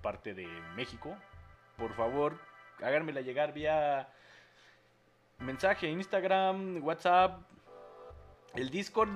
parte 0.00 0.32
de 0.32 0.46
México, 0.74 1.14
por 1.76 1.92
favor 1.94 2.38
háganmela 2.82 3.20
llegar 3.20 3.52
vía 3.52 4.08
mensaje, 5.38 5.86
Instagram, 5.86 6.82
WhatsApp, 6.82 7.42
el 8.54 8.70
Discord. 8.70 9.10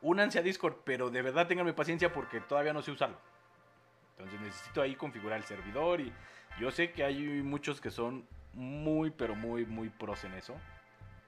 Únanse 0.00 0.38
a 0.38 0.42
Discord, 0.42 0.76
pero 0.84 1.10
de 1.10 1.22
verdad 1.22 1.46
tenganme 1.48 1.72
paciencia 1.72 2.12
porque 2.12 2.40
todavía 2.40 2.72
no 2.72 2.82
sé 2.82 2.92
usarlo. 2.92 3.18
Entonces 4.16 4.40
necesito 4.40 4.82
ahí 4.82 4.94
configurar 4.94 5.38
el 5.38 5.44
servidor 5.44 6.00
y 6.00 6.12
yo 6.60 6.70
sé 6.70 6.92
que 6.92 7.04
hay 7.04 7.18
muchos 7.42 7.80
que 7.80 7.90
son 7.90 8.26
muy, 8.52 9.10
pero 9.10 9.34
muy, 9.34 9.64
muy 9.66 9.88
pros 9.88 10.24
en 10.24 10.34
eso. 10.34 10.54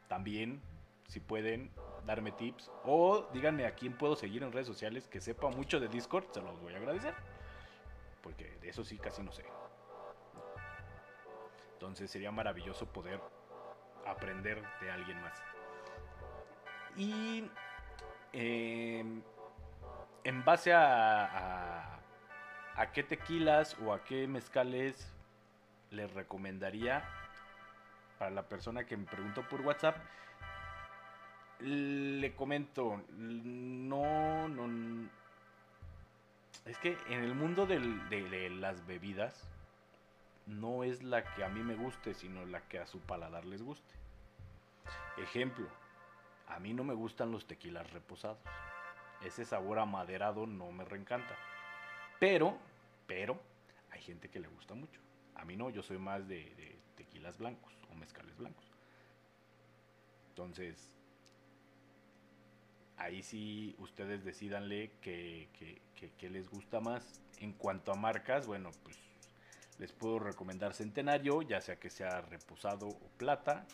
También, 0.08 0.60
si 1.06 1.20
pueden, 1.20 1.70
darme 2.04 2.32
tips 2.32 2.70
o 2.84 3.28
díganme 3.32 3.66
a 3.66 3.74
quién 3.74 3.92
puedo 3.96 4.16
seguir 4.16 4.42
en 4.42 4.52
redes 4.52 4.66
sociales 4.66 5.06
que 5.06 5.20
sepa 5.20 5.48
mucho 5.48 5.80
de 5.80 5.88
Discord, 5.88 6.24
se 6.32 6.40
los 6.40 6.60
voy 6.60 6.74
a 6.74 6.78
agradecer. 6.78 7.14
Porque 8.22 8.58
de 8.60 8.68
eso 8.68 8.84
sí 8.84 8.98
casi 8.98 9.22
no 9.22 9.32
sé. 9.32 9.44
Entonces 11.74 12.10
sería 12.10 12.30
maravilloso 12.30 12.86
poder 12.86 13.20
aprender 14.06 14.62
de 14.80 14.90
alguien 14.90 15.20
más. 15.20 15.42
Y 16.96 17.48
em, 18.32 19.22
en 20.24 20.44
base 20.44 20.72
a, 20.72 21.98
qué 22.92 23.02
tequilas 23.02 23.76
o 23.84 23.92
a 23.92 24.02
qué 24.04 24.26
mezcales 24.26 25.12
les 25.90 26.12
recomendaría 26.14 27.04
para 28.18 28.30
la 28.30 28.42
persona 28.48 28.84
que 28.84 28.96
me 28.96 29.04
preguntó 29.04 29.46
por 29.48 29.60
WhatsApp, 29.60 29.96
le 31.60 32.34
comento, 32.34 33.02
no, 33.10 34.48
no, 34.48 35.08
es 36.64 36.78
que 36.78 36.96
en 37.08 37.22
el 37.22 37.34
mundo 37.34 37.66
de, 37.66 37.78
de 37.80 38.50
las 38.50 38.86
bebidas 38.86 39.50
no 40.46 40.84
es 40.84 41.02
la 41.02 41.22
que 41.34 41.44
a 41.44 41.48
mí 41.48 41.62
me 41.62 41.74
guste, 41.74 42.14
sino 42.14 42.44
la 42.46 42.60
que 42.62 42.78
a 42.78 42.86
su 42.86 42.98
paladar 43.00 43.44
les 43.44 43.62
guste. 43.62 43.94
Ejemplo, 45.18 45.66
a 46.50 46.58
mí 46.58 46.74
no 46.74 46.84
me 46.84 46.94
gustan 46.94 47.30
los 47.30 47.46
tequilas 47.46 47.90
reposados. 47.92 48.38
Ese 49.24 49.44
sabor 49.44 49.78
amaderado 49.78 50.46
no 50.46 50.70
me 50.72 50.84
reencanta. 50.84 51.36
Pero, 52.18 52.58
pero, 53.06 53.40
hay 53.90 54.00
gente 54.02 54.28
que 54.28 54.40
le 54.40 54.48
gusta 54.48 54.74
mucho. 54.74 55.00
A 55.36 55.44
mí 55.44 55.56
no, 55.56 55.70
yo 55.70 55.82
soy 55.82 55.98
más 55.98 56.26
de, 56.28 56.78
tequilas 56.96 57.38
blancos 57.38 57.72
o 57.90 57.94
mezcales 57.94 58.36
blancos. 58.36 58.64
Entonces, 60.30 60.92
ahí 62.96 63.22
sí 63.22 63.74
ustedes 63.78 64.24
decidanle 64.24 64.92
que, 65.00 65.48
que- 65.58 65.80
que- 65.94 66.12
que 66.12 66.30
les 66.30 66.48
gusta 66.48 66.80
más. 66.80 67.20
En 67.38 67.52
cuanto 67.54 67.92
a 67.92 67.96
marcas, 67.96 68.46
bueno, 68.46 68.72
pues 68.82 68.96
les 69.78 69.92
puedo 69.92 70.18
recomendar 70.18 70.74
Centenario, 70.74 71.40
ya 71.42 71.60
sea 71.62 71.78
que 71.78 71.88
sea 71.90 72.20
reposado 72.20 72.88
o 72.88 73.10
plata, 73.16 73.66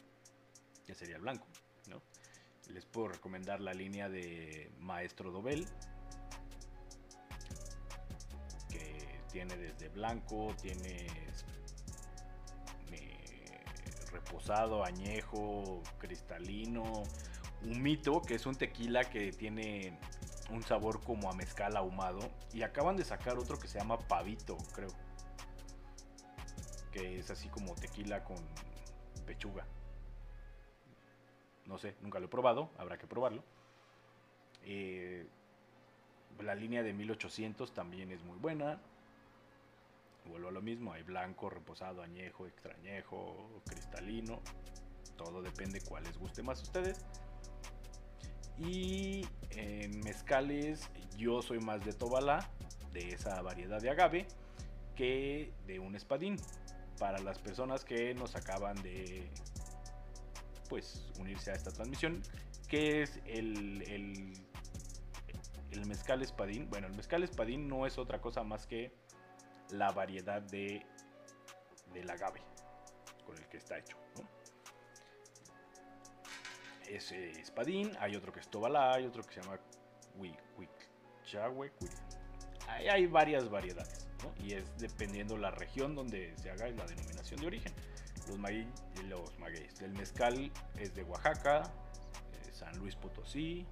ya 0.87 0.95
sería 0.95 1.17
el 1.17 1.23
blanco. 1.23 1.47
Les 2.73 2.85
puedo 2.85 3.09
recomendar 3.09 3.61
la 3.61 3.73
línea 3.73 4.09
de 4.09 4.71
Maestro 4.81 5.31
Dobel, 5.31 5.67
que 8.69 9.21
tiene 9.31 9.57
desde 9.57 9.89
blanco, 9.89 10.55
tiene 10.61 11.07
eh, 12.93 13.65
reposado, 14.11 14.85
añejo, 14.85 15.83
cristalino, 15.99 17.05
humito, 17.63 18.21
que 18.21 18.35
es 18.35 18.47
un 18.47 18.55
tequila 18.55 19.05
que 19.05 19.33
tiene 19.33 19.99
un 20.51 20.63
sabor 20.63 21.01
como 21.03 21.31
a 21.31 21.35
mezcal 21.35 21.77
ahumado. 21.77 22.19
Y 22.53 22.63
acaban 22.63 22.97
de 22.97 23.05
sacar 23.05 23.39
otro 23.39 23.59
que 23.59 23.69
se 23.69 23.79
llama 23.79 23.99
Pavito, 23.99 24.57
creo. 24.75 24.91
Que 26.93 27.19
es 27.19 27.31
así 27.31 27.49
como 27.49 27.75
tequila 27.75 28.25
con 28.25 28.37
pechuga. 29.27 29.67
No 31.67 31.79
sé, 31.79 31.95
nunca 32.01 32.19
lo 32.19 32.27
he 32.27 32.29
probado, 32.29 32.71
habrá 32.79 32.99
que 32.99 33.07
probarlo. 33.07 33.43
Eh, 34.65 35.27
la 36.41 36.55
línea 36.55 36.83
de 36.83 36.93
1800 36.93 37.73
también 37.73 38.11
es 38.13 38.23
muy 38.23 38.39
buena. 38.39 38.79
Vuelvo 40.27 40.49
a 40.49 40.53
lo 40.53 40.63
mismo, 40.63 40.93
hay 40.93 41.03
blanco, 41.03 41.49
reposado, 41.49 42.03
añejo, 42.03 42.47
extrañejo, 42.47 43.63
cristalino. 43.65 44.41
Todo 45.17 45.41
depende 45.41 45.81
cuál 45.81 46.05
les 46.05 46.19
guste 46.19 46.43
más 46.43 46.61
a 46.61 46.63
ustedes. 46.63 47.07
Y 48.59 49.27
en 49.51 50.01
mezcales 50.01 50.91
yo 51.17 51.43
soy 51.43 51.61
más 51.61 51.85
de 51.85 51.93
Tobalá, 51.93 52.51
de 52.93 53.11
esa 53.11 53.41
variedad 53.43 53.81
de 53.81 53.91
agave, 53.91 54.27
que 54.95 55.53
de 55.67 55.79
un 55.79 55.95
espadín. 55.95 56.37
Para 56.99 57.19
las 57.19 57.39
personas 57.39 57.85
que 57.85 58.15
nos 58.15 58.37
acaban 58.37 58.83
de 58.83 59.29
pues 60.69 61.07
unirse 61.19 61.51
a 61.51 61.55
esta 61.55 61.71
transmisión, 61.71 62.23
que 62.69 63.03
es 63.03 63.21
el, 63.27 63.83
el, 63.83 65.87
mezcal 65.87 66.23
espadín. 66.23 66.69
Bueno, 66.69 66.87
el 66.87 66.95
mezcal 66.95 67.23
espadín 67.23 67.69
no 67.69 67.87
es 67.87 67.99
otra 67.99 68.21
cosa 68.21 68.43
más 68.43 68.67
que 68.67 68.93
la 69.71 69.91
variedad 69.93 70.43
de 70.43 70.85
del 71.93 72.11
agave 72.11 72.41
con 73.25 73.37
el 73.39 73.47
que 73.49 73.57
está 73.57 73.79
hecho. 73.79 73.97
¿no? 74.17 74.29
Es 76.89 77.11
espadín, 77.13 77.93
hay 78.01 78.17
otro 78.17 78.33
que 78.33 78.41
es 78.41 78.49
tobalá, 78.49 78.95
hay 78.95 79.07
otro 79.07 79.23
que 79.23 79.35
se 79.35 79.43
llama 79.43 79.59
Huichahue, 80.17 81.73
Hui- 81.81 81.91
Hay, 82.69 82.89
hay 82.89 83.07
varias 83.07 83.49
variedades, 83.49 84.09
y 84.45 84.55
es 84.55 84.77
dependiendo 84.79 85.37
la 85.37 85.51
región 85.51 85.95
donde 85.95 86.37
se 86.37 86.51
haga 86.51 86.69
la 86.69 86.85
denominación 86.87 87.41
de 87.41 87.47
origen. 87.47 87.73
Los, 88.29 88.39
los 89.05 89.39
magueyes. 89.39 89.81
El 89.83 89.93
mezcal 89.93 90.51
es 90.79 90.95
de 90.95 91.03
Oaxaca, 91.05 91.63
eh, 92.33 92.53
San 92.53 92.77
Luis 92.79 92.97
Potosí, 92.97 93.67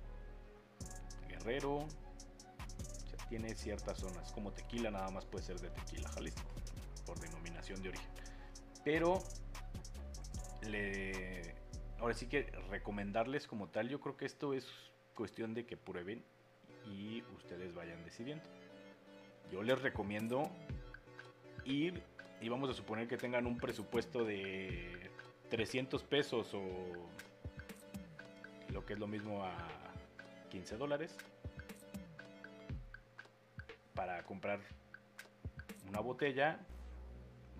Guerrero. 1.28 1.76
o 1.76 3.06
sea, 3.09 3.28
tiene 3.28 3.55
ciertas 3.55 3.98
zonas, 3.98 4.32
como 4.32 4.52
tequila, 4.52 4.90
nada 4.90 5.10
más 5.10 5.24
puede 5.24 5.44
ser 5.44 5.60
de 5.60 5.70
tequila, 5.70 6.09
Jalisco, 6.10 6.42
por 7.06 7.18
denominación 7.20 7.82
de 7.82 7.90
origen. 7.90 8.10
Pero 8.84 9.18
le, 10.62 11.55
ahora 11.98 12.14
sí 12.14 12.26
que 12.26 12.51
recomendarles 12.70 13.46
como 13.46 13.68
tal, 13.68 13.88
yo 13.88 14.01
creo 14.01 14.16
que 14.16 14.26
esto 14.26 14.55
es 14.55 14.66
cuestión 15.14 15.55
de 15.55 15.64
que 15.66 15.76
prueben 15.76 16.24
y 16.84 17.22
ustedes 17.36 17.74
vayan 17.74 18.02
decidiendo. 18.05 18.44
Yo 19.51 19.62
les 19.62 19.80
recomiendo 19.80 20.51
ir 21.64 22.02
y 22.40 22.48
vamos 22.48 22.68
a 22.68 22.74
suponer 22.74 23.09
que 23.09 23.16
tengan 23.16 23.46
un 23.46 23.59
presupuesto 23.59 24.24
de 24.24 25.03
300 25.55 26.02
pesos 26.02 26.52
o 26.52 26.62
lo 28.72 28.85
que 28.85 28.94
es 28.94 28.98
lo 28.98 29.06
mismo 29.06 29.44
a 29.44 29.55
15 30.51 30.76
dólares 30.76 31.16
para 33.94 34.24
comprar 34.24 34.59
una 35.86 36.01
botella 36.01 36.59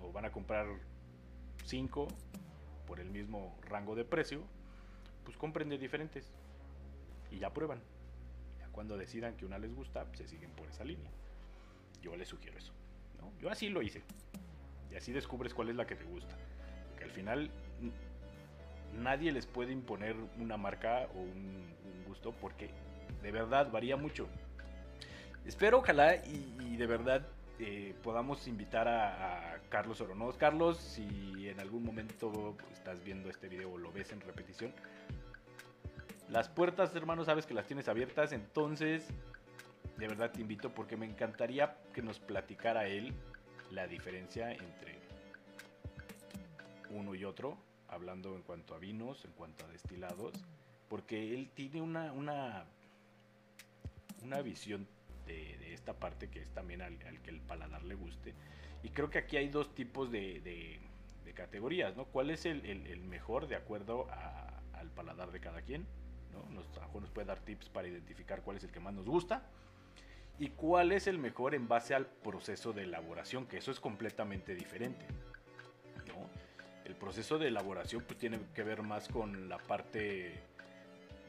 o 0.03 0.11
van 0.11 0.25
a 0.25 0.33
comprar 0.33 0.67
5 1.67 2.09
por 2.85 2.99
el 2.99 3.11
mismo 3.11 3.57
rango 3.63 3.95
de 3.95 4.05
precio, 4.05 4.43
pues 5.25 5.37
compren 5.37 5.69
de 5.69 5.79
diferentes 5.79 6.27
y 7.31 7.39
ya 7.39 7.53
prueban. 7.53 7.81
Ya 8.59 8.67
cuando 8.73 8.97
decidan 8.97 9.37
que 9.37 9.47
una 9.47 9.59
les 9.59 9.73
gusta, 9.73 10.05
pues 10.07 10.19
se 10.19 10.27
siguen 10.27 10.51
por 10.51 10.67
esa 10.67 10.83
línea. 10.83 11.13
Yo 12.03 12.17
les 12.17 12.27
sugiero 12.27 12.59
eso. 12.59 12.73
Yo 13.39 13.51
así 13.51 13.69
lo 13.69 13.83
hice. 13.83 14.03
Y 14.91 14.97
así 14.97 15.13
descubres 15.13 15.55
cuál 15.55 15.69
es 15.69 15.77
la 15.77 15.87
que 15.87 15.95
te 15.95 16.05
gusta. 16.07 16.37
Porque 16.91 17.05
al 17.05 17.13
final 17.13 17.53
nadie 18.93 19.33
les 19.33 19.47
puede 19.47 19.73
imponer 19.73 20.17
una 20.39 20.57
marca 20.57 21.09
o 21.15 21.21
un, 21.21 21.75
gusto 22.07 22.33
porque 22.41 22.71
de 23.23 23.33
verdad 23.33 23.71
varía 23.71 23.97
mucho. 23.97 24.29
Espero, 25.47 25.79
ojalá, 25.79 26.17
y, 26.17 26.57
y 26.61 26.77
de 26.77 26.87
verdad 26.87 27.27
eh, 27.59 27.95
podamos 28.03 28.47
invitar 28.47 28.89
a, 28.89 29.55
a 29.55 29.59
Carlos 29.69 30.01
Oronoz. 30.01 30.37
Carlos, 30.37 30.77
si 30.79 31.49
en 31.49 31.61
algún 31.61 31.85
momento 31.85 32.57
estás 32.73 33.03
viendo 33.03 33.31
este 33.31 33.49
video 33.49 33.73
o 33.73 33.79
lo 33.79 33.93
ves 33.93 34.13
en 34.13 34.21
repetición, 34.21 34.73
las 36.29 36.49
puertas, 36.49 36.95
hermano, 36.97 37.25
sabes 37.25 37.47
que 37.47 37.55
las 37.55 37.67
tienes 37.67 37.89
abiertas, 37.89 38.33
entonces 38.33 39.07
de 39.97 40.09
verdad 40.09 40.33
te 40.33 40.41
invito 40.41 40.71
porque 40.75 40.97
me 40.97 41.07
encantaría 41.07 41.77
que 41.93 42.03
nos 42.03 42.19
platicara 42.19 42.87
él 42.87 43.15
la 43.71 43.87
diferencia 43.87 44.53
entre 44.53 44.99
uno 46.91 47.15
y 47.15 47.25
otro, 47.25 47.57
hablando 47.95 48.35
en 48.37 48.43
cuanto 48.43 48.75
a 48.75 48.79
vinos, 48.79 49.25
en 49.25 49.33
cuanto 49.33 49.65
a 49.65 49.69
destilados, 49.69 50.33
porque 50.89 51.35
él 51.35 51.51
tiene 51.55 51.81
una, 51.81 52.13
una, 52.13 52.65
una 54.23 54.43
visión 54.43 54.87
de, 55.27 55.73
esta 55.73 55.95
parte 55.95 56.29
que 56.29 56.41
es 56.41 56.51
también 56.51 56.83
al, 56.83 56.97
al 57.07 57.21
que 57.21 57.31
el 57.31 57.41
paladar 57.41 57.83
le 57.85 57.95
guste. 57.95 58.35
Y 58.83 58.91
creo 58.91 59.11
que 59.11 59.19
aquí 59.19 59.37
hay 59.37 59.49
dos 59.49 59.75
tipos 59.75 60.11
de, 60.11 60.41
de- 60.41 60.81
categorías, 61.35 61.97
¿no? 61.97 62.05
¿Cuál 62.05 62.31
es 62.31 62.47
el, 62.47 62.65
el- 62.65 63.03
mejor 63.05 63.49
de 63.49 63.57
acuerdo 63.57 64.07
al 64.75 64.89
paladar 64.91 65.33
de 65.33 65.41
cada 65.41 65.63
quien? 65.63 65.85
¿no? 66.33 66.49
Nos, 66.55 66.65
a 66.77 66.81
lo 66.83 66.87
mejor 66.87 67.03
nos 67.03 67.11
puede 67.11 67.27
dar 67.27 67.41
tips 67.41 67.69
para 67.71 67.89
identificar 67.89 68.43
cuál 68.43 68.59
es 68.59 68.63
el 68.65 68.71
que 68.71 68.79
más 68.79 68.95
nos 68.95 69.05
gusta 69.07 69.43
y 70.39 70.51
cuál 70.51 70.93
es 70.93 71.09
el 71.09 71.19
mejor 71.19 71.57
en 71.57 71.67
base 71.67 71.93
al 71.93 72.07
proceso 72.07 72.73
de 72.73 72.85
elaboración, 72.85 73.47
que 73.47 73.57
eso 73.59 73.73
es 73.73 73.81
completamente 73.81 74.55
diferente. 74.55 75.05
El 76.85 76.95
proceso 76.97 77.39
de 77.39 77.49
elaboración 77.49 78.03
pues, 78.07 78.19
tiene 78.19 78.39
que 78.55 78.63
ver 78.63 78.83
más 78.83 79.09
con 79.09 79.49
la 79.49 79.59
parte 79.59 80.41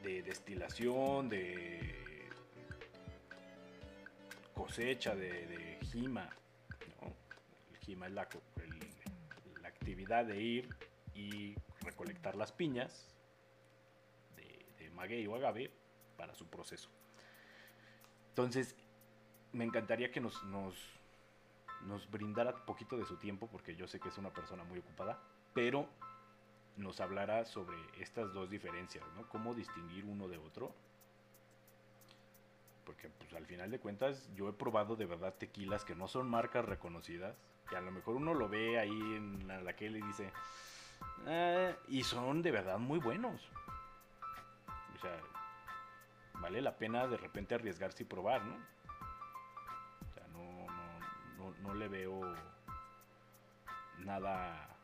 de 0.02 0.22
destilación, 0.22 1.28
de 1.28 2.28
cosecha, 4.54 5.14
de, 5.14 5.46
de 5.46 5.78
jima. 5.86 6.28
El 7.70 7.78
jima 7.78 8.06
es 8.06 8.12
la, 8.12 8.28
la 9.62 9.68
actividad 9.68 10.26
de 10.26 10.40
ir 10.40 10.68
y 11.14 11.56
recolectar 11.80 12.36
las 12.36 12.52
piñas 12.52 13.14
de, 14.36 14.90
maguey 14.90 15.26
o 15.26 15.34
agave 15.34 15.70
para 16.16 16.34
su 16.34 16.46
proceso. 16.46 16.90
Entonces, 18.30 18.76
me 19.52 19.64
encantaría 19.64 20.10
que 20.10 20.20
nos, 20.20 20.42
nos, 20.44 20.74
nos 21.82 22.10
brindara 22.10 22.64
poquito 22.64 22.96
de 22.96 23.04
su 23.06 23.16
tiempo, 23.16 23.46
porque 23.46 23.74
yo 23.74 23.86
sé 23.86 24.00
que 24.00 24.08
es 24.08 24.18
una 24.18 24.32
persona 24.32 24.64
muy 24.64 24.78
ocupada, 24.78 25.18
pero 25.56 25.88
nos 26.76 27.00
hablara 27.00 27.46
sobre 27.46 27.78
estas 27.98 28.34
dos 28.34 28.50
diferencias, 28.50 29.02
¿no? 29.14 29.26
Cómo 29.30 29.54
distinguir 29.54 30.04
uno 30.04 30.28
de 30.28 30.36
otro. 30.36 30.74
Porque 32.84 33.08
pues 33.08 33.32
al 33.32 33.46
final 33.46 33.70
de 33.70 33.80
cuentas 33.80 34.28
yo 34.34 34.50
he 34.50 34.52
probado 34.52 34.96
de 34.96 35.06
verdad 35.06 35.32
tequilas 35.32 35.86
que 35.86 35.94
no 35.94 36.08
son 36.08 36.28
marcas 36.28 36.66
reconocidas, 36.66 37.34
que 37.70 37.76
a 37.76 37.80
lo 37.80 37.90
mejor 37.90 38.16
uno 38.16 38.34
lo 38.34 38.50
ve 38.50 38.78
ahí 38.78 38.90
en 38.90 39.48
la, 39.48 39.74
que 39.74 39.86
y 39.86 40.02
dice, 40.02 40.30
Ah, 41.26 41.72
y 41.88 42.02
son 42.04 42.42
de 42.42 42.50
verdad 42.50 42.78
muy 42.78 42.98
buenos. 42.98 43.40
O 44.94 44.98
sea, 45.00 45.18
vale 46.34 46.60
la 46.60 46.76
pena 46.76 47.06
de 47.06 47.16
repente 47.16 47.54
arriesgarse 47.54 48.02
y 48.02 48.06
probar, 48.06 48.44
¿no? 48.44 48.56
O 48.56 50.12
sea, 50.12 50.28
no, 50.28 50.66
no, 50.66 51.50
no, 51.50 51.58
no 51.62 51.74
le 51.74 51.88
veo 51.88 52.34
nada, 54.00 54.75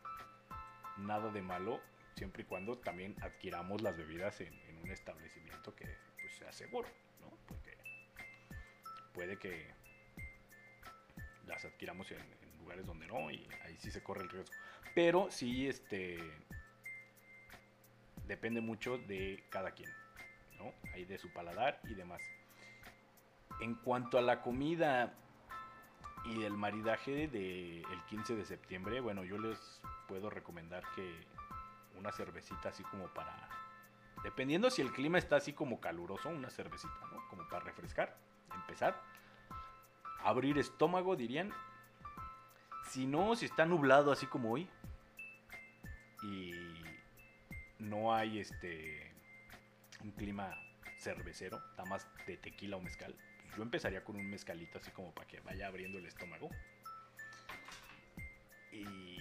nada 0.99 1.31
de 1.31 1.43
malo 1.43 1.81
siempre 2.15 2.43
y 2.43 2.47
cuando 2.47 2.79
también 2.79 3.17
adquiramos 3.23 3.83
las 3.83 3.97
bebidas 3.97 4.41
en, 4.41 4.53
un 4.83 4.91
establecimiento 4.91 5.75
que 5.77 5.87
pues, 6.21 6.35
sea 6.35 6.51
seguro, 6.51 6.89
¿no? 7.21 7.31
Porque 7.47 7.77
puede 9.15 9.39
que 9.39 9.69
las 11.47 11.65
adquiramos 11.65 12.11
en, 12.11 12.19
en 12.19 12.59
lugares 12.59 12.85
donde 12.85 13.07
no 13.07 13.31
y 13.31 13.47
ahí 13.65 13.77
sí 13.79 13.91
se 13.91 14.03
corre 14.03 14.23
el 14.23 14.29
riesgo. 14.29 14.53
Pero 14.95 15.31
sí, 15.31 15.69
este, 15.69 16.19
depende 18.27 18.61
mucho 18.61 18.99
de 18.99 19.45
cada 19.51 19.71
quien, 19.71 19.91
¿no? 20.59 20.73
Ahí 20.93 21.05
de 21.05 21.19
su 21.19 21.33
paladar 21.33 21.81
y 21.85 21.95
demás. 21.95 22.23
En 23.61 23.75
cuanto 23.77 24.19
a 24.19 24.23
la 24.23 24.43
comida 24.43 25.15
y 26.25 26.45
el 26.45 26.57
maridaje 26.57 27.29
del 27.29 28.03
15 28.09 28.37
de 28.37 28.45
septiembre, 28.45 29.01
bueno, 29.01 29.25
yo 29.25 29.39
les 29.39 29.81
puedo 30.07 30.31
recomendar 30.31 30.85
que 30.95 31.27
una 31.99 32.13
cervecita 32.13 32.69
así 32.69 32.83
como 32.85 33.09
para... 33.09 33.49
Dependiendo 34.23 34.71
si 34.71 34.83
el 34.83 34.93
clima 34.93 35.19
está 35.19 35.37
así 35.37 35.53
como 35.53 35.81
caluroso, 35.81 36.29
una 36.29 36.51
cervecita, 36.51 36.95
¿no? 37.13 37.29
Como 37.29 37.49
para 37.49 37.65
refrescar, 37.65 38.17
empezar. 38.55 39.01
Abrir 40.23 40.59
estómago, 40.59 41.17
dirían. 41.17 41.53
Si 42.89 43.07
no, 43.07 43.35
si 43.35 43.47
está 43.47 43.67
nublado 43.67 44.13
así 44.13 44.27
como 44.27 44.53
hoy. 44.53 44.69
Y 46.23 46.53
no 47.81 48.15
hay 48.15 48.39
este 48.39 49.13
un 50.05 50.13
clima 50.13 50.55
cervecero, 50.99 51.61
está 51.71 51.85
más 51.85 52.07
de 52.27 52.37
tequila 52.37 52.77
o 52.77 52.81
mezcal. 52.81 53.15
Yo 53.57 53.63
empezaría 53.63 54.03
con 54.03 54.17
un 54.17 54.29
mezcalito 54.29 54.79
así 54.79 54.91
como 54.91 55.13
para 55.13 55.27
que 55.27 55.41
vaya 55.41 55.67
abriendo 55.67 55.99
el 55.99 56.07
estómago. 56.07 56.49
Y 58.71 59.17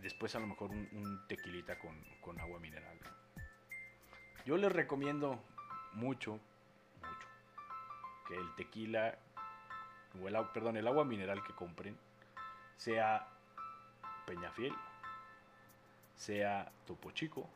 después 0.00 0.34
a 0.36 0.40
lo 0.40 0.46
mejor 0.46 0.70
un, 0.70 1.24
tequilita 1.28 1.78
con, 1.78 2.00
con 2.20 2.38
agua 2.40 2.60
mineral. 2.60 2.98
Yo 4.44 4.56
les 4.56 4.72
recomiendo 4.72 5.42
mucho, 5.92 6.32
mucho, 7.02 7.28
que 8.28 8.36
el 8.36 8.54
tequila, 8.54 9.18
el, 10.14 10.46
perdón, 10.54 10.76
el 10.76 10.86
agua 10.86 11.04
mineral 11.04 11.42
que 11.42 11.52
compren 11.52 11.98
sea 12.76 13.28
Peñafiel, 14.26 14.74
sea 16.14 16.70
Topo 16.86 17.10
Chico, 17.10 17.48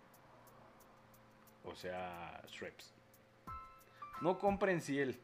o 1.65 1.75
sea 1.77 2.43
Schweppes. 2.49 3.02
No 4.23 4.39
compren 4.39 4.81
Ciel. 4.81 5.21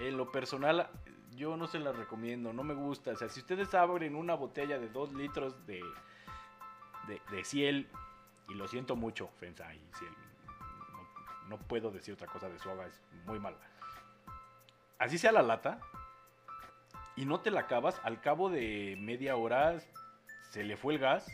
En 0.00 0.16
lo 0.16 0.32
personal, 0.32 0.90
yo 1.36 1.56
no 1.56 1.68
se 1.68 1.78
la 1.78 1.92
recomiendo, 1.92 2.52
no 2.52 2.64
me 2.64 2.74
gusta. 2.74 3.12
O 3.12 3.16
sea, 3.16 3.28
si 3.28 3.40
ustedes 3.40 3.72
abren 3.74 4.16
una 4.16 4.34
botella 4.34 4.78
de 4.80 4.88
2 4.88 5.12
litros 5.14 5.66
de, 5.66 5.82
de, 7.30 7.44
Ciel, 7.44 7.88
y 8.48 8.54
lo 8.54 8.66
siento 8.66 8.96
mucho, 8.96 9.28
Fensa 9.38 9.72
y 9.72 9.78
Ciel, 9.96 10.12
no, 10.92 11.56
no 11.56 11.58
puedo 11.58 11.92
decir 11.92 12.14
otra 12.14 12.26
cosa 12.26 12.48
de 12.48 12.58
su 12.58 12.68
agua, 12.68 12.86
es 12.86 13.00
muy 13.24 13.38
mala. 13.38 13.58
Así 14.98 15.16
sea 15.16 15.30
la 15.30 15.42
lata, 15.42 15.78
y 17.14 17.24
no 17.24 17.40
te 17.40 17.52
la 17.52 17.60
acabas, 17.60 18.00
al 18.02 18.20
cabo 18.20 18.50
de 18.50 18.96
media 18.98 19.36
hora 19.36 19.78
se 20.50 20.64
le 20.64 20.76
fue 20.76 20.94
el 20.94 20.98
gas 20.98 21.26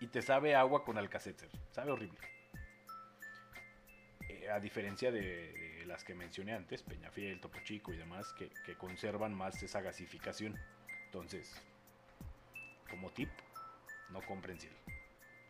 y 0.00 0.08
te 0.08 0.22
sabe 0.22 0.56
agua 0.56 0.84
con 0.84 0.98
alcaceter. 0.98 1.50
Sabe 1.70 1.92
horrible. 1.92 2.31
A 4.52 4.60
diferencia 4.60 5.10
de, 5.10 5.82
las 5.86 6.04
que 6.04 6.14
mencioné 6.14 6.52
antes, 6.52 6.82
Peñafiel, 6.82 7.40
Topo 7.40 7.58
Chico 7.60 7.92
y 7.92 7.96
demás, 7.96 8.32
que, 8.34 8.50
conservan 8.76 9.34
más 9.34 9.62
esa 9.62 9.80
gasificación. 9.80 10.58
Entonces, 11.06 11.54
como 12.90 13.10
tip, 13.10 13.30
no 14.10 14.20
compren 14.22 14.58
Ciel. 14.60 14.74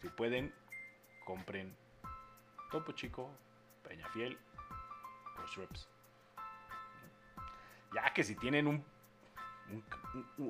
Si 0.00 0.08
pueden, 0.08 0.54
compren 1.24 1.74
Topo 2.70 2.92
Chico, 2.92 3.30
Peñafiel 3.82 4.38
o 5.42 5.46
Schweppes. 5.48 5.88
Ya 7.94 8.12
que 8.14 8.22
si 8.22 8.36
tienen 8.36 8.66
un- 8.68 8.84
un- 9.70 9.84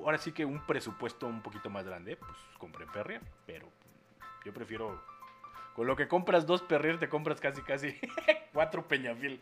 ahora 0.03 0.17
sí 0.17 0.31
que 0.31 0.45
un 0.45 0.65
presupuesto 0.65 1.27
un 1.27 1.41
poquito 1.41 1.69
más 1.69 1.85
grande, 1.85 2.17
pues 2.17 2.37
compren 2.57 2.89
Perrier. 2.91 3.21
Pero 3.45 3.67
yo 4.45 4.53
prefiero, 4.53 5.03
con 5.75 5.87
lo 5.87 5.95
que 5.95 6.07
compras 6.07 6.45
dos 6.45 6.61
Perrier, 6.61 6.99
te 6.99 7.09
compras 7.09 7.39
casi 7.39 7.61
casi 7.61 7.99
cuatro 8.53 8.87
Peñafiel. 8.87 9.41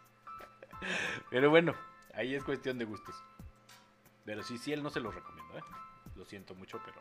pero 1.30 1.50
bueno, 1.50 1.74
ahí 2.14 2.34
es 2.34 2.44
cuestión 2.44 2.78
de 2.78 2.84
gustos. 2.84 3.14
Pero 4.24 4.42
sí, 4.42 4.58
sí, 4.58 4.72
él 4.72 4.82
no 4.82 4.90
se 4.90 5.00
los 5.00 5.14
recomiendo, 5.14 5.58
¿eh? 5.58 5.62
Lo 6.16 6.24
siento 6.24 6.54
mucho, 6.54 6.80
pero... 6.84 7.00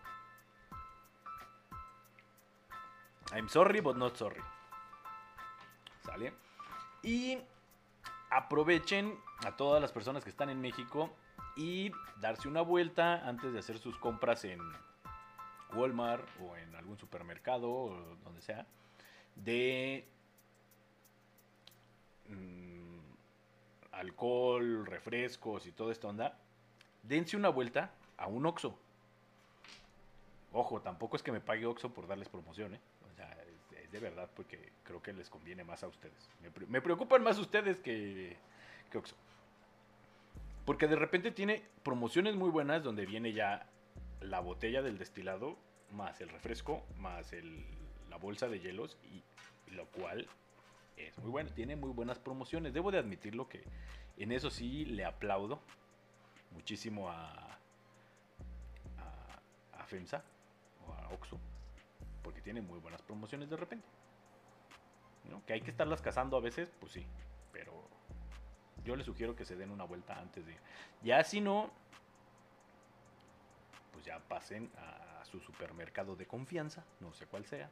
I'm 3.33 3.49
sorry, 3.49 3.79
but 3.79 3.95
not 3.95 4.15
sorry. 4.15 4.41
¿Sale? 6.03 6.33
Y 7.01 7.37
aprovechen 8.29 9.17
a 9.45 9.55
todas 9.55 9.81
las 9.81 9.91
personas 9.91 10.23
que 10.23 10.29
están 10.29 10.49
en 10.49 10.59
México 10.61 11.15
y 11.55 11.91
darse 12.19 12.47
una 12.47 12.61
vuelta 12.61 13.27
antes 13.27 13.53
de 13.53 13.59
hacer 13.59 13.77
sus 13.77 13.97
compras 13.97 14.43
en 14.43 14.59
Walmart 15.75 16.25
o 16.41 16.55
en 16.55 16.75
algún 16.75 16.97
supermercado 16.97 17.69
o 17.71 17.89
donde 18.23 18.41
sea 18.41 18.65
de 19.35 20.05
mm, 22.29 22.99
alcohol, 23.93 24.85
refrescos 24.85 25.65
y 25.67 25.71
toda 25.71 25.91
esta 25.91 26.07
onda. 26.07 26.37
Dense 27.03 27.35
una 27.35 27.49
vuelta 27.49 27.91
a 28.17 28.27
un 28.27 28.45
Oxxo. 28.45 28.77
Ojo, 30.53 30.81
tampoco 30.81 31.15
es 31.17 31.23
que 31.23 31.31
me 31.31 31.41
pague 31.41 31.65
Oxxo 31.65 31.93
por 31.93 32.07
darles 32.07 32.29
promoción, 32.29 32.75
¿eh? 32.75 32.79
O 33.11 33.15
sea, 33.15 33.29
es, 33.73 33.91
de 33.91 33.99
verdad 33.99 34.29
porque 34.35 34.71
creo 34.83 35.01
que 35.01 35.13
les 35.13 35.29
conviene 35.29 35.63
más 35.63 35.83
a 35.83 35.87
ustedes. 35.87 36.29
Me, 36.41 36.49
pre- 36.51 36.67
me 36.67 36.81
preocupan 36.81 37.23
más 37.23 37.37
ustedes 37.39 37.77
que, 37.77 38.37
que. 38.91 39.01
Porque 40.65 40.87
de 40.87 40.95
repente 40.95 41.31
tiene 41.31 41.63
promociones 41.83 42.35
muy 42.35 42.49
buenas 42.49 42.83
donde 42.83 43.05
viene 43.05 43.33
ya 43.33 43.67
la 44.23 44.39
botella 44.39 44.81
del 44.81 44.97
destilado, 44.97 45.57
más 45.91 46.21
el 46.21 46.29
refresco, 46.29 46.83
más 46.97 47.33
el- 47.33 47.65
la 48.09 48.17
bolsa 48.17 48.47
de 48.47 48.59
hielos, 48.59 48.97
y, 49.03 49.23
lo 49.73 49.85
cual 49.87 50.27
es 50.97 51.17
muy 51.19 51.31
bueno. 51.31 51.49
Tiene 51.53 51.75
muy 51.75 51.91
buenas 51.91 52.19
promociones. 52.19 52.73
Debo 52.73 52.91
de 52.91 52.99
admitirlo 52.99 53.47
que 53.49 53.63
en 54.17 54.31
eso 54.31 54.49
sí 54.49 54.85
le 54.85 55.05
aplaudo 55.05 55.59
muchísimo 56.51 57.09
a, 57.09 57.57
a, 59.73 59.85
FEMSA 59.85 60.23
o 60.87 60.93
a 60.93 61.09
Oxxo, 61.09 61.37
porque 62.23 62.41
tiene 62.41 62.61
muy 62.61 62.79
buenas 62.79 63.01
promociones 63.01 63.49
de 63.49 63.57
repente. 63.57 63.87
Que 65.45 65.53
hay 65.53 65.61
que 65.61 65.71
estarlas 65.71 66.01
cazando 66.01 66.37
a 66.37 66.39
veces, 66.41 66.71
pues 66.79 66.91
sí, 66.93 67.05
pero 67.51 67.73
yo 68.85 68.95
les 68.95 69.05
sugiero 69.05 69.35
que 69.35 69.45
se 69.45 69.55
den 69.55 69.71
una 69.71 69.83
vuelta 69.83 70.19
antes 70.19 70.45
de. 70.45 70.55
Ya 71.01 71.23
si 71.23 71.41
no, 71.41 71.71
pues 73.93 74.03
ya 74.05 74.19
pasen 74.19 74.69
a 74.77 75.23
su 75.23 75.39
supermercado 75.39 76.15
de 76.15 76.25
confianza, 76.25 76.83
no 76.99 77.13
sé 77.13 77.27
cuál 77.27 77.45
sea. 77.45 77.69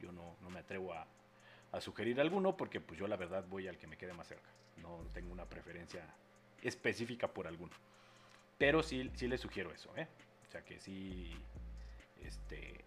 Yo 0.00 0.10
no, 0.10 0.34
no 0.40 0.50
me 0.50 0.60
atrevo 0.60 0.94
a, 0.94 1.06
a 1.70 1.80
sugerir 1.80 2.20
alguno 2.20 2.56
porque 2.56 2.80
pues 2.80 2.98
yo 2.98 3.06
la 3.06 3.16
verdad 3.16 3.44
voy 3.48 3.68
al 3.68 3.78
que 3.78 3.86
me 3.86 3.96
quede 3.96 4.14
más 4.14 4.26
cerca. 4.26 4.48
No 4.78 5.04
tengo 5.12 5.30
una 5.32 5.44
preferencia 5.44 6.04
específica 6.62 7.28
por 7.28 7.46
alguno. 7.46 7.72
Pero 8.56 8.82
sí, 8.82 9.10
sí 9.14 9.28
les 9.28 9.40
sugiero 9.40 9.72
eso, 9.72 9.94
¿eh? 9.96 10.08
O 10.48 10.50
sea 10.50 10.64
que 10.64 10.80
sí, 10.80 11.32
este... 12.22 12.84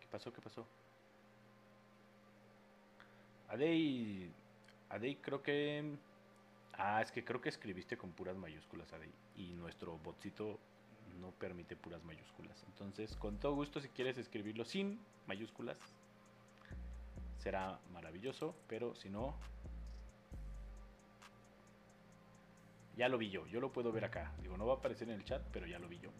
¿Qué 0.00 0.06
pasó? 0.10 0.32
¿Qué 0.32 0.42
pasó? 0.42 0.66
Adey, 3.48 4.32
Adey 4.90 5.16
creo 5.16 5.42
que... 5.42 5.96
Ah, 6.74 7.02
es 7.02 7.10
que 7.10 7.24
creo 7.24 7.40
que 7.40 7.48
escribiste 7.48 7.96
con 7.96 8.12
puras 8.12 8.36
mayúsculas, 8.36 8.92
Adey. 8.92 9.12
Y 9.36 9.54
nuestro 9.54 9.98
botcito 9.98 10.58
no 11.20 11.30
permite 11.32 11.76
puras 11.76 12.02
mayúsculas. 12.04 12.62
Entonces, 12.64 13.16
con 13.16 13.38
todo 13.38 13.54
gusto, 13.54 13.80
si 13.80 13.88
quieres 13.88 14.18
escribirlo 14.18 14.64
sin 14.64 15.00
mayúsculas, 15.26 15.78
será 17.38 17.78
maravilloso. 17.92 18.54
Pero 18.68 18.94
si 18.94 19.08
no, 19.08 19.36
ya 22.96 23.08
lo 23.08 23.18
vi 23.18 23.30
yo. 23.30 23.46
Yo 23.46 23.60
lo 23.60 23.72
puedo 23.72 23.92
ver 23.92 24.04
acá. 24.04 24.32
Digo, 24.42 24.56
no 24.56 24.66
va 24.66 24.74
a 24.74 24.76
aparecer 24.76 25.08
en 25.08 25.14
el 25.14 25.24
chat, 25.24 25.42
pero 25.52 25.66
ya 25.66 25.78
lo 25.78 25.88
vi 25.88 25.98
yo. 26.00 26.10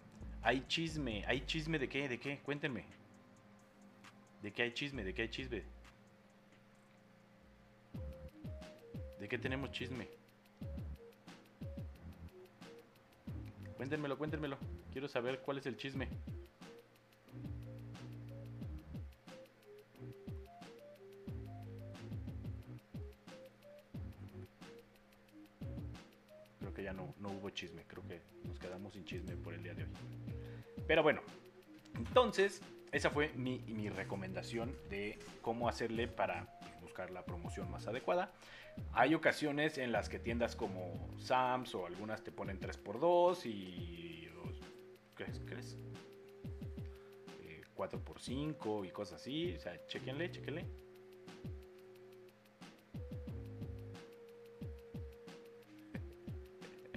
Hay 0.43 0.65
chisme. 0.67 1.25
¿Hay 1.27 1.45
chisme 1.47 1.79
de 1.79 1.89
qué? 1.89 2.09
¿De 2.09 2.19
qué? 2.19 2.39
Cuéntenme. 2.39 2.85
¿De 4.43 4.53
qué 4.53 4.63
hay 4.63 4.73
chisme? 4.73 5.05
¿De 5.05 5.13
qué 5.13 5.23
hay 5.23 5.29
chisme? 5.29 5.63
Qué 9.31 9.39
tenemos 9.39 9.70
chisme? 9.70 10.09
Cuéntenmelo, 13.77 14.19
cuéntenmelo. 14.19 14.59
Quiero 14.93 15.07
saber 15.07 15.39
cuál 15.39 15.59
es 15.59 15.66
el 15.66 15.77
chisme. 15.77 16.09
Creo 26.59 26.74
que 26.74 26.82
ya 26.82 26.93
no, 26.93 27.15
no 27.20 27.31
hubo 27.31 27.51
chisme. 27.51 27.85
Creo 27.86 28.02
que 28.09 28.20
nos 28.48 28.59
quedamos 28.59 28.93
sin 28.93 29.05
chisme 29.05 29.36
por 29.36 29.55
el 29.55 29.62
día 29.62 29.74
de 29.74 29.85
hoy. 29.85 29.90
Pero 30.89 31.05
bueno, 31.05 31.23
entonces, 31.94 32.61
esa 32.90 33.11
fue 33.11 33.32
mi, 33.36 33.61
mi 33.61 33.89
recomendación 33.90 34.77
de 34.90 35.20
cómo 35.40 35.69
hacerle 35.69 36.09
para 36.09 36.60
la 37.09 37.25
promoción 37.25 37.71
más 37.71 37.87
adecuada. 37.87 38.33
Hay 38.93 39.15
ocasiones 39.15 39.79
en 39.79 39.93
las 39.93 40.09
que 40.09 40.19
tiendas 40.19 40.57
como 40.57 41.09
Sams 41.19 41.75
o 41.75 41.87
algunas 41.87 42.23
te 42.23 42.33
ponen 42.33 42.61
3x2 42.61 43.47
y... 43.47 44.29
¿Crees? 45.15 45.41
¿Crees? 45.47 45.79
4x5 47.81 48.87
y 48.87 48.91
cosas 48.91 49.21
así. 49.21 49.55
O 49.57 49.61
sea, 49.61 49.75
chequenle, 49.87 50.31
chequenle. 50.31 50.67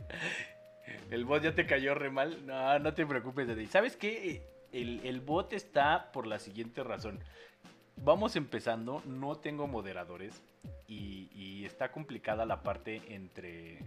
El 1.09 1.25
bot 1.25 1.43
ya 1.43 1.55
te 1.55 1.65
cayó 1.65 1.95
re 1.95 2.09
mal. 2.09 2.45
No, 2.45 2.79
no 2.79 2.93
te 2.93 3.05
preocupes, 3.05 3.47
Daddy. 3.47 3.67
¿Sabes 3.67 3.95
qué? 3.95 4.41
El, 4.71 5.05
el 5.05 5.21
bot 5.21 5.53
está 5.53 6.11
por 6.11 6.27
la 6.27 6.39
siguiente 6.39 6.83
razón. 6.83 7.23
Vamos 7.97 8.35
empezando, 8.35 9.01
no 9.05 9.35
tengo 9.35 9.67
moderadores 9.67 10.41
y, 10.87 11.63
está 11.63 11.91
complicada 11.93 12.45
la 12.45 12.61
parte 12.61 13.01
entre 13.07 13.79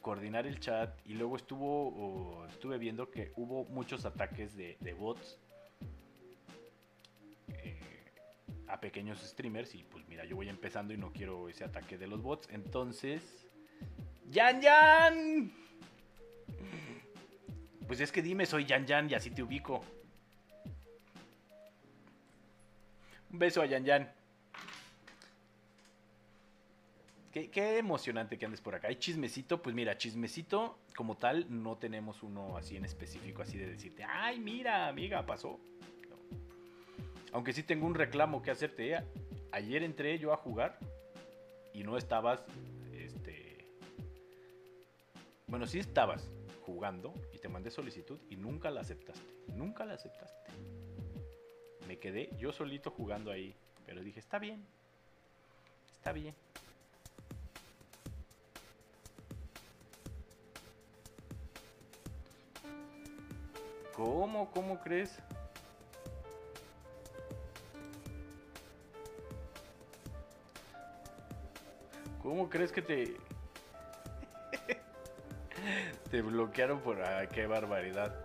coordinar 0.00 0.48
el 0.48 0.58
chat 0.58 0.90
y 1.06 1.14
luego 1.14 1.36
estuvo 1.36 2.44
estuve 2.48 2.76
viendo 2.76 3.08
que 3.08 3.32
hubo 3.36 3.64
muchos 3.66 4.04
ataques 4.04 4.56
de, 4.56 4.76
de 4.80 4.92
bots 4.92 5.38
eh, 7.48 7.78
a 8.66 8.80
pequeños 8.80 9.20
streamers 9.20 9.74
y 9.76 9.84
pues 9.84 10.06
mira 10.08 10.24
yo 10.24 10.34
voy 10.34 10.48
empezando 10.48 10.92
y 10.92 10.98
no 10.98 11.12
quiero 11.12 11.48
ese 11.48 11.64
ataque 11.64 11.96
de 11.96 12.08
los 12.08 12.20
bots. 12.20 12.48
Entonces 12.50 13.46
Yan 14.30 14.60
Yan 14.60 15.52
pues 17.86 18.00
es 18.00 18.10
que 18.10 18.22
dime 18.22 18.44
soy 18.44 18.64
Yan 18.64 18.86
Yan 18.86 19.08
y 19.08 19.14
así 19.14 19.30
te 19.30 19.44
ubico 19.44 19.84
un 23.34 23.40
beso 23.40 23.60
a 23.60 23.66
Yan 23.66 23.84
Yan 23.84 24.12
Qué, 27.32 27.50
qué, 27.50 27.78
emocionante 27.78 28.38
que 28.38 28.44
andes 28.44 28.60
por 28.60 28.76
acá. 28.76 28.86
Hay 28.86 28.94
chismecito, 28.94 29.60
pues 29.60 29.74
mira, 29.74 29.98
chismecito 29.98 30.78
como 30.94 31.16
tal, 31.16 31.46
no 31.48 31.76
tenemos 31.76 32.22
uno 32.22 32.56
así 32.56 32.76
en 32.76 32.84
específico, 32.84 33.42
así 33.42 33.58
de 33.58 33.66
decirte, 33.66 34.04
ay, 34.04 34.38
mira, 34.38 34.86
amiga, 34.86 35.26
pasó. 35.26 35.58
Aunque 37.32 37.52
sí 37.52 37.64
tengo 37.64 37.88
un 37.88 37.96
reclamo 37.96 38.40
que 38.40 38.52
hacerte. 38.52 38.92
¿eh? 38.92 39.02
Ayer 39.50 39.82
entré 39.82 40.16
yo 40.20 40.32
a 40.32 40.36
jugar 40.36 40.78
y 41.72 41.82
no 41.82 41.96
estabas, 41.96 42.44
este... 42.92 43.66
Bueno, 45.48 45.66
sí 45.66 45.80
estabas 45.80 46.30
jugando 46.64 47.12
y 47.32 47.38
te 47.38 47.48
mandé 47.48 47.72
solicitud 47.72 48.20
y 48.30 48.36
nunca 48.36 48.70
la 48.70 48.82
aceptaste. 48.82 49.34
Nunca 49.48 49.84
la 49.84 49.94
aceptaste. 49.94 50.52
Quedé 51.98 52.30
yo 52.38 52.52
solito 52.52 52.90
jugando 52.90 53.30
ahí, 53.30 53.54
pero 53.86 54.02
dije, 54.02 54.20
está 54.20 54.38
bien. 54.38 54.64
Está 55.92 56.12
bien. 56.12 56.34
¿Cómo? 63.94 64.50
¿Cómo 64.50 64.80
crees? 64.80 65.18
¿Cómo 72.22 72.48
crees 72.48 72.72
que 72.72 72.82
te... 72.82 73.16
te 76.10 76.22
bloquearon 76.22 76.80
por... 76.80 77.02
Ah, 77.02 77.26
qué 77.28 77.46
barbaridad. 77.46 78.23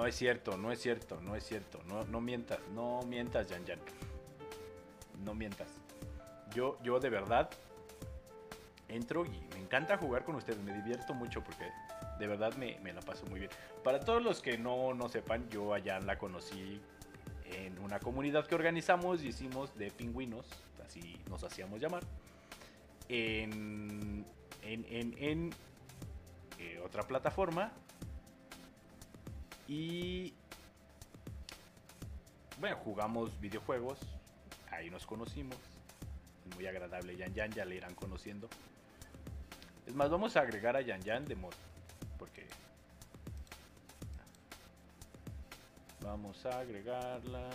No 0.00 0.06
es 0.06 0.16
cierto, 0.16 0.56
no 0.56 0.72
es 0.72 0.80
cierto, 0.80 1.20
no 1.20 1.36
es 1.36 1.44
cierto. 1.44 1.78
No, 1.86 2.04
no 2.04 2.22
mientas, 2.22 2.58
no 2.74 3.02
mientas, 3.02 3.50
Yan 3.50 3.66
Yan. 3.66 3.78
No 5.26 5.34
mientas. 5.34 5.68
Yo, 6.54 6.78
yo 6.82 6.98
de 6.98 7.10
verdad 7.10 7.50
entro 8.88 9.26
y 9.26 9.54
me 9.54 9.60
encanta 9.60 9.98
jugar 9.98 10.24
con 10.24 10.36
ustedes, 10.36 10.58
me 10.62 10.72
divierto 10.72 11.12
mucho 11.12 11.44
porque 11.44 11.66
de 12.18 12.26
verdad 12.26 12.54
me, 12.54 12.80
me 12.80 12.94
la 12.94 13.02
paso 13.02 13.26
muy 13.26 13.40
bien. 13.40 13.50
Para 13.84 14.00
todos 14.00 14.22
los 14.22 14.40
que 14.40 14.56
no, 14.56 14.94
no 14.94 15.10
sepan, 15.10 15.46
yo 15.50 15.74
allá 15.74 16.00
la 16.00 16.16
conocí 16.16 16.80
en 17.44 17.78
una 17.80 18.00
comunidad 18.00 18.46
que 18.46 18.54
organizamos 18.54 19.22
y 19.22 19.28
hicimos 19.28 19.76
de 19.76 19.90
pingüinos, 19.90 20.46
así 20.82 21.20
nos 21.28 21.44
hacíamos 21.44 21.78
llamar, 21.78 22.04
en, 23.10 24.24
en, 24.62 24.86
en, 24.88 25.14
en 25.18 25.50
eh, 26.58 26.80
otra 26.82 27.02
plataforma. 27.02 27.70
Y 29.70 30.34
bueno, 32.58 32.76
jugamos 32.78 33.40
videojuegos, 33.40 34.00
ahí 34.68 34.90
nos 34.90 35.06
conocimos. 35.06 35.56
Muy 36.56 36.66
agradable 36.66 37.16
Yan 37.16 37.32
Yan, 37.34 37.52
ya 37.52 37.64
le 37.64 37.76
irán 37.76 37.94
conociendo. 37.94 38.48
Es 39.86 39.94
más, 39.94 40.10
vamos 40.10 40.36
a 40.36 40.40
agregar 40.40 40.74
a 40.74 40.80
Yan 40.80 41.00
Yan 41.02 41.24
de 41.24 41.36
mod. 41.36 41.54
Porque. 42.18 42.48
Vamos 46.00 46.44
a 46.46 46.58
agregarla. 46.58 47.48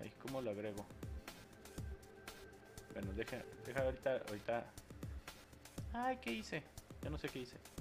Ay, 0.00 0.12
¿cómo 0.22 0.42
la 0.42 0.50
agrego? 0.50 0.84
Bueno, 2.94 3.12
deja, 3.12 3.36
deja 3.64 3.80
ahorita, 3.80 4.22
ahorita. 4.26 4.64
Ay, 5.92 6.18
¿qué 6.20 6.32
hice? 6.32 6.64
Ya 7.00 7.10
no 7.10 7.16
sé 7.16 7.28
qué 7.28 7.38
hice. 7.38 7.75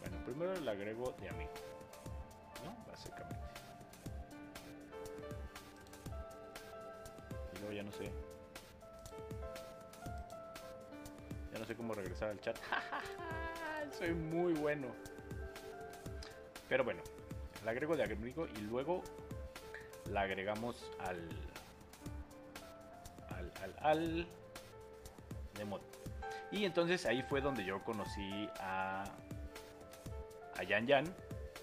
Bueno, 0.00 0.24
primero 0.24 0.54
la 0.60 0.72
agrego 0.72 1.14
de 1.20 1.28
amigo. 1.28 1.50
¿No? 2.64 2.76
Básicamente. 2.90 3.36
Y 7.54 7.58
luego 7.58 7.72
ya 7.72 7.82
no 7.82 7.92
sé. 7.92 8.10
Ya 11.52 11.58
no 11.58 11.64
sé 11.64 11.74
cómo 11.76 11.94
regresar 11.94 12.30
al 12.30 12.40
chat. 12.40 12.56
Soy 13.98 14.12
muy 14.12 14.52
bueno. 14.54 14.88
Pero 16.68 16.84
bueno, 16.84 17.02
la 17.64 17.70
agrego 17.70 17.96
de 17.96 18.04
amigo 18.04 18.46
y 18.56 18.60
luego 18.62 19.02
la 20.10 20.22
agregamos 20.22 20.90
al. 20.98 21.28
al. 23.28 23.52
al. 23.62 23.74
al. 23.78 24.26
de 25.54 25.64
mod. 25.64 25.93
Y 26.54 26.64
entonces 26.64 27.04
ahí 27.04 27.22
fue 27.22 27.40
donde 27.40 27.64
yo 27.64 27.82
conocí 27.82 28.48
a. 28.60 29.04
a 30.56 30.62
Yan 30.62 30.86
Yan, 30.86 31.04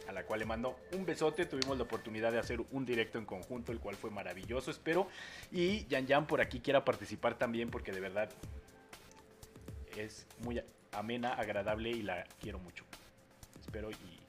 a 0.10 0.12
la 0.12 0.26
cual 0.26 0.42
le 0.42 0.46
mando 0.46 0.78
un 0.92 1.06
besote. 1.06 1.46
Tuvimos 1.46 1.78
la 1.78 1.84
oportunidad 1.84 2.34
de 2.34 2.40
hacer 2.40 2.60
un 2.72 2.86
directo 2.86 3.18
en 3.18 3.26
conjunto, 3.26 3.72
el 3.72 3.80
cual 3.80 3.96
fue 3.96 4.12
maravilloso, 4.12 4.70
espero. 4.70 5.08
Y 5.50 5.86
Yan 5.88 6.08
Yan 6.08 6.28
por 6.28 6.42
aquí 6.42 6.60
quiera 6.60 6.84
participar 6.84 7.36
también, 7.36 7.70
porque 7.70 7.94
de 7.94 8.02
verdad 8.02 8.30
es 9.96 10.28
muy 10.40 10.62
amena, 10.92 11.36
agradable 11.36 11.90
y 11.92 12.02
la 12.02 12.26
quiero 12.42 12.60
mucho. 12.60 12.84
Espero 13.62 13.92
y, 13.92 14.20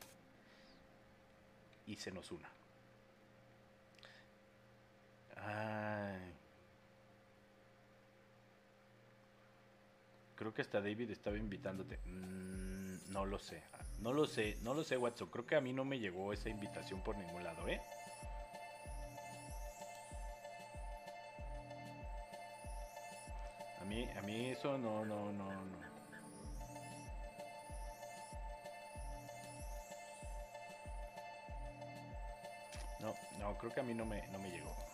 y 1.93 1.97
se 1.97 2.13
nos 2.13 2.31
una. 2.31 2.49
Ay. 5.45 6.02
Creo 10.43 10.53
que 10.53 10.63
hasta 10.63 10.81
David 10.81 11.09
estaba 11.13 11.37
invitándote. 11.37 12.01
Mm, 12.05 13.13
no 13.13 13.25
lo 13.25 13.39
sé. 13.39 13.63
No 14.01 14.13
lo 14.13 14.27
sé. 14.27 14.59
No 14.63 14.75
lo 14.75 14.83
sé, 14.83 14.97
Watson. 14.97 15.29
Creo 15.29 15.47
que 15.47 15.55
a 15.55 15.61
mí 15.61 15.73
no 15.73 15.85
me 15.85 16.01
llegó 16.01 16.33
esa 16.33 16.49
invitación 16.49 17.01
por 17.05 17.17
ningún 17.17 17.45
lado, 17.45 17.69
¿eh? 17.69 17.81
A 23.81 23.85
mí, 23.85 24.09
a 24.19 24.23
mí 24.23 24.47
eso 24.47 24.77
no, 24.79 25.05
no, 25.05 25.31
no, 25.31 25.49
no. 25.49 25.93
No, 32.99 33.15
no, 33.39 33.59
creo 33.59 33.73
que 33.73 33.79
a 33.79 33.85
mí 33.85 33.95
no 33.95 34.05
me, 34.05 34.27
no 34.27 34.41
me 34.41 34.51
llegó. 34.51 34.92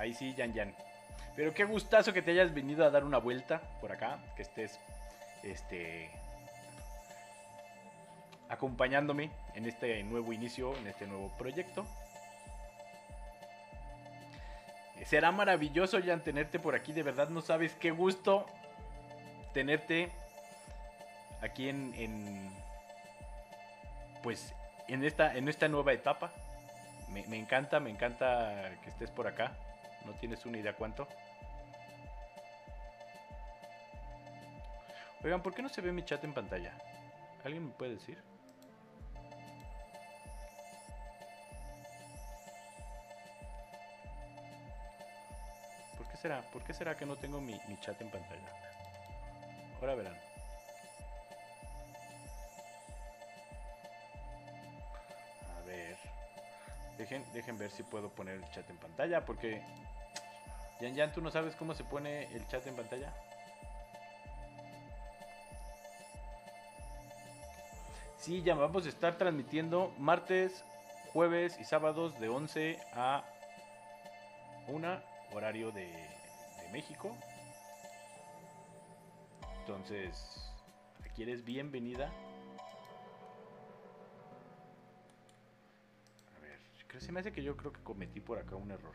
Ahí 0.00 0.14
sí, 0.14 0.34
Yan 0.34 0.54
Yan. 0.54 0.74
Pero 1.36 1.52
qué 1.52 1.64
gustazo 1.64 2.14
que 2.14 2.22
te 2.22 2.30
hayas 2.30 2.54
venido 2.54 2.86
a 2.86 2.90
dar 2.90 3.04
una 3.04 3.18
vuelta 3.18 3.60
por 3.82 3.92
acá, 3.92 4.18
que 4.34 4.40
estés 4.40 4.80
este 5.42 6.10
acompañándome 8.48 9.30
en 9.54 9.66
este 9.66 10.02
nuevo 10.04 10.32
inicio, 10.32 10.74
en 10.78 10.86
este 10.86 11.06
nuevo 11.06 11.28
proyecto. 11.36 11.84
Será 15.04 15.32
maravilloso 15.32 15.98
ya 15.98 16.16
tenerte 16.18 16.58
por 16.58 16.74
aquí, 16.74 16.92
de 16.92 17.02
verdad 17.02 17.28
no 17.28 17.42
sabes 17.42 17.74
qué 17.74 17.90
gusto 17.90 18.46
tenerte 19.52 20.10
aquí 21.42 21.68
en, 21.68 22.50
pues 24.22 24.54
en 24.88 25.04
esta 25.04 25.36
en 25.36 25.48
esta 25.48 25.68
nueva 25.68 25.92
etapa. 25.92 26.32
Me 27.10 27.36
encanta, 27.36 27.80
me 27.80 27.90
encanta 27.90 28.70
que 28.82 28.88
estés 28.88 29.10
por 29.10 29.26
acá. 29.26 29.52
No 30.10 30.16
tienes 30.16 30.44
una 30.44 30.58
idea 30.58 30.74
cuánto. 30.74 31.06
Oigan, 35.22 35.40
¿por 35.40 35.54
qué 35.54 35.62
no 35.62 35.68
se 35.68 35.80
ve 35.80 35.92
mi 35.92 36.02
chat 36.04 36.24
en 36.24 36.34
pantalla? 36.34 36.76
¿Alguien 37.44 37.66
me 37.66 37.72
puede 37.72 37.92
decir? 37.92 38.20
¿Por 45.96 46.08
qué 46.08 46.16
será? 46.16 46.42
¿Por 46.50 46.64
qué 46.64 46.74
será 46.74 46.96
que 46.96 47.06
no 47.06 47.14
tengo 47.14 47.40
mi, 47.40 47.60
mi 47.68 47.78
chat 47.78 48.00
en 48.00 48.10
pantalla? 48.10 48.52
Ahora 49.80 49.94
verán. 49.94 50.16
A 55.56 55.62
ver. 55.66 55.96
Dejen, 56.98 57.24
dejen 57.32 57.56
ver 57.56 57.70
si 57.70 57.84
puedo 57.84 58.10
poner 58.10 58.34
el 58.34 58.50
chat 58.50 58.68
en 58.68 58.76
pantalla 58.78 59.24
porque... 59.24 59.62
Yan 60.80 60.94
Yan, 60.94 61.12
¿tú 61.12 61.20
no 61.20 61.30
sabes 61.30 61.54
cómo 61.56 61.74
se 61.74 61.84
pone 61.84 62.24
el 62.34 62.46
chat 62.46 62.66
en 62.66 62.74
pantalla? 62.74 63.12
Sí, 68.16 68.42
ya 68.42 68.54
vamos 68.54 68.86
a 68.86 68.88
estar 68.88 69.16
transmitiendo 69.18 69.92
martes, 69.98 70.64
jueves 71.12 71.58
y 71.58 71.64
sábados 71.64 72.18
de 72.18 72.28
11 72.28 72.78
a 72.94 73.24
1 74.68 75.02
horario 75.32 75.70
de, 75.72 75.86
de 75.86 76.68
México. 76.72 77.14
Entonces, 79.60 80.50
aquí 81.04 81.22
eres 81.22 81.44
bienvenida. 81.44 82.10
A 86.36 86.40
ver, 86.40 86.58
se 87.00 87.12
me 87.12 87.20
hace 87.20 87.32
que 87.32 87.42
yo 87.42 87.56
creo 87.56 87.72
que 87.72 87.82
cometí 87.82 88.20
por 88.20 88.38
acá 88.38 88.56
un 88.56 88.70
error. 88.70 88.94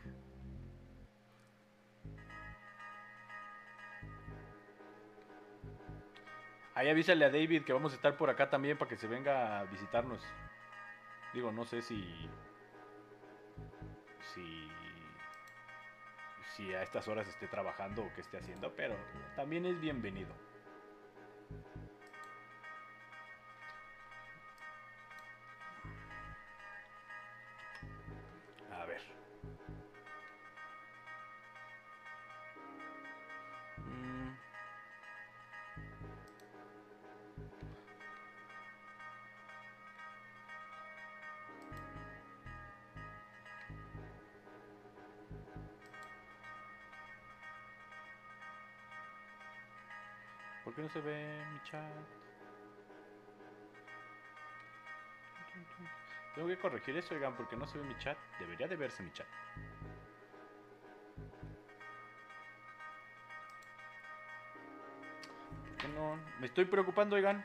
Ahí 6.76 6.90
avísale 6.90 7.24
a 7.24 7.30
David 7.30 7.64
que 7.64 7.72
vamos 7.72 7.94
a 7.94 7.96
estar 7.96 8.18
por 8.18 8.28
acá 8.28 8.50
también 8.50 8.76
para 8.76 8.90
que 8.90 8.98
se 8.98 9.06
venga 9.06 9.60
a 9.60 9.64
visitarnos. 9.64 10.22
Digo, 11.32 11.50
no 11.50 11.64
sé 11.64 11.80
si. 11.80 12.28
Si. 14.34 14.68
Si 16.54 16.74
a 16.74 16.82
estas 16.82 17.08
horas 17.08 17.26
esté 17.28 17.48
trabajando 17.48 18.02
o 18.02 18.12
qué 18.14 18.20
esté 18.20 18.36
haciendo, 18.36 18.74
pero 18.76 18.94
también 19.36 19.64
es 19.64 19.80
bienvenido. 19.80 20.34
No 50.86 50.92
se 50.92 51.00
ve 51.00 51.44
mi 51.52 51.60
chat? 51.64 51.82
Tengo 56.36 56.46
que 56.46 56.58
corregir 56.58 56.96
eso, 56.96 57.12
oigan, 57.12 57.34
porque 57.34 57.56
no 57.56 57.66
se 57.66 57.78
ve 57.78 57.84
mi 57.84 57.98
chat. 57.98 58.16
Debería 58.38 58.68
de 58.68 58.76
verse 58.76 59.02
mi 59.02 59.10
chat. 59.12 59.26
¿Por 65.64 65.76
qué 65.78 65.88
no? 65.88 66.20
Me 66.38 66.46
estoy 66.46 66.66
preocupando, 66.66 67.16
oigan. 67.16 67.44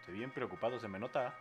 Estoy 0.00 0.14
bien 0.14 0.30
preocupado, 0.30 0.80
se 0.80 0.88
me 0.88 0.98
nota. 0.98 1.36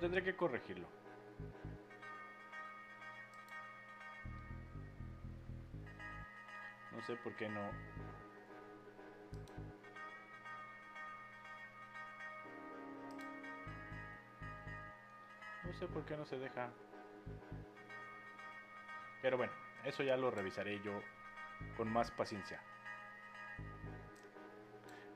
Tendré 0.00 0.22
que 0.22 0.36
corregirlo. 0.36 0.88
No 6.92 7.02
sé 7.02 7.16
por 7.16 7.34
qué 7.34 7.48
no. 7.48 7.60
No 15.64 15.72
sé 15.72 15.86
por 15.88 16.04
qué 16.04 16.16
no 16.16 16.24
se 16.24 16.38
deja. 16.38 16.70
Pero 19.20 19.36
bueno, 19.36 19.52
eso 19.84 20.02
ya 20.04 20.16
lo 20.16 20.30
revisaré 20.30 20.80
yo 20.80 21.02
con 21.76 21.92
más 21.92 22.10
paciencia. 22.12 22.62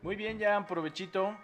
Muy 0.02 0.16
bien, 0.16 0.38
ya 0.38 0.66
provechito. 0.66 1.36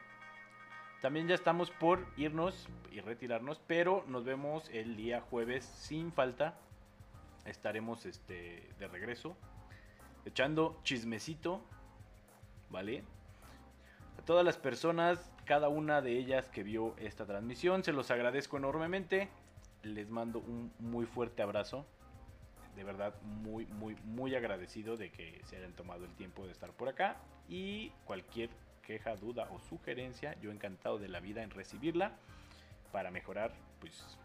También 1.01 1.29
ya 1.29 1.37
estamos 1.37 1.70
por 1.70 2.05
irnos 2.16 2.69
y 2.91 3.01
retirarnos, 3.01 3.61
pero 3.69 4.05
nos 4.09 4.25
vemos 4.25 4.69
el 4.70 4.97
día 4.97 5.20
jueves 5.20 5.65
sin 5.65 6.12
falta. 6.12 6.59
Estaremos 7.45 8.05
este, 8.05 8.69
de 8.81 8.89
regreso, 8.89 9.37
echando 10.25 10.81
chismecito, 10.83 11.62
¿vale? 12.69 13.05
A 14.19 14.23
todas 14.23 14.45
las 14.45 14.57
personas, 14.57 15.31
cada 15.45 15.69
una 15.69 16.03
de 16.03 16.19
ellas 16.19 16.49
que 16.49 16.65
vio 16.65 16.97
esta 16.99 17.25
transmisión, 17.25 17.85
se 17.85 17.93
los 17.93 18.11
agradezco 18.11 18.57
enormemente. 18.57 19.29
Les 19.85 20.11
mando 20.11 20.41
un 20.41 20.73
muy 20.81 21.07
fuerte 21.07 21.43
abrazo. 21.43 21.87
De 22.75 22.83
verdad, 22.83 23.15
muy, 23.23 23.66
muy, 23.66 23.95
muy 24.05 24.35
agradecido 24.35 24.97
de 24.97 25.11
que 25.11 25.41
se 25.45 25.57
hayan 25.57 25.73
tomado 25.73 26.05
el 26.05 26.15
tiempo 26.16 26.45
de 26.45 26.53
estar 26.53 26.73
por 26.73 26.89
acá. 26.89 27.16
Y 27.49 27.91
cualquier 28.05 28.51
queja, 28.89 29.16
duda 29.16 29.47
o 29.51 29.60
sugerencia, 29.60 30.35
yo 30.40 30.51
encantado 30.51 30.98
de 30.98 31.09
la 31.09 31.20
vida 31.20 31.43
en 31.43 31.51
recibirla 31.51 32.16
para 32.90 33.10
mejorar 33.10 33.52
pues 33.81 34.16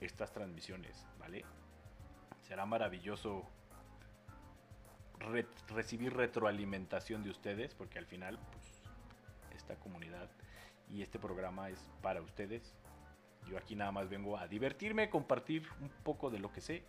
estas 0.00 0.32
transmisiones, 0.32 1.06
¿vale? 1.20 1.44
Será 2.40 2.66
maravilloso 2.66 3.44
re- 5.20 5.46
recibir 5.68 6.14
retroalimentación 6.14 7.22
de 7.22 7.30
ustedes 7.30 7.74
porque 7.76 8.00
al 8.00 8.06
final 8.06 8.40
pues 8.50 8.82
esta 9.54 9.76
comunidad 9.76 10.28
y 10.88 11.02
este 11.02 11.20
programa 11.20 11.70
es 11.70 11.78
para 12.02 12.22
ustedes. 12.22 12.74
Yo 13.48 13.56
aquí 13.56 13.76
nada 13.76 13.92
más 13.92 14.08
vengo 14.08 14.36
a 14.36 14.48
divertirme, 14.48 15.10
compartir 15.10 15.68
un 15.80 15.90
poco 16.02 16.28
de 16.28 16.40
lo 16.40 16.50
que 16.50 16.60
sé, 16.60 16.82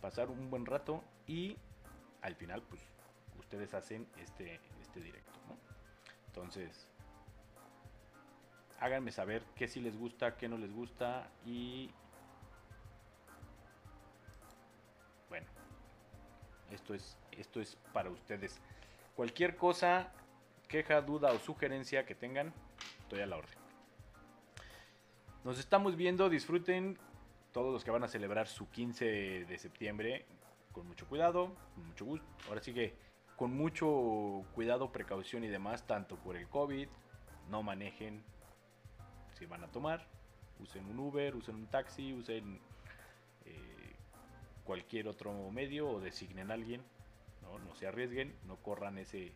pasar 0.00 0.30
un 0.30 0.48
buen 0.48 0.64
rato 0.64 1.04
y 1.26 1.58
al 2.22 2.36
final 2.36 2.62
pues 2.62 2.80
ustedes 3.38 3.74
hacen 3.74 4.08
este, 4.16 4.60
este 4.80 5.00
directo. 5.00 5.35
Entonces, 6.36 6.86
háganme 8.78 9.10
saber 9.10 9.42
qué 9.54 9.68
sí 9.68 9.80
les 9.80 9.96
gusta, 9.96 10.36
qué 10.36 10.48
no 10.48 10.58
les 10.58 10.70
gusta 10.70 11.30
y 11.46 11.90
bueno, 15.30 15.46
esto 16.70 16.92
es 16.92 17.16
esto 17.32 17.60
es 17.60 17.76
para 17.94 18.10
ustedes. 18.10 18.60
Cualquier 19.14 19.56
cosa, 19.56 20.12
queja, 20.68 21.00
duda 21.00 21.32
o 21.32 21.38
sugerencia 21.38 22.04
que 22.04 22.14
tengan, 22.14 22.52
estoy 23.00 23.20
a 23.20 23.26
la 23.26 23.36
orden. 23.36 23.58
Nos 25.42 25.58
estamos 25.58 25.96
viendo, 25.96 26.28
disfruten 26.28 26.98
todos 27.52 27.72
los 27.72 27.82
que 27.82 27.90
van 27.90 28.04
a 28.04 28.08
celebrar 28.08 28.46
su 28.46 28.68
15 28.68 29.46
de 29.46 29.58
septiembre 29.58 30.26
con 30.72 30.86
mucho 30.86 31.06
cuidado, 31.06 31.54
con 31.74 31.86
mucho 31.86 32.04
gusto. 32.04 32.26
Ahora 32.48 32.60
sí 32.60 32.74
que 32.74 33.05
con 33.36 33.54
mucho 33.54 34.44
cuidado, 34.54 34.90
precaución 34.92 35.44
y 35.44 35.48
demás, 35.48 35.86
tanto 35.86 36.16
por 36.16 36.36
el 36.36 36.48
COVID, 36.48 36.88
no 37.50 37.62
manejen 37.62 38.24
si 39.38 39.46
van 39.46 39.62
a 39.62 39.68
tomar, 39.68 40.06
usen 40.60 40.86
un 40.86 40.98
Uber, 40.98 41.36
usen 41.36 41.56
un 41.56 41.66
taxi, 41.66 42.14
usen 42.14 42.58
eh, 43.44 43.94
cualquier 44.64 45.08
otro 45.08 45.50
medio 45.50 45.88
o 45.88 46.00
designen 46.00 46.50
a 46.50 46.54
alguien, 46.54 46.82
No, 47.42 47.58
no 47.58 47.74
se 47.74 47.86
arriesguen, 47.86 48.34
no 48.44 48.56
corran 48.56 48.98
ese, 48.98 49.32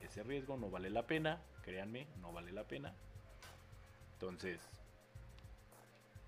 ese 0.00 0.22
riesgo, 0.22 0.56
no 0.56 0.70
vale 0.70 0.90
la 0.90 1.06
pena, 1.06 1.40
créanme, 1.62 2.06
no 2.20 2.32
vale 2.32 2.52
la 2.52 2.64
pena. 2.64 2.92
Entonces, 4.14 4.60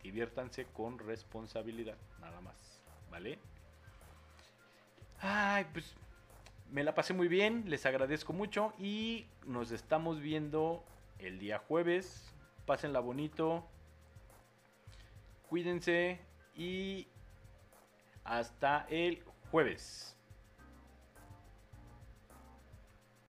diviértanse 0.02 0.66
con 0.66 0.98
responsabilidad, 0.98 1.96
nada 2.20 2.40
más, 2.40 2.80
¿vale? 3.10 3.38
Ay, 5.20 5.66
pues 5.72 5.96
me 6.74 6.82
la 6.82 6.92
pasé 6.92 7.14
muy 7.14 7.28
bien, 7.28 7.62
les 7.68 7.86
agradezco 7.86 8.32
mucho 8.32 8.72
y 8.80 9.28
nos 9.46 9.70
estamos 9.70 10.18
viendo 10.18 10.84
el 11.20 11.38
día 11.38 11.60
jueves. 11.60 12.34
Pásenla 12.66 12.98
bonito, 12.98 13.64
cuídense 15.48 16.18
y 16.56 17.06
hasta 18.24 18.88
el 18.90 19.22
jueves. 19.52 20.16